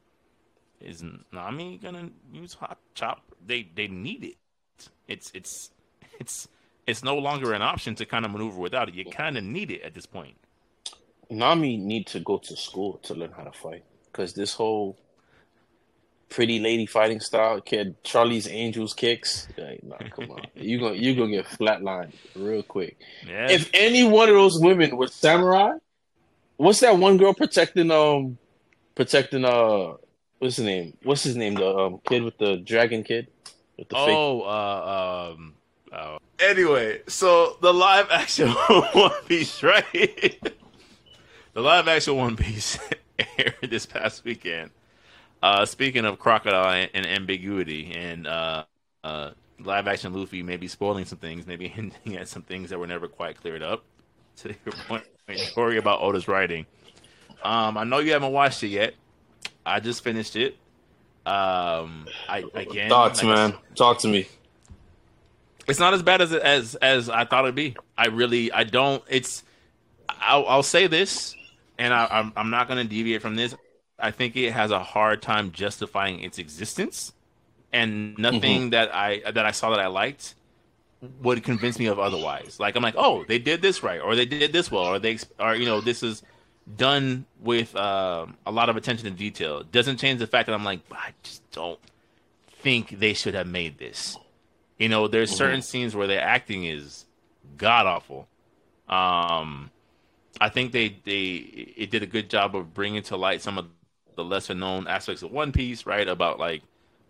is 0.80 1.04
Nami 1.30 1.76
gonna 1.76 2.08
use 2.32 2.54
hot 2.54 2.78
chop? 2.94 3.20
They 3.46 3.68
they 3.74 3.86
need 3.86 4.24
it. 4.24 4.36
It's 5.06 5.30
it's 5.34 5.70
it's 6.18 6.48
it's 6.86 7.04
no 7.04 7.18
longer 7.18 7.52
an 7.52 7.60
option 7.60 7.94
to 7.96 8.06
kind 8.06 8.24
of 8.24 8.30
maneuver 8.30 8.58
without 8.58 8.88
it. 8.88 8.94
You 8.94 9.04
kind 9.04 9.36
of 9.36 9.44
need 9.44 9.70
it 9.70 9.82
at 9.82 9.92
this 9.94 10.06
point. 10.06 10.36
Nami 11.28 11.76
need 11.76 12.06
to 12.06 12.20
go 12.20 12.38
to 12.38 12.56
school 12.56 12.98
to 13.02 13.14
learn 13.14 13.32
how 13.36 13.42
to 13.42 13.52
fight 13.52 13.84
because 14.06 14.32
this 14.32 14.54
whole 14.54 14.96
pretty 16.30 16.60
lady 16.60 16.86
fighting 16.86 17.20
style, 17.20 17.60
kid, 17.60 18.02
Charlie's 18.04 18.48
Angels 18.48 18.94
kicks. 18.94 19.48
Like, 19.58 19.82
nah, 19.84 19.98
come 20.16 20.30
on, 20.30 20.46
you 20.54 20.80
gonna 20.80 20.94
you 20.94 21.14
gonna 21.14 21.30
get 21.32 21.44
flatlined 21.44 22.12
real 22.34 22.62
quick. 22.62 22.96
Yeah, 23.28 23.50
If 23.50 23.68
any 23.74 24.04
one 24.04 24.30
of 24.30 24.34
those 24.34 24.58
women 24.58 24.96
were 24.96 25.08
samurai, 25.08 25.72
What's 26.58 26.80
that 26.80 26.98
one 26.98 27.16
girl 27.16 27.32
protecting 27.34 27.90
um 27.90 28.36
protecting 28.96 29.44
uh 29.44 29.94
what's 30.40 30.56
his 30.56 30.64
name? 30.66 30.96
What's 31.04 31.22
his 31.22 31.36
name? 31.36 31.54
The 31.54 31.66
um 31.66 32.00
kid 32.04 32.24
with 32.24 32.36
the 32.38 32.56
dragon 32.58 33.04
kid 33.04 33.28
with 33.78 33.88
the 33.88 33.94
fake. 33.94 34.08
Oh, 34.08 34.42
uh, 34.42 35.34
um, 35.34 35.54
uh, 35.92 36.18
anyway, 36.40 37.02
so 37.06 37.56
the 37.62 37.72
live 37.72 38.08
action 38.10 38.48
One 38.92 39.12
Piece, 39.26 39.62
right? 39.62 40.52
the 41.54 41.60
live 41.60 41.86
action 41.86 42.16
One 42.16 42.36
Piece 42.36 42.78
aired 43.38 43.54
this 43.70 43.86
past 43.86 44.24
weekend. 44.24 44.70
Uh, 45.40 45.64
speaking 45.64 46.04
of 46.04 46.18
crocodile 46.18 46.88
and 46.92 47.06
ambiguity, 47.06 47.92
and 47.94 48.26
uh, 48.26 48.64
uh, 49.04 49.30
live 49.60 49.86
action 49.86 50.12
Luffy 50.12 50.42
maybe 50.42 50.66
spoiling 50.66 51.04
some 51.04 51.18
things, 51.18 51.46
maybe 51.46 51.68
hinting 51.68 52.16
at 52.16 52.26
some 52.26 52.42
things 52.42 52.70
that 52.70 52.80
were 52.80 52.88
never 52.88 53.06
quite 53.06 53.40
cleared 53.40 53.62
up. 53.62 53.84
To 54.38 54.48
your 54.48 54.74
point, 54.86 55.04
story 55.36 55.76
about 55.78 56.00
Oda's 56.00 56.28
writing. 56.28 56.66
Um, 57.42 57.76
I 57.76 57.84
know 57.84 57.98
you 57.98 58.12
haven't 58.12 58.32
watched 58.32 58.62
it 58.62 58.68
yet. 58.68 58.94
I 59.64 59.80
just 59.80 60.02
finished 60.02 60.36
it. 60.36 60.56
Um, 61.26 62.06
I 62.28 62.44
again 62.54 62.88
Thoughts, 62.88 63.22
like 63.22 63.34
man. 63.34 63.54
Talk 63.76 63.98
to 63.98 64.08
me. 64.08 64.26
it's 65.66 65.78
not 65.78 65.92
as 65.92 66.02
bad 66.02 66.22
as 66.22 66.32
as 66.32 66.74
as 66.76 67.10
I 67.10 67.24
thought 67.24 67.44
it'd 67.44 67.54
be. 67.54 67.76
I 67.96 68.06
really 68.06 68.50
I 68.50 68.64
don't. 68.64 69.02
It's 69.08 69.44
I'll, 70.08 70.46
I'll 70.46 70.62
say 70.62 70.86
this, 70.86 71.34
and 71.78 71.92
I, 71.92 72.06
I'm 72.10 72.32
I'm 72.36 72.50
not 72.50 72.66
going 72.66 72.78
to 72.82 72.88
deviate 72.88 73.20
from 73.20 73.36
this. 73.36 73.54
I 73.98 74.10
think 74.10 74.36
it 74.36 74.52
has 74.52 74.70
a 74.70 74.78
hard 74.78 75.20
time 75.20 75.52
justifying 75.52 76.20
its 76.20 76.38
existence, 76.38 77.12
and 77.72 78.16
nothing 78.16 78.70
that 78.70 78.94
I 78.94 79.20
that 79.30 79.44
I 79.44 79.50
saw 79.50 79.70
that 79.70 79.80
I 79.80 79.88
liked 79.88 80.34
would 81.22 81.44
convince 81.44 81.78
me 81.78 81.86
of 81.86 81.98
otherwise. 81.98 82.58
Like 82.58 82.76
I'm 82.76 82.82
like, 82.82 82.94
oh, 82.96 83.24
they 83.28 83.38
did 83.38 83.62
this 83.62 83.82
right, 83.82 84.00
or 84.00 84.16
they 84.16 84.26
did 84.26 84.52
this 84.52 84.70
well, 84.70 84.84
or 84.84 84.98
they 84.98 85.18
or 85.38 85.54
you 85.54 85.66
know 85.66 85.80
this 85.80 86.02
is 86.02 86.22
done 86.76 87.24
with 87.40 87.74
um 87.76 88.36
a 88.46 88.50
lot 88.50 88.68
of 88.68 88.76
attention 88.76 89.04
to 89.04 89.10
detail. 89.10 89.62
Doesn't 89.62 89.98
change 89.98 90.18
the 90.18 90.26
fact 90.26 90.46
that 90.46 90.54
I'm 90.54 90.64
like, 90.64 90.80
I 90.90 91.12
just 91.22 91.48
don't 91.52 91.78
think 92.62 92.98
they 92.98 93.14
should 93.14 93.34
have 93.34 93.46
made 93.46 93.78
this. 93.78 94.16
You 94.78 94.88
know, 94.88 95.08
there's 95.08 95.34
certain 95.34 95.62
scenes 95.62 95.96
where 95.96 96.06
the 96.06 96.20
acting 96.20 96.64
is 96.64 97.04
god 97.56 97.86
awful. 97.86 98.28
Um, 98.88 99.70
I 100.40 100.48
think 100.48 100.72
they 100.72 100.96
they 101.04 101.34
it 101.76 101.90
did 101.90 102.02
a 102.02 102.06
good 102.06 102.30
job 102.30 102.54
of 102.56 102.74
bringing 102.74 103.02
to 103.04 103.16
light 103.16 103.42
some 103.42 103.58
of 103.58 103.66
the 104.16 104.24
lesser 104.24 104.54
known 104.54 104.86
aspects 104.86 105.22
of 105.22 105.30
One 105.30 105.52
Piece, 105.52 105.86
right? 105.86 106.06
About 106.06 106.38
like 106.38 106.62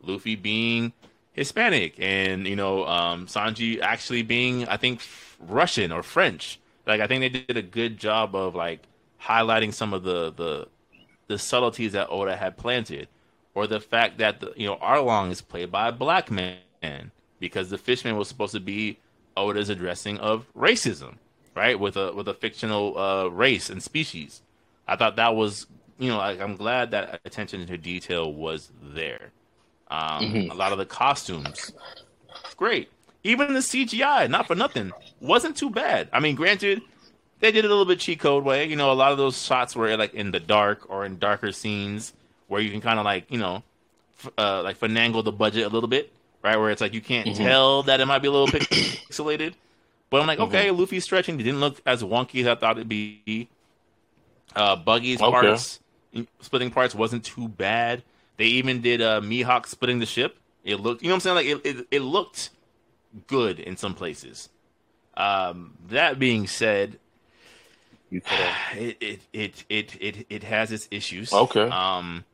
Luffy 0.03 0.37
being 0.37 0.93
Hispanic 1.39 1.95
and 1.99 2.47
you 2.47 2.57
know 2.57 2.85
um, 2.87 3.27
Sanji 3.27 3.81
actually 3.81 4.23
being 4.23 4.67
I 4.69 4.77
think 4.77 5.01
Russian 5.41 5.93
or 5.93 6.03
French. 6.03 6.59
Like 6.87 7.01
I 7.01 7.07
think 7.07 7.21
they 7.21 7.29
did 7.29 7.57
a 7.57 7.63
good 7.63 7.99
job 7.99 8.35
of 8.35 8.55
like 8.55 8.81
highlighting 9.23 9.73
some 9.73 9.95
of 9.95 10.03
the 10.03 10.33
the 10.33 10.69
the 11.29 11.39
subtleties 11.39 11.93
that 11.93 12.09
Oda 12.11 12.37
had 12.37 12.57
planted, 12.57 13.09
or 13.55 13.67
the 13.67 13.81
fact 13.81 14.19
that 14.19 14.41
the, 14.41 14.53
you 14.57 14.67
know 14.67 14.77
Arlong 14.77 15.31
is 15.31 15.41
played 15.41 15.71
by 15.71 15.89
a 15.89 15.93
black 15.93 16.31
man 16.31 17.13
because 17.39 17.71
the 17.71 17.79
Fishman 17.79 18.17
was 18.17 18.29
supposed 18.29 18.55
to 18.55 18.61
be 18.61 18.99
Oda's 19.37 19.69
addressing 19.69 20.19
of 20.19 20.47
racism, 20.57 21.15
right? 21.55 21.79
With 21.79 21.97
a 21.97 22.13
with 22.13 22.29
a 22.29 22.35
fictional 22.35 22.99
uh, 22.99 23.29
race 23.29 23.71
and 23.71 23.83
species. 23.83 24.43
I 24.89 24.97
thought 24.97 25.17
that 25.17 25.37
was 25.37 25.67
you 25.99 26.09
know 26.09 26.19
like, 26.19 26.41
I'm 26.41 26.57
glad 26.57 26.91
that 26.91 27.21
attention 27.25 27.67
to 27.67 27.79
detail 27.79 28.33
was 28.33 28.71
there. 28.83 29.31
Um, 29.91 30.49
A 30.51 30.55
lot 30.55 30.73
of 30.73 30.79
the 30.79 30.85
costumes, 30.87 31.73
great. 32.57 32.91
Even 33.25 33.55
the 33.55 33.61
CGI, 33.61 34.29
not 34.29 34.47
for 34.47 34.55
nothing, 34.55 34.93
wasn't 35.21 35.57
too 35.57 35.71
bad. 35.71 36.09
I 36.13 36.21
mean, 36.21 36.35
granted, 36.37 36.83
they 37.41 37.51
did 37.53 37.65
it 37.65 37.69
a 37.69 37.71
little 37.71 37.85
bit 37.85 37.99
cheat 38.01 38.21
code 38.21 38.45
way. 38.45 38.67
You 38.67 38.77
know, 38.77 38.93
a 38.93 38.95
lot 38.95 39.13
of 39.13 39.19
those 39.19 39.43
shots 39.43 39.75
were 39.75 39.97
like 39.97 40.15
in 40.15 40.31
the 40.31 40.41
dark 40.41 40.89
or 40.91 41.05
in 41.05 41.19
darker 41.19 41.53
scenes 41.53 42.13
where 42.49 42.61
you 42.61 42.71
can 42.71 42.81
kind 42.81 42.99
of 42.99 43.05
like 43.05 43.31
you 43.31 43.39
know, 43.39 43.63
f- 44.19 44.33
uh, 44.39 44.63
like 44.63 44.79
finagle 44.79 45.25
the 45.25 45.33
budget 45.33 45.65
a 45.67 45.69
little 45.69 45.89
bit, 45.89 46.13
right? 46.43 46.57
Where 46.57 46.71
it's 46.71 46.81
like 46.81 46.95
you 46.95 47.01
can't 47.01 47.35
tell 47.35 47.83
that 47.85 48.01
it 48.01 48.07
might 48.07 48.21
be 48.21 48.29
a 48.29 48.31
little 48.31 48.47
pixelated. 48.49 49.55
But 50.11 50.21
I'm 50.23 50.27
like, 50.27 50.39
okay, 50.39 50.71
Luffy's 50.71 51.05
stretching. 51.05 51.39
It 51.41 51.43
didn't 51.43 51.61
look 51.61 51.81
as 51.85 52.03
wonky 52.03 52.41
as 52.41 52.47
I 52.47 52.55
thought 52.55 52.77
it'd 52.79 52.89
be. 52.89 53.49
Uh, 54.57 54.77
Buggy's 54.77 55.21
Okay. 55.21 55.31
parts, 55.31 55.81
splitting 56.41 56.71
parts, 56.71 56.95
wasn't 56.95 57.25
too 57.25 57.49
bad. 57.49 58.03
They 58.39 58.47
even 58.47 58.81
did 58.81 59.03
uh, 59.03 59.21
Mihawk 59.21 59.67
splitting 59.67 59.99
the 59.99 60.07
ship. 60.07 60.39
It 60.65 60.81
looked, 60.81 61.03
you 61.03 61.09
know 61.09 61.15
what 61.15 61.27
I'm 61.27 61.37
saying? 61.37 61.37
Like 61.37 61.67
it, 61.67 61.79
it, 61.79 61.87
it 61.91 62.01
looked 62.01 62.51
good 63.27 63.59
in 63.59 63.77
some 63.77 63.95
places. 63.95 64.49
Um, 65.17 65.75
that 65.89 66.19
being 66.19 66.47
said, 66.47 66.99
You 68.11 68.21
could 68.21 68.31
have. 68.39 68.79
it 68.79 68.97
it 69.01 69.21
it 69.33 69.65
it 69.69 69.97
it, 70.01 70.27
it 70.31 70.43
has 70.45 70.73
its 70.73 70.89
issues. 70.91 71.33
Okay. 71.33 71.69
Um, 71.69 72.25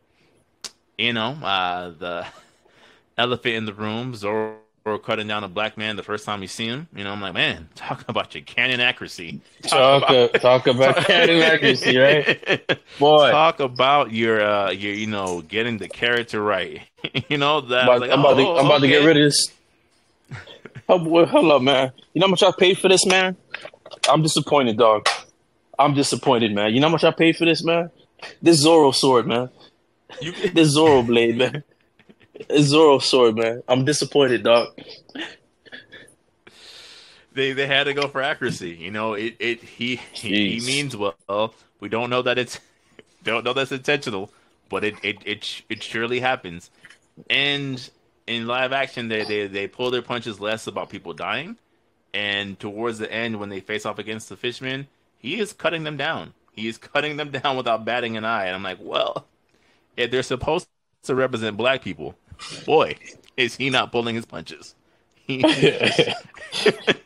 you 0.98 1.12
know, 1.12 1.30
uh, 1.42 1.90
the 1.98 2.26
elephant 3.18 3.54
in 3.54 3.64
the 3.64 3.74
room, 3.74 4.14
Zoro 4.14 4.58
cutting 4.84 5.26
down 5.26 5.42
a 5.44 5.48
black 5.48 5.78
man 5.78 5.96
the 5.96 6.02
first 6.02 6.26
time 6.26 6.42
you 6.42 6.48
see 6.48 6.66
him. 6.66 6.88
You 6.94 7.04
know, 7.04 7.12
I'm 7.12 7.20
like, 7.20 7.32
man, 7.32 7.68
talk 7.74 8.04
about 8.08 8.34
your 8.34 8.44
canon 8.44 8.80
accuracy. 8.80 9.40
Talk, 9.62 10.10
uh, 10.10 10.28
talk 10.38 10.66
about 10.66 10.96
canon 11.06 11.40
accuracy, 11.40 11.96
right? 11.96 12.78
Boy. 12.98 13.30
Talk 13.30 13.60
about 13.60 14.12
your 14.12 14.44
uh 14.44 14.70
your 14.70 14.92
you 14.92 15.06
know 15.06 15.40
getting 15.40 15.78
the 15.78 15.88
character 15.88 16.42
right. 16.42 16.82
you 17.28 17.38
know 17.38 17.62
that. 17.62 17.84
I'm 17.84 17.88
about, 17.88 18.00
like, 18.00 18.10
I'm 18.10 18.20
about, 18.20 18.34
to, 18.34 18.42
oh, 18.42 18.56
I'm 18.58 18.66
about 18.66 18.80
to 18.82 18.88
get 18.88 19.04
rid 19.04 19.16
of 19.16 19.22
this. 19.22 19.48
Oh, 20.86 20.98
boy, 20.98 21.22
up, 21.22 21.62
man. 21.62 21.92
You 22.12 22.20
know 22.20 22.26
how 22.26 22.30
much 22.30 22.42
I 22.42 22.52
paid 22.52 22.78
for 22.78 22.88
this, 22.88 23.06
man? 23.06 23.36
I'm 24.08 24.22
disappointed, 24.22 24.76
dog. 24.76 25.08
I'm 25.78 25.94
disappointed, 25.94 26.52
man. 26.52 26.74
You 26.74 26.80
know 26.80 26.88
how 26.88 26.92
much 26.92 27.04
I 27.04 27.10
paid 27.10 27.36
for 27.36 27.46
this, 27.46 27.64
man? 27.64 27.90
This 28.42 28.58
Zoro 28.58 28.90
sword, 28.90 29.26
man. 29.26 29.48
You, 30.20 30.32
This 30.50 30.68
Zoro 30.68 31.02
blade, 31.02 31.38
man. 31.38 31.64
Zoro 32.60 32.98
sword, 32.98 33.36
man. 33.36 33.62
I'm 33.68 33.84
disappointed, 33.84 34.42
dog. 34.44 34.68
they 37.34 37.52
they 37.52 37.66
had 37.66 37.84
to 37.84 37.94
go 37.94 38.08
for 38.08 38.22
accuracy. 38.22 38.70
You 38.70 38.90
know, 38.90 39.14
it 39.14 39.36
it 39.38 39.62
he 39.62 39.96
he, 40.12 40.58
he 40.58 40.66
means 40.66 40.96
well. 40.96 41.54
We 41.80 41.88
don't 41.88 42.10
know 42.10 42.22
that 42.22 42.38
it's 42.38 42.60
don't 43.24 43.44
know 43.44 43.52
that's 43.52 43.72
intentional, 43.72 44.32
but 44.70 44.84
it 44.84 44.94
it 45.02 45.18
it, 45.26 45.62
it 45.68 45.82
surely 45.82 46.20
happens. 46.20 46.70
And 47.30 47.88
in 48.26 48.46
live 48.46 48.72
action, 48.72 49.08
they 49.08 49.24
they 49.24 49.46
they 49.46 49.68
pull 49.68 49.90
their 49.90 50.02
punches 50.02 50.40
less 50.40 50.66
about 50.66 50.90
people 50.90 51.12
dying, 51.12 51.56
and 52.14 52.58
towards 52.58 52.98
the 52.98 53.12
end, 53.12 53.40
when 53.40 53.48
they 53.48 53.60
face 53.60 53.86
off 53.86 53.98
against 53.98 54.28
the 54.28 54.36
Fishman, 54.36 54.88
he 55.18 55.38
is 55.40 55.52
cutting 55.52 55.84
them 55.84 55.96
down. 55.96 56.34
He 56.52 56.68
is 56.68 56.78
cutting 56.78 57.16
them 57.16 57.30
down 57.32 57.56
without 57.56 57.84
batting 57.84 58.16
an 58.16 58.24
eye. 58.24 58.46
And 58.46 58.56
I'm 58.56 58.62
like, 58.62 58.78
well, 58.80 59.26
if 59.96 60.10
they're 60.10 60.22
supposed 60.22 60.68
to 61.04 61.14
represent 61.14 61.56
black 61.56 61.82
people, 61.82 62.16
boy, 62.64 62.96
is 63.36 63.56
he 63.56 63.70
not 63.70 63.92
pulling 63.92 64.14
his 64.14 64.26
punches? 64.26 64.74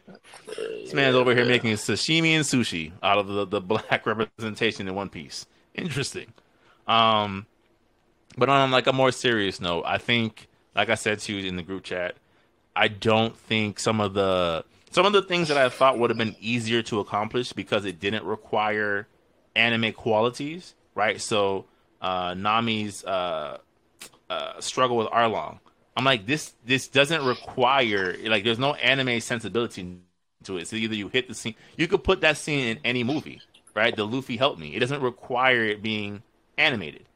This 0.89 0.95
man's 0.95 1.17
over 1.17 1.35
here 1.35 1.45
making 1.45 1.75
sashimi 1.75 2.31
and 2.31 2.47
sushi 2.47 2.93
out 3.03 3.19
of 3.19 3.27
the, 3.27 3.45
the 3.45 3.61
black 3.61 4.07
representation 4.07 4.89
in 4.89 4.95
One 4.95 5.11
Piece. 5.11 5.45
Interesting. 5.75 6.33
Um, 6.87 7.45
but 8.39 8.49
on 8.49 8.71
like 8.71 8.87
a 8.87 8.93
more 8.95 9.13
serious 9.13 9.61
note, 9.61 9.85
I 9.87 9.99
think, 9.99 10.49
like 10.75 10.89
I 10.89 10.95
said 10.95 11.19
to 11.21 11.35
you 11.35 11.47
in 11.47 11.57
the 11.57 11.63
group 11.63 11.85
chat, 11.85 12.17
I 12.75 12.89
don't 12.89 13.37
think 13.37 13.79
some 13.79 14.01
of 14.01 14.15
the 14.15 14.65
some 14.91 15.05
of 15.05 15.13
the 15.13 15.21
things 15.21 15.49
that 15.49 15.59
I 15.59 15.69
thought 15.69 15.99
would 15.99 16.09
have 16.09 16.17
been 16.17 16.37
easier 16.41 16.81
to 16.85 17.01
accomplish 17.01 17.53
because 17.53 17.85
it 17.85 18.01
didn't 18.01 18.25
require 18.25 19.07
anime 19.55 19.93
qualities, 19.93 20.75
right? 20.95 21.21
So 21.21 21.67
uh, 22.01 22.33
Nami's 22.33 23.05
uh, 23.05 23.59
uh, 24.31 24.61
struggle 24.61 24.97
with 24.97 25.09
Arlong. 25.09 25.59
I'm 25.97 26.05
like 26.05 26.27
this. 26.27 26.55
This 26.65 26.89
doesn't 26.89 27.25
require 27.25 28.17
like 28.25 28.45
there's 28.45 28.59
no 28.59 28.75
anime 28.75 29.21
sensibility 29.21 29.99
to 30.45 30.59
it. 30.59 30.69
So 30.69 30.77
either 30.77 30.95
you 30.95 31.09
hit 31.09 31.29
the 31.29 31.35
scene, 31.35 31.55
you 31.77 31.89
could 31.89 32.05
put 32.05 32.21
that 32.21 32.37
scene 32.37 32.69
in 32.69 32.79
any 32.85 33.03
movie, 33.03 33.41
right? 33.75 33.95
The 33.95 34.07
Luffy 34.07 34.37
helped 34.37 34.61
me. 34.61 34.75
It 34.75 34.81
doesn't 34.81 35.03
require 35.03 35.65
it 35.65 35.83
being 35.83 36.23
animated, 36.57 37.07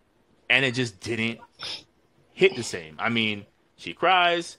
and 0.50 0.64
it 0.64 0.74
just 0.74 1.00
didn't 1.00 1.38
hit 2.32 2.56
the 2.56 2.62
same. 2.62 2.96
I 2.98 3.08
mean, 3.08 3.46
she 3.76 3.92
cries. 3.92 4.58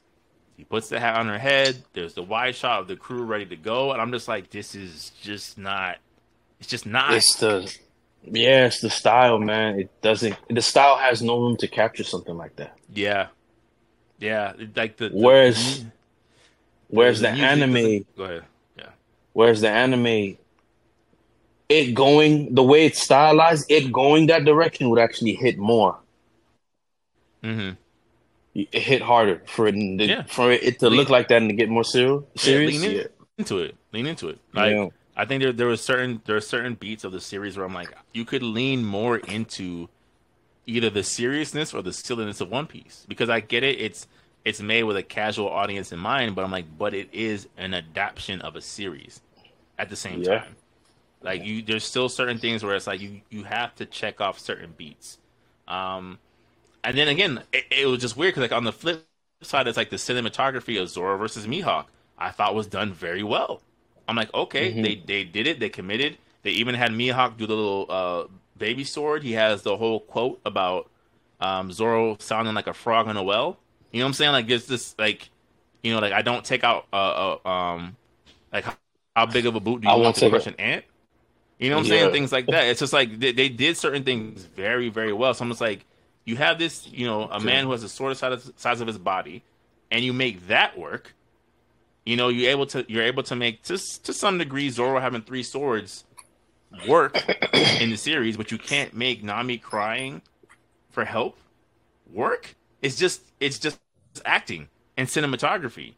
He 0.56 0.64
puts 0.64 0.88
the 0.88 1.00
hat 1.00 1.18
on 1.18 1.28
her 1.28 1.40
head. 1.40 1.84
There's 1.94 2.14
the 2.14 2.24
wide 2.24 2.56
shot 2.56 2.82
of 2.82 2.88
the 2.88 2.96
crew 2.96 3.24
ready 3.24 3.46
to 3.48 3.56
go, 3.56 3.92
and 3.92 4.02
I'm 4.02 4.12
just 4.12 4.28
like, 4.28 4.50
this 4.52 4.76
is 4.76 5.12
just 5.22 5.58
not. 5.58 5.98
It's 6.60 6.70
just 6.70 6.86
not. 6.86 7.14
It's 7.14 7.36
the 7.36 7.76
yeah, 8.26 8.66
it's 8.68 8.80
the 8.82 8.90
style, 8.90 9.38
man. 9.40 9.80
It 9.80 10.02
doesn't. 10.02 10.36
The 10.50 10.62
style 10.62 10.98
has 10.98 11.22
no 11.22 11.40
room 11.40 11.58
to 11.58 11.68
capture 11.68 12.04
something 12.04 12.36
like 12.38 12.56
that. 12.58 12.76
yeah, 12.94 13.28
yeah. 14.20 14.54
Like 14.76 14.98
the, 14.98 15.10
the 15.10 15.16
Whereas, 15.18 15.84
whereas 16.88 17.20
the 17.22 17.30
music 17.32 17.46
anime, 17.46 18.06
Go 18.18 18.24
ahead. 18.24 18.44
Yeah. 18.78 18.90
whereas 19.34 19.62
the 19.62 19.70
anime, 19.70 20.38
it 21.70 21.94
going 21.94 22.54
the 22.56 22.64
way 22.64 22.86
it's 22.86 23.02
stylized, 23.02 23.66
it 23.70 23.92
going 23.92 24.28
that 24.28 24.46
direction 24.46 24.90
would 24.90 25.00
actually 25.00 25.34
hit 25.34 25.58
more. 25.58 25.98
Mm-hmm. 27.44 27.72
It 28.56 28.74
hit 28.84 29.02
harder 29.02 29.42
for 29.48 29.68
it, 29.68 29.76
Yeah. 29.76 30.24
for 30.24 30.52
it 30.52 30.80
to 30.80 30.90
look 30.90 31.10
like 31.10 31.28
that 31.30 31.38
and 31.42 31.50
to 31.50 31.56
get 31.56 31.70
more 31.70 31.84
serious. 31.84 32.24
Serious, 32.36 32.82
lean 32.82 32.92
in- 32.92 32.98
yeah. 32.98 33.08
into 33.38 33.58
it. 33.60 33.76
Lean 33.92 34.06
into 34.06 34.30
it. 34.30 34.38
Like 34.54 34.72
Yeah. 34.72 34.88
I 35.16 35.26
think 35.26 35.42
there 35.44 35.54
there 35.54 35.68
was 35.68 35.82
certain 35.84 36.22
there 36.26 36.36
are 36.38 36.42
certain 36.42 36.76
beats 36.76 37.04
of 37.04 37.12
the 37.12 37.22
series 37.22 37.58
where 37.58 37.66
I'm 37.66 37.74
like, 37.74 37.92
you 38.14 38.26
could 38.26 38.44
lean 38.44 38.84
more 38.86 39.18
into 39.18 39.90
either 40.66 40.90
the 40.90 41.04
seriousness 41.04 41.74
or 41.74 41.82
the 41.82 41.94
silliness 41.94 42.42
of 42.42 42.50
One 42.50 42.68
Piece 42.68 43.06
because 43.10 43.30
I 43.30 43.40
get 43.42 43.64
it. 43.64 43.80
It's 43.80 44.08
it's 44.46 44.62
made 44.62 44.84
with 44.84 44.98
a 44.98 45.04
casual 45.04 45.50
audience 45.50 45.92
in 45.92 46.00
mind, 46.00 46.36
but 46.36 46.44
I'm 46.46 46.52
like, 46.52 46.78
but 46.78 46.94
it 46.94 47.14
is 47.14 47.48
an 47.58 47.74
adaptation 47.74 48.42
of 48.42 48.56
a 48.56 48.62
series 48.62 49.22
at 49.80 49.90
the 49.90 49.96
same 49.98 50.22
Yeah. 50.22 50.44
time. 50.44 50.58
Like 51.22 51.44
you, 51.44 51.62
there's 51.64 51.86
still 51.86 52.10
certain 52.10 52.40
things 52.40 52.64
where 52.64 52.76
it's 52.76 52.88
like 52.88 53.02
you 53.02 53.22
you 53.30 53.44
have 53.46 53.76
to 53.76 53.86
check 53.86 54.22
off 54.22 54.40
certain 54.40 54.74
beats. 54.78 55.20
Um, 55.68 56.20
and 56.84 56.98
then 56.98 57.08
again, 57.08 57.44
it, 57.54 57.66
it 57.72 57.88
was 57.88 58.02
just 58.02 58.18
weird 58.18 58.34
because 58.36 58.44
like 58.50 58.58
on 58.58 58.66
the 58.66 58.74
flip 58.74 59.08
side, 59.44 59.68
it's 59.68 59.78
like 59.78 59.90
the 59.90 59.98
cinematography 59.98 60.82
of 60.82 60.90
Zoro 60.90 61.18
versus 61.18 61.48
Mihawk. 61.48 61.88
I 62.18 62.32
thought 62.32 62.56
was 62.56 62.68
done 62.68 62.94
very 62.94 63.24
well. 63.24 63.64
I'm 64.08 64.16
like, 64.16 64.34
okay, 64.34 64.74
Mhm. 64.74 64.84
they 64.84 64.96
they 64.96 65.24
did 65.24 65.48
it. 65.48 65.60
They 65.60 65.70
committed. 65.70 66.18
They 66.44 66.52
even 66.52 66.76
had 66.76 66.92
Mihawk 66.92 67.38
do 67.38 67.48
the 67.48 67.56
little 67.56 67.86
uh, 67.90 68.26
baby 68.58 68.84
sword. 68.84 69.24
He 69.24 69.34
has 69.34 69.64
the 69.64 69.78
whole 69.78 70.02
quote 70.02 70.42
about 70.46 70.90
um, 71.40 71.72
Zoro 71.72 72.18
sounding 72.20 72.54
like 72.54 72.68
a 72.68 72.74
frog 72.74 73.08
in 73.10 73.18
a 73.18 73.24
well. 73.24 73.58
You 73.92 74.00
know 74.00 74.06
what 74.06 74.10
I'm 74.10 74.14
saying? 74.14 74.32
Like 74.34 74.50
it's 74.50 74.66
this 74.68 74.96
like, 75.00 75.30
you 75.84 75.94
know, 75.94 76.00
like 76.00 76.14
I 76.14 76.22
don't 76.22 76.44
take 76.46 76.64
out 76.64 76.88
uh, 76.94 77.38
uh 77.46 77.50
um 77.50 77.98
like 78.52 78.66
how, 78.66 78.78
how 79.16 79.26
big 79.28 79.46
of 79.46 79.56
a 79.56 79.60
boot 79.60 79.82
do 79.82 79.88
I 79.88 79.94
you 79.94 80.00
won't 80.00 80.04
want 80.04 80.16
to 80.18 80.26
crush 80.26 80.48
an 80.48 80.56
ant? 80.60 80.86
You 81.60 81.70
know 81.70 81.78
what 81.78 81.82
I'm 81.82 81.86
saying? 81.88 82.12
Things 82.12 82.32
like 82.32 82.50
that. 82.50 82.66
It's 82.68 82.80
just 82.80 82.94
like 82.94 83.20
they, 83.20 83.32
they 83.32 83.50
did 83.50 83.78
certain 83.78 84.04
things 84.04 84.44
very 84.46 84.90
very 84.90 85.14
well. 85.14 85.34
So 85.34 85.44
I'm 85.46 85.50
just 85.52 85.62
like, 85.62 85.86
you 86.26 86.36
have 86.38 86.60
this, 86.60 86.88
you 86.88 87.06
know, 87.06 87.30
a 87.32 87.40
man 87.40 87.66
who 87.66 87.72
has 87.72 87.84
a 87.84 87.90
sword 87.90 88.12
the 88.12 88.16
size 88.16 88.48
of, 88.48 88.54
size 88.58 88.82
of 88.82 88.88
his 88.88 88.98
body, 88.98 89.44
and 89.92 90.04
you 90.04 90.14
make 90.14 90.48
that 90.48 90.78
work. 90.78 91.14
You 92.06 92.18
know, 92.18 92.28
you're 92.30 92.52
able 92.52 92.66
to 92.68 92.86
you're 92.88 93.04
able 93.04 93.24
to 93.24 93.36
make 93.36 93.64
to 93.64 93.78
to 93.78 94.14
some 94.14 94.38
degree 94.38 94.70
Zoro 94.70 95.00
having 95.00 95.22
three 95.22 95.44
swords 95.44 96.04
work 96.88 97.16
in 97.54 97.90
the 97.90 97.98
series, 97.98 98.38
but 98.38 98.52
you 98.52 98.58
can't 98.58 98.94
make 98.94 99.24
Nami 99.24 99.58
crying 99.58 100.22
for 100.90 101.06
help 101.06 101.38
work. 102.12 102.56
It's 102.82 102.96
just 102.96 103.22
it's 103.40 103.60
just 103.60 103.80
acting 104.26 104.70
and 104.98 105.08
cinematography. 105.08 105.94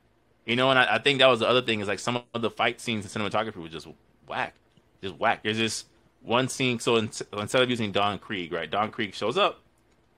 You 0.45 0.55
know, 0.55 0.69
and 0.69 0.77
I, 0.77 0.95
I 0.95 0.99
think 0.99 1.19
that 1.19 1.27
was 1.27 1.39
the 1.39 1.47
other 1.47 1.61
thing 1.61 1.79
is 1.79 1.87
like 1.87 1.99
some 1.99 2.21
of 2.33 2.41
the 2.41 2.51
fight 2.51 2.79
scenes 2.79 3.03
and 3.15 3.23
cinematography 3.23 3.55
was 3.55 3.71
just 3.71 3.87
whack, 4.27 4.53
just 5.01 5.15
whack. 5.17 5.41
There's 5.43 5.57
this 5.57 5.85
one 6.21 6.47
scene. 6.49 6.79
So 6.79 6.97
in, 6.97 7.09
instead 7.33 7.61
of 7.61 7.69
using 7.69 7.91
Don 7.91 8.19
Krieg, 8.19 8.51
right? 8.53 8.69
Don 8.69 8.91
Krieg 8.91 9.15
shows 9.15 9.37
up, 9.37 9.61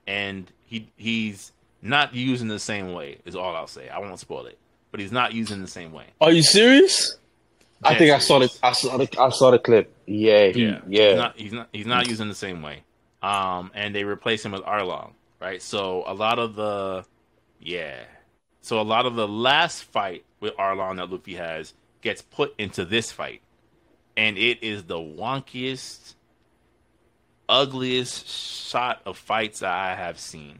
and 0.06 0.50
he 0.64 0.90
he's 0.96 1.52
not 1.80 2.14
using 2.14 2.48
the 2.48 2.58
same 2.58 2.92
way. 2.92 3.18
Is 3.24 3.34
all 3.36 3.56
I'll 3.56 3.66
say. 3.66 3.88
I 3.88 3.98
won't 3.98 4.18
spoil 4.18 4.46
it, 4.46 4.58
but 4.98 5.02
he's 5.02 5.12
not 5.12 5.32
using 5.32 5.60
the 5.60 5.68
same 5.68 5.92
way. 5.92 6.06
Are 6.20 6.32
you 6.32 6.42
serious? 6.42 7.18
I 7.84 7.90
Dead 7.90 7.98
think 7.98 8.10
I 8.10 8.18
saw 8.18 8.40
the. 8.40 8.58
I 8.64 8.72
saw 8.72 8.96
the 8.96 9.08
I 9.16 9.28
saw 9.28 9.52
the 9.52 9.60
clip. 9.60 9.94
Yeah, 10.06 10.48
he, 10.48 10.64
Yeah, 10.64 10.80
yeah. 10.88 11.08
He's 11.08 11.16
not, 11.16 11.38
he's 11.38 11.52
not. 11.52 11.68
He's 11.72 11.86
not 11.86 12.08
using 12.08 12.28
the 12.28 12.34
same 12.34 12.62
way. 12.62 12.82
Um, 13.22 13.70
and 13.74 13.94
they 13.94 14.02
replace 14.02 14.44
him 14.44 14.50
with 14.50 14.62
Arlong, 14.62 15.12
right? 15.40 15.62
So 15.62 16.02
a 16.04 16.14
lot 16.14 16.40
of 16.40 16.56
the, 16.56 17.04
yeah. 17.60 18.00
So 18.60 18.80
a 18.80 18.82
lot 18.82 19.06
of 19.06 19.14
the 19.14 19.28
last 19.28 19.84
fight 19.84 20.24
with 20.40 20.56
Arlong 20.56 20.96
that 20.96 21.10
Luffy 21.10 21.36
has 21.36 21.74
gets 22.00 22.20
put 22.20 22.52
into 22.58 22.84
this 22.84 23.12
fight, 23.12 23.40
and 24.16 24.36
it 24.36 24.64
is 24.64 24.82
the 24.82 24.98
wonkiest, 24.98 26.14
ugliest 27.48 28.26
shot 28.26 29.00
of 29.06 29.16
fights 29.16 29.60
that 29.60 29.72
I 29.72 29.94
have 29.94 30.18
seen 30.18 30.58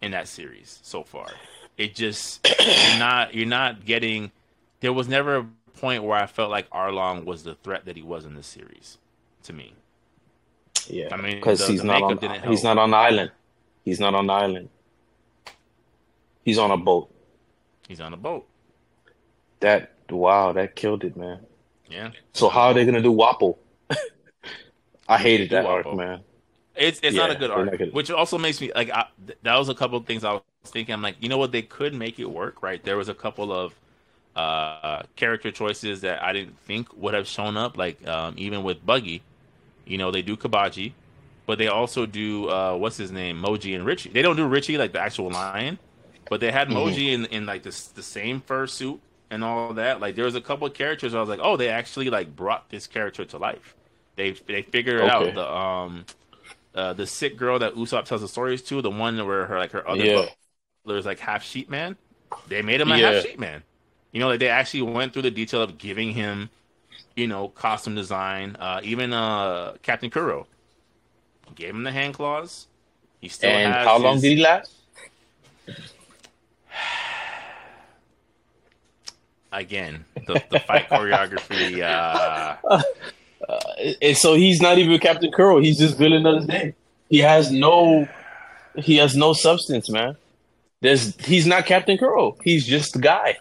in 0.00 0.12
that 0.12 0.26
series 0.26 0.80
so 0.82 1.02
far. 1.02 1.26
It 1.76 1.94
just 1.94 2.46
you're 2.60 2.98
not 2.98 3.34
you're 3.34 3.46
not 3.46 3.84
getting. 3.84 4.30
There 4.80 4.92
was 4.92 5.08
never 5.08 5.36
a 5.38 5.46
point 5.78 6.04
where 6.04 6.18
I 6.18 6.26
felt 6.26 6.50
like 6.50 6.68
Arlong 6.70 7.24
was 7.24 7.42
the 7.44 7.54
threat 7.56 7.84
that 7.86 7.96
he 7.96 8.02
was 8.02 8.24
in 8.24 8.34
this 8.34 8.46
series 8.46 8.98
to 9.44 9.52
me. 9.52 9.74
Yeah, 10.88 11.08
I 11.12 11.16
mean, 11.16 11.36
because 11.36 11.66
he's 11.66 11.82
not 11.84 12.02
on 12.02 12.16
didn't 12.16 12.44
he's 12.44 12.62
not 12.64 12.78
on 12.78 12.90
the 12.90 12.96
island. 12.96 13.30
He's 13.84 14.00
not 14.00 14.14
on 14.14 14.26
the 14.26 14.32
island. 14.32 14.68
He's 16.44 16.58
on 16.58 16.70
a 16.70 16.76
boat. 16.76 17.12
He's 17.88 18.00
on 18.00 18.12
a 18.12 18.16
boat. 18.16 18.46
That 19.60 19.92
wow, 20.10 20.52
that 20.52 20.74
killed 20.76 21.04
it, 21.04 21.16
man. 21.16 21.40
Yeah, 21.88 22.10
So 22.32 22.48
how 22.48 22.68
are 22.68 22.74
they 22.74 22.84
gonna 22.84 23.02
do 23.02 23.12
Wapol? 23.12 23.56
I 25.08 25.18
hated 25.18 25.50
that 25.50 25.66
arc, 25.66 25.86
Wapol. 25.86 25.96
man. 25.96 26.20
it's 26.74 27.00
it's 27.02 27.16
not 27.16 27.30
a 27.30 27.34
good 27.34 27.50
arc, 27.50 27.78
gonna- 27.78 27.90
which 27.92 28.10
also 28.10 28.38
makes 28.38 28.60
me 28.60 28.72
like 28.74 28.90
I, 28.90 29.06
th- 29.26 29.38
that 29.42 29.56
was 29.58 29.68
a 29.68 29.74
couple 29.74 29.98
of 29.98 30.06
things 30.06 30.24
I 30.24 30.32
was 30.34 30.42
thinking. 30.70 30.92
I'm 30.94 31.02
like, 31.02 31.16
you 31.20 31.28
know 31.28 31.38
what, 31.38 31.52
they 31.52 31.62
could 31.62 31.94
make 31.94 32.18
it 32.18 32.26
work, 32.30 32.62
right? 32.62 32.82
There 32.84 32.96
was 32.96 33.08
a 33.08 33.14
couple 33.14 33.52
of 33.52 33.78
uh 34.36 35.02
character 35.16 35.52
choices 35.52 36.02
that 36.02 36.22
I 36.22 36.32
didn't 36.32 36.58
think 36.60 36.94
would 36.94 37.14
have 37.14 37.28
shown 37.28 37.56
up, 37.56 37.76
like 37.76 38.06
um, 38.08 38.34
even 38.38 38.62
with 38.62 38.84
Buggy. 38.84 39.26
You 39.86 39.98
know, 39.98 40.10
they 40.10 40.22
do 40.22 40.36
Kabaji, 40.36 40.96
but 41.46 41.58
they 41.58 41.68
also 41.68 42.06
do 42.06 42.48
uh 42.48 42.76
what's 42.76 42.96
his 42.96 43.12
name, 43.12 43.42
Mohji 43.42 43.74
and 43.74 43.84
Richie. 43.86 44.10
They 44.12 44.22
don't 44.22 44.36
do 44.36 44.46
Richie 44.46 44.78
like 44.78 44.92
the 44.92 45.00
actual 45.00 45.30
lion, 45.30 45.80
but 46.28 46.40
they 46.40 46.52
had. 46.52 46.68
Mohji 46.68 47.12
in 47.12 47.26
in 47.26 47.46
like 47.46 47.62
this 47.64 47.88
the 47.88 48.02
same 48.02 48.40
fursuit 48.42 49.00
and 49.30 49.44
all 49.44 49.74
that. 49.74 50.00
Like 50.00 50.16
there 50.16 50.24
was 50.24 50.34
a 50.36 50.40
couple 50.40 50.66
of 50.66 50.74
characters 50.74 51.14
I 51.14 51.20
was 51.20 51.28
like, 51.28 51.40
oh, 51.42 51.56
they 51.56 51.68
actually 51.68 52.10
like 52.10 52.34
brought 52.36 52.70
this 52.70 52.86
character 52.86 53.24
to 53.26 53.38
life. 53.38 53.76
They 54.16 54.32
they 54.46 54.62
figured 54.62 55.00
Okay. 55.00 55.32
out. 55.32 55.34
The 55.34 55.50
um 55.50 56.06
uh 56.74 56.92
the 56.94 57.06
sick 57.06 57.36
girl 57.36 57.58
that 57.60 57.74
Usopp 57.74 58.04
tells 58.06 58.20
the 58.22 58.28
stories 58.28 58.62
to, 58.64 58.82
the 58.82 58.90
one 58.90 59.24
where 59.26 59.46
her 59.46 59.58
like 59.58 59.72
her 59.72 59.86
other 59.88 60.08
Yeah. 60.08 60.28
Butler 60.84 60.98
is 60.98 61.06
like 61.06 61.18
half 61.20 61.42
sheep 61.42 61.68
man. 61.70 61.96
They 62.48 62.62
made 62.62 62.80
him 62.80 62.90
a 62.92 62.96
Yeah. 62.96 63.12
half 63.12 63.22
sheep 63.24 63.38
man. 63.38 63.62
You 64.12 64.20
know, 64.20 64.28
like 64.28 64.40
they 64.40 64.48
actually 64.48 64.82
went 64.82 65.12
through 65.12 65.22
the 65.22 65.30
detail 65.30 65.62
of 65.62 65.78
giving 65.78 66.12
him, 66.12 66.50
you 67.16 67.26
know, 67.28 67.48
costume 67.48 67.94
design. 67.94 68.56
Uh 68.58 68.80
even 68.82 69.12
uh 69.12 69.74
Captain 69.82 70.10
Kuro 70.10 70.46
gave 71.54 71.70
him 71.70 71.82
the 71.84 71.92
hand 71.92 72.14
claws. 72.14 72.66
He 73.20 73.28
still 73.28 73.50
And 73.50 73.72
has 73.72 73.86
how 73.86 73.98
long 73.98 74.14
his- 74.14 74.22
did 74.22 74.36
he 74.38 74.42
last? 74.42 74.72
again 79.52 80.02
the, 80.26 80.42
the 80.50 80.58
fight 80.60 80.88
choreography 80.88 81.80
uh 81.82 82.56
Uh, 83.48 83.60
and 84.00 84.16
so 84.16 84.34
he's 84.34 84.62
not 84.62 84.78
even 84.78 84.96
Captain 85.00 85.30
Kuro. 85.32 85.58
He's 85.60 85.76
just 85.76 85.98
villain 85.98 86.24
of 86.26 86.46
the 86.46 86.52
day. 86.52 86.74
He 87.10 87.18
has 87.18 87.50
no, 87.50 88.06
he 88.76 88.98
has 88.98 89.16
no 89.16 89.32
substance, 89.32 89.90
man. 89.90 90.16
There's 90.82 91.16
he's 91.24 91.46
not 91.46 91.64
Captain 91.64 91.96
Kuro. 91.96 92.36
He's 92.44 92.66
just 92.66 92.92
the 92.92 92.98
guy. 92.98 93.38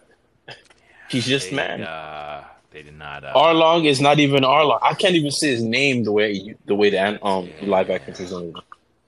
He's 1.09 1.25
just 1.25 1.49
they, 1.49 1.55
man. 1.57 1.81
uh 1.83 2.45
they 2.71 2.83
did 2.83 2.97
not 2.97 3.25
uh, 3.25 3.33
Arlong 3.33 3.85
is 3.85 3.99
not 3.99 4.19
even 4.19 4.43
Arlong. 4.43 4.79
I 4.81 4.93
can't 4.93 5.15
even 5.15 5.31
say 5.31 5.49
his 5.49 5.61
name 5.63 6.05
the 6.05 6.11
way 6.13 6.31
you, 6.31 6.55
the 6.65 6.75
way 6.75 6.89
the 6.89 7.25
um 7.25 7.49
live 7.63 7.89
action 7.89 8.13
is 8.13 8.31
on. 8.31 8.53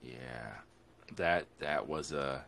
Yeah, 0.04 0.12
that 1.16 1.46
that 1.60 1.88
was 1.88 2.12
a. 2.12 2.44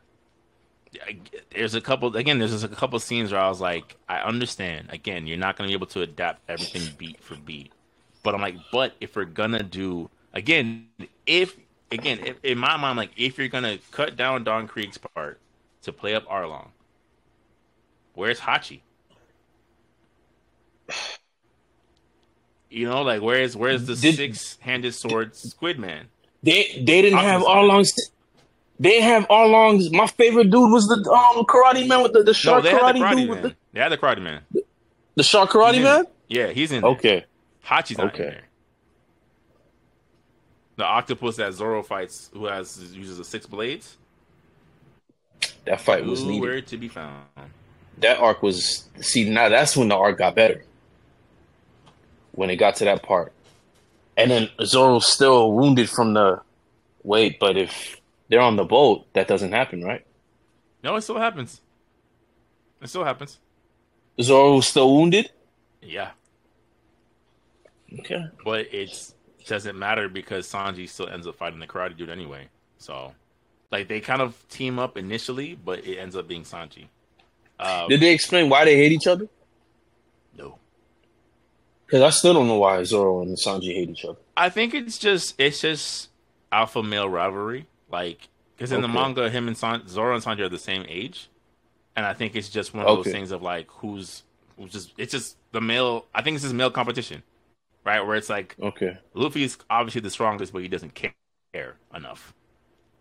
I- 1.08 1.18
There's 1.52 1.76
a 1.76 1.82
couple 1.82 2.16
again. 2.18 2.40
There's 2.40 2.52
just 2.52 2.66
a 2.66 2.68
couple 2.68 3.00
scenes 3.00 3.32
where 3.32 3.40
I 3.40 3.48
was 3.48 3.62
like, 3.62 3.96
I 4.10 4.20
understand. 4.20 4.88
Again, 4.92 5.26
you're 5.28 5.38
not 5.38 5.56
gonna 5.56 5.68
be 5.70 5.74
able 5.74 5.88
to 5.88 6.02
adapt 6.02 6.42
everything 6.50 6.94
beat 6.98 7.22
for 7.24 7.36
beat, 7.36 7.72
but 8.24 8.34
I'm 8.36 8.42
like, 8.42 8.56
but 8.72 8.94
if 9.00 9.16
we're 9.16 9.26
gonna 9.26 9.64
do 9.64 10.10
again, 10.34 10.88
if 11.26 11.56
again, 11.92 12.20
if, 12.26 12.44
in 12.44 12.58
my 12.58 12.76
mind, 12.76 12.98
like 12.98 13.12
if 13.16 13.38
you're 13.38 13.48
gonna 13.48 13.78
cut 13.92 14.18
down 14.18 14.44
Don 14.44 14.68
Krieg's 14.68 14.98
part 14.98 15.40
to 15.86 15.94
play 15.94 16.14
up 16.16 16.26
Arlong, 16.28 16.68
where's 18.14 18.40
Hachi? 18.42 18.82
You 22.70 22.88
know, 22.90 23.02
like 23.04 23.22
where's 23.22 23.56
where's 23.56 23.86
the 23.86 23.96
Did- 23.96 24.16
six-handed 24.16 24.94
sword 24.94 25.36
Squid 25.36 25.80
Man? 25.80 26.08
They 26.44 26.84
they 26.86 27.02
didn't 27.02 27.20
have 27.20 27.42
Opposite. 27.42 27.52
Arlong's. 27.52 27.94
They 28.80 29.02
have 29.02 29.26
Arlong's. 29.30 29.90
My 29.92 30.08
favorite 30.08 30.52
dude 30.52 30.72
was 30.72 30.86
the 30.88 31.10
um 31.10 31.46
karate 31.46 31.88
man 31.88 32.04
with 32.04 32.12
the, 32.14 32.20
the 32.20 32.26
No, 32.26 32.34
shark 32.34 32.66
had 32.66 32.74
karate 32.82 32.94
the 32.94 33.00
karate 33.00 33.16
dude 33.16 33.30
with 33.30 33.40
man. 33.42 33.44
the, 33.50 33.56
They 33.74 33.80
had 33.80 33.92
the 33.92 33.98
karate 33.98 34.22
man. 34.22 34.42
the 35.16 35.24
shark 35.24 35.50
karate 35.52 35.82
man. 35.82 36.06
Yeah, 36.28 36.48
he's 36.48 36.72
in. 36.72 36.82
there. 36.82 36.92
Okay, 36.92 37.26
Hachi's 37.66 37.98
not 37.98 38.14
Okay. 38.14 38.24
in 38.26 38.30
there. 38.32 38.42
The 40.78 40.84
octopus 40.86 41.38
that 41.38 41.54
Zoro 41.54 41.82
fights, 41.84 42.30
who 42.34 42.46
has 42.48 42.94
uses 42.94 43.18
the 43.18 43.24
six 43.24 43.46
blades, 43.46 43.96
that 45.66 45.82
fight 45.82 46.06
was 46.06 46.24
nowhere 46.24 46.56
needed. 46.56 46.68
to 46.68 46.78
be 46.78 46.88
found. 46.88 47.24
That 48.00 48.20
arc 48.20 48.42
was 48.44 48.88
see 49.02 49.30
now 49.30 49.50
that's 49.50 49.76
when 49.78 49.88
the 49.90 49.96
arc 49.96 50.18
got 50.18 50.36
better. 50.36 50.64
When 52.34 52.50
it 52.50 52.58
got 52.58 52.76
to 52.78 52.86
that 52.86 53.02
part, 53.04 53.32
and 54.18 54.30
then 54.30 54.50
Zoro's 54.64 55.08
still 55.12 55.54
wounded 55.54 55.90
from 55.90 56.14
the 56.14 56.42
wait. 57.04 57.40
But 57.40 57.56
if 57.58 58.02
they're 58.28 58.42
on 58.42 58.58
the 58.58 58.66
boat, 58.66 59.06
that 59.14 59.28
doesn't 59.30 59.54
happen, 59.54 59.82
right? 59.84 60.06
No, 60.84 60.96
it 60.98 61.02
still 61.02 61.18
happens. 61.18 61.62
It 62.82 62.90
still 62.90 63.06
happens. 63.06 63.40
Zoro's 64.22 64.68
still 64.68 64.94
wounded. 64.94 65.32
Yeah, 65.82 66.12
Okay. 68.00 68.26
but 68.44 68.68
it's 68.74 69.14
doesn't 69.48 69.78
matter 69.78 70.10
because 70.10 70.52
Sanji 70.52 70.90
still 70.90 71.08
ends 71.08 71.28
up 71.28 71.36
fighting 71.36 71.60
the 71.60 71.68
karate 71.68 71.96
dude 71.96 72.10
anyway. 72.10 72.48
So, 72.80 73.14
like 73.72 73.88
they 73.88 74.00
kind 74.00 74.22
of 74.22 74.36
team 74.50 74.80
up 74.80 74.98
initially, 74.98 75.56
but 75.56 75.86
it 75.86 75.98
ends 75.98 76.16
up 76.16 76.28
being 76.28 76.44
Sanji. 76.44 76.88
Uh, 77.60 77.88
Did 77.88 78.02
they 78.02 78.14
explain 78.14 78.50
why 78.50 78.66
they 78.66 78.76
hate 78.76 78.92
each 78.92 79.08
other? 79.08 79.28
no, 80.38 80.58
Because 81.86 82.02
I 82.02 82.10
still 82.10 82.34
don't 82.34 82.48
know 82.48 82.58
why 82.60 82.84
Zoro 82.84 83.22
and 83.22 83.38
Sanji 83.38 83.74
hate 83.74 83.90
each 83.90 84.04
other. 84.06 84.20
I 84.36 84.50
think 84.50 84.74
it's 84.74 84.98
just 84.98 85.36
it's 85.40 85.62
just 85.62 86.10
alpha 86.52 86.84
male 86.84 87.08
rivalry. 87.10 87.68
Like 87.90 88.28
because 88.58 88.72
in 88.72 88.82
the 88.82 88.88
manga, 88.88 89.30
him 89.30 89.48
and 89.48 89.58
San- 89.58 89.88
Zoro 89.88 90.16
and 90.16 90.24
Sanji 90.24 90.40
are 90.42 90.50
the 90.50 90.60
same 90.60 90.86
age, 90.90 91.30
and 91.96 92.06
I 92.06 92.14
think 92.14 92.36
it's 92.36 92.50
just 92.50 92.74
one 92.74 92.86
of 92.86 92.98
those 92.98 93.12
things 93.14 93.32
of 93.32 93.42
like 93.42 93.68
who's 93.72 94.24
who's 94.58 94.72
just 94.72 94.94
it's 94.98 95.12
just 95.14 95.38
the 95.52 95.62
male. 95.62 96.06
I 96.14 96.22
think 96.22 96.36
it's 96.36 96.44
just 96.44 96.56
male 96.56 96.72
competition, 96.72 97.24
right? 97.86 98.02
Where 98.06 98.16
it's 98.18 98.30
like 98.30 98.56
Okay. 98.62 98.98
Luffy's 99.14 99.58
obviously 99.70 100.02
the 100.02 100.10
strongest, 100.10 100.52
but 100.52 100.62
he 100.62 100.68
doesn't 100.68 100.94
care 100.94 101.76
enough. 101.94 102.34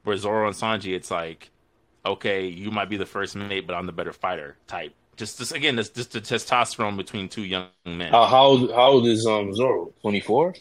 Where 0.05 0.17
Zoro 0.17 0.47
and 0.47 0.55
Sanji, 0.57 0.95
it's 0.95 1.11
like, 1.11 1.51
okay, 2.07 2.47
you 2.47 2.71
might 2.71 2.89
be 2.91 2.97
the 2.97 3.07
first 3.07 3.35
mate, 3.37 3.67
but 3.67 3.75
I'm 3.75 3.87
the 3.87 3.93
better 3.93 4.13
fighter 4.13 4.57
type. 4.67 4.95
Just, 5.17 5.39
just 5.39 5.53
again, 5.55 5.77
this 5.77 5.89
just 5.91 6.13
the 6.13 6.21
testosterone 6.21 6.97
between 6.97 7.29
two 7.29 7.45
young 7.45 7.69
men. 7.87 8.11
How 8.13 8.27
how 8.27 8.43
old, 8.45 8.71
how 8.71 8.91
old 8.91 9.07
is 9.07 9.27
um 9.27 9.55
Zoro? 9.55 9.93
Twenty 10.03 10.21
four. 10.21 10.55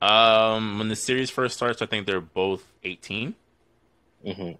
Um, 0.00 0.78
when 0.78 0.88
the 0.88 0.96
series 0.96 1.30
first 1.30 1.56
starts, 1.56 1.80
I 1.80 1.86
think 1.86 2.06
they're 2.06 2.20
both 2.20 2.62
18, 2.82 3.34
Mm-hmm. 4.26 4.52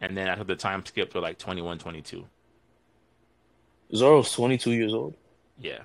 and 0.00 0.16
then 0.16 0.28
after 0.28 0.44
the 0.44 0.56
time 0.56 0.84
skip, 0.86 1.12
they're 1.12 1.20
like 1.22 1.38
21, 1.38 1.78
22. 1.78 2.24
Zoro's 3.94 4.32
twenty 4.32 4.56
two 4.58 4.72
years 4.72 4.92
old. 4.94 5.14
Yeah, 5.58 5.80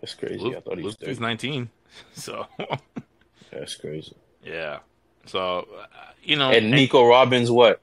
That's 0.00 0.14
crazy. 0.14 0.38
Luffy, 0.38 0.56
I 0.56 0.60
thought 0.60 0.78
he 0.78 0.84
was 0.84 1.20
19, 1.20 1.70
so 2.14 2.46
That's 3.52 3.74
crazy. 3.76 4.14
yeah. 4.44 4.78
So 5.26 5.66
uh, 5.80 5.86
you 6.22 6.36
know, 6.36 6.50
And 6.50 6.70
Nico 6.70 7.06
Robin's, 7.06 7.50
what? 7.50 7.80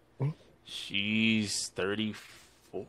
she's 0.65 1.69
34. 1.69 2.85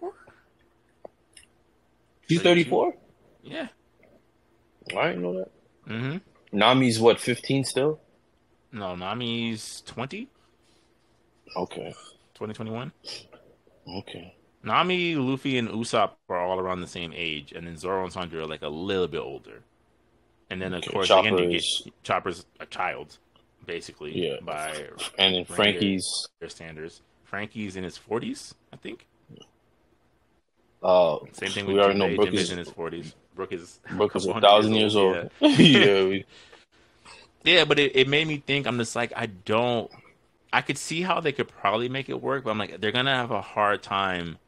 She's 2.28 2.40
thirty 2.42 2.64
four. 2.64 2.94
Yeah. 3.42 3.68
I 4.96 5.08
didn't 5.08 5.22
know 5.22 5.34
that. 5.38 5.50
Mm-hmm. 5.88 6.16
Nami's 6.58 6.98
what? 7.00 7.20
Fifteen 7.20 7.64
still? 7.64 8.00
No, 8.72 8.96
Nami's 8.96 9.82
20, 9.86 10.28
Okay. 11.56 11.90
2021. 12.34 12.90
Okay. 13.88 14.34
Nami, 14.64 15.14
Luffy, 15.14 15.58
and 15.58 15.68
Usopp 15.68 16.12
are 16.28 16.38
all 16.38 16.58
around 16.58 16.80
the 16.80 16.86
same 16.88 17.12
age, 17.14 17.52
and 17.52 17.66
then 17.66 17.76
Zoro 17.76 18.02
and 18.04 18.12
Sanji 18.12 18.32
are 18.34 18.46
like 18.46 18.62
a 18.62 18.68
little 18.68 19.06
bit 19.06 19.20
older. 19.20 19.62
And 20.54 20.62
then 20.62 20.72
of 20.72 20.84
Okay, 20.84 20.92
course, 20.92 21.08
Chopper 21.08 21.34
again, 21.34 21.50
you 21.50 21.56
is- 21.56 21.82
get 21.84 21.92
Chopper's 22.04 22.46
a 22.60 22.66
child, 22.66 23.18
basically, 23.66 24.12
Yeah. 24.28 24.36
by 24.40 24.86
And 25.18 25.34
then 25.34 25.44
Franky's 25.44 26.28
their 26.38 26.48
standards. 26.48 27.02
Franky's 27.24 27.74
in 27.74 27.82
his 27.82 27.98
forties, 27.98 28.54
I 28.72 28.76
think. 28.76 29.06
uh 30.80 31.18
Same 31.32 31.50
thing 31.50 31.66
we 31.66 31.74
with 31.74 31.82
already 31.82 31.98
know 31.98 32.06
Jinbei. 32.06 32.16
Brook 32.16 32.34
is 32.34 32.52
in 32.52 32.58
his 32.58 32.70
forties. 32.70 33.16
Brook 33.34 33.52
is 33.52 33.80
Brook 33.96 34.14
is 34.14 34.26
a 34.26 34.28
couple 34.28 34.34
hundred 34.34 34.46
thousand 34.46 34.74
years 34.74 34.94
old. 34.94 35.16
Yeah, 35.40 35.48
Yeah. 35.48 36.04
we, 36.04 36.24
yeah 37.42 37.64
but 37.64 37.80
it, 37.80 37.96
it 37.96 38.06
made 38.08 38.28
me 38.28 38.36
think. 38.46 38.68
I'm 38.68 38.78
just 38.78 38.94
like, 38.94 39.12
I 39.16 39.26
don't. 39.26 39.90
I 40.52 40.60
could 40.62 40.78
see 40.78 41.02
how 41.02 41.18
they 41.18 41.32
could 41.32 41.48
probably 41.48 41.88
make 41.88 42.08
it 42.08 42.22
work, 42.22 42.44
but 42.44 42.50
I'm 42.52 42.58
like, 42.58 42.80
they're 42.80 42.92
gonna 42.92 43.16
have 43.16 43.32
a 43.32 43.40
hard 43.40 43.82
time 43.82 44.38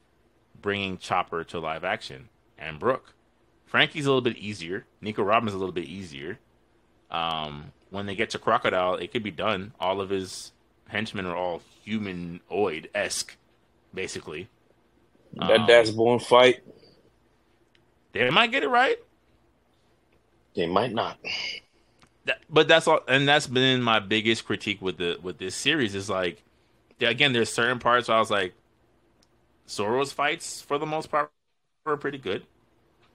bringing 0.63 0.99
Chopper 0.99 1.43
to 1.43 1.59
live 1.59 1.83
action 1.83 2.29
and 2.57 2.79
Brook. 2.79 3.13
Franky's 3.67 4.07
a 4.07 4.09
little 4.09 4.23
bit 4.23 4.37
easier. 4.39 4.87
Nico 5.01 5.23
Robin's 5.23 5.55
a 5.55 5.59
little 5.59 5.73
bit 5.75 5.87
easier. 5.87 6.39
Um, 7.11 7.73
when 7.91 8.07
they 8.07 8.15
get 8.17 8.31
to 8.31 8.39
Crocodile, 8.39 8.95
it 8.97 9.13
could 9.13 9.23
be 9.23 9.31
done. 9.31 9.73
All 9.81 10.01
of 10.01 10.11
his 10.11 10.53
henchmen 10.89 11.27
are 11.27 11.37
all 11.37 11.63
humanoid 11.85 12.89
esque, 12.95 13.37
basically. 13.95 14.49
that 15.35 15.63
Um, 15.63 15.67
Daz 15.67 15.91
Bonez 15.91 16.27
fight, 16.27 16.63
They 18.13 18.31
might 18.31 18.51
get 18.51 18.63
it 18.65 18.69
right. 18.69 18.99
they 20.55 20.67
might 20.67 20.93
not. 20.93 21.19
That, 22.25 22.39
but 22.51 22.69
that's 22.69 22.89
all, 22.89 23.01
and 23.09 23.29
that's 23.29 23.47
been 23.47 23.83
my 23.83 24.01
biggest 24.01 24.45
critique 24.47 24.83
with 24.83 24.99
the 24.99 25.19
with 25.23 25.39
this 25.39 25.55
series 25.55 25.95
is 25.95 26.11
like, 26.11 26.43
again, 27.01 27.33
there's 27.33 27.53
certain 27.53 27.79
parts 27.79 28.09
where 28.09 28.17
I 28.17 28.21
was 28.21 28.31
like, 28.31 28.55
Zoro's 29.69 30.13
fights 30.13 30.61
for 30.63 30.79
the 30.79 30.87
most 30.87 31.11
part 31.11 31.31
were 31.85 31.97
pretty 31.97 32.19
good. 32.19 32.45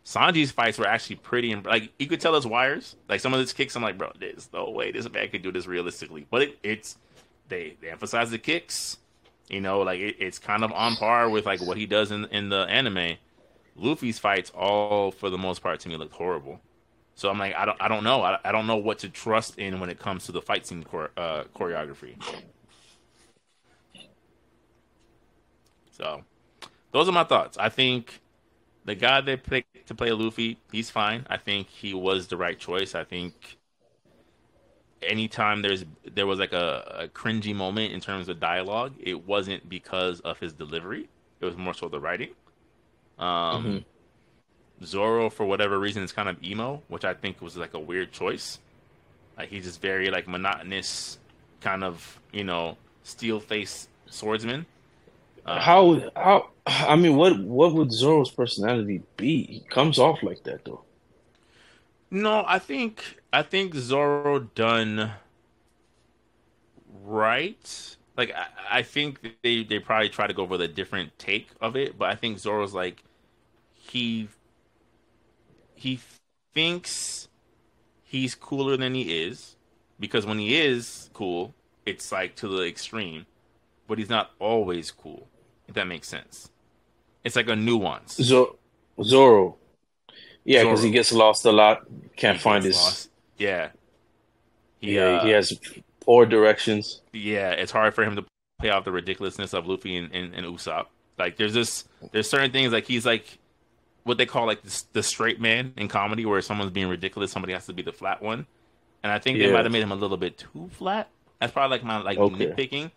Sanji's 0.04 0.52
fights 0.52 0.78
were 0.78 0.88
actually 0.88 1.18
pretty, 1.18 1.52
and 1.52 1.66
like 1.66 1.92
you 2.00 2.08
could 2.08 2.20
tell 2.20 2.36
it's 2.36 2.46
wires. 2.46 2.96
Like 3.08 3.20
some 3.20 3.34
of 3.34 3.40
his 3.40 3.54
kicks, 3.54 3.76
I'm 3.76 3.84
like, 3.84 3.98
bro, 3.98 4.12
there's 4.20 4.50
no 4.52 4.70
way 4.70 4.92
this 4.92 5.10
man 5.12 5.30
could 5.30 5.44
do 5.44 5.52
this 5.52 5.68
realistically. 5.68 6.26
But 6.30 6.42
it, 6.44 6.60
it's 6.64 6.98
they 7.50 7.78
they 7.82 7.90
emphasize 7.90 8.32
the 8.32 8.40
kicks, 8.40 8.98
you 9.50 9.62
know, 9.62 9.82
like 9.82 10.00
it, 10.00 10.16
it's 10.20 10.40
kind 10.40 10.64
of 10.64 10.72
on 10.72 10.96
par 10.96 11.30
with 11.30 11.46
like 11.46 11.62
what 11.62 11.78
he 11.78 11.86
does 11.86 12.12
in 12.12 12.26
in 12.26 12.50
the 12.50 12.62
anime. 12.62 13.18
Luffy's 13.76 14.20
fights, 14.20 14.52
all 14.52 15.12
for 15.12 15.30
the 15.30 15.38
most 15.38 15.62
part, 15.62 15.80
to 15.82 15.90
me 15.90 15.98
looked 15.98 16.14
horrible. 16.14 16.60
So 17.16 17.30
I'm 17.30 17.38
like, 17.38 17.56
I 17.56 17.66
don't, 17.66 17.78
I 17.80 17.88
don't 17.88 18.04
know, 18.04 18.22
I, 18.22 18.40
I 18.44 18.52
don't 18.52 18.68
know 18.68 18.78
what 18.78 19.00
to 19.00 19.10
trust 19.10 19.58
in 19.60 19.80
when 19.80 19.90
it 19.90 20.00
comes 20.00 20.26
to 20.26 20.32
the 20.32 20.42
fight 20.42 20.66
scene 20.66 20.84
uh, 20.92 21.44
choreography. 21.56 22.16
So, 25.92 26.24
those 26.92 27.08
are 27.08 27.12
my 27.12 27.24
thoughts. 27.24 27.58
I 27.58 27.70
think 27.70 28.22
the 28.86 28.96
guy 28.96 29.22
they 29.22 29.38
picked 29.38 29.88
to 29.88 29.96
play 29.96 30.12
Luffy, 30.12 30.60
he's 30.72 30.90
fine. 30.90 31.26
I 31.30 31.38
think 31.38 31.70
he 31.70 31.94
was 31.94 32.28
the 32.28 32.38
right 32.38 32.60
choice. 32.60 32.96
I 32.96 33.04
think 33.04 33.58
anytime 35.02 35.62
there's 35.62 35.86
there 36.12 36.28
was 36.28 36.40
like 36.40 36.54
a, 36.54 36.98
a 37.02 37.08
cringy 37.08 37.56
moment 37.56 37.94
in 37.94 38.00
terms 38.00 38.30
of 38.30 38.40
dialogue, 38.40 38.94
it 39.00 39.26
wasn't 39.26 39.68
because 39.70 40.20
of 40.22 40.40
his 40.40 40.54
delivery. 40.54 41.10
It 41.40 41.46
was 41.46 41.58
more 41.58 41.74
so 41.74 41.90
the 41.90 42.00
writing. 42.00 42.30
Um, 43.20 43.86
Zoro, 44.84 45.30
for 45.30 45.46
whatever 45.46 45.80
reason, 45.80 46.04
is 46.04 46.12
kind 46.12 46.30
of 46.30 46.44
emo, 46.44 46.84
which 46.88 47.06
I 47.06 47.14
think 47.14 47.42
was 47.42 47.58
like 47.58 47.74
a 47.74 47.80
weird 47.80 48.12
choice. 48.12 48.60
Like 49.38 49.50
he's 49.50 49.66
just 49.66 49.82
very 49.82 50.10
like 50.12 50.28
monotonous, 50.28 51.20
kind 51.62 51.84
of 51.84 52.22
you 52.32 52.44
know 52.44 52.78
steel 53.04 53.40
face 53.40 53.90
swordsman. 54.08 54.68
Uh, 55.46 55.60
How 55.60 56.12
how 56.16 56.51
I 56.66 56.96
mean 56.96 57.16
what 57.18 57.40
what 57.40 57.74
would 57.74 57.92
Zoro's 57.92 58.32
personality 58.32 59.04
be? 59.18 59.44
He 59.44 59.60
comes 59.70 60.00
off 60.00 60.24
like 60.24 60.44
that 60.44 60.66
though. 60.66 60.86
No, 62.12 62.44
I 62.48 62.60
think 62.60 63.22
I 63.34 63.42
think 63.44 63.74
Zoro 63.76 64.40
done 64.40 65.14
right. 67.04 67.98
Like 68.18 68.34
I, 68.36 68.80
I 68.80 68.82
think 68.84 69.20
they 69.44 69.64
they 69.64 69.80
probably 69.80 70.10
try 70.10 70.28
to 70.28 70.34
go 70.34 70.44
with 70.44 70.62
a 70.62 70.68
different 70.68 71.18
take 71.18 71.50
of 71.62 71.76
it, 71.76 71.98
but 71.98 72.10
I 72.10 72.16
think 72.16 72.40
Zoro's 72.40 72.74
like 72.74 73.04
he 73.74 74.30
he 75.76 76.00
thinks 76.54 77.28
he's 78.04 78.36
cooler 78.36 78.78
than 78.78 78.96
he 78.96 79.24
is 79.24 79.58
because 80.00 80.26
when 80.26 80.40
he 80.40 80.56
is 80.58 81.10
cool, 81.14 81.56
it's 81.86 82.12
like 82.12 82.36
to 82.38 82.50
the 82.50 82.64
extreme, 82.68 83.28
but 83.88 84.00
he's 84.00 84.10
not 84.10 84.32
always 84.40 84.92
cool. 84.92 85.31
If 85.72 85.76
that 85.76 85.88
makes 85.88 86.08
sense, 86.10 86.50
it's 87.24 87.36
like 87.38 87.48
a 87.48 87.56
nuance. 87.56 88.16
Zoro, 88.22 88.58
Zoro. 89.02 89.56
Yeah, 90.44 90.64
because 90.64 90.84
he 90.84 90.92
gets 90.92 91.14
lost 91.14 91.46
a 91.46 91.52
lot. 91.52 91.86
Can't 92.18 92.36
He 92.38 92.44
find 92.44 92.64
his. 92.66 92.76
lost. 92.76 93.10
Yeah. 93.38 93.70
He, 94.82 94.96
Yeah, 94.96 95.04
uh, 95.22 95.24
he 95.26 95.30
has 95.32 95.58
poor 96.02 96.26
directions. 96.26 97.02
yeah, 97.14 97.52
it's 97.52 97.72
hard 97.72 97.94
for 97.96 98.04
him 98.04 98.16
to 98.18 98.26
play 98.60 98.70
off 98.70 98.84
the 98.84 98.92
ridiculousness 98.92 99.54
of 99.54 99.66
Luffy 99.66 99.96
and, 99.96 100.14
and, 100.14 100.34
and 100.36 100.46
Usopp. 100.46 100.88
Like, 101.18 101.38
there's 101.38 101.54
this, 101.54 101.86
there's 102.12 102.30
certain 102.30 102.52
things 102.52 102.74
like 102.74 102.86
he's 102.86 103.06
like 103.06 103.38
what 104.04 104.18
they 104.18 104.26
call 104.26 104.46
like 104.48 104.62
the, 104.64 104.84
the 104.94 105.04
straight 105.04 105.40
man 105.40 105.74
in 105.78 105.88
comedy, 105.88 106.26
where 106.26 106.42
someone's 106.42 106.72
being 106.72 106.90
ridiculous, 106.90 107.32
somebody 107.32 107.54
has 107.54 107.68
to 107.68 107.74
be 107.74 107.82
the 107.84 107.94
flat 107.94 108.22
one. 108.22 108.46
And 109.04 109.12
I 109.12 109.20
think 109.20 109.38
they 109.40 109.52
might 109.54 109.64
have 109.64 109.72
made 109.72 109.84
him 109.84 109.92
a 109.92 109.96
little 109.96 110.18
bit 110.18 110.38
too 110.38 110.70
flat. 110.74 111.08
That's 111.40 111.54
probably 111.54 111.78
like 111.78 111.84
my 111.86 111.98
like 112.02 112.18
Okay. 112.18 112.48
nitpicking. 112.48 112.92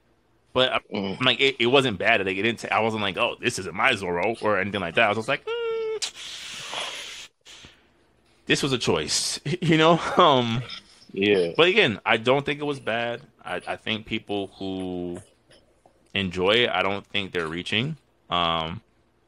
But 0.55 0.73
I'm 0.73 0.81
Mm. 0.95 1.25
like, 1.25 1.41
it, 1.41 1.57
it 1.61 1.67
wasn't 1.67 1.99
bad. 1.99 2.25
Like, 2.27 2.37
it 2.37 2.43
didn't. 2.43 2.65
I 2.73 2.81
wasn't 2.81 3.03
like, 3.03 3.19
oh, 3.19 3.37
this 3.41 3.59
isn't 3.59 3.75
my 3.75 3.95
Zoro 3.97 4.37
or 4.41 4.59
anything 4.61 4.81
like 4.81 4.95
that. 4.97 5.07
I 5.07 5.09
was 5.09 5.19
just 5.19 5.29
like, 5.29 5.45
mm, 5.45 6.13
this 8.47 8.63
was 8.63 8.73
a 8.73 8.79
choice, 8.79 9.41
you 9.61 9.77
know. 9.79 9.99
Um, 10.17 10.63
Yeah, 11.13 11.53
but 11.57 11.69
again, 11.69 12.01
I 12.05 12.17
don't 12.17 12.45
think 12.47 12.61
it 12.61 12.65
was 12.65 12.81
bad. 12.81 13.23
I, 13.45 13.61
I 13.67 13.77
think 13.77 14.07
people 14.07 14.49
who 14.59 15.23
enjoy 16.15 16.53
it, 16.65 16.71
I 16.71 16.83
don't 16.83 17.07
think 17.07 17.33
they're 17.33 17.49
reaching. 17.49 17.97
Um, 18.31 18.83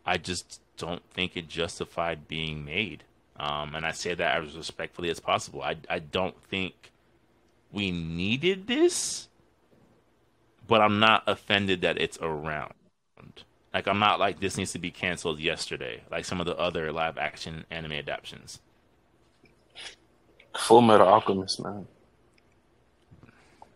I 0.07 0.19
just 0.19 0.61
don't 0.77 1.03
think 1.13 1.37
it 1.37 1.49
justified 1.49 2.29
being 2.29 2.65
made. 2.65 3.05
Um, 3.39 3.75
and 3.75 3.87
I 3.87 3.93
say 3.93 4.15
that 4.15 4.43
as 4.43 4.57
respectfully 4.57 5.11
as 5.11 5.21
possible. 5.21 5.63
I, 5.63 5.77
I 5.91 5.99
don't 6.01 6.41
think 6.45 6.91
we 7.73 7.91
needed 7.91 8.67
this, 8.67 9.29
but 10.67 10.81
I'm 10.81 10.99
not 10.99 11.23
offended 11.27 11.83
that 11.83 11.99
it's 12.01 12.19
around. 12.21 12.75
Like 13.77 13.89
I'm 13.89 13.99
not 13.99 14.19
like 14.19 14.41
this 14.41 14.57
needs 14.57 14.73
to 14.73 14.79
be 14.79 14.91
canceled 14.91 15.39
yesterday, 15.39 16.01
like 16.11 16.25
some 16.25 16.41
of 16.41 16.47
the 16.47 16.57
other 16.57 16.93
live 16.93 17.19
action 17.19 17.67
anime 17.71 17.93
adaptations. 17.93 18.59
Full 20.57 20.81
Metal 20.81 21.07
Alchemist, 21.07 21.63
man. 21.63 21.87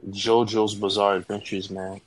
JoJo's 0.09 0.75
Bizarre 0.75 1.17
Adventures, 1.17 1.69
man. 1.69 2.01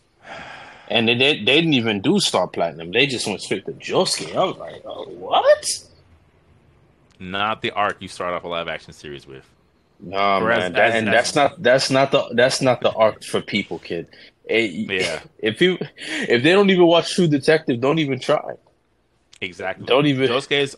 And 0.89 1.07
they, 1.07 1.15
they, 1.15 1.35
they 1.35 1.55
didn't 1.61 1.75
even 1.75 2.01
do 2.01 2.19
Star 2.19 2.47
Platinum. 2.47 2.91
They 2.91 3.05
just 3.05 3.27
went 3.27 3.41
straight 3.41 3.65
to 3.67 3.73
Josuke. 3.73 4.35
I 4.35 4.43
was 4.43 4.57
like, 4.57 4.81
oh, 4.85 5.07
what? 5.09 5.63
Not 7.19 7.61
the 7.61 7.69
arc 7.71 7.97
you 8.01 8.07
start 8.07 8.33
off 8.33 8.43
a 8.43 8.47
live 8.47 8.67
action 8.67 8.93
series 8.93 9.27
with. 9.27 9.47
No 9.99 10.41
Whereas 10.41 10.63
man, 10.63 10.73
that, 10.73 10.95
and 10.95 11.07
that's 11.07 11.35
not 11.35 11.61
that's 11.61 11.89
not 11.89 12.11
the 12.11 12.27
that's 12.33 12.61
not 12.61 12.81
the 12.81 12.91
arc 12.91 13.23
for 13.23 13.39
people, 13.39 13.79
kid. 13.79 14.07
Eh, 14.49 14.85
Yeah. 14.89 15.21
If 15.39 15.61
you 15.61 15.77
if 15.79 16.43
they 16.43 16.51
don't 16.51 16.69
even 16.69 16.85
watch 16.85 17.13
True 17.15 17.27
Detective, 17.27 17.79
don't 17.79 17.99
even 17.99 18.19
try. 18.19 18.53
Exactly. 19.41 19.85
Don't 19.85 20.05
even- 20.05 20.27
Josuke's 20.29 20.75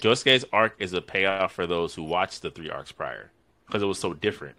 Josuke's 0.00 0.44
arc 0.52 0.76
is 0.78 0.92
a 0.92 1.00
payoff 1.02 1.52
for 1.52 1.66
those 1.66 1.94
who 1.94 2.02
watched 2.04 2.42
the 2.42 2.50
three 2.50 2.70
arcs 2.70 2.92
prior 2.92 3.30
because 3.66 3.82
it 3.82 3.86
was 3.86 3.98
so 3.98 4.14
different. 4.14 4.56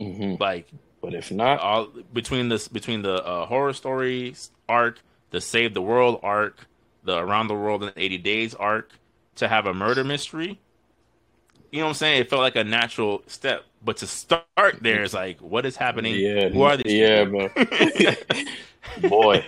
hmm 0.00 0.34
Like 0.40 0.68
But 1.02 1.14
if 1.14 1.30
not, 1.30 1.60
all 1.60 1.86
between 2.12 2.48
this 2.48 2.68
between 2.68 3.02
the 3.02 3.24
uh, 3.24 3.46
horror 3.46 3.72
stories 3.72 4.50
arc, 4.68 5.00
the 5.30 5.40
save 5.40 5.74
the 5.74 5.82
world 5.82 6.20
arc, 6.22 6.66
the 7.04 7.16
around 7.18 7.48
the 7.48 7.54
world 7.54 7.82
in 7.84 7.92
80 7.96 8.18
days 8.18 8.54
arc, 8.54 8.92
to 9.36 9.48
have 9.48 9.66
a 9.66 9.74
murder 9.74 10.04
mystery. 10.04 10.60
You 11.70 11.78
know 11.80 11.86
what 11.86 11.90
I'm 11.90 11.94
saying? 11.94 12.20
It 12.22 12.30
felt 12.30 12.42
like 12.42 12.56
a 12.56 12.64
natural 12.64 13.22
step, 13.28 13.64
but 13.84 13.96
to 13.98 14.06
start 14.06 14.44
there 14.80 15.02
is 15.02 15.14
like, 15.14 15.40
what 15.40 15.64
is 15.66 15.76
happening? 15.76 16.14
yeah, 16.16 16.48
Who 16.48 16.62
are 16.62 16.76
these? 16.76 16.92
yeah, 16.92 17.24
man. 17.24 17.50
Boy, 19.08 19.44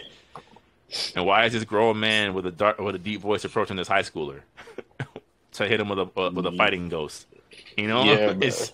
And 1.14 1.26
why 1.26 1.46
is 1.46 1.52
this 1.52 1.64
grown 1.64 1.98
man 2.00 2.34
with 2.34 2.46
a 2.46 2.50
dark 2.52 2.78
with 2.78 2.94
a 2.94 2.98
deep 2.98 3.20
voice 3.20 3.44
approaching 3.44 3.76
this 3.76 3.88
high 3.88 4.02
schooler 4.02 4.42
to 5.52 5.66
hit 5.68 5.80
him 5.80 5.88
with 5.88 5.98
a 5.98 6.10
uh, 6.20 6.30
with 6.30 6.46
a 6.46 6.52
fighting 6.52 6.88
ghost? 6.88 7.26
You 7.76 7.88
know, 7.88 8.04
Yeah, 8.04 8.34
it's 8.40 8.72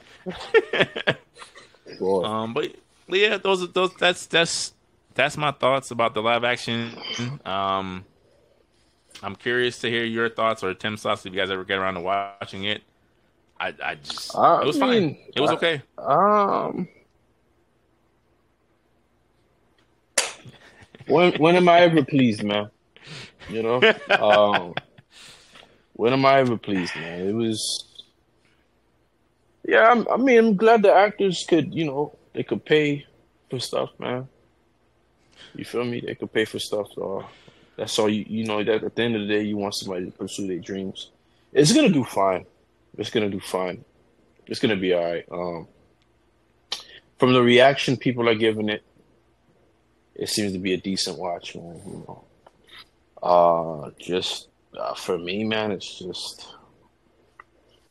boy. 1.98 2.24
um, 2.24 2.54
but 2.54 2.74
yeah, 3.08 3.38
those 3.38 3.70
those 3.72 3.94
that's 3.94 4.26
that's 4.26 4.74
that's 5.14 5.36
my 5.36 5.52
thoughts 5.52 5.90
about 5.90 6.14
the 6.14 6.22
live 6.22 6.44
action. 6.44 6.92
Um, 7.44 8.04
I'm 9.22 9.34
curious 9.36 9.80
to 9.80 9.90
hear 9.90 10.04
your 10.04 10.28
thoughts 10.28 10.62
or 10.62 10.74
Tim's 10.74 11.02
thoughts 11.02 11.26
if 11.26 11.32
you 11.32 11.38
guys 11.40 11.50
ever 11.50 11.64
get 11.64 11.78
around 11.78 11.94
to 11.94 12.00
watching 12.00 12.64
it. 12.64 12.82
I 13.60 13.74
I 13.82 13.94
just 13.96 14.36
I 14.36 14.62
it 14.62 14.66
was 14.66 14.76
mean, 14.78 15.14
fine. 15.14 15.18
It 15.34 15.40
was 15.40 15.50
I- 15.50 15.54
okay. 15.54 15.82
Um, 15.98 16.88
when 21.06 21.32
when 21.38 21.56
am 21.56 21.68
I 21.68 21.80
ever 21.80 22.04
pleased, 22.04 22.42
man? 22.42 22.70
You 23.48 23.62
know, 23.62 23.80
um, 24.10 24.74
when 25.94 26.12
am 26.12 26.24
I 26.24 26.38
ever 26.40 26.56
pleased, 26.56 26.94
man? 26.96 27.28
It 27.28 27.32
was, 27.34 28.04
yeah. 29.66 29.90
I'm, 29.90 30.06
I 30.08 30.16
mean, 30.18 30.38
I'm 30.38 30.56
glad 30.56 30.82
the 30.82 30.92
actors 30.92 31.44
could, 31.48 31.72
you 31.74 31.86
know, 31.86 32.16
they 32.34 32.42
could 32.42 32.64
pay 32.64 33.06
for 33.48 33.58
stuff, 33.58 33.90
man. 33.98 34.28
You 35.54 35.64
feel 35.64 35.84
me? 35.84 36.00
They 36.00 36.14
could 36.14 36.32
pay 36.32 36.44
for 36.44 36.58
stuff. 36.58 36.88
So 36.94 37.24
that's 37.76 37.98
all 37.98 38.08
you, 38.08 38.24
you 38.28 38.44
know. 38.44 38.62
That 38.62 38.84
at 38.84 38.94
the 38.94 39.02
end 39.02 39.16
of 39.16 39.22
the 39.22 39.28
day, 39.28 39.42
you 39.42 39.56
want 39.56 39.74
somebody 39.74 40.04
to 40.06 40.12
pursue 40.12 40.46
their 40.46 40.58
dreams. 40.58 41.10
It's 41.52 41.72
gonna 41.72 41.88
do 41.88 42.04
fine. 42.04 42.44
It's 42.96 43.10
gonna 43.10 43.30
do 43.30 43.40
fine. 43.40 43.84
It's 44.46 44.60
gonna 44.60 44.76
be 44.76 44.94
all 44.94 45.04
right. 45.04 45.24
Um, 45.30 45.68
from 47.18 47.32
the 47.32 47.42
reaction 47.42 47.96
people 47.96 48.28
are 48.28 48.34
giving 48.34 48.68
it, 48.68 48.82
it 50.14 50.28
seems 50.28 50.52
to 50.52 50.58
be 50.58 50.72
a 50.74 50.78
decent 50.78 51.18
watch, 51.18 51.54
man. 51.54 51.80
You 51.86 52.04
know, 52.06 52.24
uh, 53.22 53.90
just 53.98 54.48
uh, 54.76 54.94
for 54.94 55.18
me, 55.18 55.44
man, 55.44 55.72
it's 55.72 55.98
just 55.98 56.46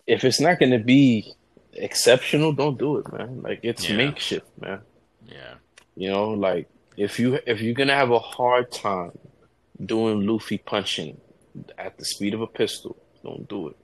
if 0.06 0.24
it's 0.24 0.40
not 0.40 0.60
gonna 0.60 0.80
be 0.80 1.34
exceptional, 1.74 2.54
don't 2.54 2.78
do 2.78 2.98
it, 2.98 3.12
man. 3.14 3.42
Like 3.42 3.60
it's 3.64 3.88
Yeah. 3.90 3.98
makeshift, 3.98 4.48
man. 4.60 4.82
Yeah, 5.30 5.56
You 5.96 6.10
know, 6.10 6.30
like 6.32 6.68
if 6.96 7.20
you 7.20 7.40
if 7.46 7.62
you're 7.62 7.74
gonna 7.76 7.94
have 7.96 8.12
a 8.12 8.20
hard 8.20 8.72
time 8.72 9.12
doing 9.86 10.26
Luffy 10.26 10.58
punching 10.58 11.20
at 11.78 11.98
the 11.98 12.06
speed 12.06 12.34
of 12.34 12.42
a 12.42 12.48
pistol, 12.48 12.98
don't 13.24 13.48
do 13.48 13.68
it. 13.70 13.76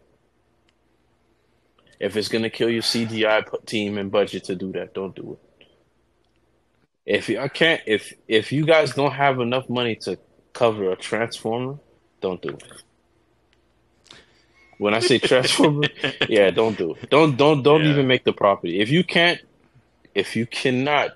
If 2.03 2.17
it's 2.17 2.27
gonna 2.27 2.49
kill 2.49 2.69
your 2.69 2.81
CGI 2.81 3.65
team 3.65 3.97
and 3.97 4.11
budget 4.11 4.43
to 4.45 4.55
do 4.55 4.71
that, 4.73 4.93
don't 4.93 5.15
do 5.15 5.37
it. 5.37 5.65
If 7.05 7.29
you, 7.29 7.39
I 7.39 7.47
can't, 7.47 7.81
if 7.85 8.13
if 8.27 8.51
you 8.51 8.65
guys 8.65 8.93
don't 8.93 9.11
have 9.13 9.39
enough 9.39 9.69
money 9.69 9.95
to 10.05 10.17
cover 10.53 10.91
a 10.91 10.95
transformer, 10.97 11.79
don't 12.21 12.41
do 12.41 12.49
it. 12.49 12.63
When 14.77 14.93
I 14.93 14.99
say 14.99 15.17
transformer, 15.31 15.83
yeah, 16.27 16.49
don't 16.51 16.77
do 16.77 16.93
it. 16.95 17.09
Don't 17.09 17.37
don't 17.37 17.63
don't 17.63 17.83
Yeah. 17.85 17.91
even 17.91 18.07
make 18.07 18.23
the 18.25 18.33
property. 18.33 18.79
If 18.81 18.89
you 18.89 19.03
can't, 19.03 19.39
if 20.13 20.35
you 20.35 20.45
cannot 20.45 21.11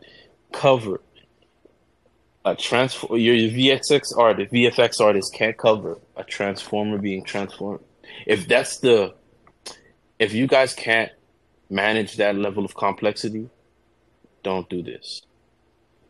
cover 0.53 1.01
a 2.45 2.55
transform 2.55 3.19
your 3.19 3.35
VFX 3.35 4.18
art, 4.18 4.39
if 4.39 4.51
VFX 4.51 5.01
artist 5.01 5.34
can't 5.34 5.57
cover 5.57 5.99
a 6.15 6.23
transformer 6.23 6.97
being 6.97 7.23
transformed, 7.26 7.84
if 8.26 8.47
that's 8.47 8.77
the 8.77 9.14
if 10.19 10.34
you 10.34 10.48
guys 10.48 10.73
can't 10.73 11.11
manage 11.69 12.15
that 12.18 12.35
level 12.35 12.65
of 12.65 12.76
complexity, 12.76 13.49
don't 14.44 14.69
do 14.69 14.81
this. 14.81 15.22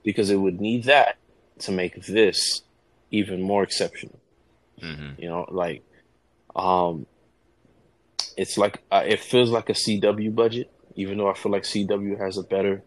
Because 0.03 0.29
it 0.29 0.37
would 0.37 0.61
need 0.61 0.83
that 0.85 1.17
to 1.59 1.71
make 1.71 2.05
this 2.05 2.61
even 3.11 3.41
more 3.41 3.63
exceptional. 3.63 4.19
hmm 4.79 5.11
You 5.17 5.29
know, 5.29 5.45
like 5.49 5.83
um 6.55 7.05
it's 8.37 8.57
like 8.57 8.81
uh, 8.91 9.03
it 9.05 9.19
feels 9.19 9.49
like 9.49 9.69
a 9.69 9.73
CW 9.73 10.33
budget, 10.33 10.71
even 10.95 11.17
though 11.17 11.29
I 11.29 11.33
feel 11.33 11.51
like 11.51 11.63
CW 11.63 12.19
has 12.19 12.37
a 12.37 12.43
better 12.43 12.83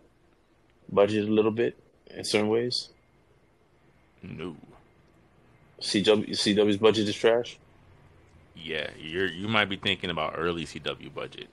budget 0.91 1.29
a 1.29 1.33
little 1.33 1.51
bit 1.51 1.77
in 2.09 2.25
certain 2.25 2.49
ways. 2.49 2.89
no, 4.23 4.55
CW 5.81 6.31
CW's 6.31 6.77
budget 6.77 7.09
is 7.09 7.17
trash. 7.17 7.59
Yeah, 8.63 8.91
you're 8.99 9.27
you 9.27 9.49
might 9.49 9.67
be 9.69 9.77
thinking 9.77 10.11
about 10.11 10.35
early 10.37 10.65
CW 10.65 11.13
budget 11.15 11.49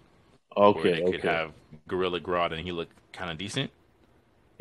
Okay, 0.56 0.92
they 0.92 1.02
could 1.02 1.22
have 1.22 1.54
Gorilla 1.88 2.20
Grodd 2.20 2.52
and 2.52 2.62
he 2.62 2.72
looked 2.72 2.94
kind 3.14 3.32
of 3.32 3.38
decent. 3.38 3.72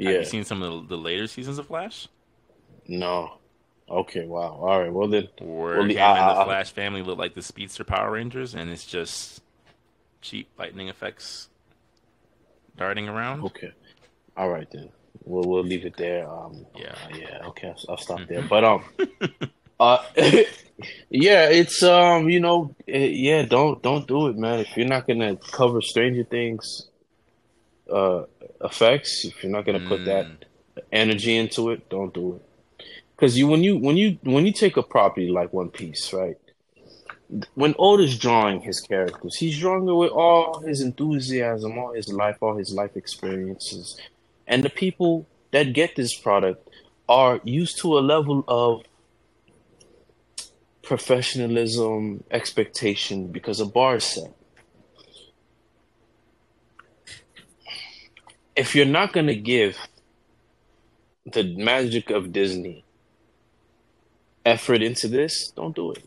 Have 0.02 0.06
yeah, 0.06 0.18
you 0.18 0.24
seen 0.24 0.44
some 0.44 0.62
of 0.62 0.89
the, 0.89 0.97
the 0.97 1.02
later 1.02 1.27
seasons 1.27 1.59
of 1.59 1.66
Flash? 1.66 2.09
no, 2.89 3.39
okay, 3.89 4.27
wow, 4.27 4.52
all 4.60 4.81
right, 4.81 4.93
well 4.93 5.09
then, 5.09 5.28
Where 5.39 5.78
Well, 5.78 5.86
the- 5.86 5.98
and 5.98 6.28
the 6.28 6.35
Flash 6.35 6.73
family 6.73 7.02
look 7.02 7.18
like 7.18 7.35
the 7.35 7.43
Speedster 7.43 7.85
Power 7.85 8.12
Rangers, 8.12 8.55
and 8.55 8.70
it's 8.70 8.86
just 8.86 9.43
cheap 10.23 10.48
lightning 10.59 10.89
effects 10.89 11.48
darting 12.77 13.09
around. 13.09 13.47
okay, 13.47 13.73
all 14.36 14.48
right 14.51 14.70
then, 14.70 14.90
we'll 15.24 15.44
we'll 15.48 15.64
leave 15.64 15.85
it 15.85 15.97
there. 15.97 16.28
Um, 16.28 16.66
Yeah. 16.74 16.94
uh, 17.05 17.09
yeah, 17.09 17.39
okay, 17.48 17.68
I'll, 17.68 17.78
I'll 17.90 17.97
stop 17.97 18.20
there. 18.28 18.43
But 18.48 18.64
um, 18.64 18.85
uh, 19.78 19.98
yeah, 21.11 21.48
it's 21.48 21.82
um, 21.82 22.28
you 22.28 22.40
know, 22.40 22.74
eh, 22.89 23.07
yeah, 23.12 23.43
don't 23.43 23.82
don't 23.82 24.07
do 24.07 24.28
it, 24.28 24.36
man. 24.36 24.61
If 24.61 24.77
you're 24.77 24.86
not 24.86 25.07
gonna 25.07 25.36
cover 25.36 25.81
Stranger 25.81 26.24
Things, 26.24 26.89
uh, 27.93 28.24
effects, 28.62 29.24
if 29.24 29.43
you're 29.43 29.53
not 29.53 29.65
gonna 29.65 29.81
put 29.81 30.05
that 30.05 30.27
Mm. 30.27 30.82
energy 30.93 31.36
into 31.36 31.70
it, 31.70 31.89
don't 31.89 32.12
do 32.12 32.36
it. 32.36 32.43
Because 33.16 33.39
you 33.39 33.47
when 33.48 33.62
you 33.62 33.78
when 33.78 33.97
you 33.97 34.19
when 34.23 34.47
you 34.47 34.53
take 34.53 34.77
a 34.77 34.82
property 34.82 35.28
like 35.28 35.53
One 35.53 35.70
Piece, 35.70 36.12
right? 36.12 36.36
When 37.55 37.74
Oda's 37.78 38.16
drawing 38.19 38.61
his 38.61 38.81
characters, 38.81 39.36
he's 39.36 39.59
drawing 39.59 39.89
it 39.89 39.93
with 39.93 40.12
all 40.12 40.61
his 40.61 40.81
enthusiasm, 40.81 41.77
all 41.78 41.93
his 41.93 42.09
life, 42.09 42.36
all 42.40 42.57
his 42.57 42.73
life 42.73 42.97
experiences, 42.97 43.98
and 44.47 44.62
the 44.62 44.70
people 44.70 45.27
that 45.51 45.73
get 45.73 45.97
this 45.97 46.15
product 46.15 46.69
are 47.09 47.40
used 47.44 47.78
to 47.81 47.98
a 47.98 48.01
level 48.01 48.44
of 48.48 48.82
professionalism, 50.87 52.23
expectation 52.31 53.27
because 53.27 53.61
a 53.61 53.67
bar 53.67 53.97
is 53.97 54.05
set. 54.05 54.33
If 58.55 58.75
you're 58.75 58.87
not 58.87 59.13
gonna 59.13 59.35
give 59.35 59.77
the 61.27 61.43
magic 61.57 62.11
of 62.11 62.33
Disney 62.33 62.85
effort 64.45 64.81
into 64.81 65.09
this, 65.09 65.51
don't 65.51 65.75
do 65.75 65.91
it. 65.91 66.05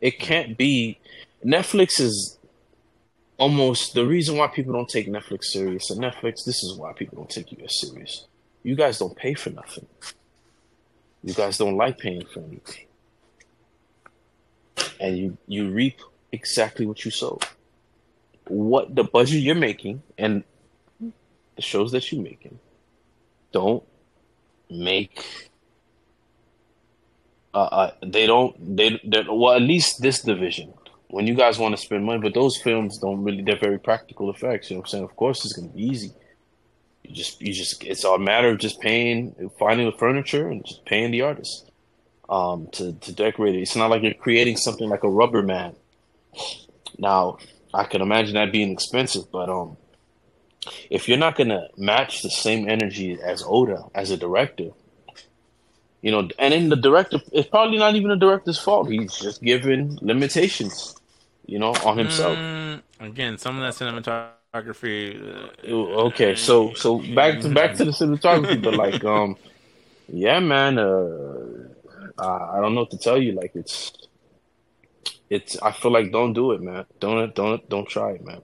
It 0.00 0.18
can't 0.18 0.56
be. 0.56 0.98
Netflix 1.44 2.00
is 2.00 2.38
almost 3.36 3.92
the 3.92 4.06
reason 4.06 4.38
why 4.38 4.46
people 4.46 4.72
don't 4.72 4.88
take 4.88 5.06
Netflix 5.06 5.44
serious. 5.44 5.90
And 5.90 6.00
Netflix, 6.00 6.44
this 6.46 6.64
is 6.64 6.76
why 6.78 6.94
people 6.94 7.18
don't 7.18 7.30
take 7.30 7.52
you 7.52 7.58
as 7.62 7.78
serious. 7.78 8.26
You 8.62 8.74
guys 8.74 8.98
don't 8.98 9.14
pay 9.14 9.34
for 9.34 9.50
nothing. 9.50 9.86
You 11.22 11.34
guys 11.34 11.58
don't 11.58 11.76
like 11.76 11.98
paying 11.98 12.24
for 12.32 12.40
anything. 12.40 12.86
And 15.02 15.18
you, 15.18 15.36
you 15.48 15.68
reap 15.68 16.00
exactly 16.30 16.86
what 16.86 17.04
you 17.04 17.10
sow. 17.10 17.40
What 18.46 18.94
the 18.94 19.02
budget 19.02 19.42
you're 19.42 19.56
making 19.56 20.02
and 20.16 20.44
the 21.00 21.62
shows 21.62 21.90
that 21.92 22.10
you're 22.12 22.22
making 22.22 22.60
don't 23.50 23.82
make 24.70 25.50
uh, 27.52 27.58
uh 27.58 27.90
they 28.06 28.26
don't 28.26 28.76
they 28.76 28.98
well 29.28 29.54
at 29.54 29.62
least 29.62 30.00
this 30.00 30.22
division. 30.22 30.72
When 31.08 31.26
you 31.26 31.34
guys 31.34 31.58
want 31.58 31.76
to 31.76 31.82
spend 31.82 32.04
money 32.04 32.20
but 32.20 32.32
those 32.32 32.56
films 32.56 32.98
don't 32.98 33.24
really 33.24 33.42
they're 33.42 33.58
very 33.58 33.78
practical 33.78 34.30
effects 34.30 34.70
you 34.70 34.76
know 34.76 34.80
what 34.80 34.86
i'm 34.86 34.90
saying? 34.90 35.04
Of 35.04 35.16
course 35.16 35.44
it's 35.44 35.54
to 35.54 35.68
be 35.68 35.82
easy. 35.82 36.12
You 37.02 37.14
just 37.14 37.40
you 37.42 37.52
just 37.52 37.82
it's 37.84 38.04
all 38.04 38.14
a 38.14 38.18
matter 38.20 38.50
of 38.50 38.58
just 38.58 38.80
paying, 38.80 39.34
finding 39.58 39.86
the 39.90 39.98
furniture 39.98 40.48
and 40.48 40.64
just 40.64 40.84
paying 40.86 41.10
the 41.10 41.22
artist 41.22 41.71
um, 42.32 42.68
to 42.72 42.94
to 42.94 43.12
decorate 43.12 43.54
it. 43.54 43.60
It's 43.60 43.76
not 43.76 43.90
like 43.90 44.02
you're 44.02 44.14
creating 44.14 44.56
something 44.56 44.88
like 44.88 45.04
a 45.04 45.08
rubber 45.08 45.42
man. 45.42 45.76
Now, 46.98 47.36
I 47.74 47.84
can 47.84 48.00
imagine 48.00 48.34
that 48.34 48.50
being 48.50 48.72
expensive, 48.72 49.30
but 49.30 49.50
um, 49.50 49.76
if 50.88 51.08
you're 51.08 51.18
not 51.18 51.36
gonna 51.36 51.68
match 51.76 52.22
the 52.22 52.30
same 52.30 52.68
energy 52.68 53.18
as 53.22 53.44
Oda 53.46 53.84
as 53.94 54.10
a 54.10 54.16
director, 54.16 54.70
you 56.00 56.10
know, 56.10 56.28
and 56.38 56.54
in 56.54 56.70
the 56.70 56.76
director, 56.76 57.20
it's 57.32 57.48
probably 57.48 57.76
not 57.76 57.94
even 57.96 58.08
the 58.08 58.16
director's 58.16 58.58
fault. 58.58 58.90
He's 58.90 59.14
just 59.18 59.42
given 59.42 59.98
limitations, 60.00 60.96
you 61.44 61.58
know, 61.58 61.74
on 61.84 61.98
himself. 61.98 62.38
Mm, 62.38 62.82
again, 63.00 63.36
some 63.36 63.60
of 63.60 63.62
that 63.62 63.74
cinematography. 63.74 65.20
Uh, 65.68 66.06
okay, 66.08 66.34
so 66.34 66.72
so 66.72 66.98
back 67.14 67.40
to 67.40 67.50
back 67.50 67.76
to 67.76 67.84
the 67.84 67.90
cinematography, 67.90 68.62
but 68.62 68.74
like, 68.74 69.04
um, 69.04 69.36
yeah, 70.08 70.40
man, 70.40 70.78
uh, 70.78 71.61
I 72.26 72.60
don't 72.60 72.74
know 72.74 72.82
what 72.82 72.90
to 72.90 72.98
tell 72.98 73.20
you. 73.20 73.32
Like, 73.32 73.52
it's 73.54 73.92
it's. 75.30 75.60
I 75.60 75.72
feel 75.72 75.90
like 75.90 76.12
don't 76.12 76.32
do 76.32 76.52
it, 76.52 76.60
man. 76.60 76.86
Don't 77.00 77.34
don't 77.34 77.68
don't 77.68 77.88
try 77.88 78.12
it, 78.12 78.24
man. 78.24 78.42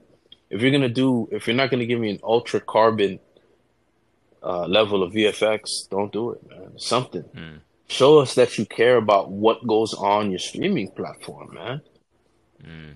If 0.49 0.61
you're 0.61 0.71
gonna 0.71 0.89
do, 0.89 1.29
if 1.31 1.47
you're 1.47 1.55
not 1.55 1.69
gonna 1.69 1.85
give 1.85 1.99
me 1.99 2.09
an 2.09 2.19
ultra 2.23 2.59
carbon 2.59 3.19
uh, 4.41 4.65
level 4.65 5.03
of 5.03 5.13
VFX, 5.13 5.89
don't 5.89 6.11
do 6.11 6.31
it, 6.31 6.49
man. 6.49 6.77
Something. 6.77 7.23
Mm. 7.35 7.59
Show 7.87 8.19
us 8.19 8.35
that 8.35 8.57
you 8.57 8.65
care 8.65 8.97
about 8.97 9.31
what 9.31 9.65
goes 9.65 9.93
on 9.93 10.29
your 10.29 10.39
streaming 10.39 10.91
platform, 10.91 11.53
man. 11.53 11.81
Mm. 12.63 12.95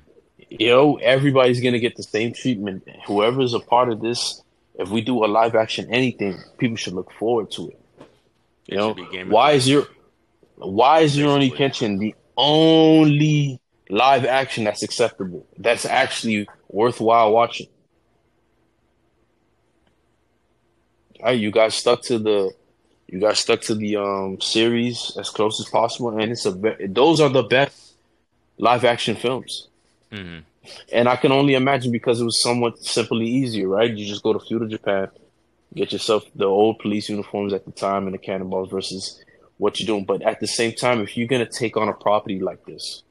You 0.49 0.67
know, 0.67 0.97
everybody's 0.97 1.61
gonna 1.61 1.79
get 1.79 1.95
the 1.95 2.03
same 2.03 2.33
treatment. 2.33 2.87
Whoever's 3.07 3.53
a 3.53 3.59
part 3.59 3.89
of 3.89 4.01
this, 4.01 4.41
if 4.75 4.89
we 4.89 5.01
do 5.01 5.23
a 5.23 5.27
live 5.27 5.55
action 5.55 5.93
anything, 5.93 6.39
people 6.57 6.77
should 6.77 6.93
look 6.93 7.11
forward 7.13 7.51
to 7.51 7.69
it. 7.69 7.79
You 8.67 8.77
know, 8.77 8.93
why 9.27 9.51
is 9.51 9.67
your 9.67 9.87
why 10.55 11.01
is 11.01 11.17
Rurouni 11.17 11.53
Kenshin 11.53 11.99
the 11.99 12.15
only 12.37 13.59
live 13.89 14.25
action 14.25 14.63
that's 14.63 14.83
acceptable? 14.83 15.45
That's 15.57 15.85
actually 15.85 16.47
worthwhile 16.69 17.31
watching. 17.31 17.67
right, 21.23 21.39
you 21.39 21.51
guys 21.51 21.75
stuck 21.75 22.01
to 22.03 22.19
the 22.19 22.51
you 23.07 23.19
guys 23.19 23.39
stuck 23.39 23.61
to 23.61 23.75
the 23.75 23.97
um 23.97 24.41
series 24.41 25.15
as 25.19 25.29
close 25.29 25.59
as 25.59 25.69
possible, 25.69 26.17
and 26.17 26.31
it's 26.31 26.45
a 26.45 26.51
those 26.87 27.19
are 27.21 27.29
the 27.29 27.43
best 27.43 27.95
live 28.57 28.83
action 28.83 29.15
films. 29.15 29.67
Mm-hmm. 30.11 30.39
And 30.91 31.09
I 31.09 31.17
can 31.17 31.31
only 31.31 31.55
imagine 31.55 31.91
because 31.91 32.21
it 32.21 32.25
was 32.25 32.41
somewhat 32.41 32.77
simply 32.79 33.25
easier, 33.25 33.67
right? 33.67 33.91
You 33.91 34.05
just 34.05 34.23
go 34.23 34.33
to 34.33 34.39
feudal 34.39 34.67
Japan, 34.67 35.09
get 35.75 35.91
yourself 35.91 36.23
the 36.35 36.45
old 36.45 36.79
police 36.79 37.09
uniforms 37.09 37.53
at 37.53 37.65
the 37.65 37.71
time 37.71 38.05
and 38.05 38.13
the 38.13 38.17
cannonballs 38.17 38.69
versus 38.69 39.22
what 39.57 39.79
you're 39.79 39.87
doing. 39.87 40.05
But 40.05 40.21
at 40.21 40.39
the 40.39 40.47
same 40.47 40.73
time, 40.73 41.01
if 41.01 41.17
you're 41.17 41.27
gonna 41.27 41.45
take 41.45 41.77
on 41.77 41.89
a 41.89 41.93
property 41.93 42.39
like 42.39 42.65
this, 42.65 43.03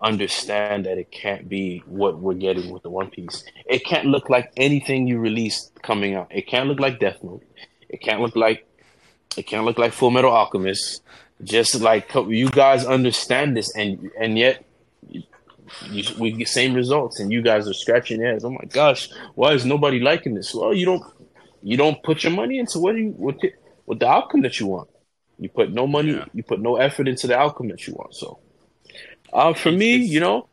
understand 0.00 0.86
that 0.86 0.98
it 0.98 1.10
can't 1.10 1.48
be 1.48 1.82
what 1.86 2.18
we're 2.18 2.34
getting 2.34 2.70
with 2.70 2.82
the 2.82 2.90
One 2.90 3.10
Piece. 3.10 3.44
It 3.64 3.84
can't 3.84 4.06
look 4.06 4.28
like 4.28 4.52
anything 4.56 5.06
you 5.06 5.18
released 5.18 5.72
coming 5.82 6.14
out. 6.14 6.28
It 6.30 6.46
can't 6.46 6.68
look 6.68 6.80
like 6.80 7.00
Death 7.00 7.22
Note. 7.22 7.42
It 7.88 8.00
can't 8.00 8.20
look 8.20 8.36
like 8.36 8.66
it 9.36 9.46
can't 9.46 9.64
look 9.64 9.78
like 9.78 9.92
Full 9.92 10.10
Metal 10.10 10.30
Alchemist. 10.30 11.02
Just 11.44 11.80
like 11.80 12.14
you 12.14 12.48
guys 12.48 12.86
understand 12.86 13.56
this, 13.56 13.74
and 13.76 14.10
and 14.18 14.38
yet 14.38 14.64
you, 15.90 16.04
we 16.18 16.32
get 16.32 16.48
same 16.48 16.72
results, 16.72 17.20
and 17.20 17.30
you 17.30 17.42
guys 17.42 17.68
are 17.68 17.74
scratching 17.74 18.20
your 18.20 18.30
heads. 18.30 18.44
Oh 18.44 18.50
my 18.50 18.64
gosh, 18.68 19.10
why 19.34 19.52
is 19.52 19.64
nobody 19.64 20.00
liking 20.00 20.34
this? 20.34 20.54
Well, 20.54 20.72
you 20.72 20.86
don't 20.86 21.02
you 21.62 21.76
don't 21.76 22.02
put 22.02 22.22
your 22.22 22.32
money 22.32 22.58
into 22.58 22.78
what 22.78 22.96
you 22.96 23.10
what, 23.10 23.36
what 23.84 24.00
the 24.00 24.08
outcome 24.08 24.42
that 24.42 24.58
you 24.58 24.66
want. 24.66 24.88
You 25.38 25.48
put 25.48 25.72
no 25.72 25.86
money, 25.86 26.12
yeah. 26.12 26.24
you 26.32 26.42
put 26.42 26.60
no 26.60 26.76
effort 26.76 27.08
into 27.08 27.26
the 27.26 27.38
outcome 27.38 27.68
that 27.68 27.86
you 27.86 27.94
want. 27.94 28.14
So 28.14 28.38
uh, 29.32 29.52
for 29.52 29.68
it's, 29.70 29.78
me, 29.78 29.96
it's, 29.96 30.08
you 30.08 30.20
know, 30.20 30.48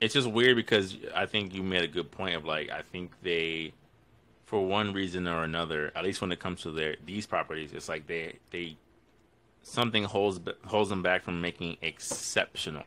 it's 0.00 0.14
just 0.14 0.30
weird 0.30 0.56
because 0.56 0.96
I 1.14 1.26
think 1.26 1.54
you 1.54 1.62
made 1.62 1.82
a 1.82 1.88
good 1.88 2.10
point 2.10 2.36
of 2.36 2.44
like 2.44 2.70
I 2.70 2.82
think 2.92 3.12
they, 3.22 3.72
for 4.46 4.64
one 4.64 4.92
reason 4.92 5.26
or 5.26 5.44
another, 5.44 5.90
at 5.96 6.04
least 6.04 6.20
when 6.20 6.30
it 6.30 6.38
comes 6.38 6.62
to 6.62 6.70
their 6.70 6.96
these 7.04 7.26
properties, 7.26 7.72
it's 7.72 7.88
like 7.88 8.06
they 8.06 8.38
they 8.50 8.76
something 9.62 10.04
holds 10.04 10.40
holds 10.66 10.90
them 10.90 11.02
back 11.02 11.24
from 11.24 11.40
making 11.40 11.76
exceptional 11.82 12.84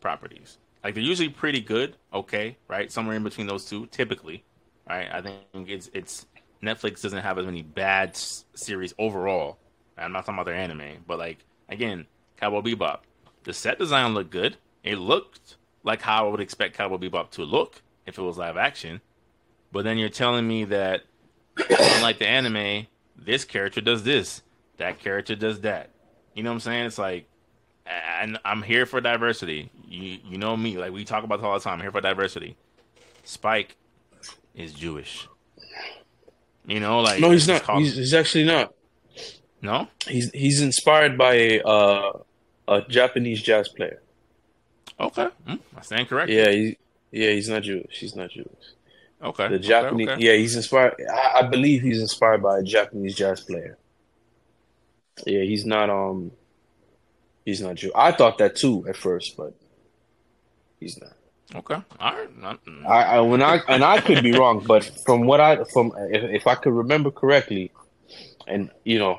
properties. 0.00 0.58
Like 0.82 0.94
they're 0.94 1.02
usually 1.02 1.28
pretty 1.28 1.60
good, 1.60 1.96
okay, 2.14 2.56
right? 2.68 2.90
Somewhere 2.90 3.16
in 3.16 3.22
between 3.22 3.46
those 3.46 3.66
two, 3.66 3.86
typically, 3.86 4.44
right? 4.88 5.08
I 5.12 5.20
think 5.20 5.68
it's 5.68 5.90
it's 5.92 6.26
Netflix 6.62 7.02
doesn't 7.02 7.22
have 7.22 7.38
as 7.38 7.46
many 7.46 7.62
bad 7.62 8.10
s- 8.10 8.44
series 8.54 8.92
overall. 8.98 9.58
I'm 9.96 10.12
not 10.12 10.20
talking 10.20 10.34
about 10.34 10.46
their 10.46 10.54
anime, 10.54 11.04
but 11.06 11.18
like 11.18 11.38
again, 11.68 12.06
Cowboy 12.36 12.60
Bebop, 12.60 13.00
the 13.44 13.52
set 13.52 13.78
design 13.78 14.14
looked 14.14 14.30
good. 14.30 14.56
It 14.82 14.96
looked 14.96 15.56
like 15.84 16.02
how 16.02 16.26
I 16.26 16.30
would 16.30 16.40
expect 16.40 16.76
Cowboy 16.76 16.96
Bebop 16.96 17.30
to 17.32 17.44
look 17.44 17.82
if 18.06 18.18
it 18.18 18.22
was 18.22 18.38
live 18.38 18.56
action. 18.56 19.00
But 19.72 19.84
then 19.84 19.98
you're 19.98 20.08
telling 20.08 20.46
me 20.48 20.64
that, 20.64 21.04
unlike 21.56 22.18
the 22.18 22.26
anime, 22.26 22.86
this 23.16 23.44
character 23.44 23.80
does 23.80 24.02
this, 24.02 24.42
that 24.78 24.98
character 24.98 25.36
does 25.36 25.60
that. 25.60 25.90
You 26.34 26.42
know 26.42 26.50
what 26.50 26.54
I'm 26.54 26.60
saying? 26.60 26.86
It's 26.86 26.98
like, 26.98 27.26
and 27.86 28.38
I'm 28.44 28.62
here 28.62 28.86
for 28.86 29.00
diversity. 29.00 29.70
You 29.86 30.18
you 30.24 30.38
know 30.38 30.56
me, 30.56 30.78
like 30.78 30.92
we 30.92 31.04
talk 31.04 31.24
about 31.24 31.36
this 31.36 31.44
all 31.44 31.54
the 31.54 31.60
time. 31.60 31.74
I'm 31.74 31.80
here 31.80 31.92
for 31.92 32.00
diversity. 32.00 32.56
Spike 33.24 33.76
is 34.54 34.72
Jewish. 34.72 35.28
You 36.70 36.78
know, 36.78 37.00
like 37.00 37.18
no, 37.18 37.32
he's 37.32 37.48
not. 37.48 37.68
He's, 37.78 37.96
he's, 37.96 38.14
actually 38.14 38.44
not. 38.44 38.72
No, 39.60 39.88
he's 40.06 40.30
he's 40.30 40.62
inspired 40.62 41.18
by 41.18 41.34
a 41.34 41.62
uh, 41.64 42.12
a 42.68 42.82
Japanese 42.82 43.42
jazz 43.42 43.68
player. 43.68 44.00
Okay, 45.00 45.26
mm, 45.48 45.58
I 45.76 45.80
stand 45.80 46.08
correct. 46.08 46.30
Yeah, 46.30 46.48
he, 46.48 46.78
yeah, 47.10 47.30
he's 47.30 47.48
not 47.48 47.64
Jewish. 47.64 47.98
He's 47.98 48.14
not 48.14 48.30
Jewish. 48.30 48.46
Okay, 49.20 49.48
the 49.48 49.58
Japanese. 49.58 50.06
Okay, 50.06 50.14
okay. 50.14 50.24
Yeah, 50.24 50.34
he's 50.34 50.54
inspired. 50.54 50.94
I, 51.12 51.40
I, 51.40 51.42
believe 51.42 51.82
he's 51.82 52.00
inspired 52.00 52.40
by 52.40 52.60
a 52.60 52.62
Japanese 52.62 53.16
jazz 53.16 53.40
player. 53.40 53.76
Yeah, 55.26 55.42
he's 55.42 55.66
not. 55.66 55.90
Um, 55.90 56.30
he's 57.44 57.60
not 57.60 57.74
Jewish. 57.74 57.94
I 57.96 58.12
thought 58.12 58.38
that 58.38 58.54
too 58.54 58.86
at 58.88 58.96
first, 58.96 59.36
but 59.36 59.54
he's 60.78 61.00
not. 61.00 61.14
Okay, 61.54 61.74
all 61.74 62.14
right. 62.14 62.58
I, 62.86 63.02
I 63.02 63.20
when 63.20 63.42
I 63.42 63.60
and 63.66 63.82
I 63.82 64.00
could 64.00 64.22
be 64.22 64.32
wrong, 64.32 64.64
but 64.66 64.84
from 65.04 65.26
what 65.26 65.40
I 65.40 65.64
from 65.64 65.92
if, 66.10 66.42
if 66.42 66.46
I 66.46 66.54
could 66.54 66.72
remember 66.72 67.10
correctly, 67.10 67.72
and 68.46 68.70
you 68.84 69.00
know, 69.00 69.18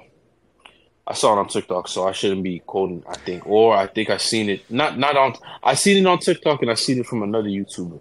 I 1.06 1.14
saw 1.14 1.34
it 1.34 1.40
on 1.40 1.49
TikTok, 1.49 1.90
so 1.90 2.08
I 2.08 2.14
shouldn't 2.14 2.44
be 2.44 2.60
quoting. 2.60 3.03
I 3.10 3.18
think, 3.18 3.45
or 3.45 3.76
I 3.76 3.88
think 3.88 4.10
I 4.10 4.18
seen 4.18 4.49
it 4.49 4.70
not 4.72 4.98
not 4.98 5.18
on. 5.18 5.36
I 5.62 5.74
seen 5.74 5.98
it 5.98 6.08
on 6.08 6.20
TikTok, 6.20 6.62
and 6.62 6.72
I 6.72 6.76
seen 6.76 6.99
it 6.99 7.06
from 7.06 7.22
another 7.22 7.49
YouTuber. 7.49 7.99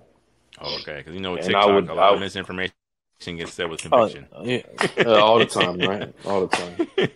Oh, 0.61 0.79
okay, 0.81 0.99
because 0.99 1.15
you 1.15 1.21
know 1.21 1.33
with 1.33 1.45
TikTok, 1.45 1.67
would, 1.67 1.89
a 1.89 1.95
lot 1.95 2.15
of 2.15 2.21
misinformation 2.21 2.73
gets 3.27 3.53
said 3.53 3.69
with 3.69 3.81
conviction. 3.81 4.29
Uh, 4.33 4.43
yeah, 4.45 4.63
uh, 5.05 5.25
all 5.25 5.39
the 5.41 5.47
time, 5.47 5.79
right? 5.79 6.15
All 6.25 6.47
the 6.47 6.57
time. 6.57 6.89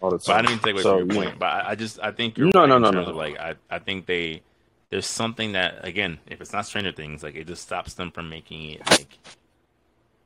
All 0.00 0.10
the 0.10 0.18
time. 0.18 0.24
But 0.26 0.36
I 0.36 0.42
didn't 0.42 0.50
even 0.52 0.64
take 0.64 0.74
away 0.74 0.82
so, 0.82 0.98
from 1.00 1.10
your 1.10 1.24
point. 1.24 1.38
But 1.40 1.46
I, 1.46 1.70
I, 1.70 1.74
just 1.74 1.98
I 2.00 2.12
think 2.12 2.38
you're 2.38 2.50
no, 2.54 2.60
right 2.60 2.68
no, 2.68 2.78
no, 2.78 2.90
no, 2.90 3.04
no. 3.04 3.10
Like 3.10 3.36
I, 3.36 3.56
I 3.68 3.80
think 3.80 4.06
they 4.06 4.42
there's 4.90 5.06
something 5.06 5.52
that 5.52 5.84
again, 5.86 6.18
if 6.26 6.40
it's 6.40 6.52
not 6.52 6.66
Stranger 6.66 6.92
Things, 6.92 7.22
like 7.22 7.34
it 7.34 7.46
just 7.46 7.62
stops 7.62 7.94
them 7.94 8.10
from 8.10 8.28
making 8.28 8.70
it 8.70 8.90
like 8.90 9.18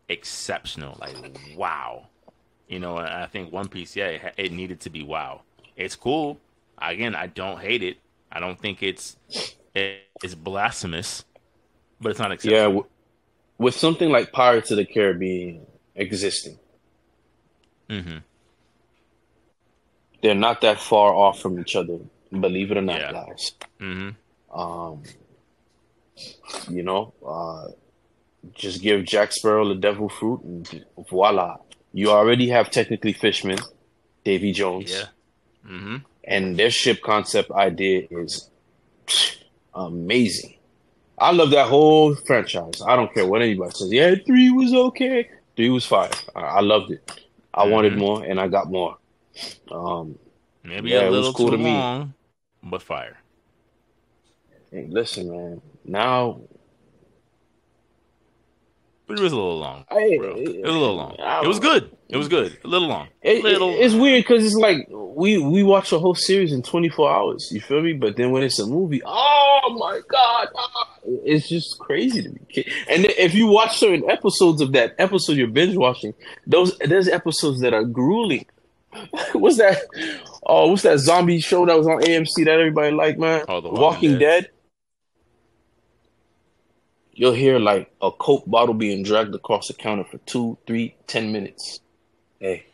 exceptional. 0.09 0.97
Like 1.01 1.17
wow, 1.57 2.07
you 2.69 2.79
know, 2.79 2.99
And 2.99 3.09
I 3.09 3.27
think 3.27 3.53
One 3.53 3.69
Piece, 3.69 3.97
yeah, 3.97 4.31
it, 4.37 4.53
needed 4.53 4.81
to 4.81 4.91
be 4.91 5.03
wow. 5.03 5.43
It's 5.77 5.97
cool. 5.97 6.39
Again, 6.79 7.15
I 7.15 7.27
don't 7.27 7.61
hate 7.61 7.83
it. 7.83 7.99
I 8.31 8.41
don't 8.41 8.59
think 8.59 8.83
it's 8.83 9.17
it's 9.75 10.35
blasphemous, 10.35 11.25
but 12.01 12.11
it's 12.11 12.19
not 12.19 12.33
exceptional. 12.33 12.59
Yeah, 12.59 12.67
w- 12.67 12.87
with 13.59 13.75
something 13.75 14.11
like 14.11 14.33
Pirates 14.33 14.71
of 14.71 14.77
the 14.77 14.85
Caribbean 14.85 15.67
existing, 15.95 16.59
mm-hmm. 17.91 18.19
they're 20.23 20.35
not 20.35 20.61
that 20.63 20.81
far 20.81 21.15
off 21.15 21.41
from 21.41 21.59
each 21.59 21.77
other. 21.77 21.99
Believe 22.31 22.71
it 22.71 22.79
or 22.79 22.83
not, 22.83 23.01
yeah. 23.01 23.13
guys. 23.13 23.53
Mm-hmm. 23.81 24.11
Um, 24.53 25.03
you 26.69 26.83
know, 26.83 27.15
uh, 27.27 27.69
just 28.55 28.83
give 28.83 29.05
Jack 29.05 29.33
Sparrow 29.33 29.69
the 29.69 29.75
devil 29.75 30.09
fruit, 30.09 30.43
and 30.43 30.85
voila, 31.09 31.59
you 31.93 32.11
already 32.11 32.49
have 32.49 32.71
technically 32.71 33.13
Fishman, 33.13 33.59
Davy 34.25 34.53
Jones. 34.53 34.93
Yeah. 34.93 35.07
Mm-hmm. 35.67 35.97
And 36.25 36.57
their 36.57 36.71
ship 36.71 37.03
concept 37.03 37.51
idea 37.51 38.07
is 38.11 38.51
amazing. 39.75 40.55
I 41.19 41.31
love 41.33 41.51
that 41.51 41.69
whole 41.69 42.15
franchise. 42.15 42.83
I 42.87 42.97
don't 42.97 43.13
care 43.13 43.27
what 43.27 43.43
anybody 43.43 43.71
says. 43.73 43.93
Yeah, 43.93 44.15
three 44.27 44.51
was 44.51 44.73
okay. 44.75 45.29
Three 45.57 45.71
was 45.71 45.87
five. 45.87 46.13
I, 46.35 46.41
I 46.41 46.61
loved 46.61 46.91
it. 46.91 47.21
I 47.55 47.63
mm-hmm. 47.63 47.73
wanted 47.73 47.97
more, 47.97 48.25
and 48.25 48.41
I 48.41 48.49
got 48.49 48.71
more. 48.71 48.97
Um, 49.71 50.19
Maybe 50.65 50.91
yeah, 50.91 51.09
a 51.09 51.11
little 51.11 51.33
cool 51.33 51.51
too 51.51 51.57
to 51.57 51.63
long, 51.63 52.15
me. 52.63 52.71
but 52.71 52.83
fire. 52.83 53.19
Hey, 54.73 54.87
listen, 54.89 55.31
man. 55.31 55.63
Now 55.85 56.41
Three 59.07 59.21
was 59.21 59.33
a 59.33 59.37
little 59.37 59.59
long. 59.59 59.85
I-. 59.91 59.99
It 59.99 60.21
was 60.21 60.75
a 60.75 60.79
little 60.79 60.97
long. 60.97 61.17
It 61.19 61.47
was 61.49 61.59
good. 61.59 61.91
It 62.09 62.17
was 62.17 62.29
good. 62.29 62.57
A 62.65 62.69
little 62.69 62.89
long. 62.89 63.09
It, 63.23 63.43
little. 63.43 63.71
it- 63.71 63.81
it's 63.81 63.95
weird 63.95 64.25
because 64.25 64.45
it's 64.45 64.55
like 64.55 64.87
we 64.91 65.39
we 65.39 65.63
watch 65.63 65.93
a 65.93 65.99
whole 65.99 66.15
series 66.15 66.53
in 66.53 66.63
24 66.63 67.11
hours. 67.13 67.49
You 67.53 67.61
feel 67.61 67.83
me? 67.83 67.93
But 67.95 68.17
then 68.17 68.31
when 68.31 68.43
it's 68.43 68.59
a 68.59 68.67
movie, 68.67 69.03
oh 69.05 69.77
my 69.79 70.01
god, 70.09 70.49
ah, 70.57 70.89
it's 71.25 71.49
just 71.49 71.79
crazy 71.79 72.23
to 72.23 72.29
me. 72.31 72.41
And 72.89 73.07
if 73.07 73.35
you 73.35 73.47
watch 73.49 73.79
certain 73.79 74.09
episodes 74.11 74.61
of 74.63 74.73
that 74.73 74.95
episode 74.99 75.37
you're 75.37 75.49
binge 75.49 75.77
watching, 75.77 76.15
those 76.47 76.77
there's 76.79 77.09
episodes 77.09 77.61
that 77.61 77.75
are 77.75 77.85
grueling. 77.85 78.47
what's 79.33 79.57
that? 79.59 79.79
Oh, 80.45 80.69
what's 80.71 80.83
that 80.83 80.99
zombie 80.99 81.41
show 81.41 81.67
that 81.67 81.77
was 81.77 81.87
on 81.87 82.03
AMC 82.03 82.45
that 82.45 82.59
everybody 82.59 82.95
liked, 82.95 83.19
man? 83.19 83.45
Oh, 83.49 83.61
The 83.61 83.69
Walking, 83.69 83.81
Walking 83.81 84.19
Dead. 84.19 84.51
You'll 87.23 87.35
hear 87.35 87.61
like 87.61 87.89
a 88.03 88.11
Coke 88.11 88.43
bottle 88.49 88.75
being 88.75 89.05
dragged 89.05 89.33
across 89.33 89.69
the 89.69 89.75
counter 89.75 90.03
for 90.03 90.19
two, 90.27 90.59
three, 90.67 90.97
ten 91.07 91.31
minutes. 91.31 91.79
Hey, 92.41 92.67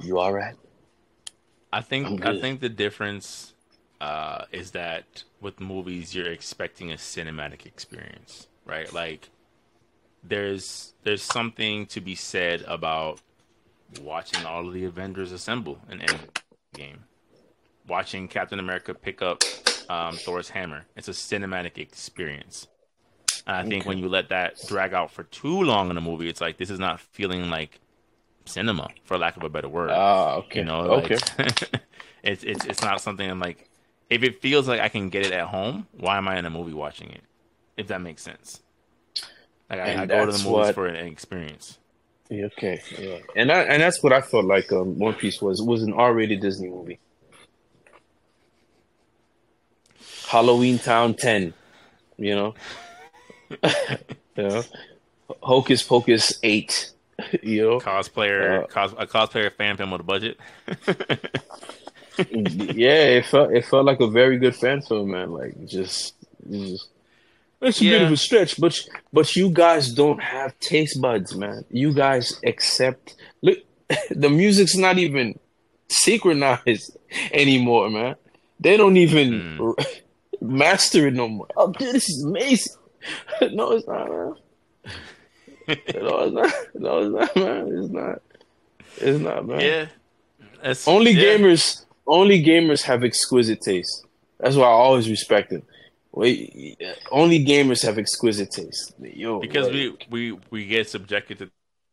you 0.00 0.18
all 0.18 0.34
right? 0.34 0.54
I 1.72 1.80
think 1.80 2.22
I 2.26 2.38
think 2.38 2.60
the 2.60 2.68
difference 2.68 3.54
uh, 3.98 4.44
is 4.52 4.72
that 4.72 5.24
with 5.40 5.60
movies 5.60 6.14
you're 6.14 6.30
expecting 6.30 6.92
a 6.92 6.96
cinematic 6.96 7.64
experience, 7.64 8.48
right? 8.66 8.92
Like 8.92 9.30
there's 10.22 10.92
there's 11.04 11.22
something 11.22 11.86
to 11.86 12.02
be 12.02 12.14
said 12.14 12.60
about 12.68 13.22
watching 14.02 14.44
all 14.44 14.68
of 14.68 14.74
the 14.74 14.84
Avengers 14.84 15.32
assemble 15.32 15.78
in 15.90 16.02
any 16.02 16.18
game, 16.74 17.04
watching 17.88 18.28
Captain 18.28 18.58
America 18.58 18.92
pick 18.92 19.22
up 19.22 19.42
um, 19.88 20.16
Thor's 20.18 20.50
hammer. 20.50 20.84
It's 20.96 21.08
a 21.08 21.12
cinematic 21.12 21.78
experience. 21.78 22.66
And 23.50 23.56
I 23.66 23.68
think 23.68 23.82
Okay. 23.82 23.88
when 23.88 23.98
you 23.98 24.08
let 24.08 24.28
that 24.28 24.54
drag 24.68 24.94
out 24.94 25.10
for 25.10 25.24
too 25.24 25.62
long 25.62 25.90
in 25.90 25.96
a 25.96 26.00
movie, 26.00 26.28
it's 26.28 26.40
like 26.40 26.56
this 26.56 26.70
is 26.70 26.78
not 26.78 27.00
feeling 27.00 27.50
like 27.50 27.80
cinema, 28.44 28.90
for 29.04 29.18
lack 29.18 29.36
of 29.36 29.42
a 29.42 29.48
better 29.48 29.68
word. 29.68 29.90
Ah, 29.90 30.36
okay. 30.36 30.60
You 30.60 30.66
know, 30.66 30.82
okay. 31.02 31.16
it's 32.22 32.44
it's 32.44 32.64
it's 32.64 32.80
not 32.82 33.00
something 33.00 33.28
I'm 33.28 33.40
like. 33.40 33.68
If 34.08 34.22
it 34.22 34.40
feels 34.40 34.68
like 34.68 34.80
I 34.80 34.88
can 34.88 35.08
get 35.08 35.26
it 35.26 35.32
at 35.32 35.46
home, 35.48 35.88
why 35.96 36.16
am 36.18 36.28
I 36.28 36.38
in 36.38 36.46
a 36.46 36.50
movie 36.50 36.72
watching 36.72 37.10
it? 37.10 37.22
If 37.76 37.88
that 37.88 38.00
makes 38.00 38.22
sense. 38.22 38.60
Like 39.68 39.80
I, 39.80 40.02
I 40.02 40.06
go 40.06 40.26
to 40.26 40.32
the 40.32 40.38
movies 40.38 40.44
what- 40.44 40.74
for 40.76 40.86
an 40.86 40.94
experience. 41.06 41.78
Yeah, 42.28 42.44
okay. 42.46 42.80
Yeah. 42.96 43.18
And 43.34 43.50
I, 43.50 43.62
and 43.62 43.82
that's 43.82 44.00
what 44.04 44.12
I 44.12 44.20
felt 44.20 44.44
like 44.44 44.70
um, 44.72 44.96
One 45.00 45.14
Piece 45.14 45.42
was. 45.42 45.58
It 45.58 45.66
was 45.66 45.82
an 45.82 45.92
R-rated 45.92 46.40
Disney 46.40 46.68
movie. 46.68 47.00
Halloween 50.28 50.78
Town 50.78 51.14
10, 51.14 51.52
you 52.18 52.34
know? 52.36 52.54
you 54.36 54.48
know? 54.48 54.62
Hocus 55.42 55.82
Pocus 55.82 56.38
8, 56.42 56.90
you 57.42 57.62
know? 57.62 57.78
Cosplayer, 57.80 58.64
Uh, 58.64 58.66
cos, 58.66 58.92
a 58.98 59.06
cosplayer 59.06 59.52
fan 59.52 59.76
film 59.76 59.90
with 59.92 60.00
a 60.00 60.04
budget. 60.04 60.38
yeah, 62.18 63.04
it 63.18 63.26
felt 63.26 63.52
it 63.52 63.64
felt 63.64 63.84
like 63.86 64.00
a 64.00 64.06
very 64.06 64.38
good 64.38 64.54
fan 64.54 64.82
film, 64.82 65.10
man. 65.12 65.30
Like 65.32 65.54
just, 65.66 66.14
just 66.50 66.88
it's 67.62 67.80
a 67.80 67.84
bit 67.84 68.02
of 68.02 68.12
a 68.12 68.16
stretch, 68.16 68.60
but 68.60 68.78
but 69.12 69.34
you 69.36 69.50
guys 69.50 69.92
don't 69.92 70.20
have 70.22 70.58
taste 70.60 71.00
buds, 71.00 71.34
man. 71.36 71.64
You 71.70 71.92
guys 71.92 72.38
accept. 72.44 73.14
Look, 73.42 73.58
the 74.10 74.28
music's 74.30 74.76
not 74.76 74.98
even 74.98 75.38
synchronized 75.88 76.96
anymore, 77.32 77.90
man. 77.90 78.16
They 78.58 78.76
don't 78.76 78.96
even 78.96 79.56
Hmm. 79.56 79.70
master 80.40 81.06
it 81.06 81.14
no 81.14 81.28
more. 81.28 81.46
Oh, 81.56 81.72
dude, 81.72 81.94
this 81.94 82.08
is 82.08 82.22
amazing. 82.24 82.74
no, 83.52 83.72
it's 83.72 83.86
not, 83.86 84.08
man. 84.10 84.34
No, 85.94 86.18
it's 86.24 86.34
not. 86.34 86.52
No, 86.74 86.98
it's 86.98 87.34
not, 87.34 87.36
man. 87.36 87.78
It's 87.78 87.92
not. 87.92 88.22
It's 88.96 89.18
not, 89.20 89.46
man. 89.46 89.60
yeah, 89.60 89.86
That's, 90.62 90.86
Only 90.88 91.12
yeah. 91.12 91.36
gamers, 91.38 91.84
only 92.06 92.42
gamers 92.42 92.82
have 92.82 93.04
exquisite 93.04 93.60
taste. 93.60 94.04
That's 94.38 94.56
why 94.56 94.64
I 94.64 94.70
always 94.70 95.08
respect 95.08 95.50
them. 95.50 95.62
Wait, 96.12 96.76
only 97.12 97.44
gamers 97.44 97.84
have 97.84 97.98
exquisite 97.98 98.50
taste. 98.50 98.94
Yo, 99.00 99.38
because 99.38 99.66
like, 99.66 99.74
we, 100.10 100.32
we 100.32 100.38
we 100.50 100.66
get 100.66 100.88
subjected 100.88 101.38
to 101.38 101.48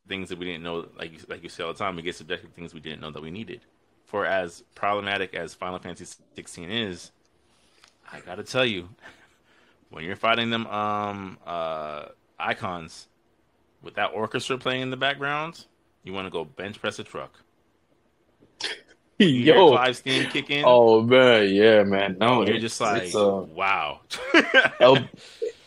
things 0.08 0.30
that 0.30 0.40
we 0.40 0.46
didn't 0.46 0.64
know 0.64 0.88
like 0.98 1.12
you- 1.14 1.26
like 1.30 1.44
you 1.44 1.50
say 1.50 1.64
all 1.64 1.72
the 1.74 1.78
time 1.78 1.96
we 1.96 2.02
get 2.02 2.16
subjected 2.16 2.48
to 2.48 2.54
things 2.54 2.74
we 2.74 2.80
didn't 2.80 3.02
know 3.02 3.12
that 3.12 3.22
we 3.22 3.30
needed 3.30 3.62
for 4.06 4.26
as 4.26 4.64
problematic 4.74 5.36
as 5.36 5.54
final 5.54 5.78
fantasy 5.78 6.16
16 6.36 6.72
is 6.72 7.12
i 8.12 8.22
gotta 8.22 8.42
tell 8.42 8.66
you 8.66 8.88
when 9.90 10.04
you're 10.04 10.16
fighting 10.16 10.50
them 10.50 10.66
um 10.68 11.38
uh 11.46 12.06
Eikons 12.40 13.08
with 13.82 13.96
that 13.96 14.08
orchestra 14.14 14.58
playing 14.58 14.82
in 14.82 14.90
the 14.90 14.98
background 14.98 15.66
you 16.04 16.14
want 16.14 16.26
to 16.26 16.32
go 16.32 16.46
bench 16.46 16.80
press 16.80 17.00
a 17.00 17.04
truck 17.04 17.34
yo, 19.20 19.72
clive's 19.72 20.00
theme 20.00 20.30
kick 20.30 20.50
in 20.50 20.64
oh 20.66 21.02
man, 21.02 21.50
yeah, 21.50 21.84
man. 21.84 22.18
No, 22.20 22.42
you're 22.42 22.56
it's- 22.58 22.62
just 22.62 22.82
like 22.82 23.14
uh, 23.16 23.42
wow 23.54 24.02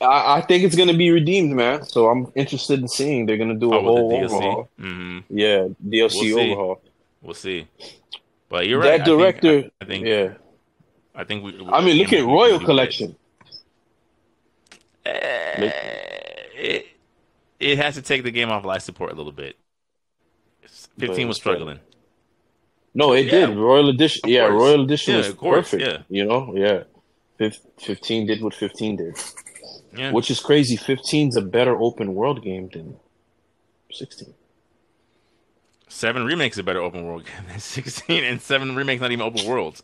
I, 0.02 0.36
I 0.38 0.40
think 0.42 0.64
it's 0.64 0.76
gonna 0.76 0.94
be 0.96 1.10
redeemed, 1.10 1.52
man. 1.54 1.84
So 1.84 2.08
I'm 2.08 2.30
interested 2.34 2.80
in 2.80 2.88
seeing 2.88 3.26
they're 3.26 3.36
gonna 3.36 3.54
do 3.58 3.72
a 3.72 3.76
oh, 3.78 3.82
whole 3.82 4.08
with 4.20 4.30
the 4.30 4.34
dlc 4.36 4.36
overhaul. 4.36 4.68
hmm 4.78 5.18
Yeah, 5.28 5.68
DLC 5.86 6.34
We'll 6.34 6.38
overhaul. 6.40 6.82
we'll 7.22 7.34
see 7.34 7.66
but 8.48 8.66
you're 8.66 8.78
right 8.80 8.98
that 8.98 9.02
I 9.02 9.04
think- 9.04 9.18
director, 9.40 9.70
I 9.80 9.84
think 9.84 10.06
yeah. 10.06 10.28
I 11.14 11.24
think 11.24 11.44
we. 11.44 11.66
I 11.70 11.84
mean, 11.84 11.96
look 11.98 12.12
at 12.12 12.24
Royal 12.24 12.58
Collection. 12.60 13.14
Eh, 15.14 16.42
It, 16.56 16.86
it 17.58 17.78
has 17.78 17.94
to 17.94 18.02
take 18.02 18.22
the 18.22 18.30
game 18.30 18.50
off 18.50 18.64
life 18.64 18.82
support 18.82 19.12
a 19.12 19.14
little 19.14 19.32
bit. 19.32 19.56
Fifteen 20.98 21.28
was 21.28 21.36
struggling. 21.36 21.80
No, 22.94 23.12
it 23.12 23.26
Yeah. 23.26 23.46
did. 23.46 23.56
Royal 23.56 23.88
Edition. 23.88 24.20
Of 24.24 24.30
Yeah, 24.30 24.48
course. 24.48 24.60
Royal 24.62 24.84
Edition 24.84 25.12
Yeah, 25.14 25.18
was 25.18 25.32
course, 25.34 25.70
perfect. 25.70 25.82
yeah. 25.82 26.02
You 26.08 26.24
know, 26.26 26.54
yeah. 26.56 26.82
15 27.78 28.26
did 28.26 28.42
what 28.42 28.52
15 28.54 28.96
did. 28.96 29.16
Yeah, 29.96 30.12
Which 30.12 30.30
is 30.30 30.40
crazy. 30.40 30.76
15's 30.76 31.36
a 31.36 31.40
better 31.42 31.74
open 31.80 32.14
world 32.14 32.42
game 32.42 32.68
than 32.72 32.96
16. 33.90 34.34
seven 35.88 36.24
remakes 36.24 36.58
a 36.58 36.62
better 36.62 36.80
open 36.80 37.04
world 37.04 37.24
game 37.24 37.44
than 37.48 37.58
sixteen, 37.58 38.22
and 38.24 38.40
seven 38.40 38.76
remakes 38.76 39.00
not 39.00 39.10
even 39.10 39.24
open 39.26 39.44
worlds. 39.46 39.82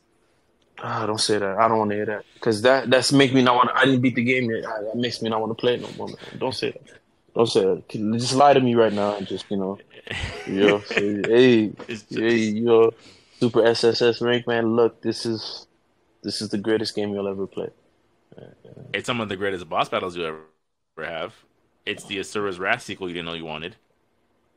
Ah, 0.82 1.06
don't 1.06 1.20
say 1.20 1.38
that. 1.38 1.58
I 1.58 1.68
don't 1.68 1.78
want 1.78 1.90
to 1.90 1.96
hear 1.96 2.06
that. 2.06 2.24
Because 2.34 2.62
that 2.62 2.90
that's 2.90 3.12
make 3.12 3.32
me 3.32 3.42
not 3.42 3.56
want 3.56 3.70
to. 3.70 3.76
I 3.76 3.84
didn't 3.84 4.02
beat 4.02 4.14
the 4.14 4.22
game 4.24 4.50
yet. 4.50 4.64
Ah, 4.66 4.82
That 4.82 4.96
makes 4.96 5.22
me 5.22 5.30
not 5.30 5.40
want 5.40 5.50
to 5.50 5.60
play 5.60 5.74
it 5.74 5.80
no 5.80 5.88
more, 5.96 6.08
man. 6.08 6.16
Don't 6.38 6.54
say 6.54 6.72
that. 6.72 6.82
Don't 7.34 7.46
say 7.46 7.64
that. 7.64 7.88
Just 7.88 8.34
lie 8.34 8.52
to 8.54 8.60
me 8.60 8.74
right 8.74 8.92
now 8.92 9.16
and 9.16 9.26
just, 9.26 9.50
you 9.50 9.56
know, 9.56 9.78
you 10.46 10.66
know, 10.66 10.80
say, 10.80 11.20
hey, 11.26 11.72
just, 11.86 12.06
hey, 12.14 12.52
know, 12.52 12.92
Super 13.40 13.66
SSS 13.66 14.20
rank, 14.22 14.46
man. 14.46 14.74
Look, 14.74 15.02
this 15.02 15.26
is 15.26 15.66
this 16.22 16.40
is 16.40 16.48
the 16.48 16.58
greatest 16.58 16.94
game 16.94 17.10
you'll 17.12 17.28
ever 17.28 17.46
play. 17.46 17.68
it's 18.94 19.06
some 19.06 19.20
of 19.20 19.28
the 19.28 19.36
greatest 19.36 19.68
boss 19.68 19.88
battles 19.88 20.16
you 20.16 20.24
ever, 20.24 20.40
have. 20.98 21.34
It's 21.84 22.04
the 22.04 22.18
Asura's 22.18 22.58
Wrath 22.58 22.82
sequel 22.82 23.08
you 23.08 23.14
didn't 23.14 23.26
know 23.26 23.34
you 23.34 23.44
wanted, 23.44 23.76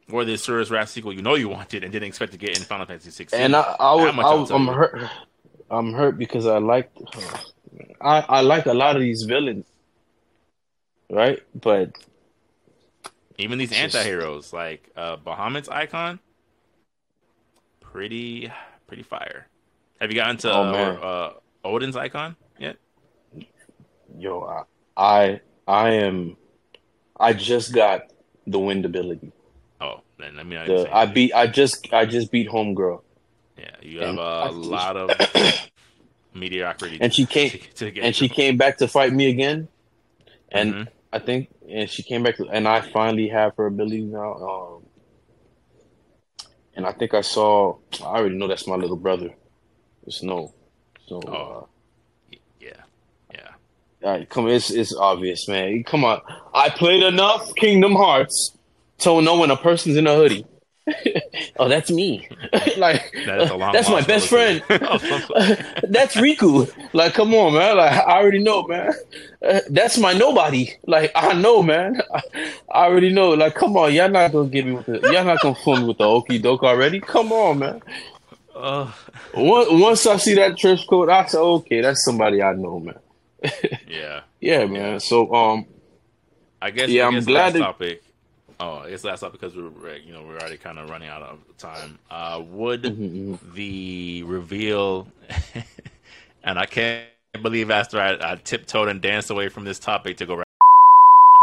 or 0.10 0.24
the 0.24 0.34
Asura's 0.34 0.72
Wrath 0.72 0.90
sequel 0.90 1.14
you 1.14 1.22
know 1.22 1.36
you 1.36 1.50
wanted 1.50 1.84
and 1.84 1.92
didn't 1.92 2.08
expect 2.08 2.32
to 2.32 2.38
get 2.38 2.58
in 2.58 2.64
Final 2.64 2.86
Fantasy 2.86 3.12
sixteen. 3.12 3.42
And 3.42 3.56
I, 3.56 3.76
I, 3.80 3.94
I 3.94 4.36
was, 4.36 4.48
tell 4.48 4.58
I'm 4.58 4.68
hurt. 4.68 5.10
I'm 5.72 5.94
hurt 5.94 6.18
because 6.18 6.46
I 6.46 6.58
like, 6.58 6.92
I, 8.02 8.20
I 8.28 8.42
like 8.42 8.66
a 8.66 8.74
lot 8.74 8.96
of 8.96 9.02
these 9.02 9.24
villains, 9.24 9.66
right? 11.10 11.40
But 11.54 11.92
Even 13.38 13.58
these 13.58 13.70
just- 13.70 13.96
anti-heroes 13.96 14.52
like 14.54 14.90
uh, 14.96 15.18
Bahamut's 15.18 15.70
Eikon, 15.70 16.20
pretty 17.82 18.52
pretty 18.88 19.04
fire. 19.04 19.48
Have 20.02 20.12
you 20.12 20.16
gotten 20.16 20.38
to 20.38 20.52
Oh, 20.54 20.62
uh, 20.64 21.06
uh, 21.06 21.68
Odin's 21.68 21.96
Eikon 21.96 22.36
yet? 22.58 22.78
yo, 24.18 24.42
I, 24.44 24.64
I, 24.98 25.42
I 25.68 25.90
am, 25.92 26.38
I 27.20 27.34
just 27.34 27.74
got 27.74 28.12
the 28.48 28.60
wind 28.60 28.86
ability. 28.86 29.32
Oh, 29.82 30.02
then 30.18 30.36
let 30.38 30.46
me 30.48 30.56
The, 30.56 30.90
I 30.92 31.06
beat, 31.06 31.34
I 31.34 31.48
just, 31.48 31.94
I 31.94 32.06
just 32.06 32.32
beat 32.32 32.50
homegirl, 32.50 33.02
Yeah, 33.60 33.72
you 33.82 34.00
have 34.00 34.10
and 34.10 34.20
a 34.20 34.52
lot 34.52 34.96
of 34.96 35.12
mediocrity, 36.34 36.98
and 37.02 37.14
she 37.14 37.26
came, 37.26 37.50
to, 37.52 37.58
to 37.76 37.92
get 37.92 38.04
and 38.06 38.16
she 38.16 38.30
came 38.30 38.58
back 38.58 38.78
to 38.78 38.88
fight 38.88 39.12
me 39.12 39.30
again, 39.30 39.68
and 40.52 40.74
Mhm. 40.74 40.88
I 41.12 41.20
think, 41.20 41.50
and 41.68 41.90
she 41.90 42.04
came 42.04 42.24
back, 42.24 42.38
to, 42.38 42.48
and 42.48 42.68
I 42.68 42.82
finally 42.82 43.28
have 43.30 43.56
her 43.58 43.66
ability 43.66 44.02
now. 44.02 44.34
Um, 44.36 44.84
and 46.76 46.86
I 46.86 46.92
think 46.94 47.14
I 47.14 47.22
saw, 47.22 47.78
I 48.02 48.06
already 48.20 48.36
know 48.36 48.48
that's 48.48 48.68
my 48.68 48.76
little 48.76 48.96
brother. 48.96 49.34
It's 50.08 50.24
no, 50.24 50.54
no. 51.10 51.18
Uh, 51.20 51.30
Oh. 51.32 51.68
yeah, 52.62 52.70
yeah. 53.34 53.50
All 54.04 54.12
right, 54.12 54.30
come 54.30 54.48
it's 54.48 54.70
it's 54.70 54.96
obvious, 54.96 55.48
man. 55.48 55.84
Come 55.84 56.06
on. 56.06 56.22
I 56.54 56.70
played 56.70 57.04
enough 57.04 57.54
Kingdom 57.56 57.96
Hearts 57.96 58.56
to 59.00 59.22
know 59.22 59.40
when 59.40 59.52
a 59.52 59.58
person's 59.58 59.98
in 59.98 60.08
a 60.08 60.16
hoodie. 60.16 60.46
oh, 61.60 61.68
that's 61.70 61.90
me. 61.92 62.28
like 62.78 63.12
That 63.26 63.42
is 63.42 63.50
a 63.50 63.56
long 63.56 63.72
that's 63.74 63.88
my 63.90 63.96
lost 63.96 64.08
best 64.08 64.28
friend. 64.28 64.64
that's 64.70 66.16
Riku. 66.16 66.72
Like, 66.94 67.14
come 67.14 67.34
on, 67.34 67.54
man. 67.54 67.78
Like, 67.78 67.92
I 67.94 68.20
already 68.20 68.40
know, 68.40 68.64
man. 68.68 68.94
Uh, 69.46 69.60
that's 69.70 69.98
my 69.98 70.14
nobody. 70.14 70.70
Like, 70.86 71.12
I 71.16 71.34
know, 71.34 71.62
man. 71.64 72.02
I, 72.14 72.22
I 72.72 72.86
already 72.86 73.12
know. 73.14 73.32
Like, 73.32 73.56
come 73.56 73.76
on, 73.78 73.94
y'all 73.94 74.10
not 74.10 74.32
gonna 74.32 74.50
get 74.50 74.66
me 74.66 74.74
with 74.74 74.86
the, 74.86 75.00
y'all 75.12 75.24
not 75.26 75.42
gonna 75.42 75.56
fool 75.56 75.78
me 75.78 75.86
with 75.86 75.98
the 75.98 76.06
okey 76.06 76.40
doke 76.40 76.64
already. 76.64 77.00
Come 77.00 77.32
on, 77.32 77.60
man. 77.60 77.82
Uh, 78.56 78.92
Once, 79.36 79.70
once 79.72 80.06
I 80.08 80.18
see 80.18 80.34
that 80.36 80.58
trench 80.58 80.86
coat, 80.88 81.10
I 81.10 81.26
say, 81.28 81.38
okay, 81.38 81.82
that's 81.82 82.04
somebody 82.04 82.42
I 82.44 82.54
know, 82.54 82.80
man. 82.80 83.00
yeah. 83.88 84.22
Yeah, 84.42 84.66
man. 84.66 85.00
So, 85.00 85.34
um, 85.34 85.66
I 86.62 86.72
guess. 86.72 86.90
Yeah, 86.90 87.04
I 87.06 87.08
I'm 87.08 87.20
glad 87.24 87.28
last 87.28 87.54
that- 87.54 87.60
topic. 87.60 88.04
Oh, 88.62 88.82
it's 88.82 89.06
last 89.06 89.22
topic 89.22 89.40
because 89.40 89.56
we're 89.56 89.96
you 89.96 90.12
know 90.12 90.22
we're 90.24 90.38
already 90.38 90.58
kind 90.58 90.80
of 90.80 90.90
running 90.90 91.08
out 91.08 91.22
of 91.22 91.40
time. 91.58 91.98
Uh, 92.12 92.42
would 92.46 92.84
Mm-hmm, 92.84 93.54
the 93.54 94.24
reveal, 94.24 95.08
and 96.44 96.60
I 96.60 96.66
can't 96.66 97.08
believe 97.42 97.72
after 97.72 98.02
I, 98.02 98.18
I 98.20 98.36
tiptoed 98.36 98.90
and 98.90 99.02
danced 99.02 99.30
away 99.30 99.48
from 99.48 99.64
this 99.64 99.80
topic 99.80 100.18
to 100.18 100.26
go. 100.26 100.36
Right. 100.36 100.46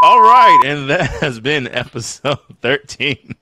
All 0.02 0.20
right, 0.20 0.62
and 0.66 0.90
that 0.90 1.08
has 1.22 1.40
been 1.40 1.68
episode 1.68 2.38
thirteen 2.60 3.34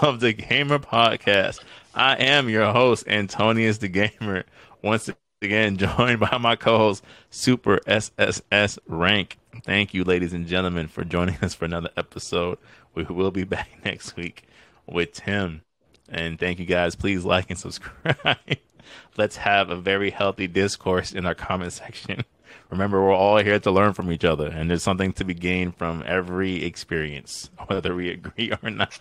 of 0.00 0.18
the 0.18 0.32
Gamer 0.32 0.80
Podcast. 0.80 1.60
I 1.94 2.16
am 2.16 2.48
your 2.48 2.72
host, 2.72 3.06
Antonius 3.06 3.78
the 3.78 3.88
Gamer. 3.88 4.42
Once 4.82 5.08
again, 5.42 5.76
joined 5.96 6.20
by 6.20 6.38
my 6.38 6.56
co-host, 6.56 7.04
Super 7.30 7.80
SSS 7.86 8.78
Rank. 8.86 9.38
Thank 9.64 9.94
you, 9.94 10.04
ladies 10.04 10.32
and 10.32 10.46
gentlemen, 10.46 10.88
for 10.88 11.04
joining 11.04 11.36
us 11.42 11.54
for 11.54 11.64
another 11.64 11.90
episode. 11.96 12.58
We 12.94 13.04
will 13.04 13.30
be 13.30 13.44
back 13.56 13.70
next 13.84 14.16
week 14.16 14.44
with 14.86 15.12
Tim. 15.12 15.62
And 16.08 16.38
thank 16.38 16.58
you 16.58 16.66
guys. 16.66 16.94
Please 16.94 17.24
like 17.24 17.50
and 17.50 17.58
subscribe. 17.58 18.36
Let's 19.16 19.36
have 19.36 19.70
a 19.70 19.76
very 19.76 20.10
healthy 20.10 20.46
discourse 20.46 21.12
in 21.12 21.26
our 21.26 21.34
comment 21.34 21.72
section. 21.72 22.24
Remember, 22.70 23.02
we're 23.02 23.14
all 23.14 23.38
here 23.38 23.58
to 23.58 23.70
learn 23.70 23.92
from 23.92 24.10
each 24.10 24.24
other, 24.24 24.48
and 24.48 24.70
there's 24.70 24.82
something 24.82 25.12
to 25.14 25.24
be 25.24 25.34
gained 25.34 25.76
from 25.76 26.02
every 26.06 26.64
experience, 26.64 27.50
whether 27.66 27.94
we 27.94 28.10
agree 28.10 28.52
or 28.62 28.70
not. 28.70 28.98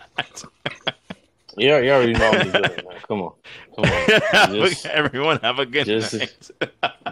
Yeah, 1.58 1.80
you 1.80 1.92
already 1.92 2.14
know 2.14 2.30
I'm 2.32 2.52
doing, 2.52 2.62
man. 2.62 2.82
Come 3.08 3.22
on, 3.22 3.34
come 3.76 3.86
on. 3.86 4.56
Just, 4.56 4.86
Everyone, 4.86 5.40
have 5.42 5.60
a 5.60 5.66
good 5.66 5.86
just- 5.86 6.14
night. 6.14 6.52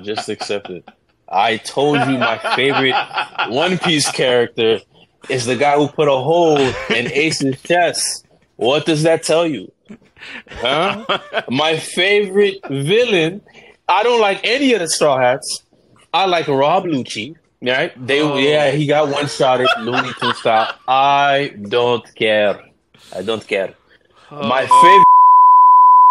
just 0.04 0.30
accept 0.30 0.70
it. 0.70 0.88
I 1.28 1.58
told 1.58 2.00
you 2.08 2.18
my 2.18 2.38
favorite 2.56 2.96
One 3.50 3.78
Piece 3.78 4.10
character 4.12 4.80
is 5.30 5.46
the 5.46 5.56
guy 5.56 5.76
who 5.78 5.88
put 5.88 6.08
a 6.08 6.18
hole 6.18 6.58
in 6.58 7.12
Ace's 7.12 7.62
chest. 7.62 8.26
What 8.56 8.86
does 8.86 9.04
that 9.04 9.24
tell 9.24 9.46
you? 9.46 9.72
Huh? 10.50 11.06
My 11.50 11.78
favorite 11.78 12.58
villain. 12.68 13.42
I 13.88 14.04
don't 14.04 14.20
like 14.22 14.42
any 14.44 14.74
of 14.74 14.80
the 14.80 14.88
Straw 14.90 15.18
Hats. 15.20 15.64
I 16.14 16.26
like 16.26 16.48
Rob 16.48 16.86
Lucci. 16.86 17.36
Right? 17.62 17.92
They 18.08 18.22
Oh. 18.22 18.38
yeah, 18.38 18.72
he 18.72 18.88
got 18.88 19.10
one 19.10 19.28
shot 19.28 19.62
at 19.62 19.82
Looney 19.82 20.12
Tunes 20.20 20.38
style. 20.38 20.74
I 20.88 21.54
don't 21.62 22.04
care. 22.16 22.60
I 23.16 23.22
don't 23.22 23.46
care. 23.46 23.74
My 24.32 24.62
favorite 24.68 25.19